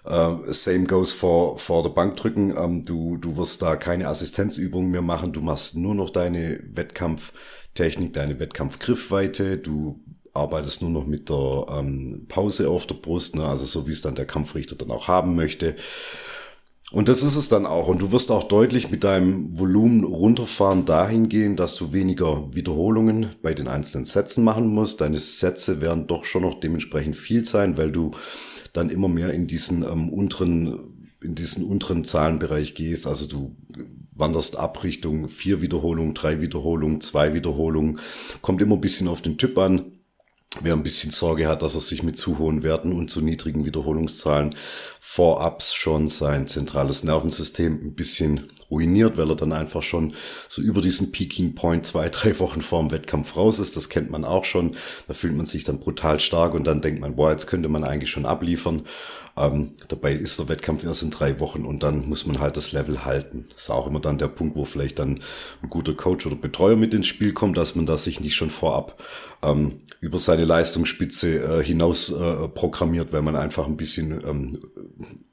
Uh, 0.05 0.51
same 0.51 0.83
goes 0.83 1.13
for, 1.13 1.57
for 1.57 1.81
der 1.81 1.91
Bankdrücken. 1.91 2.51
Um, 2.51 2.63
ähm, 2.63 2.83
du, 2.83 3.15
du 3.15 3.37
wirst 3.37 3.61
da 3.61 3.77
keine 3.77 4.09
Assistenzübungen 4.09 4.91
mehr 4.91 5.01
machen. 5.01 5.31
Du 5.31 5.39
machst 5.39 5.77
nur 5.77 5.95
noch 5.95 6.09
deine 6.09 6.59
Wettkampftechnik, 6.73 8.11
deine 8.11 8.37
Wettkampfgriffweite. 8.41 9.59
Du 9.59 10.01
arbeitest 10.33 10.81
nur 10.81 10.91
noch 10.91 11.05
mit 11.05 11.29
der 11.29 11.67
ähm, 11.69 12.25
Pause 12.27 12.67
auf 12.67 12.87
der 12.87 12.95
Brust, 12.95 13.35
ne? 13.35 13.47
also 13.47 13.65
so 13.65 13.87
wie 13.87 13.91
es 13.91 14.01
dann 14.01 14.15
der 14.15 14.25
Kampfrichter 14.25 14.75
dann 14.75 14.91
auch 14.91 15.07
haben 15.07 15.35
möchte. 15.35 15.75
Und 16.93 17.09
das 17.09 17.23
ist 17.23 17.35
es 17.35 17.49
dann 17.49 17.65
auch. 17.65 17.87
Und 17.87 18.03
du 18.03 18.11
wirst 18.11 18.29
auch 18.29 18.43
deutlich 18.43 18.91
mit 18.91 19.03
deinem 19.03 19.57
Volumen 19.57 20.03
runterfahren 20.03 20.85
dahingehend, 20.85 21.59
dass 21.59 21.75
du 21.75 21.91
weniger 21.91 22.53
Wiederholungen 22.53 23.31
bei 23.41 23.55
den 23.55 23.67
einzelnen 23.67 24.05
Sätzen 24.05 24.43
machen 24.43 24.67
musst. 24.67 25.01
Deine 25.01 25.17
Sätze 25.17 25.81
werden 25.81 26.05
doch 26.05 26.23
schon 26.23 26.43
noch 26.43 26.59
dementsprechend 26.59 27.15
viel 27.15 27.43
sein, 27.45 27.79
weil 27.79 27.91
du 27.91 28.11
dann 28.73 28.91
immer 28.91 29.07
mehr 29.07 29.33
in 29.33 29.47
diesen 29.47 29.81
ähm, 29.81 30.09
unteren, 30.09 31.09
in 31.19 31.33
diesen 31.33 31.65
unteren 31.65 32.03
Zahlenbereich 32.03 32.75
gehst. 32.75 33.07
Also 33.07 33.25
du 33.25 33.55
wanderst 34.11 34.59
ab 34.59 34.83
Richtung 34.83 35.29
vier 35.29 35.63
Wiederholungen, 35.63 36.13
drei 36.13 36.41
Wiederholungen, 36.41 37.01
zwei 37.01 37.33
Wiederholungen. 37.33 37.99
Kommt 38.43 38.61
immer 38.61 38.75
ein 38.75 38.81
bisschen 38.81 39.07
auf 39.07 39.23
den 39.23 39.39
Typ 39.39 39.57
an. 39.57 39.92
Wer 40.61 40.73
ein 40.73 40.83
bisschen 40.83 41.09
Sorge 41.09 41.47
hat, 41.47 41.63
dass 41.63 41.73
er 41.73 41.81
sich 41.81 42.03
mit 42.03 42.15
zu 42.15 42.37
hohen 42.37 42.61
Werten 42.61 42.93
und 42.93 43.09
zu 43.09 43.21
niedrigen 43.21 43.65
Wiederholungszahlen 43.65 44.55
vorab 44.99 45.63
schon 45.63 46.07
sein 46.07 46.45
zentrales 46.47 47.03
Nervensystem 47.03 47.79
ein 47.83 47.95
bisschen 47.95 48.47
ruiniert, 48.69 49.17
weil 49.17 49.29
er 49.29 49.35
dann 49.35 49.51
einfach 49.51 49.81
schon 49.81 50.13
so 50.47 50.61
über 50.61 50.81
diesen 50.81 51.11
Peaking 51.11 51.55
Point 51.55 51.85
zwei, 51.85 52.09
drei 52.09 52.37
Wochen 52.39 52.61
vorm 52.61 52.91
Wettkampf 52.91 53.35
raus 53.35 53.57
ist. 53.57 53.75
Das 53.77 53.89
kennt 53.89 54.11
man 54.11 54.25
auch 54.25 54.45
schon. 54.45 54.75
Da 55.07 55.13
fühlt 55.13 55.35
man 55.35 55.45
sich 55.47 55.63
dann 55.63 55.79
brutal 55.79 56.19
stark 56.19 56.53
und 56.53 56.65
dann 56.65 56.81
denkt 56.81 57.01
man, 57.01 57.15
boah, 57.15 57.31
jetzt 57.31 57.47
könnte 57.47 57.69
man 57.69 57.83
eigentlich 57.83 58.11
schon 58.11 58.25
abliefern. 58.25 58.83
Ähm, 59.35 59.71
dabei 59.87 60.13
ist 60.13 60.39
der 60.39 60.49
Wettkampf 60.49 60.83
erst 60.83 61.01
in 61.01 61.09
drei 61.09 61.39
Wochen 61.39 61.65
und 61.65 61.81
dann 61.81 62.07
muss 62.07 62.27
man 62.27 62.39
halt 62.39 62.55
das 62.57 62.71
Level 62.71 63.03
halten. 63.05 63.47
Das 63.51 63.63
ist 63.63 63.69
auch 63.71 63.87
immer 63.87 63.99
dann 63.99 64.19
der 64.19 64.27
Punkt, 64.27 64.55
wo 64.55 64.65
vielleicht 64.65 64.99
dann 64.99 65.21
ein 65.63 65.69
guter 65.69 65.95
Coach 65.95 66.27
oder 66.27 66.35
Betreuer 66.35 66.75
mit 66.75 66.93
ins 66.93 67.07
Spiel 67.07 67.33
kommt, 67.33 67.57
dass 67.57 67.75
man 67.75 67.87
da 67.87 67.97
sich 67.97 68.19
nicht 68.19 68.35
schon 68.35 68.51
vorab 68.51 69.01
ähm, 69.43 69.81
über 69.99 70.19
seine 70.19 70.45
Leistungsspitze 70.45 71.59
äh, 71.59 71.63
hinaus 71.63 72.11
äh, 72.11 72.47
programmiert, 72.47 73.13
weil 73.13 73.21
man 73.21 73.35
einfach 73.35 73.67
ein 73.67 73.77
bisschen 73.77 74.21
ähm, 74.27 74.59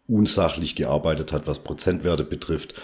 unsachlich 0.07 0.75
gearbeitet 0.75 1.33
hat, 1.33 1.47
was 1.47 1.61
Prozentwerte 1.61 2.25
betrifft. 2.25 2.75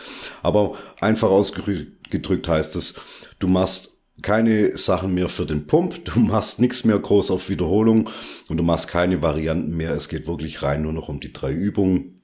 Aber 0.42 0.74
einfach 1.00 1.28
ausgedrückt 1.28 2.48
heißt 2.48 2.76
es, 2.76 2.94
du 3.38 3.48
machst 3.48 3.96
keine 4.22 4.76
Sachen 4.76 5.14
mehr 5.14 5.28
für 5.28 5.44
den 5.44 5.66
Pump, 5.66 6.04
du 6.04 6.20
machst 6.20 6.60
nichts 6.60 6.84
mehr 6.84 6.98
groß 6.98 7.30
auf 7.30 7.48
Wiederholung 7.48 8.08
und 8.48 8.56
du 8.56 8.62
machst 8.62 8.88
keine 8.88 9.22
Varianten 9.22 9.76
mehr. 9.76 9.92
Es 9.92 10.08
geht 10.08 10.26
wirklich 10.26 10.62
rein 10.62 10.82
nur 10.82 10.92
noch 10.92 11.08
um 11.08 11.20
die 11.20 11.32
drei 11.32 11.52
Übungen 11.52 12.22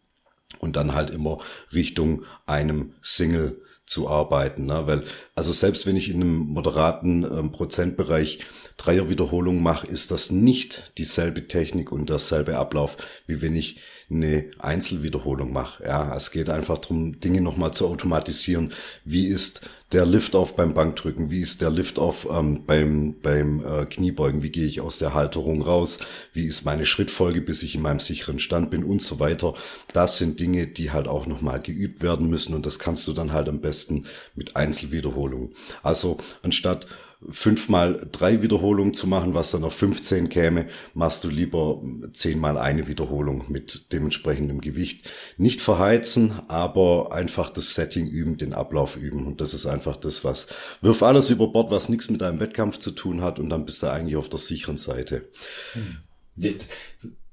und 0.60 0.76
dann 0.76 0.94
halt 0.94 1.10
immer 1.10 1.38
Richtung 1.72 2.24
einem 2.46 2.94
Single 3.02 3.60
zu 3.84 4.08
arbeiten. 4.08 4.66
Ne? 4.66 4.86
Weil, 4.86 5.04
also 5.34 5.52
selbst 5.52 5.86
wenn 5.86 5.96
ich 5.96 6.08
in 6.08 6.22
einem 6.22 6.36
moderaten 6.36 7.24
ähm, 7.24 7.52
Prozentbereich 7.52 8.40
Dreierwiederholungen 8.82 9.62
mache, 9.62 9.86
ist 9.86 10.10
das 10.10 10.30
nicht 10.30 10.92
dieselbe 10.98 11.46
Technik 11.46 11.92
und 11.92 12.10
derselbe 12.10 12.58
Ablauf, 12.58 12.96
wie 13.26 13.40
wenn 13.40 13.54
ich 13.54 13.78
eine 14.10 14.46
Einzelwiederholung 14.58 15.52
mache. 15.52 15.84
Ja, 15.84 16.14
es 16.14 16.30
geht 16.32 16.50
einfach 16.50 16.78
darum, 16.78 17.20
Dinge 17.20 17.40
nochmal 17.40 17.72
zu 17.72 17.86
automatisieren. 17.86 18.72
Wie 19.04 19.26
ist 19.26 19.62
der 19.92 20.04
Lift-Off 20.04 20.56
beim 20.56 20.74
Bankdrücken? 20.74 21.30
Wie 21.30 21.40
ist 21.40 21.60
der 21.60 21.70
Lift-Off 21.70 22.26
ähm, 22.30 22.64
beim, 22.66 23.20
beim 23.20 23.64
äh, 23.64 23.86
Kniebeugen? 23.86 24.42
Wie 24.42 24.50
gehe 24.50 24.66
ich 24.66 24.80
aus 24.80 24.98
der 24.98 25.14
Halterung 25.14 25.62
raus? 25.62 25.98
Wie 26.32 26.44
ist 26.44 26.64
meine 26.64 26.84
Schrittfolge, 26.84 27.40
bis 27.40 27.62
ich 27.62 27.74
in 27.74 27.82
meinem 27.82 28.00
sicheren 28.00 28.38
Stand 28.38 28.70
bin 28.70 28.84
und 28.84 29.00
so 29.00 29.20
weiter? 29.20 29.54
Das 29.92 30.18
sind 30.18 30.40
Dinge, 30.40 30.66
die 30.66 30.90
halt 30.90 31.08
auch 31.08 31.26
nochmal 31.26 31.60
geübt 31.60 32.02
werden 32.02 32.28
müssen 32.28 32.54
und 32.54 32.66
das 32.66 32.78
kannst 32.78 33.06
du 33.06 33.12
dann 33.12 33.32
halt 33.32 33.48
am 33.48 33.60
besten 33.60 34.06
mit 34.34 34.56
Einzelwiederholungen. 34.56 35.54
Also 35.82 36.18
anstatt 36.42 36.86
fünfmal 37.30 38.08
drei 38.10 38.42
Wiederholungen 38.42 38.94
zu 38.94 39.06
machen, 39.06 39.34
was 39.34 39.50
dann 39.50 39.64
auf 39.64 39.74
15 39.74 40.28
käme, 40.28 40.66
machst 40.94 41.24
du 41.24 41.28
lieber 41.28 41.80
zehnmal 42.12 42.58
eine 42.58 42.88
Wiederholung 42.88 43.44
mit 43.48 43.92
dementsprechendem 43.92 44.60
Gewicht. 44.60 45.10
Nicht 45.36 45.60
verheizen, 45.60 46.32
aber 46.48 47.12
einfach 47.12 47.50
das 47.50 47.74
Setting 47.74 48.06
üben, 48.06 48.36
den 48.36 48.52
Ablauf 48.52 48.96
üben. 48.96 49.26
Und 49.26 49.40
das 49.40 49.54
ist 49.54 49.66
einfach 49.66 49.96
das, 49.96 50.24
was, 50.24 50.48
wirf 50.80 51.02
alles 51.02 51.30
über 51.30 51.48
Bord, 51.48 51.70
was 51.70 51.88
nichts 51.88 52.10
mit 52.10 52.22
einem 52.22 52.40
Wettkampf 52.40 52.78
zu 52.78 52.90
tun 52.90 53.22
hat 53.22 53.38
und 53.38 53.50
dann 53.50 53.64
bist 53.64 53.82
du 53.82 53.88
eigentlich 53.88 54.16
auf 54.16 54.28
der 54.28 54.38
sicheren 54.38 54.76
Seite. 54.76 55.28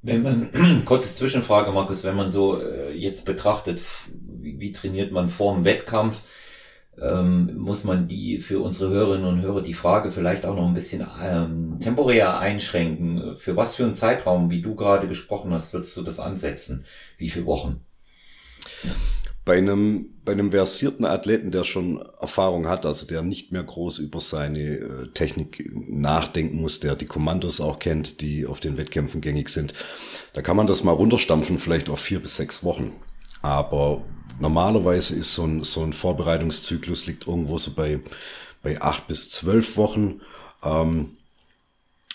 Wenn 0.01 0.23
man, 0.23 0.83
kurze 0.85 1.13
Zwischenfrage, 1.13 1.71
Markus, 1.71 2.03
wenn 2.03 2.15
man 2.15 2.31
so 2.31 2.61
äh, 2.61 2.93
jetzt 2.93 3.25
betrachtet, 3.25 3.81
wie 4.41 4.71
trainiert 4.71 5.11
man 5.11 5.29
vor 5.29 5.55
dem 5.55 5.65
Wettkampf, 5.65 6.21
ähm, 7.01 7.57
muss 7.57 7.83
man 7.83 8.07
die 8.07 8.39
für 8.39 8.59
unsere 8.59 8.91
Hörerinnen 8.91 9.27
und 9.27 9.41
Hörer 9.41 9.61
die 9.61 9.73
Frage 9.73 10.11
vielleicht 10.11 10.45
auch 10.45 10.55
noch 10.55 10.67
ein 10.67 10.73
bisschen 10.73 11.05
ähm, 11.21 11.79
temporär 11.79 12.39
einschränken. 12.39 13.35
Für 13.35 13.55
was 13.55 13.75
für 13.75 13.83
einen 13.83 13.93
Zeitraum, 13.93 14.49
wie 14.49 14.61
du 14.61 14.75
gerade 14.75 15.07
gesprochen 15.07 15.53
hast, 15.53 15.73
würdest 15.73 15.95
du 15.97 16.01
das 16.01 16.19
ansetzen? 16.19 16.85
Wie 17.17 17.29
viele 17.29 17.45
Wochen? 17.45 17.81
Bei 19.45 19.57
einem, 19.57 20.19
bei 20.23 20.33
einem 20.33 20.51
versierten 20.51 21.05
Athleten, 21.05 21.49
der 21.49 21.63
schon 21.63 22.01
Erfahrung 22.19 22.67
hat, 22.67 22.85
also 22.85 23.07
der 23.07 23.23
nicht 23.23 23.51
mehr 23.51 23.63
groß 23.63 23.97
über 23.99 24.19
seine 24.19 24.59
äh, 24.59 25.07
Technik 25.13 25.71
nachdenken 25.73 26.61
muss, 26.61 26.79
der 26.79 26.95
die 26.95 27.07
Kommandos 27.07 27.59
auch 27.59 27.79
kennt, 27.79 28.21
die 28.21 28.45
auf 28.45 28.59
den 28.59 28.77
Wettkämpfen 28.77 29.21
gängig 29.21 29.49
sind, 29.49 29.73
da 30.33 30.41
kann 30.41 30.57
man 30.57 30.67
das 30.67 30.83
mal 30.83 30.91
runterstampfen, 30.91 31.57
vielleicht 31.57 31.89
auf 31.89 31.99
vier 31.99 32.19
bis 32.19 32.35
sechs 32.35 32.63
Wochen. 32.63 32.91
Aber 33.41 34.03
normalerweise 34.39 35.15
ist 35.15 35.33
so 35.33 35.43
ein, 35.43 35.63
so 35.63 35.81
ein 35.83 35.93
Vorbereitungszyklus 35.93 37.05
liegt 37.07 37.27
irgendwo 37.27 37.57
so 37.57 37.71
bei, 37.71 37.99
bei 38.61 38.81
acht 38.81 39.07
bis 39.07 39.29
zwölf 39.29 39.77
Wochen. 39.77 40.21
Ähm, 40.63 41.17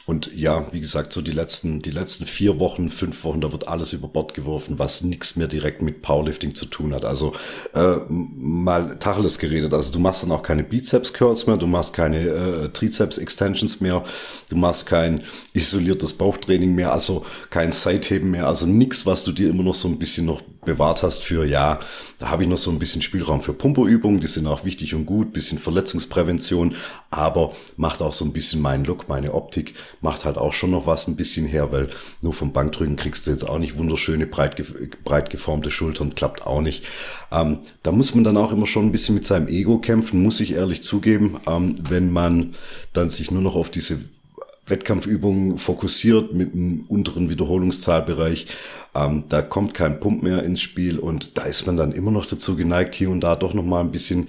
und 0.07 0.31
ja, 0.35 0.67
wie 0.71 0.81
gesagt, 0.81 1.15
so 1.15 1.23
die 1.23 1.31
letzten, 1.31 1.81
die 1.81 1.91
letzten 1.91 2.27
vier 2.27 2.59
Wochen, 2.59 2.91
fünf 2.91 3.25
Wochen, 3.25 3.41
da 3.41 3.53
wird 3.53 3.69
alles 3.69 3.95
über 3.95 4.07
Bord 4.07 4.35
geworfen, 4.35 4.79
was 4.79 5.03
nichts 5.03 5.37
mehr 5.37 5.49
direkt 5.49 5.81
mit 5.81 6.03
Powerlifting 6.03 6.55
zu 6.55 6.67
tun 6.67 6.93
hat. 6.93 7.07
Also 7.07 7.33
äh, 7.73 7.97
mal 8.09 8.99
Tacheles 8.99 9.39
geredet. 9.39 9.73
Also 9.73 9.95
du 9.95 9.99
machst 9.99 10.23
dann 10.23 10.33
auch 10.33 10.43
keine 10.43 10.63
Bizeps 10.63 11.15
Curls 11.15 11.47
mehr, 11.47 11.57
du 11.57 11.67
machst 11.67 11.95
keine 11.95 12.19
äh, 12.19 12.69
Trizeps 12.69 13.17
Extensions 13.17 13.81
mehr, 13.81 14.05
du 14.51 14.57
machst 14.57 14.85
kein 14.85 15.23
isoliertes 15.55 16.13
Bauchtraining 16.13 16.75
mehr, 16.75 16.93
also 16.93 17.25
kein 17.49 17.73
Seitheben 17.73 18.31
mehr, 18.31 18.47
also 18.47 18.67
nichts, 18.67 19.07
was 19.07 19.25
du 19.25 19.33
dir 19.33 19.49
immer 19.49 19.63
noch 19.63 19.75
so 19.75 19.89
ein 19.89 19.99
bisschen 19.99 20.27
noch 20.27 20.43
bewahrt 20.65 21.03
hast 21.03 21.23
für, 21.23 21.45
ja, 21.45 21.81
da 22.19 22.31
habe 22.31 22.43
ich 22.43 22.49
noch 22.49 22.57
so 22.57 22.71
ein 22.71 22.79
bisschen 22.79 23.03
Spielraum 23.03 23.41
für 23.41 23.53
Pumperübungen, 23.53 24.21
die 24.21 24.27
sind 24.27 24.47
auch 24.47 24.65
wichtig 24.65 24.95
und 24.95 25.07
gut, 25.07 25.33
bisschen 25.33 25.59
Verletzungsprävention, 25.59 26.77
aber 27.11 27.53
macht 27.77 28.03
auch 28.03 28.13
so 28.13 28.25
ein 28.25 28.33
bisschen 28.33 28.61
meinen 28.61 28.85
Look, 28.85 29.09
meine 29.09 29.35
Optik, 29.35 29.75
macht 30.01 30.25
halt 30.25 30.39
auch 30.39 30.53
schon 30.53 30.71
noch 30.71 30.87
was 30.87 31.09
ein 31.09 31.17
bisschen 31.17 31.47
her, 31.47 31.73
weil 31.73 31.91
nur 32.23 32.33
vom 32.33 32.53
Bankdrücken 32.53 32.97
kriegst 32.97 33.27
du 33.27 33.31
jetzt 33.31 33.49
auch 33.49 33.59
nicht 33.59 33.79
wunderschöne, 33.79 34.27
breit, 34.27 34.63
breit 35.05 35.31
geformte 35.31 35.71
Schultern, 35.71 36.15
klappt 36.15 36.47
auch 36.47 36.61
nicht. 36.61 36.85
Ähm, 37.31 37.59
da 37.83 37.93
muss 37.93 38.15
man 38.15 38.25
dann 38.25 38.37
auch 38.37 38.53
immer 38.53 38.67
schon 38.67 38.87
ein 38.87 38.93
bisschen 38.93 39.15
mit 39.15 39.25
seinem 39.25 39.49
Ego 39.49 39.79
kämpfen, 39.79 40.23
muss 40.23 40.41
ich 40.41 40.55
ehrlich 40.55 40.83
zugeben, 40.83 41.41
ähm, 41.47 41.77
wenn 41.89 42.13
man 42.13 42.55
dann 42.93 43.09
sich 43.09 43.31
nur 43.31 43.43
noch 43.43 43.55
auf 43.57 43.71
diese 43.71 44.01
Wettkampfübungen 44.67 45.59
fokussiert 45.59 46.33
mit 46.33 46.55
einem 46.55 46.85
unteren 46.89 47.29
Wiederholungszahlbereich. 47.29 48.47
Ähm, 48.95 49.25
da 49.29 49.43
kommt 49.43 49.75
kein 49.75 50.01
Pump 50.01 50.23
mehr 50.23 50.43
ins 50.43 50.61
Spiel 50.61 50.99
und 50.99 51.37
da 51.37 51.43
ist 51.43 51.67
man 51.67 51.77
dann 51.77 51.93
immer 51.93 52.11
noch 52.11 52.27
dazu 52.27 52.57
geneigt, 52.57 52.95
hier 52.95 53.11
und 53.11 53.21
da 53.21 53.37
doch 53.37 53.55
noch 53.55 53.65
mal 53.65 53.81
ein 53.81 53.91
bisschen 53.91 54.29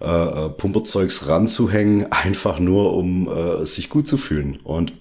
äh, 0.00 0.06
äh 0.06 0.48
Pumperzeugs 0.48 1.28
ranzuhängen, 1.28 2.06
einfach 2.12 2.58
nur 2.58 2.94
um 2.94 3.28
äh, 3.28 3.64
sich 3.64 3.88
gut 3.88 4.08
zu 4.08 4.16
fühlen. 4.16 4.58
Und 4.64 4.92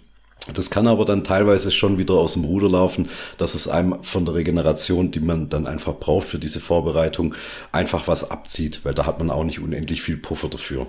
das 0.54 0.70
kann 0.70 0.88
aber 0.88 1.06
dann 1.06 1.24
teilweise 1.24 1.72
schon 1.72 1.98
wieder 1.98 2.14
aus 2.14 2.34
dem 2.34 2.44
Ruder 2.44 2.70
laufen, 2.70 3.10
dass 3.38 3.56
es 3.56 3.68
einem 3.68 4.04
von 4.04 4.26
der 4.26 4.36
Regeneration, 4.36 5.10
die 5.10 5.20
man 5.20 5.50
dann 5.50 5.66
einfach 5.66 5.96
braucht 5.96 6.28
für 6.28 6.38
diese 6.38 6.60
Vorbereitung, 6.60 7.34
einfach 7.72 8.08
was 8.08 8.30
abzieht, 8.30 8.82
weil 8.84 8.94
da 8.94 9.08
hat 9.08 9.18
man 9.18 9.32
auch 9.32 9.44
nicht 9.44 9.60
unendlich 9.60 10.04
viel 10.04 10.18
Puffer 10.18 10.50
dafür. 10.50 10.86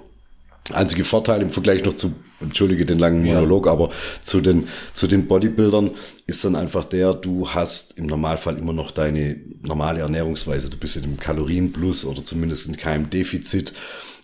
Einzige 0.72 1.04
Vorteil 1.04 1.42
im 1.42 1.50
Vergleich 1.50 1.84
noch 1.84 1.94
zu, 1.94 2.14
entschuldige 2.40 2.84
den 2.84 2.98
langen 2.98 3.22
Monolog, 3.22 3.66
ja. 3.66 3.72
aber 3.72 3.90
zu 4.20 4.40
den, 4.40 4.68
zu 4.92 5.06
den 5.06 5.26
Bodybuildern 5.28 5.90
ist 6.26 6.44
dann 6.44 6.56
einfach 6.56 6.84
der, 6.84 7.14
du 7.14 7.48
hast 7.50 7.98
im 7.98 8.06
Normalfall 8.06 8.58
immer 8.58 8.72
noch 8.72 8.90
deine 8.90 9.38
normale 9.62 10.00
Ernährungsweise. 10.00 10.70
Du 10.70 10.76
bist 10.76 10.96
in 10.96 11.04
einem 11.04 11.20
Kalorienplus 11.20 12.04
oder 12.04 12.24
zumindest 12.24 12.66
in 12.66 12.76
keinem 12.76 13.10
Defizit 13.10 13.72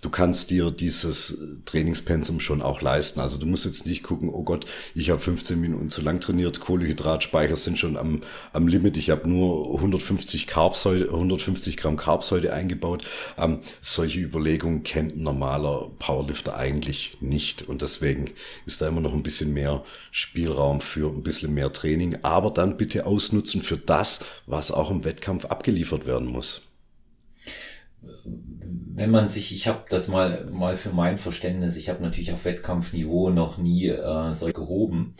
du 0.02 0.10
kannst 0.10 0.50
dir 0.50 0.70
dieses 0.70 1.38
Trainingspensum 1.64 2.40
schon 2.40 2.60
auch 2.60 2.82
leisten. 2.82 3.20
Also 3.20 3.38
du 3.38 3.46
musst 3.46 3.64
jetzt 3.64 3.86
nicht 3.86 4.02
gucken, 4.02 4.28
oh 4.28 4.42
Gott, 4.42 4.66
ich 4.94 5.10
habe 5.10 5.20
15 5.20 5.58
Minuten 5.58 5.88
zu 5.88 6.02
lang 6.02 6.20
trainiert, 6.20 6.60
Kohlehydratspeicher 6.60 7.56
sind 7.56 7.78
schon 7.78 7.96
am, 7.96 8.20
am 8.52 8.68
Limit, 8.68 8.96
ich 8.96 9.10
habe 9.10 9.28
nur 9.28 9.74
150 9.76 10.46
Carbs 10.46 10.84
heute, 10.84 11.04
150 11.06 11.76
Gramm 11.76 11.96
Carbs 11.96 12.30
heute 12.32 12.52
eingebaut. 12.52 13.04
Ähm, 13.38 13.60
solche 13.80 14.20
Überlegungen 14.20 14.82
kennt 14.82 15.16
ein 15.16 15.22
normaler 15.22 15.90
Powerlifter 15.98 16.56
eigentlich 16.56 17.16
nicht 17.20 17.62
und 17.62 17.80
deswegen 17.80 18.32
ist 18.66 18.82
da 18.82 18.88
immer 18.88 19.00
noch 19.00 19.14
ein 19.14 19.22
bisschen 19.22 19.54
mehr 19.54 19.84
Spielraum 20.10 20.80
für 20.80 21.08
ein 21.08 21.22
bisschen 21.22 21.54
mehr 21.54 21.72
Training, 21.72 22.18
aber 22.22 22.50
dann 22.50 22.76
bitte 22.76 23.06
ausnutzen 23.06 23.62
für 23.62 23.76
das, 23.76 24.24
was 24.46 24.72
auch 24.72 24.90
im 24.90 25.04
Wettkampf 25.04 25.44
abgeliefert 25.44 26.06
werden 26.06 26.26
muss 26.26 26.62
wenn 28.94 29.10
man 29.10 29.28
sich, 29.28 29.54
ich 29.54 29.68
habe 29.68 29.84
das 29.88 30.08
mal 30.08 30.46
mal 30.50 30.76
für 30.76 30.90
mein 30.90 31.18
Verständnis, 31.18 31.76
ich 31.76 31.88
habe 31.88 32.02
natürlich 32.02 32.32
auf 32.32 32.44
Wettkampfniveau 32.44 33.30
noch 33.30 33.58
nie 33.58 33.88
äh, 33.88 34.32
so 34.32 34.46
gehoben, 34.52 35.14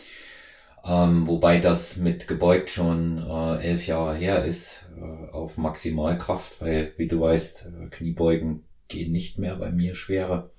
ähm, 0.85 1.27
wobei 1.27 1.59
das 1.59 1.97
mit 1.97 2.27
gebeugt 2.27 2.71
schon 2.71 3.19
äh, 3.19 3.63
elf 3.63 3.87
Jahre 3.87 4.15
her 4.15 4.45
ist 4.45 4.87
äh, 4.97 5.31
auf 5.33 5.57
Maximalkraft, 5.57 6.61
weil 6.61 6.93
wie 6.97 7.07
du 7.07 7.21
weißt, 7.21 7.67
äh, 7.67 7.89
Kniebeugen 7.89 8.65
gehen 8.89 9.13
nicht 9.13 9.39
mehr 9.39 9.57
bei 9.57 9.71
mir 9.71 9.95
schwere. 9.95 10.51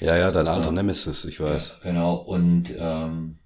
Ja, 0.00 0.16
ja, 0.16 0.30
dein 0.30 0.48
alter 0.48 0.70
äh, 0.70 0.74
Nemesis, 0.74 1.24
ich 1.24 1.40
weiß. 1.40 1.80
Ja, 1.82 1.90
genau 1.90 2.14
und 2.14 2.74
ähm, 2.78 3.38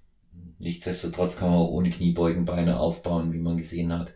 nichtsdestotrotz 0.58 1.36
kann 1.36 1.50
man 1.50 1.60
ohne 1.60 1.90
Kniebeugen 1.90 2.44
Beine 2.44 2.78
aufbauen, 2.78 3.32
wie 3.32 3.38
man 3.38 3.56
gesehen 3.56 3.96
hat. 3.96 4.12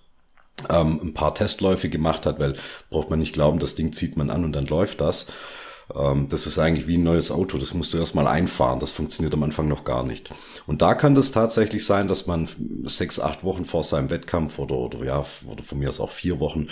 ähm, 0.71 0.99
ein 1.03 1.13
paar 1.13 1.35
Testläufe 1.35 1.91
gemacht 1.91 2.25
hat, 2.25 2.41
weil 2.41 2.55
braucht 2.89 3.11
man 3.11 3.19
nicht 3.19 3.35
glauben, 3.35 3.59
das 3.59 3.75
Ding 3.75 3.93
zieht 3.93 4.17
man 4.17 4.31
an 4.31 4.45
und 4.45 4.53
dann 4.53 4.65
läuft 4.65 5.03
das. 5.03 5.27
Ähm, 5.95 6.29
das 6.29 6.47
ist 6.47 6.59
eigentlich 6.59 6.87
wie 6.87 6.97
ein 6.97 7.03
neues 7.03 7.31
Auto. 7.31 7.59
Das 7.59 7.75
musst 7.75 7.95
du 7.95 7.99
erstmal 7.99 8.27
einfahren. 8.27 8.81
Das 8.81 8.91
funktioniert 8.91 9.35
am 9.35 9.43
Anfang 9.43 9.69
noch 9.69 9.85
gar 9.85 10.05
nicht. 10.05 10.35
Und 10.67 10.83
da 10.83 10.95
kann 10.95 11.15
das 11.15 11.31
tatsächlich 11.31 11.85
sein, 11.85 12.09
dass 12.09 12.27
man 12.27 12.49
sechs, 12.85 13.21
acht 13.21 13.45
Wochen 13.45 13.65
vor 13.65 13.85
seinem 13.85 14.11
Wettkampf 14.11 14.59
oder, 14.59 14.77
oder 14.77 15.05
ja, 15.05 15.25
oder 15.47 15.63
von 15.63 15.79
mir 15.79 15.89
aus 15.89 16.01
auch 16.01 16.11
vier 16.11 16.41
Wochen 16.41 16.69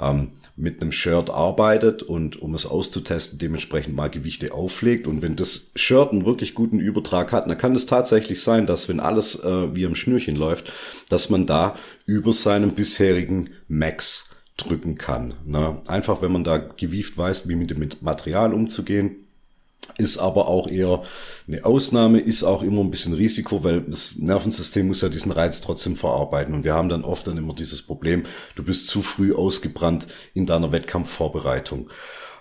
ähm, 0.00 0.32
mit 0.56 0.80
einem 0.80 0.90
Shirt 0.90 1.30
arbeitet 1.30 2.02
und 2.02 2.40
um 2.40 2.54
es 2.54 2.66
auszutesten, 2.66 3.38
dementsprechend 3.38 3.94
mal 3.94 4.08
Gewichte 4.08 4.52
auflegt. 4.52 5.06
Und 5.06 5.22
wenn 5.22 5.36
das 5.36 5.70
Shirt 5.76 6.12
einen 6.12 6.24
wirklich 6.24 6.54
guten 6.54 6.80
Übertrag 6.80 7.32
hat, 7.32 7.46
dann 7.46 7.58
kann 7.58 7.76
es 7.76 7.86
tatsächlich 7.86 8.42
sein, 8.42 8.66
dass 8.66 8.88
wenn 8.88 9.00
alles 9.00 9.42
äh, 9.44 9.76
wie 9.76 9.86
am 9.86 9.94
Schnürchen 9.94 10.36
läuft, 10.36 10.72
dass 11.08 11.30
man 11.30 11.46
da 11.46 11.76
über 12.06 12.32
seinem 12.32 12.72
bisherigen 12.72 13.50
Max 13.68 14.30
drücken 14.56 14.96
kann. 14.96 15.34
Ne? 15.44 15.80
Einfach, 15.86 16.22
wenn 16.22 16.32
man 16.32 16.44
da 16.44 16.58
gewieft 16.58 17.16
weiß, 17.16 17.48
wie 17.48 17.56
mit 17.56 17.70
dem 17.70 17.88
Material 18.00 18.54
umzugehen. 18.54 19.16
Ist 19.98 20.18
aber 20.18 20.48
auch 20.48 20.66
eher 20.66 21.02
eine 21.46 21.64
Ausnahme, 21.64 22.18
ist 22.18 22.42
auch 22.42 22.62
immer 22.62 22.80
ein 22.80 22.90
bisschen 22.90 23.12
Risiko, 23.12 23.62
weil 23.62 23.82
das 23.82 24.16
Nervensystem 24.16 24.88
muss 24.88 25.00
ja 25.00 25.08
diesen 25.08 25.30
Reiz 25.30 25.60
trotzdem 25.60 25.94
verarbeiten. 25.94 26.54
Und 26.54 26.64
wir 26.64 26.74
haben 26.74 26.88
dann 26.88 27.04
oft 27.04 27.26
dann 27.26 27.38
immer 27.38 27.54
dieses 27.54 27.82
Problem, 27.82 28.24
du 28.56 28.64
bist 28.64 28.88
zu 28.88 29.00
früh 29.00 29.32
ausgebrannt 29.32 30.08
in 30.34 30.44
deiner 30.44 30.72
Wettkampfvorbereitung. 30.72 31.88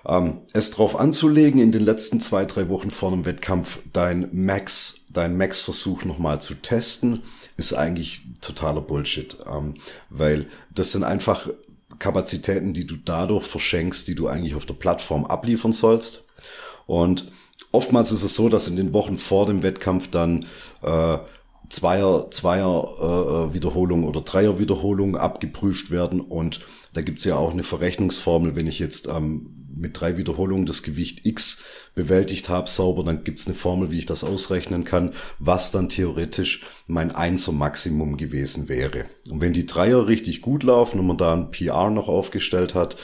Ähm, 0.07 0.41
es 0.53 0.71
drauf 0.71 0.99
anzulegen, 0.99 1.61
in 1.61 1.71
den 1.71 1.83
letzten 1.85 2.19
zwei, 2.19 2.45
drei 2.45 2.67
Wochen 2.69 2.91
vor 2.91 3.11
einem 3.11 3.25
Wettkampf 3.25 3.79
dein 3.93 4.29
Max, 4.31 5.01
dein 5.09 5.37
Max-Versuch 5.37 6.03
nochmal 6.03 6.41
zu 6.41 6.55
testen, 6.55 7.21
ist 7.57 7.73
eigentlich 7.73 8.21
totaler 8.41 8.81
Bullshit. 8.81 9.37
Ähm, 9.51 9.75
weil 10.09 10.47
das 10.73 10.91
sind 10.91 11.03
einfach 11.03 11.47
Kapazitäten, 11.99 12.73
die 12.73 12.85
du 12.85 12.95
dadurch 12.95 13.45
verschenkst, 13.45 14.07
die 14.07 14.15
du 14.15 14.27
eigentlich 14.27 14.55
auf 14.55 14.65
der 14.65 14.73
Plattform 14.75 15.25
abliefern 15.25 15.71
sollst. 15.71 16.25
Und 16.87 17.31
oftmals 17.71 18.11
ist 18.11 18.23
es 18.23 18.35
so, 18.35 18.49
dass 18.49 18.67
in 18.67 18.75
den 18.75 18.93
Wochen 18.93 19.17
vor 19.17 19.45
dem 19.45 19.63
Wettkampf 19.63 20.09
dann 20.09 20.45
äh, 20.81 21.17
Zweier, 21.69 22.29
Zweier 22.31 23.49
äh, 23.49 23.53
Wiederholung 23.53 24.05
oder 24.05 24.21
Dreier 24.21 24.59
Wiederholung 24.59 25.17
abgeprüft 25.17 25.91
werden 25.91 26.21
und 26.21 26.61
da 26.93 27.01
gibt's 27.01 27.25
ja 27.25 27.35
auch 27.35 27.51
eine 27.51 27.63
Verrechnungsformel, 27.63 28.55
wenn 28.55 28.67
ich 28.67 28.79
jetzt 28.79 29.07
ähm, 29.07 29.65
mit 29.75 29.99
drei 29.99 30.17
Wiederholungen 30.17 30.65
das 30.65 30.83
Gewicht 30.83 31.25
X 31.25 31.63
bewältigt 31.93 32.49
habe, 32.49 32.69
sauber, 32.69 33.03
dann 33.03 33.23
gibt's 33.23 33.45
eine 33.45 33.55
Formel, 33.55 33.91
wie 33.91 33.99
ich 33.99 34.05
das 34.05 34.23
ausrechnen 34.23 34.83
kann, 34.85 35.13
was 35.39 35.71
dann 35.71 35.89
theoretisch 35.89 36.61
mein 36.87 37.13
Einser 37.13 37.51
Maximum 37.51 38.17
gewesen 38.17 38.69
wäre. 38.69 39.05
Und 39.29 39.41
wenn 39.41 39.53
die 39.53 39.65
Dreier 39.65 40.07
richtig 40.07 40.41
gut 40.41 40.63
laufen 40.63 40.99
und 40.99 41.07
man 41.07 41.17
da 41.17 41.33
ein 41.33 41.51
PR 41.51 41.89
noch 41.89 42.07
aufgestellt 42.07 42.73
hat, 42.73 42.95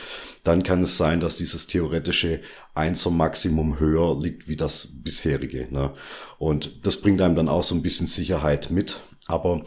dann 0.44 0.64
kann 0.64 0.84
es 0.84 0.98
sein, 0.98 1.20
dass 1.20 1.38
dieses 1.38 1.68
theoretische 1.68 2.42
Einser 2.74 3.12
Maximum 3.12 3.80
höher 3.80 4.20
liegt 4.20 4.48
wie 4.48 4.56
das 4.56 4.88
bisherige. 5.04 5.68
Ne? 5.70 5.92
Und 6.40 6.86
das 6.86 6.98
bringt 6.98 7.22
einem 7.22 7.36
dann 7.36 7.50
auch 7.50 7.64
so 7.64 7.76
ein 7.76 7.84
bisschen 7.84 8.08
Sicherheit 8.08 8.72
mit. 8.72 9.02
Aber 9.28 9.64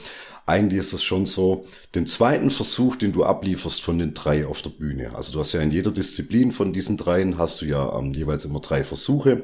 eigentlich 0.46 0.80
ist 0.80 0.92
es 0.92 1.02
schon 1.02 1.24
so, 1.24 1.66
den 1.94 2.06
zweiten 2.06 2.50
Versuch, 2.50 2.96
den 2.96 3.12
du 3.12 3.24
ablieferst 3.24 3.80
von 3.80 3.98
den 3.98 4.14
drei 4.14 4.46
auf 4.46 4.60
der 4.62 4.70
Bühne. 4.70 5.14
Also 5.14 5.32
du 5.32 5.38
hast 5.38 5.52
ja 5.52 5.60
in 5.60 5.70
jeder 5.70 5.90
Disziplin 5.90 6.52
von 6.52 6.72
diesen 6.72 6.96
dreien 6.96 7.38
hast 7.38 7.62
du 7.62 7.66
ja 7.66 7.98
ähm, 7.98 8.12
jeweils 8.12 8.44
immer 8.44 8.60
drei 8.60 8.84
Versuche. 8.84 9.42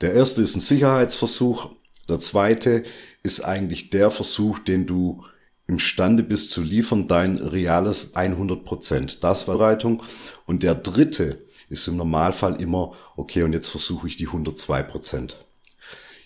Der 0.00 0.12
erste 0.12 0.42
ist 0.42 0.56
ein 0.56 0.60
Sicherheitsversuch. 0.60 1.70
Der 2.08 2.18
zweite 2.18 2.84
ist 3.22 3.40
eigentlich 3.40 3.90
der 3.90 4.10
Versuch, 4.10 4.58
den 4.58 4.86
du 4.86 5.24
imstande 5.66 6.22
bist 6.22 6.50
zu 6.50 6.62
liefern, 6.62 7.08
dein 7.08 7.36
reales 7.36 8.14
100 8.14 8.64
Prozent. 8.64 9.24
Das 9.24 9.48
war 9.48 9.60
Reitung. 9.60 10.02
Und 10.46 10.62
der 10.62 10.74
dritte 10.74 11.44
ist 11.68 11.88
im 11.88 11.96
Normalfall 11.96 12.60
immer, 12.60 12.92
okay, 13.16 13.42
und 13.42 13.52
jetzt 13.52 13.70
versuche 13.70 14.06
ich 14.06 14.16
die 14.16 14.26
102 14.26 14.82
Prozent. 14.82 15.44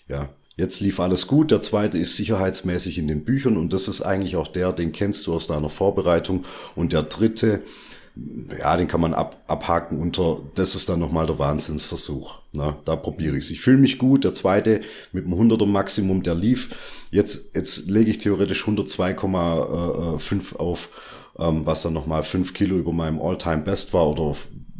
Ja, 0.07 0.29
Jetzt 0.57 0.79
lief 0.79 0.99
alles 0.99 1.27
gut. 1.27 1.51
Der 1.51 1.61
zweite 1.61 1.99
ist 1.99 2.15
sicherheitsmäßig 2.15 2.97
in 2.97 3.07
den 3.07 3.23
Büchern 3.23 3.57
und 3.57 3.73
das 3.73 3.87
ist 3.87 4.01
eigentlich 4.01 4.37
auch 4.37 4.47
der, 4.47 4.73
den 4.73 4.91
kennst 4.91 5.27
du 5.27 5.33
aus 5.35 5.45
deiner 5.45 5.69
Vorbereitung. 5.69 6.45
Und 6.75 6.93
der 6.93 7.03
dritte, 7.03 7.63
ja, 8.59 8.77
den 8.77 8.87
kann 8.87 9.01
man 9.01 9.13
ab, 9.13 9.43
abhaken 9.47 9.99
unter, 9.99 10.41
das 10.55 10.75
ist 10.75 10.89
dann 10.89 10.99
nochmal 10.99 11.25
der 11.25 11.39
Wahnsinnsversuch. 11.39 12.35
Na, 12.53 12.77
da 12.85 12.95
probiere 12.95 13.37
ich 13.37 13.51
Ich 13.51 13.61
fühle 13.61 13.77
mich 13.77 13.97
gut. 13.97 14.23
Der 14.23 14.33
zweite 14.33 14.81
mit 15.11 15.25
dem 15.25 15.33
100er 15.33 15.65
Maximum, 15.65 16.23
der 16.23 16.35
lief. 16.35 16.69
Jetzt, 17.11 17.55
jetzt 17.55 17.89
lege 17.89 18.09
ich 18.09 18.19
theoretisch 18.19 18.65
102,5 18.65 20.55
auf, 20.55 20.89
ähm, 21.37 21.65
was 21.65 21.83
dann 21.83 21.93
nochmal 21.93 22.23
5 22.23 22.53
Kilo 22.53 22.77
über 22.77 22.93
meinem 22.93 23.21
All-Time 23.21 23.63
Best 23.63 23.93
war 23.93 24.09
oder 24.09 24.35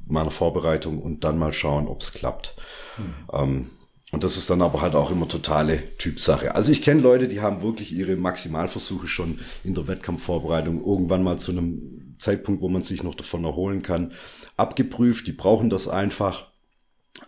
meiner 0.08 0.32
Vorbereitung 0.32 1.02
und 1.02 1.24
dann 1.24 1.38
mal 1.38 1.54
schauen, 1.54 1.88
ob 1.88 2.02
es 2.02 2.14
klappt. 2.14 2.56
Hm. 2.96 3.14
Ähm, 3.34 3.70
und 4.14 4.24
das 4.24 4.38
ist 4.38 4.50
dann 4.50 4.62
aber 4.62 4.80
halt 4.82 4.96
auch 4.96 5.12
immer 5.12 5.28
totale 5.28 5.84
Typsache. 5.98 6.56
Also 6.56 6.72
ich 6.72 6.82
kenne 6.82 7.02
Leute, 7.02 7.28
die 7.28 7.42
haben 7.42 7.62
wirklich 7.62 7.92
ihre 7.94 8.16
Maximalversuche 8.16 9.08
schon 9.08 9.40
in 9.66 9.76
der 9.76 9.88
Wettkampfvorbereitung 9.90 10.84
irgendwann 10.84 11.24
mal 11.24 11.38
zu 11.38 11.52
einem 11.52 12.07
Zeitpunkt, 12.18 12.62
wo 12.62 12.70
man 12.70 12.82
sich 12.82 13.04
noch 13.04 13.16
davon 13.16 13.44
erholen 13.44 13.84
kann, 13.84 14.14
abgeprüft. 14.56 15.28
Die 15.28 15.34
brauchen 15.34 15.70
das 15.70 15.88
einfach. 15.88 16.52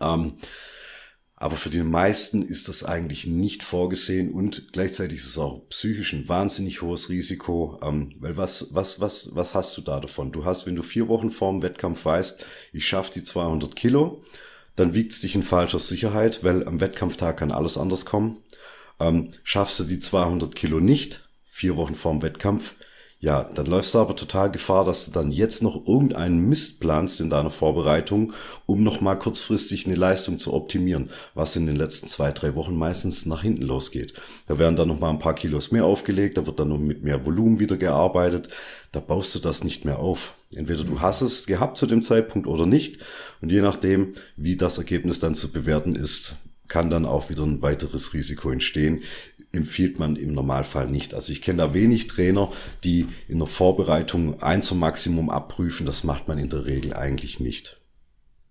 Ähm, 0.02 0.34
aber 1.41 1.56
für 1.56 1.70
die 1.70 1.84
meisten 1.84 2.41
ist 2.41 2.68
das 2.68 2.84
eigentlich 2.84 3.26
nicht 3.26 3.64
vorgesehen 3.64 4.34
und 4.34 4.74
gleichzeitig 4.74 5.20
ist 5.20 5.28
es 5.28 5.38
auch 5.38 5.70
psychisch 5.70 6.11
ein 6.11 6.28
wahnsinnig 6.28 6.82
hohes 6.82 7.10
Risiko. 7.10 7.80
Ähm, 7.82 8.11
weil 8.20 8.36
was, 8.36 8.74
was, 8.74 8.99
was, 8.99 9.34
was 9.36 9.53
hast 9.56 9.78
du 9.78 9.82
da 9.82 10.02
davon? 10.02 10.34
Du 10.34 10.44
hast, 10.44 10.66
wenn 10.66 10.76
du 10.76 10.84
vier 10.84 11.07
Wochen 11.07 11.32
vorm 11.32 11.61
Wettkampf 11.61 12.03
weißt, 12.03 12.44
ich 12.74 12.86
schaffe 12.86 13.14
die 13.14 13.24
200 13.24 13.74
Kilo, 13.74 14.22
dann 14.76 14.94
wiegt 14.94 15.14
es 15.14 15.22
dich 15.22 15.34
in 15.36 15.44
falscher 15.44 15.80
Sicherheit, 15.80 16.44
weil 16.44 16.68
am 16.68 16.82
Wettkampftag 16.82 17.38
kann 17.38 17.53
alles 17.53 17.78
anders 17.78 18.06
kommen. 18.06 18.44
Ähm, 18.99 19.32
schaffst 19.44 19.80
du 19.80 19.86
die 19.86 19.99
200 19.99 20.53
Kilo 20.56 20.82
nicht, 20.82 21.30
vier 21.45 21.78
Wochen 21.78 21.95
vorm 21.95 22.22
Wettkampf, 22.22 22.76
ja, 23.22 23.44
dann 23.44 23.66
läufst 23.66 23.94
du 23.94 24.00
aber 24.00 24.16
total 24.16 24.50
Gefahr, 24.50 24.86
dass 24.86 25.06
du 25.06 25.12
dann 25.12 25.30
jetzt 25.30 25.62
noch 25.62 25.86
irgendeinen 25.86 26.40
Mist 26.48 26.80
planst 26.80 27.20
in 27.20 27.30
deiner 27.30 27.50
Vorbereitung, 27.50 28.32
um 28.66 28.82
nochmal 28.82 29.20
kurzfristig 29.20 29.86
eine 29.86 29.96
Leistung 29.96 30.38
zu 30.38 30.54
optimieren, 30.54 31.10
was 31.34 31.58
in 31.58 31.66
den 31.66 31.76
letzten 31.76 32.08
zwei, 32.08 32.32
drei 32.32 32.56
Wochen 32.56 32.78
meistens 32.78 33.26
nach 33.26 33.41
hinten 33.41 33.64
losgeht. 33.64 34.14
Da 34.48 34.58
werden 34.58 34.78
dann 34.78 34.88
nochmal 34.88 35.10
ein 35.10 35.20
paar 35.20 35.36
Kilos 35.36 35.72
mehr 35.74 35.84
aufgelegt, 35.84 36.38
da 36.38 36.48
wird 36.48 36.62
dann 36.62 36.70
noch 36.70 36.80
mit 36.80 37.04
mehr 37.04 37.26
Volumen 37.26 37.60
wieder 37.60 37.76
gearbeitet, 37.76 38.48
da 38.94 39.02
baust 39.02 39.36
du 39.36 39.40
das 39.40 39.66
nicht 39.66 39.84
mehr 39.84 40.00
auf. 40.00 40.34
Entweder 40.56 40.86
du 40.86 41.02
hast 41.02 41.22
es 41.22 41.46
gehabt 41.46 41.78
zu 41.78 41.88
dem 41.88 42.02
Zeitpunkt 42.02 42.48
oder 42.48 42.66
nicht 42.66 43.00
und 43.41 43.52
je 43.52 43.60
nachdem, 43.60 44.14
wie 44.38 44.56
das 44.56 44.78
Ergebnis 44.78 45.20
dann 45.20 45.36
zu 45.36 45.52
bewerten 45.52 45.94
ist, 45.94 46.38
kann 46.70 46.90
dann 46.90 47.06
auch 47.06 47.30
wieder 47.30 47.44
ein 47.44 47.62
weiteres 47.62 48.14
Risiko 48.14 48.50
entstehen, 48.50 49.02
empfiehlt 49.51 49.99
man 49.99 50.15
im 50.15 50.34
Normalfall 50.34 50.88
nicht. 50.88 51.13
Also 51.13 51.31
ich 51.31 51.41
kenne 51.41 51.59
da 51.59 51.73
wenig 51.73 52.07
Trainer, 52.07 52.51
die 52.84 53.07
in 53.27 53.39
der 53.39 53.47
Vorbereitung 53.47 54.41
ein 54.41 54.61
zum 54.61 54.80
Maximum 54.80 55.30
abprüfen. 55.30 55.85
Das 55.85 56.03
macht 56.03 56.27
man 56.27 56.38
in 56.38 56.49
der 56.49 56.65
Regel 56.65 56.93
eigentlich 56.93 57.39
nicht. 57.39 57.80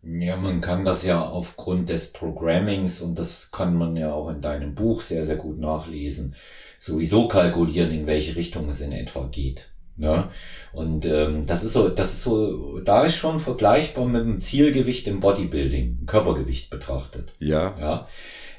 Ja, 0.02 0.36
man 0.36 0.60
kann 0.60 0.84
das 0.84 1.04
ja 1.04 1.24
aufgrund 1.24 1.88
des 1.88 2.12
Programmings 2.12 3.00
und 3.00 3.18
das 3.18 3.50
kann 3.50 3.74
man 3.74 3.96
ja 3.96 4.12
auch 4.12 4.30
in 4.30 4.40
deinem 4.40 4.74
Buch 4.74 5.00
sehr, 5.02 5.24
sehr 5.24 5.36
gut 5.36 5.58
nachlesen, 5.58 6.34
sowieso 6.78 7.26
kalkulieren, 7.26 7.90
in 7.90 8.06
welche 8.06 8.36
Richtung 8.36 8.68
es 8.68 8.80
in 8.80 8.92
etwa 8.92 9.26
geht. 9.26 9.70
Ne? 9.96 10.28
Und 10.72 11.04
ähm, 11.04 11.44
das 11.44 11.64
ist 11.64 11.72
so, 11.72 11.88
das 11.88 12.12
ist 12.12 12.22
so, 12.22 12.78
da 12.78 13.02
ist 13.02 13.16
schon 13.16 13.40
vergleichbar 13.40 14.06
mit 14.06 14.22
dem 14.22 14.38
Zielgewicht 14.38 15.08
im 15.08 15.18
Bodybuilding, 15.18 16.06
Körpergewicht 16.06 16.70
betrachtet. 16.70 17.34
Ja. 17.40 17.74
Ja 17.78 18.08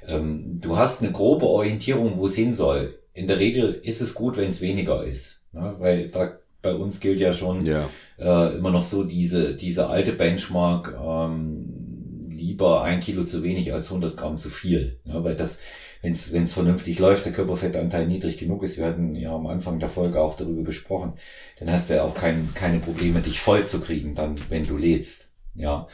ähm, 0.09 0.59
du 0.61 0.77
hast 0.77 1.01
eine 1.01 1.11
grobe 1.11 1.45
Orientierung, 1.45 2.17
wo 2.17 2.25
es 2.25 2.35
hin 2.35 2.53
soll. 2.53 2.99
In 3.13 3.27
der 3.27 3.39
Regel 3.39 3.73
ist 3.83 4.01
es 4.01 4.13
gut, 4.13 4.37
wenn 4.37 4.49
es 4.49 4.61
weniger 4.61 5.03
ist. 5.03 5.41
Ne? 5.51 5.75
Weil 5.79 6.09
da 6.09 6.37
bei 6.61 6.73
uns 6.73 6.99
gilt 6.99 7.19
ja 7.19 7.33
schon 7.33 7.65
ja. 7.65 7.89
Äh, 8.17 8.57
immer 8.57 8.71
noch 8.71 8.81
so 8.81 9.03
diese, 9.03 9.55
diese 9.55 9.87
alte 9.87 10.11
Benchmark, 10.11 10.93
ähm, 11.01 12.19
lieber 12.29 12.83
ein 12.83 12.99
Kilo 12.99 13.23
zu 13.23 13.43
wenig 13.43 13.73
als 13.73 13.87
100 13.87 14.17
Gramm 14.17 14.37
zu 14.37 14.49
viel. 14.49 14.99
Ne? 15.05 15.23
Weil 15.23 15.35
das, 15.35 15.57
wenn 16.01 16.13
es 16.13 16.53
vernünftig 16.53 16.99
läuft, 16.99 17.25
der 17.25 17.31
Körperfettanteil 17.31 18.07
niedrig 18.07 18.37
genug 18.37 18.63
ist, 18.63 18.77
wir 18.77 18.85
hatten 18.85 19.15
ja 19.15 19.33
am 19.33 19.47
Anfang 19.47 19.79
der 19.79 19.89
Folge 19.89 20.21
auch 20.21 20.35
darüber 20.35 20.63
gesprochen, 20.63 21.13
dann 21.59 21.71
hast 21.71 21.89
du 21.89 21.95
ja 21.95 22.03
auch 22.03 22.15
kein, 22.15 22.49
keine 22.53 22.79
Probleme, 22.79 23.21
dich 23.21 23.39
voll 23.39 23.65
zu 23.65 23.79
kriegen, 23.79 24.15
dann, 24.15 24.35
wenn 24.49 24.65
du 24.65 24.77
lädst. 24.77 25.29
Ja. 25.55 25.87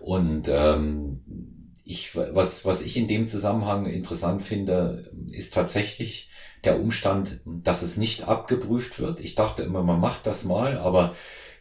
Und 0.00 0.48
ähm, 0.48 1.20
ich, 1.90 2.14
was, 2.14 2.64
was 2.64 2.82
ich 2.82 2.96
in 2.96 3.08
dem 3.08 3.26
Zusammenhang 3.26 3.86
interessant 3.86 4.42
finde, 4.42 5.10
ist 5.30 5.52
tatsächlich 5.52 6.30
der 6.62 6.80
Umstand, 6.80 7.40
dass 7.44 7.82
es 7.82 7.96
nicht 7.96 8.28
abgeprüft 8.28 9.00
wird. 9.00 9.18
Ich 9.18 9.34
dachte 9.34 9.62
immer, 9.62 9.82
man 9.82 9.98
macht 9.98 10.26
das 10.26 10.44
mal, 10.44 10.78
aber 10.78 11.14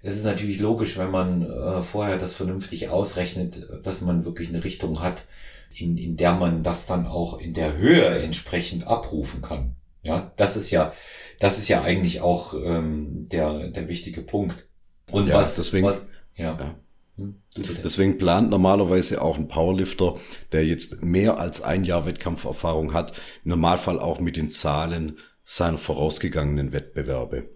es 0.04 0.16
ist 0.16 0.26
natürlich 0.26 0.60
logisch, 0.60 0.98
wenn 0.98 1.10
man 1.10 1.50
äh, 1.50 1.82
vorher 1.82 2.18
das 2.18 2.34
vernünftig 2.34 2.90
ausrechnet, 2.90 3.66
dass 3.84 4.02
man 4.02 4.24
wirklich 4.24 4.50
eine 4.50 4.64
Richtung 4.64 5.02
hat, 5.02 5.26
in, 5.74 5.98
in 5.98 6.16
der 6.16 6.34
man 6.34 6.64
das 6.64 6.86
dann 6.86 7.08
auch 7.08 7.40
in 7.40 7.54
der 7.54 7.76
Höhe 7.78 8.06
entsprechend 8.20 8.86
abrufen 8.86 9.42
kann. 9.42 9.76
Ja, 10.04 10.32
das 10.38 10.56
ist 10.56 10.70
ja, 10.70 10.94
das 11.40 11.58
ist 11.58 11.68
ja 11.68 11.82
eigentlich 11.82 12.22
auch 12.22 12.54
ähm, 12.54 13.28
der, 13.30 13.70
der 13.70 13.88
wichtige 13.88 14.22
Punkt. 14.22 14.68
Und 15.12 15.28
ja, 15.28 15.36
was, 15.36 15.56
deswegen, 15.56 15.88
was, 15.88 16.06
ja. 16.36 16.58
ja. 16.58 16.76
Hm, 17.20 17.36
Deswegen 17.84 18.18
plant 18.18 18.50
normalerweise 18.50 19.22
auch 19.22 19.38
ein 19.38 19.48
Powerlifter, 19.48 20.16
der 20.52 20.66
jetzt 20.66 21.04
mehr 21.04 21.38
als 21.40 21.62
ein 21.62 21.84
Jahr 21.84 22.06
Wettkampferfahrung 22.06 22.94
hat, 22.94 23.14
im 23.44 23.50
Normalfall 23.50 24.00
auch 24.00 24.20
mit 24.20 24.38
den 24.38 24.50
Zahlen 24.50 25.18
seiner 25.44 25.78
vorausgegangenen 25.78 26.72
Wettbewerbe. 26.72 27.50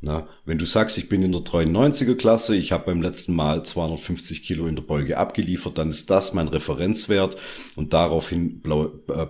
Na, 0.00 0.28
wenn 0.44 0.58
du 0.58 0.66
sagst, 0.66 0.98
ich 0.98 1.08
bin 1.08 1.22
in 1.22 1.32
der 1.32 1.40
93er 1.40 2.16
Klasse, 2.16 2.54
ich 2.54 2.70
habe 2.70 2.84
beim 2.86 3.00
letzten 3.00 3.34
Mal 3.34 3.64
250 3.64 4.42
Kilo 4.42 4.66
in 4.66 4.76
der 4.76 4.82
Beuge 4.82 5.16
abgeliefert, 5.16 5.78
dann 5.78 5.88
ist 5.88 6.10
das 6.10 6.34
mein 6.34 6.48
Referenzwert 6.48 7.38
und 7.76 7.94
daraufhin 7.94 8.62
äh, 9.08 9.26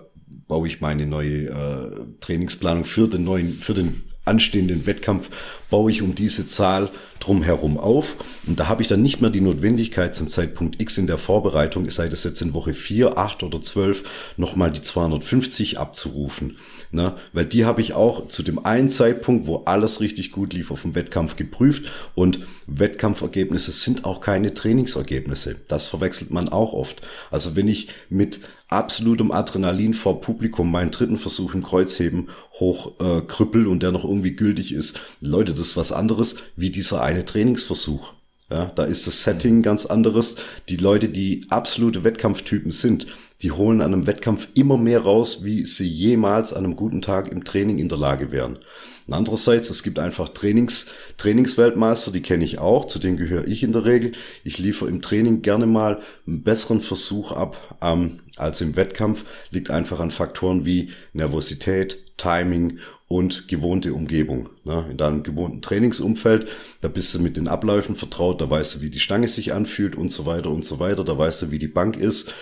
baue 0.48 0.66
ich 0.66 0.80
meine 0.80 1.06
neue 1.06 1.46
äh, 1.46 2.06
Trainingsplanung 2.20 2.84
für 2.84 3.06
den 3.06 3.24
neuen, 3.24 3.52
für 3.52 3.74
den 3.74 4.02
anstehenden 4.26 4.86
Wettkampf 4.86 5.30
baue 5.70 5.90
ich 5.90 6.02
um 6.02 6.14
diese 6.14 6.46
Zahl 6.46 6.90
drumherum 7.20 7.78
auf. 7.78 8.16
Und 8.46 8.60
da 8.60 8.68
habe 8.68 8.82
ich 8.82 8.88
dann 8.88 9.02
nicht 9.02 9.20
mehr 9.20 9.30
die 9.30 9.40
Notwendigkeit 9.40 10.14
zum 10.14 10.28
Zeitpunkt 10.28 10.80
X 10.80 10.98
in 10.98 11.06
der 11.06 11.18
Vorbereitung, 11.18 11.88
sei 11.90 12.08
das 12.08 12.24
jetzt 12.24 12.40
in 12.42 12.54
Woche 12.54 12.74
4, 12.74 13.18
8 13.18 13.42
oder 13.42 13.60
12, 13.60 14.04
nochmal 14.36 14.70
die 14.70 14.82
250 14.82 15.78
abzurufen. 15.78 16.56
Ne? 16.90 17.14
Weil 17.32 17.46
die 17.46 17.64
habe 17.64 17.80
ich 17.80 17.94
auch 17.94 18.28
zu 18.28 18.42
dem 18.42 18.64
einen 18.64 18.88
Zeitpunkt, 18.88 19.46
wo 19.46 19.62
alles 19.64 20.00
richtig 20.00 20.30
gut 20.30 20.52
lief, 20.52 20.70
auf 20.70 20.82
dem 20.82 20.94
Wettkampf 20.94 21.36
geprüft. 21.36 21.90
Und 22.14 22.40
Wettkampfergebnisse 22.66 23.72
sind 23.72 24.04
auch 24.04 24.20
keine 24.20 24.54
Trainingsergebnisse. 24.54 25.56
Das 25.68 25.88
verwechselt 25.88 26.30
man 26.30 26.48
auch 26.48 26.72
oft. 26.74 27.02
Also 27.30 27.56
wenn 27.56 27.68
ich 27.68 27.88
mit 28.08 28.40
absolutem 28.68 29.30
Adrenalin 29.30 29.94
vor 29.94 30.20
Publikum 30.20 30.70
meinen 30.70 30.90
dritten 30.90 31.18
Versuch 31.18 31.54
im 31.54 31.62
Kreuzheben 31.62 32.30
hoch 32.52 32.92
äh, 33.00 33.64
und 33.66 33.82
der 33.82 33.92
noch 33.92 34.04
irgendwie 34.04 34.34
gültig 34.34 34.72
ist, 34.72 34.98
Leute, 35.20 35.52
das 35.52 35.60
ist 35.60 35.76
was 35.76 35.92
anderes 35.92 36.36
wie 36.56 36.70
dieser 36.70 37.02
eine 37.02 37.24
Trainingsversuch. 37.24 38.12
Ja, 38.50 38.66
da 38.66 38.84
ist 38.84 39.08
das 39.08 39.24
Setting 39.24 39.62
ganz 39.62 39.86
anderes. 39.86 40.36
Die 40.68 40.76
Leute, 40.76 41.08
die 41.08 41.46
absolute 41.50 42.04
Wettkampftypen 42.04 42.70
sind, 42.70 43.08
die 43.42 43.50
holen 43.50 43.80
an 43.80 43.92
einem 43.92 44.06
Wettkampf 44.06 44.48
immer 44.54 44.76
mehr 44.76 45.00
raus, 45.00 45.42
wie 45.42 45.64
sie 45.64 45.88
jemals 45.88 46.52
an 46.52 46.64
einem 46.64 46.76
guten 46.76 47.02
Tag 47.02 47.28
im 47.28 47.42
Training 47.42 47.78
in 47.78 47.88
der 47.88 47.98
Lage 47.98 48.30
wären. 48.30 48.60
Und 49.06 49.14
andererseits, 49.14 49.70
es 49.70 49.82
gibt 49.82 49.98
einfach 49.98 50.28
Trainings, 50.30 50.86
Trainingsweltmeister, 51.16 52.10
die 52.10 52.22
kenne 52.22 52.44
ich 52.44 52.58
auch, 52.58 52.86
zu 52.86 52.98
denen 52.98 53.16
gehöre 53.16 53.46
ich 53.46 53.62
in 53.62 53.72
der 53.72 53.84
Regel. 53.84 54.12
Ich 54.42 54.58
liefere 54.58 54.88
im 54.88 55.02
Training 55.02 55.42
gerne 55.42 55.66
mal 55.66 56.00
einen 56.26 56.42
besseren 56.42 56.80
Versuch 56.80 57.32
ab 57.32 57.76
ähm, 57.80 58.20
als 58.36 58.60
im 58.60 58.76
Wettkampf. 58.76 59.24
Liegt 59.50 59.70
einfach 59.70 60.00
an 60.00 60.10
Faktoren 60.10 60.64
wie 60.64 60.90
Nervosität, 61.12 61.98
Timing 62.16 62.78
und 63.08 63.46
gewohnte 63.46 63.94
Umgebung. 63.94 64.48
Ne? 64.64 64.86
In 64.90 64.96
deinem 64.96 65.22
gewohnten 65.22 65.62
Trainingsumfeld, 65.62 66.48
da 66.80 66.88
bist 66.88 67.14
du 67.14 67.20
mit 67.20 67.36
den 67.36 67.46
Abläufen 67.46 67.94
vertraut, 67.94 68.40
da 68.40 68.50
weißt 68.50 68.76
du, 68.76 68.80
wie 68.80 68.90
die 68.90 69.00
Stange 69.00 69.28
sich 69.28 69.52
anfühlt 69.52 69.94
und 69.94 70.08
so 70.08 70.26
weiter 70.26 70.50
und 70.50 70.64
so 70.64 70.80
weiter, 70.80 71.04
da 71.04 71.16
weißt 71.16 71.42
du, 71.42 71.50
wie 71.52 71.60
die 71.60 71.68
Bank 71.68 71.96
ist. 71.96 72.32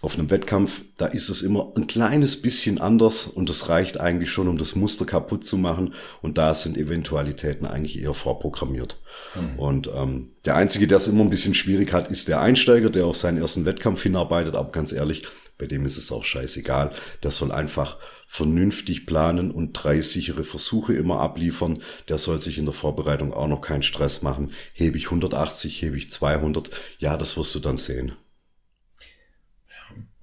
Auf 0.00 0.14
einem 0.14 0.30
Wettkampf, 0.30 0.82
da 0.96 1.06
ist 1.06 1.28
es 1.28 1.42
immer 1.42 1.72
ein 1.76 1.88
kleines 1.88 2.40
bisschen 2.40 2.80
anders 2.80 3.26
und 3.26 3.48
das 3.48 3.68
reicht 3.68 4.00
eigentlich 4.00 4.30
schon, 4.30 4.46
um 4.46 4.56
das 4.56 4.76
Muster 4.76 5.04
kaputt 5.04 5.44
zu 5.44 5.56
machen. 5.56 5.94
Und 6.22 6.38
da 6.38 6.54
sind 6.54 6.76
Eventualitäten 6.76 7.66
eigentlich 7.66 8.00
eher 8.00 8.14
vorprogrammiert. 8.14 9.00
Mhm. 9.34 9.58
Und 9.58 9.90
ähm, 9.92 10.30
der 10.44 10.54
Einzige, 10.54 10.86
der 10.86 10.98
es 10.98 11.08
immer 11.08 11.24
ein 11.24 11.30
bisschen 11.30 11.54
schwierig 11.54 11.92
hat, 11.92 12.10
ist 12.10 12.28
der 12.28 12.40
Einsteiger, 12.40 12.90
der 12.90 13.06
auf 13.06 13.16
seinen 13.16 13.38
ersten 13.38 13.64
Wettkampf 13.64 14.02
hinarbeitet. 14.02 14.54
Aber 14.54 14.70
ganz 14.70 14.92
ehrlich, 14.92 15.26
bei 15.58 15.66
dem 15.66 15.84
ist 15.84 15.98
es 15.98 16.12
auch 16.12 16.24
scheißegal. 16.24 16.92
Der 17.24 17.32
soll 17.32 17.50
einfach 17.50 17.96
vernünftig 18.28 19.04
planen 19.04 19.50
und 19.50 19.72
drei 19.72 20.00
sichere 20.00 20.44
Versuche 20.44 20.94
immer 20.94 21.18
abliefern. 21.18 21.82
Der 22.08 22.18
soll 22.18 22.40
sich 22.40 22.58
in 22.58 22.66
der 22.66 22.74
Vorbereitung 22.74 23.34
auch 23.34 23.48
noch 23.48 23.62
keinen 23.62 23.82
Stress 23.82 24.22
machen. 24.22 24.52
Hebe 24.72 24.96
ich 24.96 25.06
180, 25.06 25.82
hebe 25.82 25.96
ich 25.96 26.08
200. 26.08 26.70
Ja, 26.98 27.16
das 27.16 27.36
wirst 27.36 27.56
du 27.56 27.58
dann 27.58 27.76
sehen. 27.76 28.12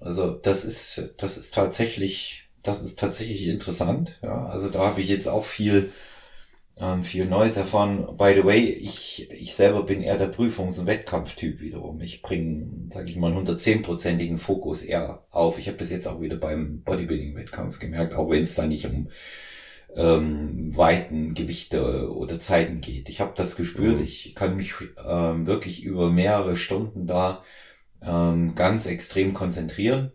Also 0.06 0.30
das 0.30 0.64
ist, 0.64 1.14
das 1.16 1.36
ist 1.36 1.52
tatsächlich, 1.52 2.48
das 2.62 2.80
ist 2.80 2.96
tatsächlich 2.96 3.48
interessant. 3.48 4.20
Ja, 4.22 4.46
also 4.46 4.70
da 4.70 4.86
habe 4.86 5.00
ich 5.00 5.08
jetzt 5.08 5.26
auch 5.26 5.42
viel, 5.42 5.90
ähm, 6.76 7.02
viel 7.02 7.24
Neues 7.26 7.56
erfahren. 7.56 8.06
By 8.16 8.34
the 8.36 8.44
way, 8.44 8.60
ich, 8.68 9.28
ich 9.32 9.56
selber 9.56 9.82
bin 9.82 10.02
eher 10.02 10.16
der 10.16 10.30
Prüfungs- 10.32 10.78
und 10.78 10.86
Wettkampftyp 10.86 11.60
wiederum. 11.60 12.00
Ich 12.00 12.22
bringe, 12.22 12.88
sage 12.92 13.10
ich 13.10 13.16
mal, 13.16 13.32
einen 13.32 13.44
110-prozentigen 13.44 14.38
Fokus 14.38 14.82
eher 14.82 15.24
auf. 15.32 15.58
Ich 15.58 15.66
habe 15.66 15.78
das 15.78 15.90
jetzt 15.90 16.06
auch 16.06 16.20
wieder 16.20 16.36
beim 16.36 16.82
Bodybuilding-Wettkampf 16.82 17.80
gemerkt, 17.80 18.14
auch 18.14 18.30
wenn 18.30 18.42
es 18.42 18.54
da 18.54 18.64
nicht 18.64 18.86
um 18.86 19.08
ähm, 19.96 20.76
Weiten, 20.76 21.34
Gewichte 21.34 22.12
oder 22.14 22.38
Zeiten 22.38 22.80
geht. 22.80 23.08
Ich 23.08 23.20
habe 23.20 23.32
das 23.34 23.56
gespürt. 23.56 23.98
Mhm. 23.98 24.04
Ich 24.04 24.36
kann 24.36 24.54
mich 24.54 24.74
ähm, 25.04 25.48
wirklich 25.48 25.82
über 25.82 26.12
mehrere 26.12 26.54
Stunden 26.54 27.08
da 27.08 27.42
ähm, 28.02 28.54
ganz 28.54 28.86
extrem 28.86 29.34
konzentrieren. 29.34 30.12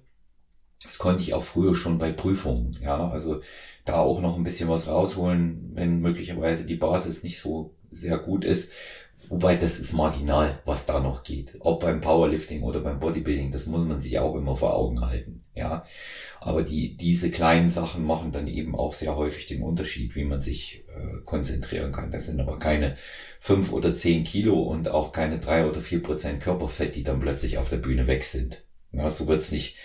Das 0.83 0.97
konnte 0.97 1.21
ich 1.21 1.33
auch 1.33 1.43
früher 1.43 1.75
schon 1.75 1.97
bei 1.99 2.11
Prüfungen, 2.11 2.71
ja, 2.81 3.09
also 3.09 3.41
da 3.85 3.99
auch 3.99 4.19
noch 4.19 4.35
ein 4.35 4.43
bisschen 4.43 4.67
was 4.67 4.87
rausholen, 4.87 5.71
wenn 5.73 6.01
möglicherweise 6.01 6.65
die 6.65 6.75
Basis 6.75 7.23
nicht 7.23 7.39
so 7.39 7.75
sehr 7.89 8.17
gut 8.17 8.43
ist. 8.43 8.71
Wobei 9.29 9.55
das 9.55 9.79
ist 9.79 9.93
marginal, 9.93 10.59
was 10.65 10.85
da 10.85 10.99
noch 10.99 11.23
geht. 11.23 11.55
Ob 11.59 11.81
beim 11.81 12.01
Powerlifting 12.01 12.63
oder 12.63 12.81
beim 12.81 12.99
Bodybuilding, 12.99 13.51
das 13.51 13.67
muss 13.67 13.85
man 13.85 14.01
sich 14.01 14.19
auch 14.19 14.35
immer 14.35 14.55
vor 14.55 14.75
Augen 14.75 15.01
halten. 15.01 15.40
Ja, 15.53 15.85
aber 16.39 16.63
die 16.63 16.95
diese 16.95 17.29
kleinen 17.29 17.69
Sachen 17.69 18.05
machen 18.05 18.31
dann 18.31 18.47
eben 18.47 18.73
auch 18.73 18.93
sehr 18.93 19.17
häufig 19.17 19.47
den 19.47 19.63
Unterschied, 19.63 20.15
wie 20.15 20.23
man 20.23 20.39
sich 20.39 20.85
äh, 20.87 21.19
konzentrieren 21.25 21.91
kann. 21.91 22.09
Das 22.09 22.27
sind 22.27 22.39
aber 22.39 22.57
keine 22.57 22.95
fünf 23.39 23.73
oder 23.73 23.93
zehn 23.93 24.23
Kilo 24.23 24.61
und 24.61 24.87
auch 24.87 25.11
keine 25.11 25.39
drei 25.39 25.67
oder 25.67 25.81
vier 25.81 26.01
Prozent 26.01 26.41
Körperfett, 26.41 26.95
die 26.95 27.03
dann 27.03 27.19
plötzlich 27.19 27.57
auf 27.57 27.67
der 27.67 27.77
Bühne 27.77 28.07
weg 28.07 28.23
sind. 28.23 28.63
Ja, 28.93 29.09
so 29.09 29.27
wird's 29.27 29.51
nicht, 29.51 29.75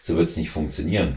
so 0.00 0.16
wird's 0.16 0.36
nicht 0.36 0.50
funktionieren. 0.50 1.16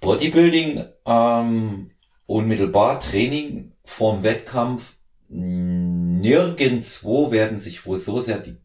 Bodybuilding, 0.00 0.84
ähm, 1.06 1.92
unmittelbar 2.26 2.98
Training 2.98 3.72
vorm 3.84 4.24
Wettkampf, 4.24 4.96
nirgendwo 5.28 7.30
werden 7.30 7.60
sich 7.60 7.86
wohl 7.86 7.96
so 7.96 8.18
sehr 8.18 8.38
die 8.38 8.56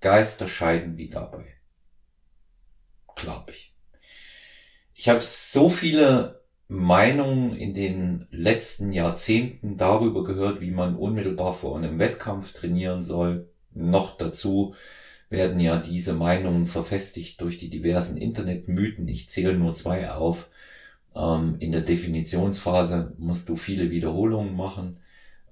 Geister 0.00 0.48
scheiden 0.48 0.96
wie 0.96 1.08
dabei. 1.08 1.44
Glaube 3.14 3.52
ich. 3.52 3.67
Ich 5.00 5.08
habe 5.08 5.20
so 5.20 5.68
viele 5.68 6.40
Meinungen 6.66 7.54
in 7.54 7.72
den 7.72 8.26
letzten 8.32 8.90
Jahrzehnten 8.90 9.76
darüber 9.76 10.24
gehört, 10.24 10.60
wie 10.60 10.72
man 10.72 10.96
unmittelbar 10.96 11.54
vor 11.54 11.76
einem 11.76 12.00
Wettkampf 12.00 12.52
trainieren 12.52 13.04
soll. 13.04 13.46
Noch 13.72 14.16
dazu 14.16 14.74
werden 15.30 15.60
ja 15.60 15.76
diese 15.76 16.14
Meinungen 16.14 16.66
verfestigt 16.66 17.40
durch 17.40 17.58
die 17.58 17.70
diversen 17.70 18.16
Internetmythen. 18.16 19.06
Ich 19.06 19.28
zähle 19.28 19.54
nur 19.54 19.72
zwei 19.72 20.10
auf. 20.10 20.48
Ähm, 21.14 21.54
in 21.60 21.70
der 21.70 21.82
Definitionsphase 21.82 23.12
musst 23.18 23.48
du 23.48 23.54
viele 23.54 23.92
Wiederholungen 23.92 24.56
machen 24.56 24.96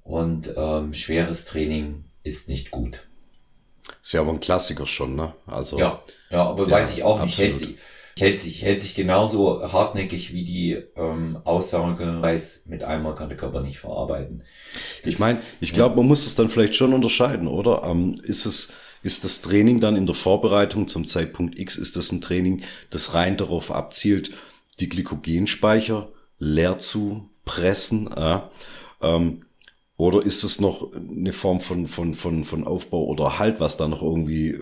und 0.02 0.52
ähm, 0.56 0.92
schweres 0.92 1.44
Training 1.44 2.04
ist 2.24 2.48
nicht 2.48 2.72
gut. 2.72 3.06
Ist 4.02 4.12
ja 4.12 4.22
aber 4.22 4.32
ein 4.32 4.40
Klassiker 4.40 4.86
schon, 4.86 5.14
ne? 5.14 5.34
Also 5.46 5.78
ja, 5.78 6.02
ja, 6.30 6.42
aber 6.42 6.68
weiß 6.68 6.94
ich 6.94 7.04
auch 7.04 7.22
nicht. 7.22 7.38
Hält 7.38 7.56
sich, 7.56 7.76
hält 8.18 8.38
sich, 8.38 8.62
hält 8.62 8.80
sich 8.80 8.94
genauso 8.94 9.72
hartnäckig 9.72 10.32
wie 10.32 10.42
die 10.42 10.72
ähm, 10.96 11.38
Aussage, 11.44 12.22
weiß, 12.22 12.62
mit 12.66 12.82
einmal 12.82 13.14
kann 13.14 13.28
der 13.28 13.36
Körper 13.36 13.60
nicht 13.60 13.78
verarbeiten. 13.78 14.42
Das, 15.02 15.12
ich 15.12 15.18
meine, 15.18 15.40
ich 15.60 15.72
glaube, 15.72 15.96
man 15.96 16.06
muss 16.06 16.26
es 16.26 16.34
dann 16.34 16.48
vielleicht 16.48 16.74
schon 16.74 16.94
unterscheiden, 16.94 17.46
oder? 17.46 17.82
Ähm, 17.84 18.14
ist 18.22 18.46
es, 18.46 18.72
ist 19.02 19.24
das 19.24 19.42
Training 19.42 19.80
dann 19.80 19.96
in 19.96 20.06
der 20.06 20.14
Vorbereitung 20.14 20.88
zum 20.88 21.04
Zeitpunkt 21.04 21.58
X, 21.58 21.76
ist 21.76 21.96
das 21.96 22.10
ein 22.10 22.22
Training, 22.22 22.62
das 22.90 23.12
rein 23.12 23.36
darauf 23.36 23.70
abzielt, 23.70 24.30
die 24.80 24.88
Glykogenspeicher 24.88 26.08
leer 26.38 26.78
zu 26.78 27.28
pressen, 27.44 28.10
äh, 28.16 28.40
ähm, 29.02 29.42
oder 29.98 30.22
ist 30.22 30.42
es 30.42 30.60
noch 30.60 30.92
eine 30.92 31.32
Form 31.32 31.60
von, 31.60 31.86
von, 31.86 32.14
von, 32.14 32.44
von 32.44 32.64
Aufbau 32.64 33.04
oder 33.04 33.38
Halt, 33.38 33.60
was 33.60 33.78
da 33.78 33.88
noch 33.88 34.02
irgendwie 34.02 34.50
äh, 34.50 34.60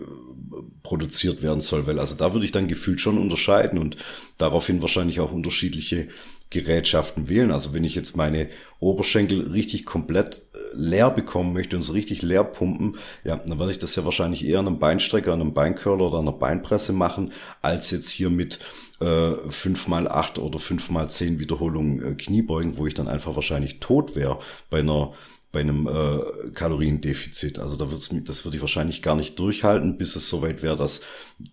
produziert 0.85 1.43
werden 1.43 1.61
soll? 1.61 1.89
Weil 1.89 1.99
also 1.99 2.15
da 2.15 2.33
würde 2.33 2.47
ich 2.47 2.53
dann 2.53 2.69
gefühlt 2.69 3.01
schon 3.01 3.19
unterscheiden 3.19 3.81
und 3.81 3.97
daraufhin 4.39 4.81
wahrscheinlich 4.81 5.19
auch 5.19 5.33
unterschiedliche 5.33 6.07
Gerätschaften 6.51 7.29
wählen. 7.29 7.51
Also 7.51 7.73
wenn 7.73 7.83
ich 7.83 7.97
jetzt 7.97 8.17
meine 8.17 8.49
Oberschenkel 8.79 9.51
richtig 9.51 9.85
komplett 9.85 10.37
äh, 10.37 10.59
leer 10.75 11.11
bekommen 11.11 11.53
möchte 11.53 11.75
und 11.75 11.83
so 11.83 11.93
richtig 11.93 12.23
leer 12.23 12.45
pumpen, 12.45 12.97
ja, 13.25 13.37
dann 13.37 13.59
werde 13.59 13.73
ich 13.73 13.79
das 13.79 13.97
ja 13.97 14.05
wahrscheinlich 14.05 14.45
eher 14.45 14.61
an 14.61 14.69
einem 14.69 14.79
Beinstrecker, 14.79 15.33
an 15.33 15.41
einem 15.41 15.55
Beincurler 15.55 16.07
oder 16.07 16.19
an 16.19 16.29
einer 16.29 16.37
Beinpresse 16.37 16.93
machen, 16.93 17.33
als 17.61 17.91
jetzt 17.91 18.09
hier 18.09 18.31
mit 18.31 18.61
äh, 19.01 19.33
5 19.49 19.89
mal 19.89 20.07
8 20.07 20.39
oder 20.39 20.59
5 20.59 20.91
mal 20.91 21.11
10 21.11 21.41
Wiederholungen 21.41 22.03
äh, 22.03 22.15
Kniebeugen, 22.15 22.77
wo 22.77 22.87
ich 22.87 22.95
dann 22.95 23.09
einfach 23.09 23.35
wahrscheinlich 23.35 23.81
tot 23.81 24.15
wäre 24.15 24.39
bei 24.71 24.79
einer 24.79 25.13
bei 25.55 25.61
einem 25.61 25.87
äh, 25.87 26.51
Kaloriendefizit. 26.51 27.59
Also 27.59 27.77
da 27.77 27.91
wird's, 27.91 28.11
das 28.25 28.45
würde 28.45 28.59
ich 28.59 28.61
wahrscheinlich 28.61 29.01
gar 29.01 29.17
nicht 29.17 29.39
durchhalten, 29.39 29.97
bis 29.97 30.17
es 30.17 30.29
soweit 30.29 30.63
wäre, 30.63 30.77
dass 30.77 31.01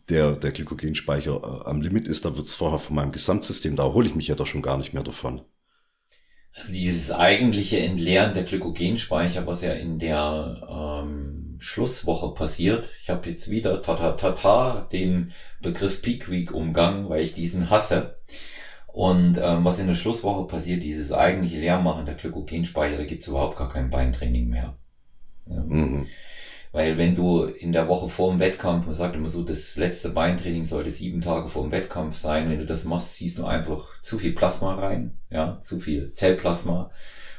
der, 0.09 0.33
der 0.33 0.51
Glykogenspeicher 0.51 1.35
äh, 1.35 1.69
am 1.69 1.81
Limit 1.81 2.09
ist. 2.09 2.25
Da 2.25 2.35
wird 2.35 2.47
es 2.47 2.53
vorher 2.53 2.79
von 2.79 2.95
meinem 2.95 3.13
Gesamtsystem, 3.13 3.77
da 3.77 3.93
hole 3.93 4.09
ich 4.09 4.15
mich 4.15 4.27
ja 4.27 4.35
da 4.35 4.45
schon 4.45 4.61
gar 4.61 4.77
nicht 4.77 4.93
mehr 4.93 5.03
davon. 5.03 5.41
Also 6.53 6.73
dieses 6.73 7.11
eigentliche 7.11 7.79
Entleeren 7.79 8.33
der 8.33 8.43
Glykogenspeicher, 8.43 9.47
was 9.47 9.61
ja 9.61 9.71
in 9.71 9.99
der 9.99 10.67
ähm, 10.69 11.55
Schlusswoche 11.59 12.33
passiert. 12.33 12.89
Ich 13.01 13.09
habe 13.09 13.29
jetzt 13.29 13.49
wieder 13.49 13.81
tata 13.81 14.13
tata 14.13 14.81
den 14.91 15.31
Begriff 15.61 16.01
Peak 16.01 16.29
Week 16.29 16.51
umgangen, 16.53 17.07
weil 17.07 17.23
ich 17.23 17.33
diesen 17.33 17.69
hasse. 17.69 18.17
Und 18.93 19.39
ähm, 19.41 19.63
was 19.63 19.79
in 19.79 19.87
der 19.87 19.93
Schlusswoche 19.93 20.47
passiert, 20.47 20.83
dieses 20.83 21.11
eigentliche 21.11 21.59
Leermachen 21.59 22.05
der 22.05 22.15
Glykogenspeicher, 22.15 22.97
da 22.97 23.05
gibt's 23.05 23.27
überhaupt 23.27 23.57
gar 23.57 23.69
kein 23.69 23.89
Beintraining 23.89 24.49
mehr. 24.49 24.75
Ja. 25.47 25.63
Mhm. 25.63 26.07
Weil 26.73 26.97
wenn 26.97 27.15
du 27.15 27.43
in 27.43 27.73
der 27.73 27.89
Woche 27.89 28.07
vor 28.07 28.31
dem 28.31 28.39
Wettkampf, 28.39 28.85
man 28.85 28.93
sagt 28.93 29.15
immer 29.15 29.27
so, 29.27 29.43
das 29.43 29.75
letzte 29.75 30.09
Beintraining 30.09 30.63
sollte 30.63 30.89
sieben 30.89 31.19
Tage 31.19 31.49
vor 31.49 31.63
dem 31.63 31.71
Wettkampf 31.71 32.15
sein. 32.15 32.49
Wenn 32.49 32.59
du 32.59 32.65
das 32.65 32.85
machst, 32.85 33.15
siehst 33.15 33.37
du 33.37 33.45
einfach 33.45 33.99
zu 34.01 34.17
viel 34.17 34.33
Plasma 34.33 34.75
rein, 34.75 35.17
ja, 35.29 35.59
zu 35.59 35.79
viel 35.79 36.11
Zellplasma 36.11 36.89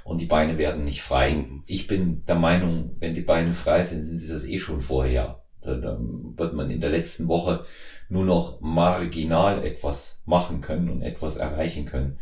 und 0.05 0.21
die 0.21 0.27
Beine 0.27 0.59
werden 0.59 0.85
nicht 0.85 1.03
frei. 1.03 1.35
Mhm. 1.35 1.63
Ich 1.67 1.87
bin 1.87 2.25
der 2.27 2.35
Meinung, 2.35 2.97
wenn 2.99 3.15
die 3.15 3.21
Beine 3.21 3.53
frei 3.53 3.83
sind, 3.83 4.03
sind 4.03 4.19
sie 4.19 4.29
das 4.29 4.45
eh 4.45 4.59
schon 4.59 4.81
vorher. 4.81 5.43
Da, 5.63 5.77
da 5.77 5.97
wird 5.99 6.55
man 6.55 6.71
in 6.71 6.81
der 6.81 6.91
letzten 6.91 7.29
Woche 7.29 7.65
nur 8.13 8.25
noch 8.27 8.61
marginal 8.61 9.65
etwas 9.65 10.21
machen 10.27 10.61
können 10.61 10.91
und 10.91 11.01
etwas 11.01 11.39
erreichen 11.39 11.87
können. 11.87 12.19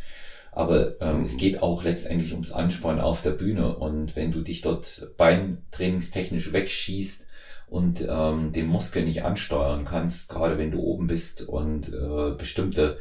Aber 0.53 1.01
ähm, 1.01 1.23
es 1.23 1.37
geht 1.37 1.63
auch 1.63 1.83
letztendlich 1.83 2.31
ums 2.33 2.53
Anspannen 2.53 3.01
auf 3.01 3.21
der 3.21 3.33
Bühne. 3.33 3.77
Und 3.77 4.15
wenn 4.15 4.31
du 4.31 4.41
dich 4.41 4.61
dort 4.61 5.11
beintrainingstechnisch 5.17 6.53
wegschießt 6.53 7.27
und 7.69 8.07
ähm, 8.09 8.53
den 8.53 8.69
Muskel 8.69 9.05
nicht 9.05 9.25
ansteuern 9.25 9.85
kannst, 9.85 10.29
gerade 10.29 10.59
wenn 10.59 10.71
du 10.71 10.81
oben 10.81 11.09
bist 11.09 11.43
und 11.43 11.93
äh, 11.93 12.37
bestimmte 12.37 12.97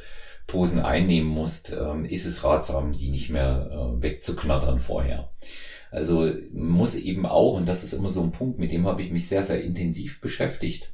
Posen 0.47 0.79
einnehmen 0.79 1.29
musst, 1.29 1.71
ähm, 1.71 2.05
ist 2.05 2.25
es 2.25 2.43
ratsam, 2.43 2.93
die 2.93 3.09
nicht 3.09 3.29
mehr 3.29 3.69
äh, 3.71 4.01
wegzuknattern 4.01 4.79
vorher. 4.79 5.29
Also 5.91 6.31
muss 6.53 6.95
eben 6.95 7.27
auch, 7.27 7.53
und 7.53 7.67
das 7.67 7.83
ist 7.83 7.93
immer 7.93 8.09
so 8.09 8.23
ein 8.23 8.31
Punkt, 8.31 8.57
mit 8.57 8.71
dem 8.71 8.87
habe 8.87 9.03
ich 9.03 9.11
mich 9.11 9.27
sehr, 9.27 9.43
sehr 9.43 9.61
intensiv 9.61 10.21
beschäftigt, 10.21 10.91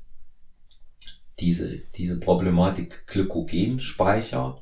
diese, 1.39 1.79
diese 1.95 2.19
Problematik 2.19 3.07
Glykogenspeicher 3.07 4.61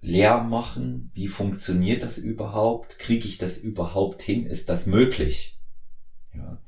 leer 0.00 0.42
machen. 0.42 1.10
Wie 1.14 1.28
funktioniert 1.28 2.02
das 2.02 2.18
überhaupt? 2.18 2.98
Kriege 2.98 3.26
ich 3.26 3.38
das 3.38 3.56
überhaupt 3.56 4.22
hin? 4.22 4.46
Ist 4.46 4.68
das 4.68 4.86
möglich? 4.86 5.58
Ja. 6.34 6.58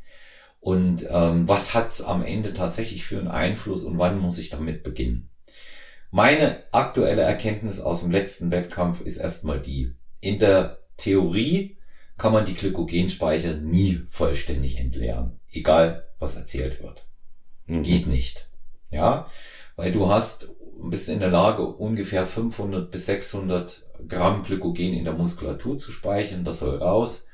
Und 0.60 1.06
ähm, 1.08 1.48
was 1.48 1.74
hat 1.74 1.90
es 1.90 2.02
am 2.02 2.22
Ende 2.22 2.52
tatsächlich 2.52 3.04
für 3.04 3.18
einen 3.18 3.28
Einfluss 3.28 3.84
und 3.84 3.98
wann 3.98 4.18
muss 4.18 4.38
ich 4.38 4.50
damit 4.50 4.82
beginnen? 4.82 5.30
Meine 6.10 6.64
aktuelle 6.72 7.22
Erkenntnis 7.22 7.80
aus 7.80 8.00
dem 8.00 8.10
letzten 8.10 8.50
Wettkampf 8.50 9.00
ist 9.02 9.18
erstmal 9.18 9.60
die. 9.60 9.94
In 10.20 10.38
der 10.38 10.78
Theorie 10.96 11.76
kann 12.16 12.32
man 12.32 12.44
die 12.44 12.54
Glykogenspeicher 12.54 13.54
nie 13.54 14.00
vollständig 14.08 14.78
entleeren, 14.78 15.38
egal 15.52 16.08
was 16.18 16.34
erzählt 16.34 16.82
wird. 16.82 17.06
Geht 17.66 18.06
nicht. 18.06 18.47
Ja, 18.90 19.26
weil 19.76 19.92
du 19.92 20.08
hast 20.08 20.48
bist 20.80 21.08
in 21.08 21.20
der 21.20 21.30
Lage, 21.30 21.62
ungefähr 21.62 22.24
500 22.24 22.90
bis 22.90 23.06
600 23.06 23.82
Gramm 24.08 24.42
Glykogen 24.42 24.92
in 24.92 25.04
der 25.04 25.12
Muskulatur 25.14 25.76
zu 25.76 25.90
speichern, 25.90 26.44
das 26.44 26.60
soll 26.60 26.76
raus. 26.76 27.26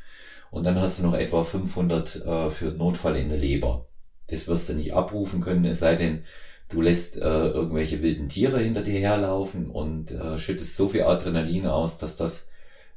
Und 0.50 0.64
dann 0.66 0.80
hast 0.80 0.98
du 0.98 1.02
noch 1.02 1.14
etwa 1.14 1.42
500 1.44 2.16
äh, 2.24 2.48
für 2.48 2.66
Notfall 2.66 3.16
in 3.16 3.28
der 3.28 3.38
Leber. 3.38 3.86
Das 4.28 4.48
wirst 4.48 4.68
du 4.68 4.74
nicht 4.74 4.94
abrufen 4.94 5.40
können, 5.40 5.64
es 5.64 5.80
sei 5.80 5.96
denn, 5.96 6.24
du 6.70 6.80
lässt 6.80 7.16
äh, 7.16 7.20
irgendwelche 7.48 8.02
wilden 8.02 8.28
Tiere 8.28 8.58
hinter 8.60 8.82
dir 8.82 8.98
herlaufen 8.98 9.70
und 9.70 10.10
äh, 10.10 10.38
schüttest 10.38 10.76
so 10.76 10.88
viel 10.88 11.02
Adrenalin 11.02 11.66
aus, 11.66 11.98
dass 11.98 12.16
das, 12.16 12.46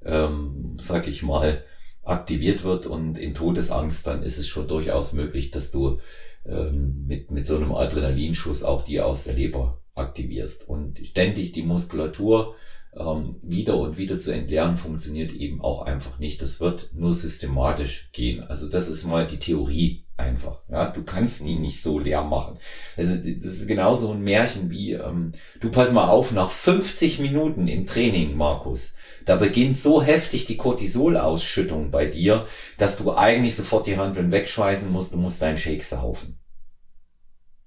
ähm, 0.05 0.77
sag 0.79 1.07
ich 1.07 1.23
mal, 1.23 1.63
aktiviert 2.03 2.63
wird 2.63 2.85
und 2.85 3.17
in 3.17 3.33
Todesangst, 3.33 4.07
dann 4.07 4.23
ist 4.23 4.37
es 4.37 4.47
schon 4.47 4.67
durchaus 4.67 5.11
möglich, 5.11 5.51
dass 5.51 5.71
du 5.71 5.99
ähm, 6.47 7.05
mit, 7.05 7.31
mit 7.31 7.45
so 7.45 7.57
einem 7.57 7.73
Adrenalinschuss 7.73 8.63
auch 8.63 8.81
die 8.81 8.99
aus 9.01 9.25
der 9.25 9.33
Leber 9.33 9.81
aktivierst. 9.95 10.67
Und 10.67 10.99
ständig 11.05 11.51
die 11.51 11.63
Muskulatur 11.63 12.55
ähm, 12.95 13.35
wieder 13.41 13.77
und 13.77 13.97
wieder 13.97 14.19
zu 14.19 14.31
entleeren, 14.31 14.77
funktioniert 14.77 15.31
eben 15.31 15.61
auch 15.61 15.83
einfach 15.83 16.19
nicht. 16.19 16.41
Das 16.41 16.59
wird 16.59 16.91
nur 16.93 17.11
systematisch 17.11 18.09
gehen. 18.11 18.43
Also 18.43 18.67
das 18.67 18.87
ist 18.87 19.05
mal 19.05 19.25
die 19.25 19.39
Theorie 19.39 20.05
einfach. 20.17 20.61
Ja, 20.69 20.87
du 20.87 21.03
kannst 21.03 21.45
die 21.45 21.55
nicht 21.55 21.81
so 21.81 21.99
leer 21.99 22.23
machen. 22.23 22.57
Also 22.95 23.15
das 23.15 23.25
ist 23.25 23.67
genauso 23.67 24.11
ein 24.11 24.21
Märchen 24.21 24.69
wie, 24.69 24.93
ähm, 24.93 25.31
du 25.59 25.69
pass 25.69 25.91
mal 25.91 26.09
auf, 26.09 26.31
nach 26.31 26.49
50 26.49 27.19
Minuten 27.19 27.67
im 27.67 27.85
Training, 27.85 28.35
Markus, 28.35 28.93
da 29.25 29.35
beginnt 29.35 29.77
so 29.77 30.01
heftig 30.01 30.45
die 30.45 30.57
Cortisolausschüttung 30.57 31.91
bei 31.91 32.05
dir, 32.05 32.45
dass 32.77 32.97
du 32.97 33.13
eigentlich 33.13 33.55
sofort 33.55 33.85
die 33.85 33.97
Handeln 33.97 34.31
wegschmeißen 34.31 34.91
musst, 34.91 35.13
du 35.13 35.17
musst 35.17 35.41
deinen 35.41 35.57
Shake 35.57 35.83
saufen. 35.83 36.39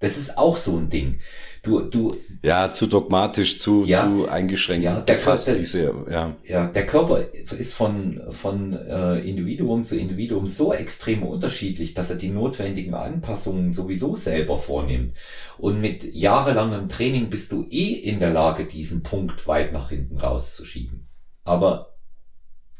Das 0.00 0.16
ist 0.16 0.38
auch 0.38 0.56
so 0.56 0.78
ein 0.78 0.88
Ding. 0.88 1.20
Du, 1.62 1.82
du. 1.82 2.16
Ja, 2.42 2.72
zu 2.72 2.86
dogmatisch, 2.86 3.58
zu, 3.58 3.84
ja, 3.84 4.02
zu 4.02 4.28
eingeschränkt. 4.28 4.82
Ja, 4.82 5.02
der 5.02 5.18
Körper, 5.18 5.54
diese, 5.54 5.94
ja. 6.10 6.36
ja, 6.42 6.66
der 6.66 6.86
Körper 6.86 7.22
ist 7.32 7.74
von, 7.74 8.18
von 8.30 8.72
äh, 8.72 9.18
Individuum 9.18 9.84
zu 9.84 9.98
Individuum 9.98 10.46
so 10.46 10.72
extrem 10.72 11.22
unterschiedlich, 11.22 11.92
dass 11.92 12.08
er 12.08 12.16
die 12.16 12.30
notwendigen 12.30 12.94
Anpassungen 12.94 13.68
sowieso 13.68 14.14
selber 14.14 14.56
vornimmt. 14.56 15.12
Und 15.58 15.82
mit 15.82 16.14
jahrelangem 16.14 16.88
Training 16.88 17.28
bist 17.28 17.52
du 17.52 17.66
eh 17.70 17.92
in 17.92 18.20
der 18.20 18.30
Lage, 18.30 18.64
diesen 18.64 19.02
Punkt 19.02 19.46
weit 19.46 19.74
nach 19.74 19.90
hinten 19.90 20.16
rauszuschieben. 20.16 21.08
Aber 21.44 21.94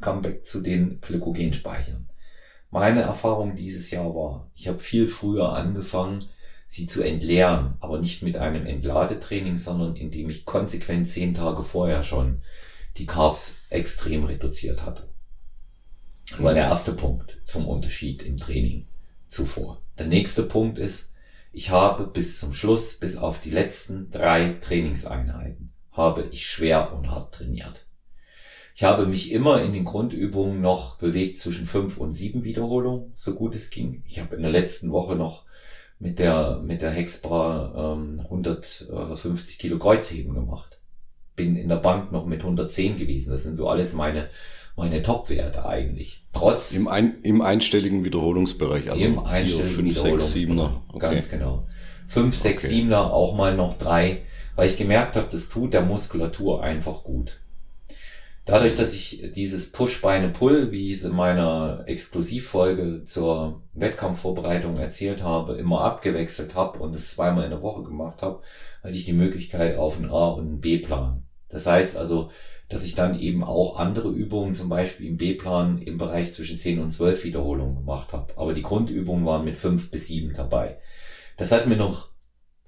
Comeback 0.00 0.46
zu 0.46 0.62
den 0.62 1.02
Glykogenspeichern. 1.02 2.08
Meine 2.70 3.02
Erfahrung 3.02 3.54
dieses 3.56 3.90
Jahr 3.90 4.14
war, 4.14 4.50
ich 4.54 4.68
habe 4.68 4.78
viel 4.78 5.06
früher 5.06 5.52
angefangen, 5.52 6.20
sie 6.70 6.86
zu 6.86 7.02
entleeren, 7.02 7.74
aber 7.80 7.98
nicht 7.98 8.22
mit 8.22 8.36
einem 8.36 8.64
Entladetraining, 8.64 9.56
sondern 9.56 9.96
indem 9.96 10.30
ich 10.30 10.44
konsequent 10.44 11.08
zehn 11.08 11.34
Tage 11.34 11.64
vorher 11.64 12.04
schon 12.04 12.42
die 12.96 13.06
Carbs 13.06 13.54
extrem 13.70 14.22
reduziert 14.22 14.86
hatte. 14.86 15.08
Das 16.30 16.40
war 16.40 16.54
der 16.54 16.62
erste 16.62 16.92
Punkt 16.92 17.40
zum 17.42 17.66
Unterschied 17.66 18.22
im 18.22 18.36
Training 18.36 18.86
zuvor. 19.26 19.82
Der 19.98 20.06
nächste 20.06 20.44
Punkt 20.44 20.78
ist, 20.78 21.08
ich 21.52 21.70
habe 21.70 22.06
bis 22.06 22.38
zum 22.38 22.52
Schluss, 22.52 22.94
bis 22.94 23.16
auf 23.16 23.40
die 23.40 23.50
letzten 23.50 24.08
drei 24.08 24.50
Trainingseinheiten, 24.60 25.72
habe 25.90 26.28
ich 26.30 26.46
schwer 26.46 26.92
und 26.92 27.10
hart 27.10 27.34
trainiert. 27.34 27.88
Ich 28.76 28.84
habe 28.84 29.06
mich 29.06 29.32
immer 29.32 29.60
in 29.60 29.72
den 29.72 29.84
Grundübungen 29.84 30.60
noch 30.60 30.98
bewegt 30.98 31.36
zwischen 31.36 31.66
fünf 31.66 31.96
und 31.96 32.12
sieben 32.12 32.44
Wiederholungen, 32.44 33.10
so 33.12 33.34
gut 33.34 33.56
es 33.56 33.70
ging. 33.70 34.04
Ich 34.06 34.20
habe 34.20 34.36
in 34.36 34.42
der 34.42 34.52
letzten 34.52 34.92
Woche 34.92 35.16
noch 35.16 35.49
mit 36.00 36.18
der, 36.18 36.60
mit 36.64 36.80
der 36.80 36.90
Hexbar 36.90 37.94
ähm, 37.94 38.18
150 38.24 39.58
Kilo 39.58 39.78
Kreuzheben 39.78 40.34
gemacht. 40.34 40.80
Bin 41.36 41.54
in 41.54 41.68
der 41.68 41.76
Bank 41.76 42.10
noch 42.10 42.26
mit 42.26 42.40
110 42.40 42.96
gewesen. 42.98 43.30
Das 43.30 43.42
sind 43.42 43.54
so 43.54 43.68
alles 43.68 43.92
meine, 43.92 44.28
meine 44.76 45.02
Top-Werte 45.02 45.66
eigentlich. 45.66 46.26
Trotz. 46.32 46.74
Im, 46.74 46.88
ein, 46.88 47.20
Im 47.22 47.42
einstelligen 47.42 48.02
Wiederholungsbereich, 48.02 48.90
also. 48.90 49.04
Im 49.04 49.18
einstelligen 49.18 49.92
5, 49.92 50.00
6, 50.00 50.34
7er. 50.34 50.70
Okay. 50.88 50.98
Ganz 50.98 51.28
genau. 51.28 51.66
5, 52.08 52.34
6, 52.34 52.64
okay. 52.64 52.74
7er, 52.74 53.10
auch 53.10 53.36
mal 53.36 53.54
noch 53.54 53.76
drei, 53.76 54.22
weil 54.56 54.68
ich 54.68 54.78
gemerkt 54.78 55.16
habe, 55.16 55.28
das 55.30 55.50
tut 55.50 55.74
der 55.74 55.82
Muskulatur 55.82 56.62
einfach 56.62 57.04
gut. 57.04 57.39
Dadurch, 58.50 58.74
dass 58.74 58.92
ich 58.94 59.30
dieses 59.32 59.70
Push-Beine-Pull, 59.70 60.72
wie 60.72 60.90
ich 60.90 60.96
es 60.96 61.04
in 61.04 61.14
meiner 61.14 61.84
Exklusivfolge 61.86 63.04
zur 63.04 63.62
Wettkampfvorbereitung 63.74 64.76
erzählt 64.76 65.22
habe, 65.22 65.54
immer 65.54 65.82
abgewechselt 65.82 66.56
habe 66.56 66.80
und 66.80 66.92
es 66.92 67.12
zweimal 67.12 67.44
in 67.44 67.50
der 67.50 67.62
Woche 67.62 67.84
gemacht 67.84 68.22
habe, 68.22 68.42
hatte 68.82 68.96
ich 68.96 69.04
die 69.04 69.12
Möglichkeit 69.12 69.76
auf 69.76 69.98
einen 69.98 70.10
A- 70.10 70.30
und 70.30 70.48
einen 70.48 70.60
B-Plan. 70.60 71.22
Das 71.48 71.64
heißt 71.64 71.96
also, 71.96 72.32
dass 72.68 72.82
ich 72.82 72.96
dann 72.96 73.20
eben 73.20 73.44
auch 73.44 73.78
andere 73.78 74.08
Übungen, 74.08 74.52
zum 74.52 74.68
Beispiel 74.68 75.06
im 75.06 75.16
B-Plan, 75.16 75.78
im 75.78 75.96
Bereich 75.96 76.32
zwischen 76.32 76.58
10 76.58 76.80
und 76.80 76.90
12 76.90 77.22
Wiederholungen 77.22 77.76
gemacht 77.76 78.12
habe. 78.12 78.36
Aber 78.36 78.52
die 78.52 78.62
Grundübungen 78.62 79.24
waren 79.26 79.44
mit 79.44 79.54
5 79.54 79.92
bis 79.92 80.08
7 80.08 80.32
dabei. 80.32 80.80
Das 81.36 81.52
hat 81.52 81.68
mir 81.68 81.76
noch, 81.76 82.08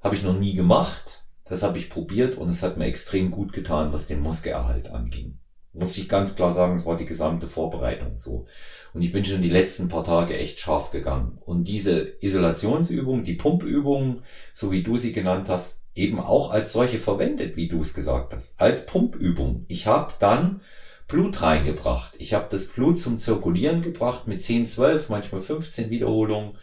habe 0.00 0.14
ich 0.14 0.22
noch 0.22 0.38
nie 0.38 0.54
gemacht. 0.54 1.24
Das 1.44 1.64
habe 1.64 1.78
ich 1.78 1.90
probiert 1.90 2.38
und 2.38 2.48
es 2.48 2.62
hat 2.62 2.76
mir 2.76 2.84
extrem 2.84 3.32
gut 3.32 3.52
getan, 3.52 3.92
was 3.92 4.06
den 4.06 4.20
Muskelerhalt 4.20 4.88
anging 4.88 5.40
muss 5.72 5.96
ich 5.96 6.08
ganz 6.08 6.36
klar 6.36 6.52
sagen, 6.52 6.74
es 6.74 6.84
war 6.84 6.96
die 6.96 7.06
gesamte 7.06 7.48
Vorbereitung 7.48 8.16
so. 8.16 8.46
Und 8.92 9.02
ich 9.02 9.12
bin 9.12 9.24
schon 9.24 9.40
die 9.40 9.48
letzten 9.48 9.88
paar 9.88 10.04
Tage 10.04 10.36
echt 10.36 10.58
scharf 10.58 10.90
gegangen. 10.90 11.38
Und 11.40 11.66
diese 11.66 12.14
Isolationsübung, 12.20 13.24
die 13.24 13.34
Pumpübung, 13.34 14.22
so 14.52 14.70
wie 14.70 14.82
du 14.82 14.96
sie 14.96 15.12
genannt 15.12 15.48
hast, 15.48 15.80
eben 15.94 16.20
auch 16.20 16.50
als 16.50 16.72
solche 16.72 16.98
verwendet, 16.98 17.56
wie 17.56 17.68
du 17.68 17.80
es 17.80 17.94
gesagt 17.94 18.32
hast, 18.32 18.60
als 18.60 18.86
Pumpübung. 18.86 19.64
Ich 19.68 19.86
habe 19.86 20.12
dann 20.18 20.60
Blut 21.08 21.42
reingebracht. 21.42 22.14
Ich 22.18 22.32
habe 22.32 22.46
das 22.50 22.66
Blut 22.66 22.98
zum 22.98 23.18
Zirkulieren 23.18 23.82
gebracht 23.82 24.26
mit 24.26 24.42
10, 24.42 24.66
12, 24.66 25.08
manchmal 25.08 25.40
15 25.40 25.90
Wiederholungen. 25.90 26.56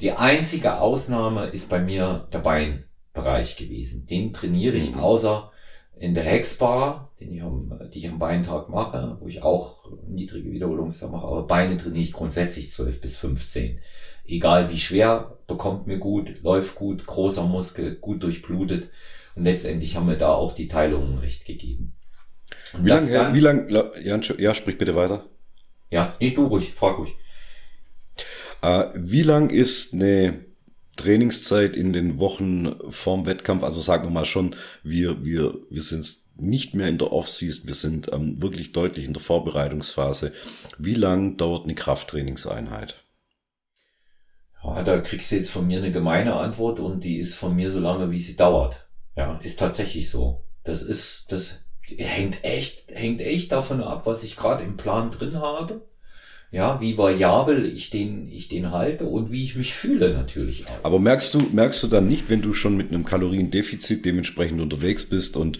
Die 0.00 0.12
einzige 0.12 0.80
Ausnahme 0.80 1.46
ist 1.46 1.68
bei 1.68 1.80
mir 1.80 2.28
der 2.32 2.38
Beinbereich 2.38 3.56
gewesen. 3.56 4.06
Den 4.06 4.32
trainiere 4.32 4.76
ich 4.76 4.92
mhm. 4.92 5.00
außer 5.00 5.50
in 5.98 6.12
der 6.12 6.24
Hexbar, 6.24 7.10
den 7.18 7.32
ich 7.32 7.42
am, 7.42 7.80
die 7.92 7.98
ich 7.98 8.08
am 8.08 8.18
Beintag 8.18 8.68
mache, 8.68 9.16
wo 9.20 9.28
ich 9.28 9.42
auch 9.42 9.90
niedrige 10.06 10.52
Wiederholungszahl 10.52 11.08
mache, 11.08 11.26
aber 11.26 11.46
Beine 11.46 11.76
trainiere 11.76 12.04
ich 12.04 12.12
grundsätzlich 12.12 12.70
12 12.70 13.00
bis 13.00 13.16
15. 13.16 13.80
Egal 14.26 14.70
wie 14.70 14.78
schwer, 14.78 15.38
bekommt 15.46 15.86
mir 15.86 15.98
gut, 15.98 16.42
läuft 16.42 16.74
gut, 16.74 17.06
großer 17.06 17.44
Muskel, 17.44 17.94
gut 17.94 18.22
durchblutet. 18.22 18.88
Und 19.36 19.44
letztendlich 19.44 19.96
haben 19.96 20.08
wir 20.08 20.16
da 20.16 20.32
auch 20.32 20.52
die 20.52 20.68
Teilungen 20.68 21.18
recht 21.18 21.46
gegeben. 21.46 21.94
Und 22.74 22.84
wie 22.84 22.88
lange, 22.88 23.12
ja, 23.12 23.34
wie 23.34 23.40
lange, 23.40 23.90
ja, 24.02 24.20
ja, 24.38 24.54
sprich 24.54 24.76
bitte 24.76 24.96
weiter. 24.96 25.24
Ja, 25.90 26.14
nee, 26.20 26.30
du 26.30 26.46
ruhig, 26.46 26.74
frag 26.74 26.98
ruhig. 26.98 27.14
Äh, 28.60 28.86
wie 28.96 29.22
lang 29.22 29.50
ist 29.50 29.94
eine 29.94 30.44
Trainingszeit 30.96 31.76
in 31.76 31.92
den 31.92 32.18
Wochen 32.18 32.74
vorm 32.90 33.26
Wettkampf, 33.26 33.62
also 33.62 33.80
sagen 33.80 34.04
wir 34.04 34.10
mal 34.10 34.24
schon, 34.24 34.56
wir, 34.82 35.24
wir, 35.24 35.54
wir 35.70 35.82
sind 35.82 36.06
nicht 36.36 36.74
mehr 36.74 36.88
in 36.88 36.98
der 36.98 37.12
Off-Season, 37.12 37.66
wir 37.66 37.74
sind 37.74 38.12
ähm, 38.12 38.42
wirklich 38.42 38.72
deutlich 38.72 39.04
in 39.04 39.12
der 39.12 39.22
Vorbereitungsphase. 39.22 40.32
Wie 40.78 40.94
lang 40.94 41.36
dauert 41.36 41.64
eine 41.64 41.74
Krafttrainingseinheit? 41.74 43.04
Ja, 44.62 44.82
da 44.82 44.98
kriegst 44.98 45.30
du 45.30 45.36
jetzt 45.36 45.50
von 45.50 45.66
mir 45.66 45.78
eine 45.78 45.92
gemeine 45.92 46.34
Antwort 46.34 46.80
und 46.80 47.04
die 47.04 47.18
ist 47.18 47.34
von 47.34 47.54
mir 47.54 47.70
so 47.70 47.78
lange, 47.78 48.10
wie 48.10 48.18
sie 48.18 48.36
dauert. 48.36 48.88
Ja, 49.16 49.38
ist 49.42 49.58
tatsächlich 49.58 50.10
so. 50.10 50.44
Das 50.64 50.82
ist, 50.82 51.26
das 51.28 51.64
hängt 51.82 52.42
echt, 52.44 52.90
hängt 52.92 53.20
echt 53.20 53.52
davon 53.52 53.80
ab, 53.80 54.06
was 54.06 54.24
ich 54.24 54.34
gerade 54.34 54.64
im 54.64 54.76
Plan 54.76 55.10
drin 55.10 55.36
habe 55.36 55.82
ja, 56.50 56.80
wie 56.80 56.96
variabel 56.96 57.66
ich 57.66 57.90
den, 57.90 58.26
ich 58.26 58.48
den 58.48 58.70
halte 58.72 59.04
und 59.06 59.30
wie 59.30 59.42
ich 59.42 59.56
mich 59.56 59.74
fühle 59.74 60.12
natürlich 60.12 60.66
auch. 60.66 60.84
Aber 60.84 60.98
merkst 60.98 61.34
du, 61.34 61.40
merkst 61.40 61.82
du 61.82 61.86
dann 61.88 62.08
nicht, 62.08 62.30
wenn 62.30 62.42
du 62.42 62.52
schon 62.52 62.76
mit 62.76 62.90
einem 62.90 63.04
Kaloriendefizit 63.04 64.04
dementsprechend 64.04 64.60
unterwegs 64.60 65.04
bist 65.04 65.36
und 65.36 65.58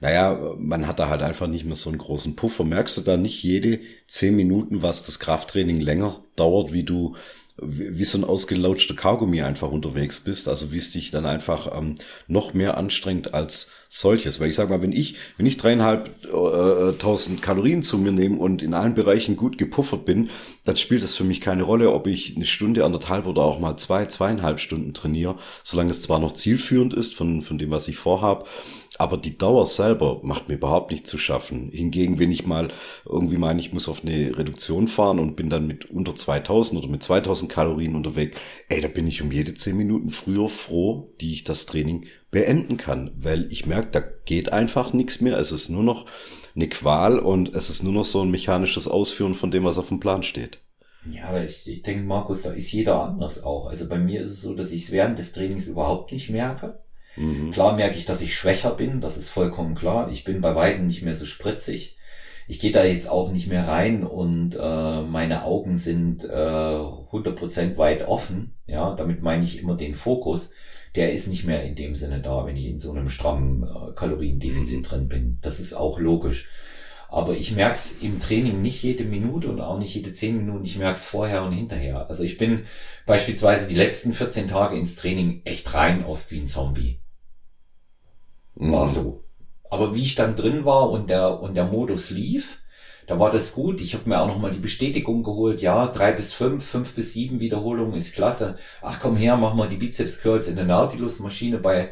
naja, 0.00 0.54
man 0.58 0.86
hat 0.86 0.98
da 0.98 1.08
halt 1.08 1.22
einfach 1.22 1.46
nicht 1.46 1.64
mehr 1.64 1.74
so 1.74 1.88
einen 1.88 1.98
großen 1.98 2.36
Puffer. 2.36 2.64
Merkst 2.64 2.98
du 2.98 3.00
da 3.00 3.16
nicht 3.16 3.42
jede 3.42 3.80
zehn 4.06 4.36
Minuten, 4.36 4.82
was 4.82 5.06
das 5.06 5.18
Krafttraining 5.18 5.80
länger 5.80 6.20
dauert, 6.36 6.72
wie 6.72 6.82
du 6.82 7.16
wie 7.58 8.04
so 8.04 8.18
ein 8.18 8.24
ausgelautschter 8.24 8.94
Kaugummi 8.94 9.40
einfach 9.40 9.70
unterwegs 9.70 10.20
bist, 10.20 10.46
also 10.46 10.72
wie 10.72 10.76
es 10.76 10.92
dich 10.92 11.10
dann 11.10 11.24
einfach 11.24 11.74
ähm, 11.76 11.94
noch 12.26 12.52
mehr 12.52 12.76
anstrengt 12.76 13.32
als 13.32 13.70
solches. 13.88 14.40
Weil 14.40 14.50
ich 14.50 14.56
sag 14.56 14.68
mal, 14.68 14.82
wenn 14.82 14.92
ich, 14.92 15.16
wenn 15.38 15.46
ich 15.46 15.56
dreieinhalb 15.56 16.10
äh, 16.24 16.98
tausend 16.98 17.40
Kalorien 17.40 17.82
zu 17.82 17.96
mir 17.96 18.12
nehme 18.12 18.36
und 18.36 18.62
in 18.62 18.74
allen 18.74 18.94
Bereichen 18.94 19.36
gut 19.36 19.56
gepuffert 19.56 20.04
bin, 20.04 20.28
dann 20.64 20.76
spielt 20.76 21.02
das 21.02 21.16
für 21.16 21.24
mich 21.24 21.40
keine 21.40 21.62
Rolle, 21.62 21.92
ob 21.92 22.06
ich 22.06 22.36
eine 22.36 22.44
Stunde, 22.44 22.84
anderthalb 22.84 23.26
oder 23.26 23.42
auch 23.42 23.58
mal 23.58 23.76
zwei, 23.78 24.04
zweieinhalb 24.04 24.60
Stunden 24.60 24.92
trainiere, 24.92 25.36
solange 25.62 25.90
es 25.90 26.02
zwar 26.02 26.18
noch 26.18 26.32
zielführend 26.32 26.92
ist 26.92 27.14
von, 27.14 27.40
von 27.40 27.56
dem, 27.56 27.70
was 27.70 27.88
ich 27.88 27.96
vorhab, 27.96 28.46
Aber 28.98 29.16
die 29.16 29.38
Dauer 29.38 29.66
selber 29.66 30.20
macht 30.22 30.48
mir 30.48 30.54
überhaupt 30.54 30.90
nicht 30.90 31.06
zu 31.06 31.18
schaffen. 31.18 31.70
Hingegen, 31.72 32.18
wenn 32.18 32.32
ich 32.32 32.46
mal 32.46 32.68
irgendwie 33.04 33.36
meine, 33.36 33.60
ich 33.60 33.72
muss 33.72 33.88
auf 33.88 34.02
eine 34.02 34.36
Reduktion 34.36 34.88
fahren 34.88 35.18
und 35.18 35.36
bin 35.36 35.50
dann 35.50 35.66
mit 35.66 35.90
unter 35.90 36.14
2000 36.14 36.80
oder 36.80 36.90
mit 36.90 37.02
2000 37.02 37.50
Kalorien 37.50 37.94
unterwegs, 37.94 38.38
ey, 38.68 38.80
da 38.80 38.88
bin 38.88 39.06
ich 39.06 39.22
um 39.22 39.30
jede 39.30 39.54
10 39.54 39.76
Minuten 39.76 40.10
früher 40.10 40.48
froh, 40.48 41.14
die 41.20 41.32
ich 41.32 41.44
das 41.44 41.66
Training 41.66 42.06
beenden 42.30 42.76
kann, 42.76 43.12
weil 43.16 43.50
ich 43.50 43.66
merke, 43.66 43.88
da 43.92 44.00
geht 44.00 44.52
einfach 44.52 44.92
nichts 44.92 45.20
mehr. 45.20 45.38
Es 45.38 45.52
ist 45.52 45.68
nur 45.68 45.82
noch 45.82 46.06
eine 46.54 46.68
Qual 46.68 47.18
und 47.18 47.54
es 47.54 47.70
ist 47.70 47.82
nur 47.82 47.92
noch 47.92 48.04
so 48.04 48.22
ein 48.22 48.30
mechanisches 48.30 48.88
Ausführen 48.88 49.34
von 49.34 49.50
dem, 49.50 49.64
was 49.64 49.78
auf 49.78 49.88
dem 49.88 50.00
Plan 50.00 50.22
steht. 50.22 50.58
Ja, 51.10 51.40
ich, 51.40 51.68
ich 51.68 51.82
denke, 51.82 52.04
Markus, 52.04 52.42
da 52.42 52.50
ist 52.50 52.72
jeder 52.72 53.02
anders 53.02 53.42
auch. 53.42 53.66
Also 53.66 53.88
bei 53.88 53.98
mir 53.98 54.20
ist 54.20 54.30
es 54.30 54.42
so, 54.42 54.54
dass 54.54 54.72
ich 54.72 54.84
es 54.84 54.90
während 54.90 55.18
des 55.18 55.32
Trainings 55.32 55.68
überhaupt 55.68 56.10
nicht 56.12 56.30
merke. 56.30 56.80
Mhm. 57.16 57.50
Klar 57.50 57.76
merke 57.76 57.96
ich, 57.96 58.04
dass 58.04 58.20
ich 58.20 58.34
schwächer 58.34 58.70
bin, 58.70 59.00
das 59.00 59.16
ist 59.16 59.28
vollkommen 59.28 59.74
klar. 59.74 60.10
Ich 60.10 60.24
bin 60.24 60.40
bei 60.40 60.54
weitem 60.54 60.86
nicht 60.86 61.02
mehr 61.02 61.14
so 61.14 61.24
spritzig. 61.24 61.96
Ich 62.48 62.60
gehe 62.60 62.70
da 62.70 62.84
jetzt 62.84 63.08
auch 63.08 63.32
nicht 63.32 63.48
mehr 63.48 63.66
rein 63.66 64.04
und 64.04 64.54
äh, 64.54 65.02
meine 65.02 65.44
Augen 65.44 65.76
sind 65.76 66.24
äh, 66.24 66.28
100% 66.28 67.76
weit 67.76 68.06
offen. 68.06 68.54
Ja, 68.66 68.94
damit 68.94 69.22
meine 69.22 69.42
ich 69.42 69.58
immer 69.58 69.76
den 69.76 69.94
Fokus. 69.94 70.52
Der 70.94 71.12
ist 71.12 71.26
nicht 71.26 71.44
mehr 71.44 71.64
in 71.64 71.74
dem 71.74 71.94
Sinne 71.94 72.20
da, 72.20 72.46
wenn 72.46 72.56
ich 72.56 72.66
in 72.66 72.78
so 72.78 72.92
einem 72.92 73.08
strammen 73.08 73.64
äh, 73.64 73.92
Kaloriendefizit 73.94 74.78
mhm. 74.78 74.82
drin 74.82 75.08
bin. 75.08 75.38
Das 75.40 75.58
ist 75.58 75.74
auch 75.74 75.98
logisch. 75.98 76.48
Aber 77.08 77.36
ich 77.36 77.52
merke 77.52 77.74
es 77.74 77.98
im 78.00 78.20
Training 78.20 78.60
nicht 78.60 78.82
jede 78.82 79.04
Minute 79.04 79.48
und 79.48 79.60
auch 79.60 79.78
nicht 79.78 79.94
jede 79.94 80.12
zehn 80.12 80.36
Minuten. 80.36 80.64
Ich 80.64 80.76
merke 80.76 80.98
es 80.98 81.04
vorher 81.04 81.42
und 81.42 81.52
hinterher. 81.52 82.08
Also 82.08 82.22
ich 82.22 82.36
bin 82.36 82.62
beispielsweise 83.06 83.66
die 83.66 83.74
letzten 83.74 84.12
14 84.12 84.48
Tage 84.48 84.76
ins 84.76 84.96
Training 84.96 85.42
echt 85.44 85.72
rein 85.74 86.04
oft 86.04 86.30
wie 86.30 86.40
ein 86.40 86.46
Zombie. 86.46 87.00
War 88.56 88.86
mhm. 88.86 88.90
so. 88.90 89.24
Aber 89.70 89.94
wie 89.94 90.02
ich 90.02 90.14
dann 90.14 90.34
drin 90.36 90.64
war 90.64 90.90
und 90.90 91.10
der, 91.10 91.40
und 91.40 91.54
der 91.54 91.64
Modus 91.64 92.10
lief, 92.10 92.60
da 93.06 93.20
war 93.20 93.30
das 93.30 93.52
gut. 93.52 93.80
Ich 93.80 93.94
habe 93.94 94.08
mir 94.08 94.20
auch 94.20 94.26
nochmal 94.26 94.50
die 94.50 94.58
Bestätigung 94.58 95.22
geholt. 95.22 95.60
Ja, 95.60 95.86
drei 95.86 96.12
bis 96.12 96.32
fünf, 96.32 96.64
fünf 96.64 96.94
bis 96.94 97.12
sieben 97.12 97.38
Wiederholungen 97.38 97.94
ist 97.94 98.14
klasse. 98.14 98.56
Ach 98.82 98.98
komm 99.00 99.16
her, 99.16 99.36
mach 99.36 99.54
mal 99.54 99.68
die 99.68 99.76
Bizeps 99.76 100.20
Curls 100.20 100.48
in 100.48 100.56
der 100.56 100.64
Nautilus-Maschine 100.64 101.58
bei, 101.58 101.90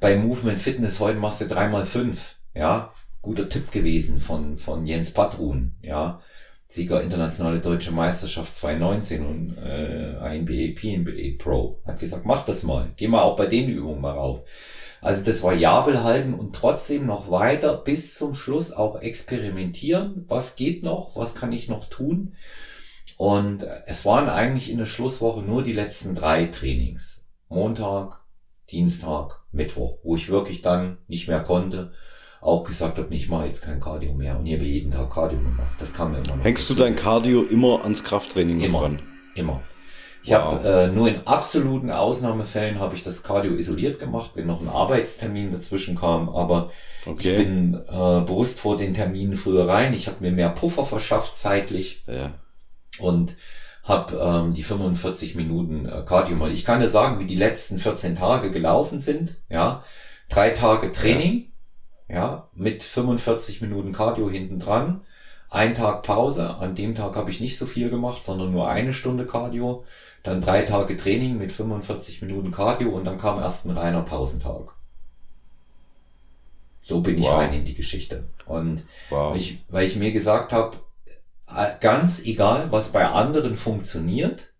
bei 0.00 0.16
Movement 0.16 0.58
Fitness. 0.58 0.98
Heute 0.98 1.18
machst 1.18 1.40
du 1.40 1.46
dreimal 1.46 1.84
fünf. 1.84 2.36
Ja, 2.54 2.92
guter 3.22 3.48
Tipp 3.48 3.70
gewesen 3.70 4.18
von, 4.18 4.56
von 4.56 4.86
Jens 4.86 5.10
Patrun. 5.10 5.76
Ja, 5.82 6.20
Sieger 6.68 7.00
internationale 7.00 7.60
deutsche 7.60 7.92
Meisterschaft 7.92 8.54
2019 8.56 9.24
und 9.24 9.56
äh, 9.58 10.36
INBA, 10.36 10.74
PNBA 10.78 11.36
Pro. 11.38 11.80
Hat 11.86 12.00
gesagt, 12.00 12.26
mach 12.26 12.44
das 12.44 12.64
mal. 12.64 12.92
Geh 12.96 13.06
mal 13.06 13.22
auch 13.22 13.36
bei 13.36 13.46
den 13.46 13.68
Übungen 13.68 14.00
mal 14.00 14.12
rauf. 14.12 14.42
Also 15.00 15.22
das 15.22 15.42
Variabel 15.42 16.02
halten 16.02 16.34
und 16.34 16.54
trotzdem 16.54 17.06
noch 17.06 17.30
weiter 17.30 17.76
bis 17.76 18.14
zum 18.14 18.34
Schluss 18.34 18.72
auch 18.72 19.00
experimentieren. 19.00 20.24
Was 20.28 20.56
geht 20.56 20.82
noch? 20.82 21.16
Was 21.16 21.34
kann 21.34 21.52
ich 21.52 21.68
noch 21.68 21.84
tun? 21.88 22.34
Und 23.16 23.66
es 23.86 24.04
waren 24.04 24.28
eigentlich 24.28 24.70
in 24.70 24.78
der 24.78 24.84
Schlusswoche 24.84 25.42
nur 25.42 25.62
die 25.62 25.72
letzten 25.72 26.14
drei 26.14 26.44
Trainings. 26.46 27.24
Montag, 27.48 28.20
Dienstag, 28.70 29.42
Mittwoch, 29.52 29.98
wo 30.02 30.16
ich 30.16 30.28
wirklich 30.28 30.60
dann 30.60 30.98
nicht 31.08 31.28
mehr 31.28 31.40
konnte. 31.40 31.92
Auch 32.40 32.64
gesagt 32.64 32.98
habe, 32.98 33.14
ich 33.14 33.28
mache 33.28 33.46
jetzt 33.46 33.62
kein 33.62 33.80
Cardio 33.80 34.12
mehr. 34.12 34.38
Und 34.38 34.46
ich 34.46 34.54
habe 34.54 34.64
jeden 34.64 34.90
Tag 34.90 35.10
Cardio 35.10 35.38
gemacht. 35.38 35.76
Das 35.78 35.94
kam 35.94 36.12
mir 36.12 36.18
immer 36.18 36.36
noch. 36.36 36.44
Hängst 36.44 36.64
dazu. 36.64 36.74
du 36.74 36.84
dein 36.84 36.96
Cardio 36.96 37.42
immer 37.42 37.82
ans 37.82 38.04
Krafttraining 38.04 38.60
immer, 38.60 38.82
ran? 38.82 39.02
Immer. 39.34 39.62
Ich 40.26 40.32
wow. 40.32 40.38
habe 40.38 40.68
äh, 40.68 40.86
nur 40.88 41.06
in 41.06 41.24
absoluten 41.24 41.92
Ausnahmefällen 41.92 42.80
habe 42.80 42.96
ich 42.96 43.02
das 43.04 43.22
Cardio 43.22 43.52
isoliert 43.52 44.00
gemacht, 44.00 44.32
wenn 44.34 44.48
noch 44.48 44.60
ein 44.60 44.68
Arbeitstermin 44.68 45.52
dazwischen 45.52 45.94
kam. 45.94 46.28
Aber 46.30 46.72
okay. 47.06 47.30
ich 47.30 47.36
bin 47.36 47.74
äh, 47.74 48.22
bewusst 48.22 48.58
vor 48.58 48.76
den 48.76 48.92
Terminen 48.92 49.36
früher 49.36 49.68
rein. 49.68 49.94
Ich 49.94 50.08
habe 50.08 50.16
mir 50.18 50.32
mehr 50.32 50.48
Puffer 50.48 50.84
verschafft 50.84 51.36
zeitlich 51.36 52.02
ja. 52.08 52.32
und 52.98 53.36
habe 53.84 54.16
ähm, 54.16 54.52
die 54.52 54.64
45 54.64 55.36
Minuten 55.36 55.86
äh, 55.86 56.02
Cardio 56.04 56.34
mal. 56.34 56.50
Ich 56.50 56.64
kann 56.64 56.80
dir 56.80 56.88
sagen, 56.88 57.20
wie 57.20 57.26
die 57.26 57.36
letzten 57.36 57.78
14 57.78 58.16
Tage 58.16 58.50
gelaufen 58.50 58.98
sind. 58.98 59.36
Ja, 59.48 59.84
drei 60.28 60.50
Tage 60.50 60.90
Training, 60.90 61.52
ja, 62.08 62.16
ja 62.16 62.48
mit 62.52 62.82
45 62.82 63.60
Minuten 63.60 63.92
Cardio 63.92 64.28
hinten 64.28 64.58
dran. 64.58 65.02
Ein 65.50 65.74
Tag 65.74 66.02
Pause. 66.02 66.56
An 66.56 66.74
dem 66.74 66.96
Tag 66.96 67.14
habe 67.14 67.30
ich 67.30 67.38
nicht 67.38 67.58
so 67.58 67.66
viel 67.66 67.90
gemacht, 67.90 68.24
sondern 68.24 68.50
nur 68.50 68.68
eine 68.68 68.92
Stunde 68.92 69.24
Cardio 69.24 69.84
dann 70.26 70.40
drei 70.40 70.62
Tage 70.62 70.96
Training 70.96 71.38
mit 71.38 71.52
45 71.52 72.22
Minuten 72.22 72.50
Cardio 72.50 72.90
und 72.90 73.04
dann 73.04 73.18
kam 73.18 73.38
erst 73.38 73.64
ein 73.64 73.76
reiner 73.76 74.02
Pausentag. 74.02 74.74
So 76.80 77.00
bin 77.00 77.18
ich 77.18 77.28
rein 77.28 77.52
in 77.52 77.64
die 77.64 77.74
Geschichte. 77.74 78.28
Und 78.44 78.84
wow. 79.10 79.30
weil, 79.30 79.36
ich, 79.36 79.64
weil 79.68 79.86
ich 79.86 79.96
mir 79.96 80.12
gesagt 80.12 80.52
habe, 80.52 80.76
äh, 81.48 81.70
ganz 81.80 82.20
egal, 82.24 82.70
was 82.70 82.92
bei 82.92 83.06
anderen 83.06 83.56
funktioniert, 83.56 84.52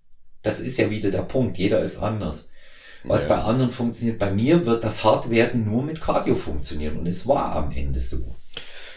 das 0.43 0.61
ist 0.61 0.77
ja 0.77 0.91
wieder 0.91 1.11
der 1.11 1.23
Punkt, 1.23 1.59
jeder 1.59 1.81
ist 1.81 1.99
anders. 1.99 2.49
Was 3.05 3.23
ja. 3.23 3.29
bei 3.29 3.37
anderen 3.37 3.71
funktioniert, 3.71 4.19
bei 4.19 4.33
mir 4.33 4.67
wird 4.67 4.83
das 4.83 5.05
Hartwerden 5.05 5.65
nur 5.65 5.85
mit 5.85 6.01
Cardio 6.01 6.35
funktionieren. 6.35 6.97
Und 6.99 7.07
es 7.07 7.27
war 7.27 7.55
am 7.55 7.71
Ende 7.71 8.01
so. 8.01 8.35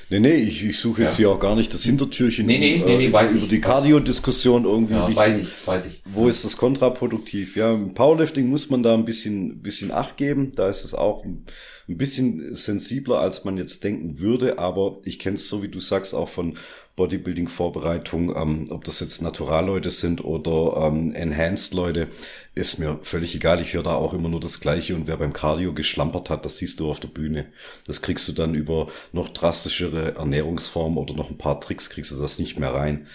Nee, 0.10 0.20
nee, 0.20 0.36
ich, 0.36 0.66
ich 0.66 0.80
suche 0.80 1.04
jetzt 1.04 1.14
ja. 1.14 1.18
hier 1.18 1.30
auch 1.30 1.40
gar 1.40 1.56
nicht 1.56 1.72
das 1.72 1.84
Hintertürchen 1.84 2.48
nee, 2.48 2.58
nee, 2.58 2.82
nee, 2.84 2.98
nee, 2.98 3.06
äh, 3.08 3.14
weiß 3.14 3.34
über 3.34 3.44
ich. 3.44 3.50
die 3.50 3.62
Cardio-Diskussion 3.62 4.66
irgendwie. 4.66 4.96
Ja, 4.96 5.16
weiß 5.16 5.40
ich, 5.40 5.68
weiß 5.68 5.86
ich. 5.86 6.02
Wo 6.06 6.28
ist 6.28 6.44
das 6.44 6.58
kontraproduktiv? 6.58 7.56
Ja, 7.56 7.74
im 7.74 7.94
Powerlifting 7.94 8.48
muss 8.48 8.72
man 8.72 8.82
da 8.82 8.96
ein 8.96 9.06
bisschen, 9.06 9.62
bisschen 9.62 9.92
Acht 9.92 10.18
geben. 10.18 10.54
Da 10.56 10.68
ist 10.68 10.84
es 10.84 10.96
auch 10.96 11.24
ein, 11.24 11.46
ein 11.88 11.98
bisschen 11.98 12.56
sensibler, 12.56 13.20
als 13.20 13.44
man 13.44 13.58
jetzt 13.58 13.84
denken 13.84 14.20
würde. 14.20 14.58
Aber 14.58 15.00
ich 15.06 15.20
kenne 15.20 15.36
es 15.36 15.48
so, 15.48 15.62
wie 15.62 15.70
du 15.70 15.80
sagst, 15.80 16.16
auch 16.16 16.30
von 16.30 16.58
Bodybuilding-Vorbereitung, 17.00 18.36
ähm, 18.36 18.66
ob 18.72 18.84
das 18.84 19.00
jetzt 19.00 19.22
Naturalleute 19.22 19.90
sind 19.90 20.24
oder 20.24 20.86
ähm, 20.86 21.14
Enhanced-Leute, 21.14 22.10
ist 22.56 22.78
mir 22.78 23.00
völlig 23.04 23.34
egal. 23.36 23.62
Ich 23.62 23.74
höre 23.74 23.84
da 23.84 23.96
auch 23.96 24.14
immer 24.14 24.28
nur 24.28 24.42
das 24.42 24.60
Gleiche 24.60 24.96
und 24.96 25.08
wer 25.08 25.16
beim 25.16 25.32
Cardio 25.32 25.74
geschlampert 25.74 26.30
hat, 26.30 26.44
das 26.44 26.58
siehst 26.58 26.82
du 26.82 26.92
auf 26.92 27.00
der 27.00 27.08
Bühne. 27.08 27.46
Das 27.88 28.02
kriegst 28.02 28.28
du 28.28 28.34
dann 28.34 28.54
über 28.54 28.88
noch 29.14 29.30
drastischere 29.30 30.16
Ernährungsformen 30.16 30.98
oder 30.98 31.14
noch 31.14 31.30
ein 31.30 31.38
paar 31.38 31.62
Tricks, 31.62 31.90
kriegst 31.90 32.12
du 32.12 32.18
das 32.18 32.38
nicht 32.38 32.60
mehr 32.60 32.74
rein. 32.74 33.08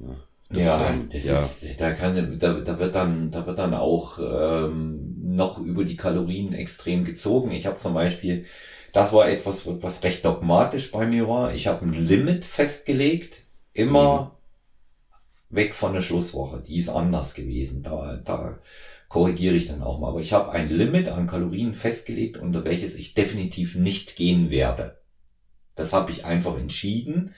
Ja. 0.00 0.16
Das, 0.50 0.64
ja, 0.64 0.90
ähm, 0.90 1.08
das 1.12 1.24
ja. 1.24 1.38
ist, 1.38 1.66
da 1.78 1.92
kann, 1.92 2.38
da, 2.38 2.54
da 2.54 2.78
wird 2.78 2.94
dann, 2.94 3.30
da 3.30 3.46
wird 3.46 3.58
dann 3.58 3.74
auch 3.74 4.18
ähm, 4.18 5.14
noch 5.22 5.58
über 5.58 5.84
die 5.84 5.96
Kalorien 5.96 6.54
extrem 6.54 7.04
gezogen. 7.04 7.50
Ich 7.50 7.66
habe 7.66 7.76
zum 7.76 7.92
Beispiel 7.92 8.46
das 8.92 9.12
war 9.12 9.28
etwas, 9.28 9.66
was 9.82 10.02
recht 10.02 10.24
dogmatisch 10.24 10.90
bei 10.90 11.06
mir 11.06 11.28
war. 11.28 11.52
Ich 11.52 11.66
habe 11.66 11.84
ein 11.84 11.92
Limit 11.92 12.44
festgelegt, 12.44 13.44
immer 13.72 14.36
mhm. 15.50 15.56
weg 15.56 15.74
von 15.74 15.92
der 15.92 16.00
Schlusswoche. 16.00 16.60
Die 16.60 16.76
ist 16.76 16.88
anders 16.88 17.34
gewesen. 17.34 17.82
Da, 17.82 18.20
da 18.24 18.58
korrigiere 19.08 19.54
ich 19.54 19.66
dann 19.66 19.82
auch 19.82 19.98
mal. 19.98 20.08
Aber 20.08 20.20
ich 20.20 20.32
habe 20.32 20.52
ein 20.52 20.68
Limit 20.68 21.08
an 21.08 21.26
Kalorien 21.26 21.74
festgelegt, 21.74 22.36
unter 22.36 22.64
welches 22.64 22.94
ich 22.94 23.14
definitiv 23.14 23.74
nicht 23.74 24.16
gehen 24.16 24.50
werde. 24.50 24.98
Das 25.74 25.92
habe 25.92 26.10
ich 26.10 26.24
einfach 26.24 26.58
entschieden 26.58 27.34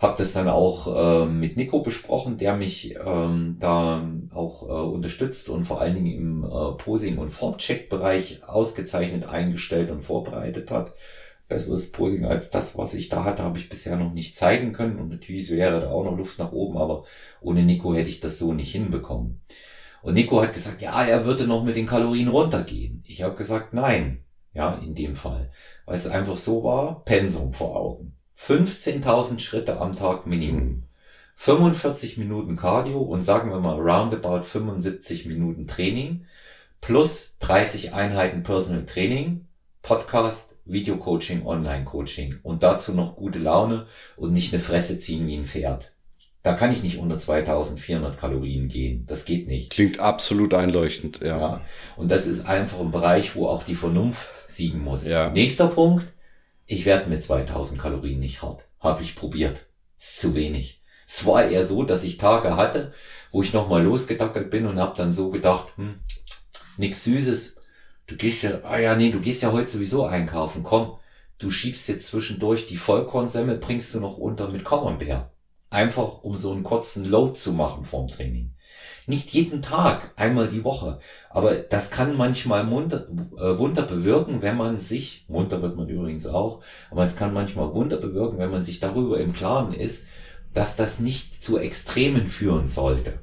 habe 0.00 0.14
das 0.18 0.32
dann 0.32 0.48
auch 0.48 1.22
äh, 1.22 1.26
mit 1.26 1.56
Nico 1.56 1.80
besprochen, 1.80 2.36
der 2.36 2.56
mich 2.56 2.94
ähm, 3.04 3.56
da 3.58 4.08
auch 4.32 4.62
äh, 4.62 4.66
unterstützt 4.66 5.48
und 5.48 5.64
vor 5.64 5.80
allen 5.80 5.94
Dingen 5.94 6.12
im 6.12 6.44
äh, 6.44 6.72
Posing- 6.76 7.18
und 7.18 7.30
Formcheck-Bereich 7.30 8.42
ausgezeichnet 8.46 9.28
eingestellt 9.28 9.90
und 9.90 10.02
vorbereitet 10.02 10.70
hat. 10.70 10.94
Besseres 11.48 11.92
Posing 11.92 12.24
als 12.24 12.50
das, 12.50 12.76
was 12.78 12.94
ich 12.94 13.10
da 13.10 13.24
hatte, 13.24 13.42
habe 13.42 13.58
ich 13.58 13.68
bisher 13.68 13.96
noch 13.96 14.12
nicht 14.12 14.34
zeigen 14.34 14.72
können. 14.72 14.98
Und 14.98 15.10
natürlich 15.10 15.50
wäre 15.50 15.80
da 15.80 15.90
auch 15.90 16.04
noch 16.04 16.16
Luft 16.16 16.38
nach 16.38 16.52
oben, 16.52 16.78
aber 16.78 17.04
ohne 17.40 17.62
Nico 17.62 17.94
hätte 17.94 18.08
ich 18.08 18.20
das 18.20 18.38
so 18.38 18.52
nicht 18.52 18.72
hinbekommen. 18.72 19.42
Und 20.02 20.14
Nico 20.14 20.42
hat 20.42 20.52
gesagt, 20.52 20.82
ja, 20.82 21.02
er 21.04 21.24
würde 21.24 21.46
noch 21.46 21.64
mit 21.64 21.76
den 21.76 21.86
Kalorien 21.86 22.28
runtergehen. 22.28 23.02
Ich 23.06 23.22
habe 23.22 23.34
gesagt, 23.34 23.72
nein, 23.72 24.24
ja, 24.52 24.74
in 24.74 24.94
dem 24.94 25.16
Fall. 25.16 25.50
Weil 25.86 25.96
es 25.96 26.06
einfach 26.06 26.36
so 26.36 26.62
war, 26.64 27.04
Pensum 27.04 27.52
vor 27.52 27.76
Augen. 27.76 28.16
15.000 28.38 29.38
Schritte 29.38 29.80
am 29.80 29.94
Tag 29.94 30.26
Minimum. 30.26 30.84
45 31.36 32.16
Minuten 32.16 32.56
Cardio 32.56 33.00
und 33.00 33.22
sagen 33.22 33.50
wir 33.50 33.58
mal 33.58 33.78
roundabout 33.78 34.42
75 34.42 35.26
Minuten 35.26 35.66
Training 35.66 36.26
plus 36.80 37.36
30 37.40 37.94
Einheiten 37.94 38.42
Personal 38.42 38.84
Training, 38.84 39.46
Podcast, 39.82 40.54
Videocoaching, 40.64 41.44
Online-Coaching 41.44 42.40
und 42.42 42.62
dazu 42.62 42.92
noch 42.94 43.16
gute 43.16 43.38
Laune 43.38 43.86
und 44.16 44.32
nicht 44.32 44.52
eine 44.52 44.62
Fresse 44.62 44.98
ziehen 44.98 45.26
wie 45.26 45.36
ein 45.36 45.46
Pferd. 45.46 45.92
Da 46.42 46.52
kann 46.52 46.72
ich 46.72 46.82
nicht 46.82 46.98
unter 46.98 47.16
2400 47.16 48.18
Kalorien 48.18 48.68
gehen. 48.68 49.06
Das 49.06 49.24
geht 49.24 49.48
nicht. 49.48 49.70
Klingt 49.70 49.98
absolut 49.98 50.52
einleuchtend, 50.52 51.20
ja. 51.20 51.38
ja. 51.38 51.60
Und 51.96 52.10
das 52.10 52.26
ist 52.26 52.46
einfach 52.46 52.80
ein 52.80 52.90
Bereich, 52.90 53.34
wo 53.34 53.48
auch 53.48 53.62
die 53.62 53.74
Vernunft 53.74 54.46
siegen 54.46 54.84
muss. 54.84 55.06
Ja. 55.06 55.30
Nächster 55.30 55.68
Punkt 55.68 56.13
ich 56.66 56.86
werde 56.86 57.10
mit 57.10 57.22
2000 57.22 57.80
Kalorien 57.80 58.20
nicht 58.20 58.42
hart. 58.42 58.64
Habe 58.80 59.02
ich 59.02 59.16
probiert. 59.16 59.66
Ist 59.96 60.20
zu 60.20 60.34
wenig. 60.34 60.82
Es 61.06 61.26
war 61.26 61.44
eher 61.44 61.66
so, 61.66 61.82
dass 61.82 62.04
ich 62.04 62.16
Tage 62.16 62.56
hatte, 62.56 62.92
wo 63.30 63.42
ich 63.42 63.52
nochmal 63.52 63.82
losgedackelt 63.82 64.50
bin 64.50 64.66
und 64.66 64.78
habe 64.78 64.96
dann 64.96 65.12
so 65.12 65.30
gedacht, 65.30 65.68
hm, 65.76 66.00
nix 66.76 67.04
Süßes. 67.04 67.56
Du 68.06 68.16
gehst 68.16 68.42
ja, 68.42 68.60
ah 68.64 68.78
ja, 68.78 68.94
nee, 68.94 69.10
du 69.10 69.20
gehst 69.20 69.42
ja 69.42 69.52
heute 69.52 69.70
sowieso 69.70 70.06
einkaufen. 70.06 70.62
Komm, 70.62 70.98
du 71.38 71.50
schiebst 71.50 71.88
jetzt 71.88 72.06
zwischendurch 72.06 72.66
die 72.66 72.76
Vollkornsemmel, 72.76 73.58
bringst 73.58 73.94
du 73.94 74.00
noch 74.00 74.18
unter 74.18 74.48
mit 74.48 74.64
Camembert. 74.64 75.30
Einfach 75.70 76.22
um 76.22 76.36
so 76.36 76.52
einen 76.52 76.62
kurzen 76.62 77.04
Load 77.04 77.34
zu 77.34 77.52
machen 77.52 77.84
vorm 77.84 78.08
Training. 78.08 78.54
Nicht 79.06 79.30
jeden 79.30 79.60
Tag, 79.60 80.12
einmal 80.16 80.48
die 80.48 80.64
Woche. 80.64 80.98
Aber 81.30 81.54
das 81.54 81.90
kann 81.90 82.16
manchmal 82.16 82.64
munter, 82.64 83.06
äh, 83.36 83.58
Wunder 83.58 83.82
bewirken, 83.82 84.40
wenn 84.40 84.56
man 84.56 84.78
sich, 84.78 85.26
munter 85.28 85.60
wird 85.60 85.76
man 85.76 85.88
übrigens 85.88 86.26
auch, 86.26 86.62
aber 86.90 87.02
es 87.02 87.16
kann 87.16 87.34
manchmal 87.34 87.74
Wunder 87.74 87.98
bewirken, 87.98 88.38
wenn 88.38 88.50
man 88.50 88.62
sich 88.62 88.80
darüber 88.80 89.20
im 89.20 89.34
Klaren 89.34 89.74
ist, 89.74 90.04
dass 90.52 90.76
das 90.76 91.00
nicht 91.00 91.42
zu 91.42 91.58
Extremen 91.58 92.28
führen 92.28 92.68
sollte. 92.68 93.18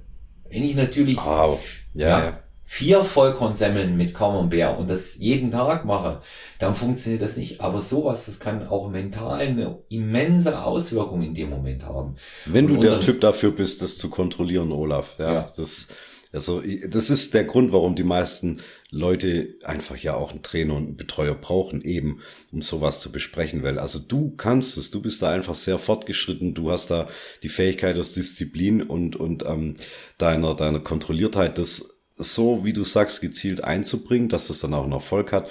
Wenn 0.49 0.63
ich 0.63 0.75
natürlich 0.75 1.17
ja, 1.17 1.55
ja, 1.93 2.07
ja 2.07 2.40
vier 2.71 3.03
Vollkornsemmeln 3.03 3.97
mit 3.97 4.13
Camembert 4.13 4.79
und 4.79 4.89
das 4.89 5.17
jeden 5.17 5.51
Tag 5.51 5.83
mache, 5.83 6.21
dann 6.57 6.73
funktioniert 6.73 7.21
das 7.21 7.35
nicht. 7.35 7.59
Aber 7.59 7.81
sowas, 7.81 8.27
das 8.27 8.39
kann 8.39 8.65
auch 8.65 8.89
mental 8.89 9.41
eine 9.41 9.79
immense 9.89 10.63
Auswirkung 10.63 11.21
in 11.21 11.33
dem 11.33 11.49
Moment 11.49 11.83
haben. 11.83 12.15
Wenn 12.45 12.67
du 12.67 12.77
der 12.77 13.01
Typ 13.01 13.19
dafür 13.19 13.51
bist, 13.51 13.81
das 13.81 13.97
zu 13.97 14.09
kontrollieren, 14.09 14.71
Olaf, 14.71 15.15
ja, 15.19 15.33
ja. 15.33 15.49
das, 15.57 15.89
also, 16.31 16.63
das 16.87 17.09
ist 17.09 17.33
der 17.33 17.43
Grund, 17.43 17.73
warum 17.73 17.97
die 17.97 18.05
meisten 18.05 18.61
Leute 18.89 19.49
einfach 19.65 19.97
ja 19.97 20.13
auch 20.13 20.31
einen 20.31 20.41
Trainer 20.41 20.75
und 20.75 20.85
einen 20.85 20.95
Betreuer 20.95 21.35
brauchen, 21.35 21.81
eben, 21.81 22.21
um 22.53 22.61
sowas 22.61 23.01
zu 23.01 23.11
besprechen, 23.11 23.63
weil, 23.63 23.79
also 23.79 23.99
du 23.99 24.33
kannst 24.37 24.77
es, 24.77 24.91
du 24.91 25.01
bist 25.01 25.21
da 25.21 25.29
einfach 25.29 25.55
sehr 25.55 25.77
fortgeschritten, 25.77 26.53
du 26.53 26.71
hast 26.71 26.89
da 26.89 27.09
die 27.43 27.49
Fähigkeit 27.49 27.99
aus 27.99 28.13
Disziplin 28.13 28.81
und, 28.81 29.17
und, 29.17 29.43
ähm, 29.45 29.75
deiner, 30.17 30.55
deiner 30.55 30.79
Kontrolliertheit, 30.79 31.57
das 31.57 31.97
so, 32.23 32.63
wie 32.63 32.73
du 32.73 32.83
sagst, 32.83 33.21
gezielt 33.21 33.63
einzubringen, 33.63 34.29
dass 34.29 34.47
das 34.47 34.59
dann 34.59 34.73
auch 34.73 34.83
einen 34.83 34.93
Erfolg 34.93 35.31
hat. 35.31 35.49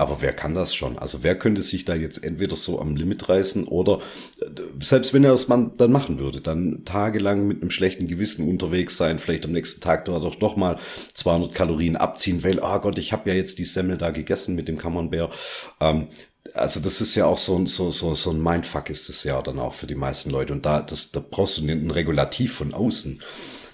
Aber 0.00 0.22
wer 0.22 0.32
kann 0.32 0.54
das 0.54 0.74
schon? 0.74 0.98
Also 0.98 1.22
wer 1.22 1.38
könnte 1.38 1.60
sich 1.60 1.84
da 1.84 1.94
jetzt 1.94 2.24
entweder 2.24 2.56
so 2.56 2.80
am 2.80 2.96
Limit 2.96 3.28
reißen 3.28 3.64
oder 3.64 3.98
äh, 4.40 4.46
selbst 4.82 5.12
wenn 5.12 5.24
er 5.24 5.32
das 5.32 5.46
man 5.48 5.76
dann 5.76 5.92
machen 5.92 6.18
würde, 6.18 6.40
dann 6.40 6.86
tagelang 6.86 7.46
mit 7.46 7.60
einem 7.60 7.70
schlechten 7.70 8.06
Gewissen 8.06 8.48
unterwegs 8.48 8.96
sein, 8.96 9.18
vielleicht 9.18 9.44
am 9.44 9.52
nächsten 9.52 9.82
Tag 9.82 10.06
dort 10.06 10.42
doch 10.42 10.56
mal 10.56 10.78
200 11.12 11.52
Kalorien 11.52 11.96
abziehen, 11.96 12.42
weil, 12.42 12.60
oh 12.62 12.78
Gott, 12.78 12.98
ich 12.98 13.12
habe 13.12 13.28
ja 13.28 13.36
jetzt 13.36 13.58
die 13.58 13.66
Semmel 13.66 13.98
da 13.98 14.10
gegessen 14.10 14.54
mit 14.54 14.68
dem 14.68 14.78
Camembert. 14.78 15.34
Ähm, 15.80 16.08
also 16.54 16.80
das 16.80 17.02
ist 17.02 17.14
ja 17.14 17.26
auch 17.26 17.36
so, 17.36 17.66
so, 17.66 17.90
so, 17.90 18.14
so 18.14 18.30
ein 18.30 18.42
Mindfuck 18.42 18.88
ist 18.88 19.10
das 19.10 19.22
ja 19.24 19.42
dann 19.42 19.58
auch 19.58 19.74
für 19.74 19.86
die 19.86 19.94
meisten 19.94 20.30
Leute. 20.30 20.54
Und 20.54 20.64
da, 20.64 20.80
das, 20.80 21.10
da 21.12 21.20
brauchst 21.20 21.58
du 21.58 21.66
ein 21.66 21.90
Regulativ 21.90 22.54
von 22.54 22.72
außen. 22.72 23.20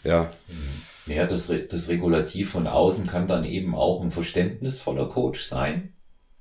Ja. 0.03 0.33
Mhm. 0.49 0.86
Ja, 1.07 1.27
das, 1.27 1.51
das 1.69 1.89
Regulativ 1.89 2.51
von 2.51 2.67
außen 2.67 3.07
kann 3.07 3.27
dann 3.27 3.45
eben 3.45 3.75
auch 3.75 4.03
ein 4.03 4.11
verständnisvoller 4.11 5.09
Coach 5.09 5.45
sein, 5.45 5.93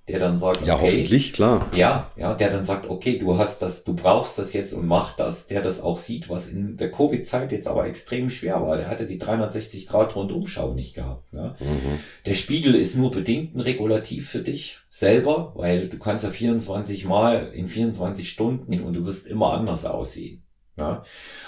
der 0.08 0.20
dann 0.20 0.38
sagt, 0.38 0.66
ja, 0.66 0.76
okay, 0.76 0.86
hoffentlich, 0.86 1.34
klar. 1.34 1.68
Ja, 1.74 2.12
ja, 2.16 2.36
der 2.36 2.52
dann 2.52 2.64
sagt, 2.64 2.88
okay, 2.88 3.18
du 3.18 3.38
hast 3.38 3.62
das, 3.62 3.84
du 3.84 3.96
brauchst 3.96 4.38
das 4.38 4.54
jetzt 4.54 4.74
und 4.74 4.86
mach 4.86 5.16
das, 5.16 5.48
der 5.48 5.62
das 5.62 5.82
auch 5.82 5.98
sieht, 5.98 6.30
was 6.30 6.48
in 6.48 6.78
der 6.78 6.92
Covid-Zeit 6.92 7.52
jetzt 7.52 7.68
aber 7.68 7.88
extrem 7.88 8.30
schwer 8.30 8.62
war. 8.62 8.78
Der 8.78 8.88
hatte 8.88 9.08
die 9.08 9.18
360 9.18 9.88
Grad 9.88 10.16
Rundumschau 10.16 10.74
nicht 10.74 10.94
gehabt. 10.94 11.34
Ne? 11.34 11.56
Mhm. 11.60 12.00
Der 12.26 12.34
Spiegel 12.34 12.76
ist 12.76 12.96
nur 12.96 13.10
bedingt 13.10 13.56
ein 13.56 13.62
Regulativ 13.62 14.30
für 14.30 14.42
dich 14.42 14.78
selber, 14.90 15.54
weil 15.56 15.90
du 15.90 15.98
kannst 15.98 16.24
ja 16.24 16.30
24 16.30 17.06
Mal 17.06 17.52
in 17.54 17.68
24 17.68 18.30
Stunden 18.30 18.80
und 18.82 18.96
du 18.96 19.06
wirst 19.06 19.26
immer 19.26 19.54
anders 19.54 19.86
aussehen. 19.86 20.45
Ja? 20.78 21.04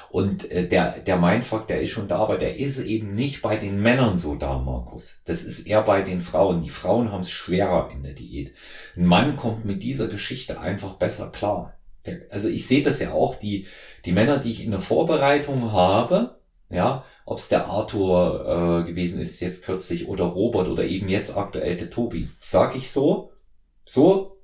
Und 0.10 0.49
äh, 0.52 0.68
der, 0.68 0.99
der 0.99 1.18
Mindfuck, 1.18 1.68
der 1.68 1.82
ist 1.82 1.90
schon 1.90 2.08
da, 2.08 2.18
aber 2.18 2.38
der 2.38 2.58
ist 2.58 2.80
eben 2.80 3.14
nicht 3.14 3.41
bei 3.41 3.58
den 3.58 3.82
Männern 3.82 4.18
so 4.18 4.36
da, 4.36 4.58
Markus. 4.60 5.22
Das 5.26 5.44
ist 5.44 5.68
eher 5.68 5.82
bei 5.82 6.02
den 6.02 6.22
Frauen. 6.22 6.62
Die 6.62 6.70
Frauen 6.70 7.12
haben 7.12 7.22
es 7.22 7.32
schwerer 7.32 7.90
in 7.91 8.04
der 8.04 8.14
Diät. 8.14 8.54
Ein 8.95 9.06
Mann 9.06 9.36
kommt 9.36 9.66
mit 9.66 9.84
dieser 9.84 10.08
Geschichte 10.08 10.60
einfach 10.60 10.94
besser 10.94 11.30
klar. 11.32 11.74
Der, 12.06 12.22
also 12.32 12.48
ich 12.48 12.66
sehe 12.66 12.82
das 12.82 12.99
ja 12.99 13.12
auch, 13.12 13.36
die, 13.36 13.68
die 14.06 14.14
Männer, 14.14 14.38
die 14.38 14.52
ich 14.52 14.64
in 14.64 14.72
der 14.72 14.80
Vorbereitung 14.80 15.72
habe, 15.72 16.38
ja, 16.70 17.06
ob 17.26 17.38
es 17.38 17.48
der 17.48 17.68
Arthur 17.68 18.84
äh, 18.86 18.90
gewesen 18.90 19.20
ist 19.20 19.40
jetzt 19.40 19.64
kürzlich 19.64 20.08
oder 20.08 20.26
Robert 20.26 20.68
oder 20.68 20.84
eben 20.84 21.08
jetzt 21.08 21.36
aktuell 21.36 21.76
der 21.78 21.90
Tobi, 21.90 22.28
sag 22.40 22.76
ich 22.76 22.91
so, 22.91 23.32
so, 23.86 24.38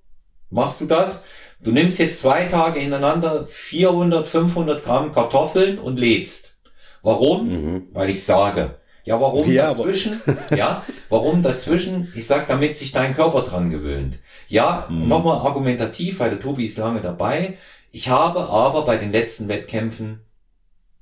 machst 0.50 0.80
du 0.80 0.86
das? 0.86 1.24
Du 1.64 1.72
nimmst 1.72 1.98
jetzt 1.98 2.20
zwei 2.20 2.44
Tage 2.46 2.82
hintereinander 2.82 3.46
400, 3.48 4.28
500 4.28 4.84
Gramm 4.84 5.12
Kartoffeln 5.12 5.80
und 5.80 5.98
lädst. 5.98 6.58
Warum? 7.02 7.48
Mhm. 7.50 7.88
Weil 7.94 8.10
ich 8.10 8.24
sage. 8.24 8.80
Ja, 9.06 9.20
warum 9.20 9.50
ja, 9.52 9.68
dazwischen? 9.68 10.22
ja, 10.56 10.84
warum 11.10 11.42
dazwischen? 11.42 12.12
Ich 12.16 12.26
sag, 12.28 12.48
damit 12.48 12.76
sich 12.76 12.92
dein 12.92 13.14
Körper 13.14 13.42
dran 13.42 13.70
gewöhnt. 13.70 14.20
Ja, 14.48 14.88
mhm. 14.90 15.08
nochmal 15.08 15.40
argumentativ, 15.40 16.20
weil 16.20 16.30
der 16.30 16.40
Tobi 16.40 16.66
ist 16.66 16.78
lange 16.78 17.02
dabei. 17.02 17.58
Ich 17.92 18.10
habe 18.10 18.50
aber 18.50 18.84
bei 18.86 18.98
den 18.98 19.12
letzten 19.12 19.48
Wettkämpfen 19.48 20.22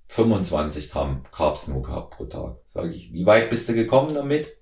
25 0.08 0.92
Gramm 0.92 1.24
Carbs 1.32 1.68
nur 1.68 1.82
gehabt 1.82 2.18
pro 2.18 2.26
Tag. 2.26 2.58
Sag 2.66 2.92
ich, 2.92 3.14
wie 3.14 3.26
weit 3.26 3.50
bist 3.50 3.70
du 3.70 3.74
gekommen 3.74 4.14
damit? 4.14 4.58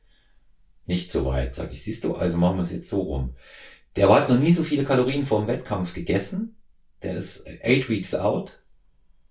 Nicht 0.86 1.12
so 1.12 1.26
weit, 1.26 1.56
sag 1.56 1.72
ich. 1.72 1.84
Siehst 1.84 2.04
du, 2.04 2.16
also 2.16 2.38
machen 2.38 2.58
wir 2.58 2.64
es 2.64 2.72
jetzt 2.72 2.90
so 2.90 3.02
rum. 3.02 3.36
Der 4.00 4.08
hat 4.08 4.30
noch 4.30 4.40
nie 4.40 4.54
so 4.54 4.64
viele 4.64 4.86
Kalorien 4.86 5.26
vor 5.26 5.42
dem 5.42 5.50
Wettkampf 5.50 5.94
gegessen. 5.94 6.56
Der 7.04 7.16
ist 7.16 7.46
eight 7.64 7.90
weeks 7.90 8.16
out 8.16 8.62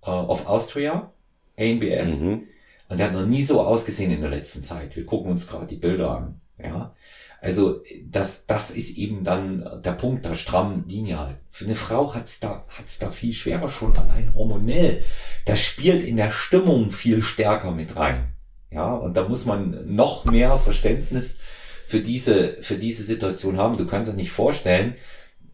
uh, 0.07 0.11
of 0.11 0.47
Austria, 0.47 1.11
ANBF. 1.59 2.05
Mhm. 2.05 2.43
Und 2.91 2.99
der 2.99 3.07
hat 3.07 3.15
noch 3.15 3.25
nie 3.25 3.43
so 3.43 3.63
ausgesehen 3.63 4.11
in 4.11 4.21
der 4.21 4.29
letzten 4.29 4.63
Zeit. 4.63 4.95
Wir 4.95 5.07
gucken 5.07 5.31
uns 5.31 5.47
gerade 5.47 5.67
die 5.67 5.77
Bilder 5.77 6.11
an. 6.11 6.41
Ja. 6.63 6.95
Also 7.41 7.83
das, 8.05 8.45
das 8.45 8.71
ist 8.71 8.99
eben 8.99 9.25
dann 9.25 9.81
der 9.83 9.93
Punkt, 9.93 10.27
da 10.27 10.35
stramm 10.35 10.85
lineal. 10.87 11.39
Für 11.49 11.65
eine 11.65 11.75
Frau 11.75 12.15
hat's 12.15 12.39
da, 12.39 12.67
hat's 12.77 12.99
da 12.99 13.11
viel 13.11 13.33
schwerer 13.33 13.71
schon 13.71 13.97
allein 13.97 14.35
hormonell. 14.35 15.03
Das 15.47 15.63
spielt 15.63 16.03
in 16.03 16.19
der 16.19 16.31
Stimmung 16.31 16.91
viel 16.91 17.23
stärker 17.23 17.71
mit 17.71 17.97
rein. 17.97 18.35
Ja, 18.71 18.93
und 18.93 19.17
da 19.17 19.27
muss 19.27 19.47
man 19.47 19.95
noch 19.95 20.27
mehr 20.27 20.59
Verständnis 20.59 21.39
für 21.89 22.01
diese, 22.01 22.59
für 22.61 22.75
diese 22.75 23.03
Situation 23.03 23.57
haben. 23.57 23.79
Du 23.79 23.87
kannst 23.87 24.13
dir 24.13 24.15
nicht 24.15 24.31
vorstellen, 24.31 24.95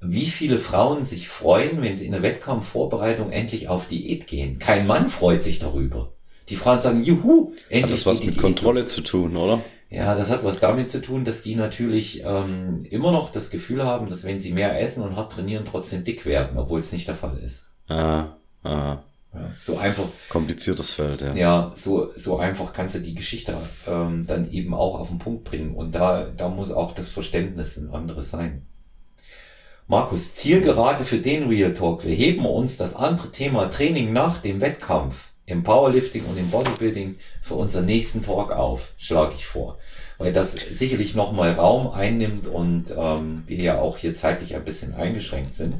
wie 0.00 0.26
viele 0.26 0.58
Frauen 0.58 1.04
sich 1.04 1.28
freuen, 1.28 1.80
wenn 1.80 1.96
sie 1.96 2.06
in 2.06 2.10
der 2.10 2.24
Wettkampfvorbereitung 2.24 3.30
endlich 3.30 3.68
auf 3.68 3.86
Diät 3.86 4.26
gehen. 4.26 4.58
Kein 4.58 4.88
Mann 4.88 5.06
freut 5.06 5.44
sich 5.44 5.60
darüber. 5.60 6.12
Die 6.48 6.56
Frauen 6.56 6.80
sagen, 6.80 7.04
juhu, 7.04 7.52
endlich. 7.68 7.84
Hat 7.84 7.92
das 7.92 8.04
was 8.04 8.24
mit 8.24 8.34
Diät 8.34 8.42
Kontrolle 8.42 8.80
durch. 8.80 8.92
zu 8.92 9.02
tun, 9.02 9.36
oder? 9.36 9.62
Ja, 9.90 10.16
das 10.16 10.32
hat 10.32 10.42
was 10.42 10.58
damit 10.58 10.90
zu 10.90 11.00
tun, 11.00 11.24
dass 11.24 11.42
die 11.42 11.54
natürlich 11.54 12.24
ähm, 12.24 12.80
immer 12.90 13.12
noch 13.12 13.30
das 13.30 13.50
Gefühl 13.50 13.84
haben, 13.84 14.08
dass 14.08 14.24
wenn 14.24 14.40
sie 14.40 14.52
mehr 14.52 14.80
essen 14.80 15.04
und 15.04 15.14
hart 15.14 15.30
trainieren, 15.30 15.64
trotzdem 15.64 16.02
dick 16.02 16.26
werden, 16.26 16.58
obwohl 16.58 16.80
es 16.80 16.90
nicht 16.90 17.06
der 17.06 17.14
Fall 17.14 17.38
ist. 17.38 17.68
Ah, 17.86 18.36
ah. 18.64 19.04
Ja, 19.34 19.50
so 19.60 19.78
einfach. 19.78 20.04
Kompliziertes 20.28 20.92
Feld, 20.92 21.22
ja. 21.22 21.34
Ja, 21.34 21.72
so, 21.74 22.08
so 22.14 22.38
einfach 22.38 22.72
kannst 22.72 22.94
du 22.94 23.00
die 23.00 23.14
Geschichte 23.14 23.56
ähm, 23.86 24.24
dann 24.26 24.50
eben 24.50 24.74
auch 24.74 24.98
auf 24.98 25.08
den 25.08 25.18
Punkt 25.18 25.44
bringen. 25.44 25.74
Und 25.74 25.94
da, 25.94 26.24
da 26.24 26.48
muss 26.48 26.70
auch 26.70 26.94
das 26.94 27.08
Verständnis 27.08 27.76
ein 27.76 27.90
anderes 27.90 28.30
sein. 28.30 28.66
Markus, 29.86 30.32
Zielgerade 30.32 31.04
für 31.04 31.18
den 31.18 31.48
Real 31.48 31.74
Talk. 31.74 32.04
Wir 32.04 32.14
heben 32.14 32.46
uns 32.46 32.76
das 32.76 32.96
andere 32.96 33.30
Thema 33.30 33.68
Training 33.68 34.12
nach 34.12 34.38
dem 34.38 34.60
Wettkampf 34.60 35.32
im 35.46 35.62
Powerlifting 35.62 36.24
und 36.24 36.38
im 36.38 36.48
Bodybuilding 36.50 37.16
für 37.42 37.54
unseren 37.54 37.84
nächsten 37.84 38.22
Talk 38.22 38.50
auf, 38.50 38.92
schlage 38.96 39.34
ich 39.34 39.46
vor. 39.46 39.78
Weil 40.16 40.32
das 40.32 40.52
sicherlich 40.52 41.14
nochmal 41.14 41.52
Raum 41.52 41.88
einnimmt 41.88 42.46
und 42.46 42.94
ähm, 42.96 43.42
wir 43.46 43.58
ja 43.58 43.80
auch 43.80 43.98
hier 43.98 44.14
zeitlich 44.14 44.54
ein 44.54 44.64
bisschen 44.64 44.94
eingeschränkt 44.94 45.54
sind. 45.54 45.74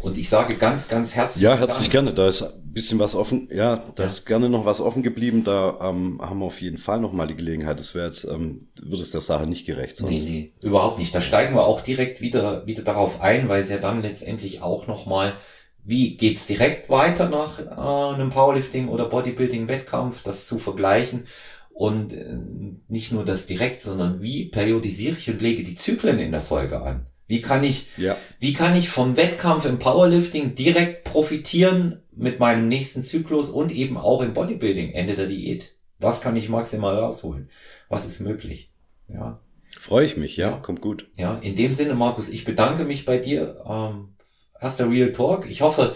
Und 0.00 0.16
ich 0.16 0.28
sage 0.28 0.56
ganz, 0.56 0.88
ganz 0.88 1.14
herzlich. 1.14 1.42
Ja, 1.42 1.56
herzlich 1.58 1.90
Dank. 1.90 1.92
gerne. 1.92 2.14
Da 2.14 2.28
ist 2.28 2.54
bisschen 2.76 2.98
was 2.98 3.14
offen. 3.14 3.48
Ja, 3.50 3.76
da 3.76 4.02
ja. 4.02 4.06
ist 4.06 4.26
gerne 4.26 4.50
noch 4.50 4.66
was 4.66 4.82
offen 4.82 5.02
geblieben. 5.02 5.44
Da 5.44 5.78
ähm, 5.80 6.20
haben 6.20 6.40
wir 6.40 6.44
auf 6.44 6.60
jeden 6.60 6.76
Fall 6.76 7.00
noch 7.00 7.12
mal 7.12 7.26
die 7.26 7.34
Gelegenheit. 7.34 7.80
Das 7.80 7.94
wäre 7.94 8.04
jetzt, 8.04 8.24
ähm, 8.24 8.68
würde 8.80 9.02
es 9.02 9.10
der 9.10 9.22
Sache 9.22 9.46
nicht 9.46 9.64
gerecht. 9.64 9.96
Sonst. 9.96 10.10
Nee, 10.10 10.52
nee, 10.60 10.68
überhaupt 10.68 10.98
nicht. 10.98 11.14
Da 11.14 11.22
steigen 11.22 11.54
wir 11.54 11.64
auch 11.64 11.80
direkt 11.80 12.20
wieder, 12.20 12.66
wieder 12.66 12.82
darauf 12.82 13.22
ein, 13.22 13.48
weil 13.48 13.62
es 13.62 13.70
ja 13.70 13.78
dann 13.78 14.02
letztendlich 14.02 14.62
auch 14.62 14.86
noch 14.86 15.06
mal 15.06 15.32
wie 15.88 16.16
geht's 16.16 16.46
direkt 16.46 16.90
weiter 16.90 17.28
nach 17.28 17.60
äh, 17.60 18.14
einem 18.14 18.30
Powerlifting 18.30 18.88
oder 18.88 19.06
Bodybuilding-Wettkampf, 19.06 20.22
das 20.22 20.48
zu 20.48 20.58
vergleichen 20.58 21.26
und 21.70 22.12
äh, 22.12 22.38
nicht 22.88 23.12
nur 23.12 23.24
das 23.24 23.46
direkt, 23.46 23.80
sondern 23.80 24.20
wie 24.20 24.46
periodisiere 24.46 25.16
ich 25.16 25.30
und 25.30 25.40
lege 25.40 25.62
die 25.62 25.76
Zyklen 25.76 26.18
in 26.18 26.32
der 26.32 26.40
Folge 26.40 26.82
an. 26.82 27.06
Wie 27.26 27.42
kann 27.42 27.64
ich, 27.64 27.88
ja. 27.96 28.16
wie 28.38 28.52
kann 28.52 28.76
ich 28.76 28.88
vom 28.88 29.16
Wettkampf 29.16 29.64
im 29.64 29.78
Powerlifting 29.78 30.54
direkt 30.54 31.04
profitieren 31.04 32.02
mit 32.12 32.38
meinem 32.38 32.68
nächsten 32.68 33.02
Zyklus 33.02 33.48
und 33.48 33.72
eben 33.72 33.96
auch 33.96 34.22
im 34.22 34.32
Bodybuilding, 34.32 34.92
Ende 34.92 35.14
der 35.14 35.26
Diät? 35.26 35.74
Was 35.98 36.20
kann 36.20 36.36
ich 36.36 36.48
maximal 36.48 36.96
rausholen? 36.96 37.48
Was 37.88 38.06
ist 38.06 38.20
möglich? 38.20 38.70
Ja. 39.08 39.40
Freue 39.78 40.06
ich 40.06 40.16
mich, 40.16 40.36
ja, 40.36 40.50
ja, 40.50 40.56
kommt 40.58 40.80
gut. 40.80 41.08
Ja, 41.16 41.38
in 41.38 41.54
dem 41.54 41.72
Sinne, 41.72 41.94
Markus, 41.94 42.28
ich 42.28 42.44
bedanke 42.44 42.84
mich 42.84 43.04
bei 43.04 43.18
dir. 43.18 43.62
Ähm, 43.68 44.14
erster 44.60 44.88
Real 44.88 45.12
Talk. 45.12 45.48
Ich 45.48 45.60
hoffe, 45.60 45.94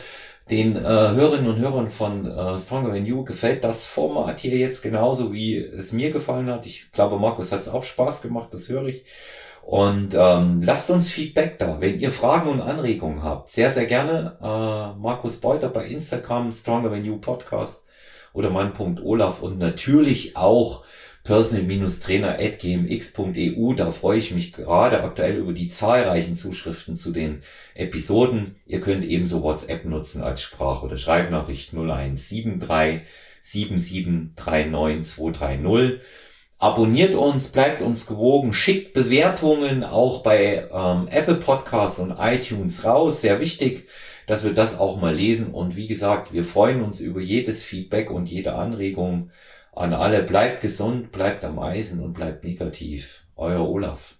den 0.50 0.76
äh, 0.76 0.80
Hörerinnen 0.80 1.48
und 1.48 1.58
Hörern 1.58 1.90
von 1.90 2.26
äh, 2.26 2.58
Stronger 2.58 2.92
Than 2.92 3.06
You 3.06 3.24
gefällt 3.24 3.62
das 3.64 3.86
Format 3.86 4.40
hier 4.40 4.56
jetzt 4.56 4.82
genauso, 4.82 5.32
wie 5.32 5.56
es 5.56 5.92
mir 5.92 6.10
gefallen 6.10 6.50
hat. 6.50 6.66
Ich 6.66 6.90
glaube, 6.92 7.18
Markus 7.18 7.52
hat 7.52 7.60
es 7.60 7.68
auch 7.68 7.84
Spaß 7.84 8.20
gemacht, 8.20 8.48
das 8.52 8.68
höre 8.68 8.86
ich. 8.86 9.04
Und 9.62 10.14
ähm, 10.14 10.62
lasst 10.62 10.90
uns 10.90 11.10
Feedback 11.10 11.58
da. 11.58 11.80
Wenn 11.80 12.00
ihr 12.00 12.10
Fragen 12.10 12.48
und 12.48 12.60
Anregungen 12.60 13.22
habt, 13.22 13.50
sehr, 13.50 13.70
sehr 13.70 13.86
gerne. 13.86 14.36
Äh, 14.40 14.98
Markus 14.98 15.36
Beuter 15.36 15.68
bei 15.68 15.86
Instagram, 15.86 16.50
Stronger 16.50 16.90
Than 16.90 17.04
You 17.04 17.18
Podcast 17.18 17.84
oder 18.32 18.50
mein.olaf 18.50 19.42
und 19.42 19.58
natürlich 19.58 20.36
auch 20.36 20.84
personal-trainer.gmx.eu. 21.24 23.74
Da 23.74 23.90
freue 23.90 24.18
ich 24.18 24.30
mich 24.32 24.52
gerade 24.52 25.02
aktuell 25.02 25.36
über 25.36 25.52
die 25.52 25.68
zahlreichen 25.68 26.34
Zuschriften 26.34 26.96
zu 26.96 27.12
den 27.12 27.42
Episoden. 27.74 28.56
Ihr 28.66 28.80
könnt 28.80 29.04
ebenso 29.04 29.42
WhatsApp 29.42 29.84
nutzen 29.84 30.22
als 30.22 30.40
Sprach- 30.42 30.82
oder 30.82 30.96
Schreibnachricht 30.96 31.74
0173 31.74 33.02
7739230. 33.42 36.00
Abonniert 36.60 37.14
uns, 37.14 37.48
bleibt 37.48 37.80
uns 37.80 38.04
gewogen, 38.04 38.52
schickt 38.52 38.92
Bewertungen 38.92 39.82
auch 39.82 40.22
bei 40.22 40.68
ähm, 40.70 41.08
Apple 41.10 41.36
Podcasts 41.36 41.98
und 41.98 42.16
iTunes 42.18 42.84
raus. 42.84 43.22
Sehr 43.22 43.40
wichtig, 43.40 43.88
dass 44.26 44.44
wir 44.44 44.52
das 44.52 44.78
auch 44.78 45.00
mal 45.00 45.14
lesen. 45.14 45.54
Und 45.54 45.74
wie 45.74 45.86
gesagt, 45.86 46.34
wir 46.34 46.44
freuen 46.44 46.82
uns 46.82 47.00
über 47.00 47.22
jedes 47.22 47.64
Feedback 47.64 48.10
und 48.10 48.30
jede 48.30 48.56
Anregung 48.56 49.30
an 49.72 49.94
alle. 49.94 50.22
Bleibt 50.22 50.60
gesund, 50.60 51.12
bleibt 51.12 51.44
am 51.44 51.58
Eisen 51.58 52.02
und 52.02 52.12
bleibt 52.12 52.44
negativ. 52.44 53.24
Euer 53.36 53.66
Olaf. 53.66 54.16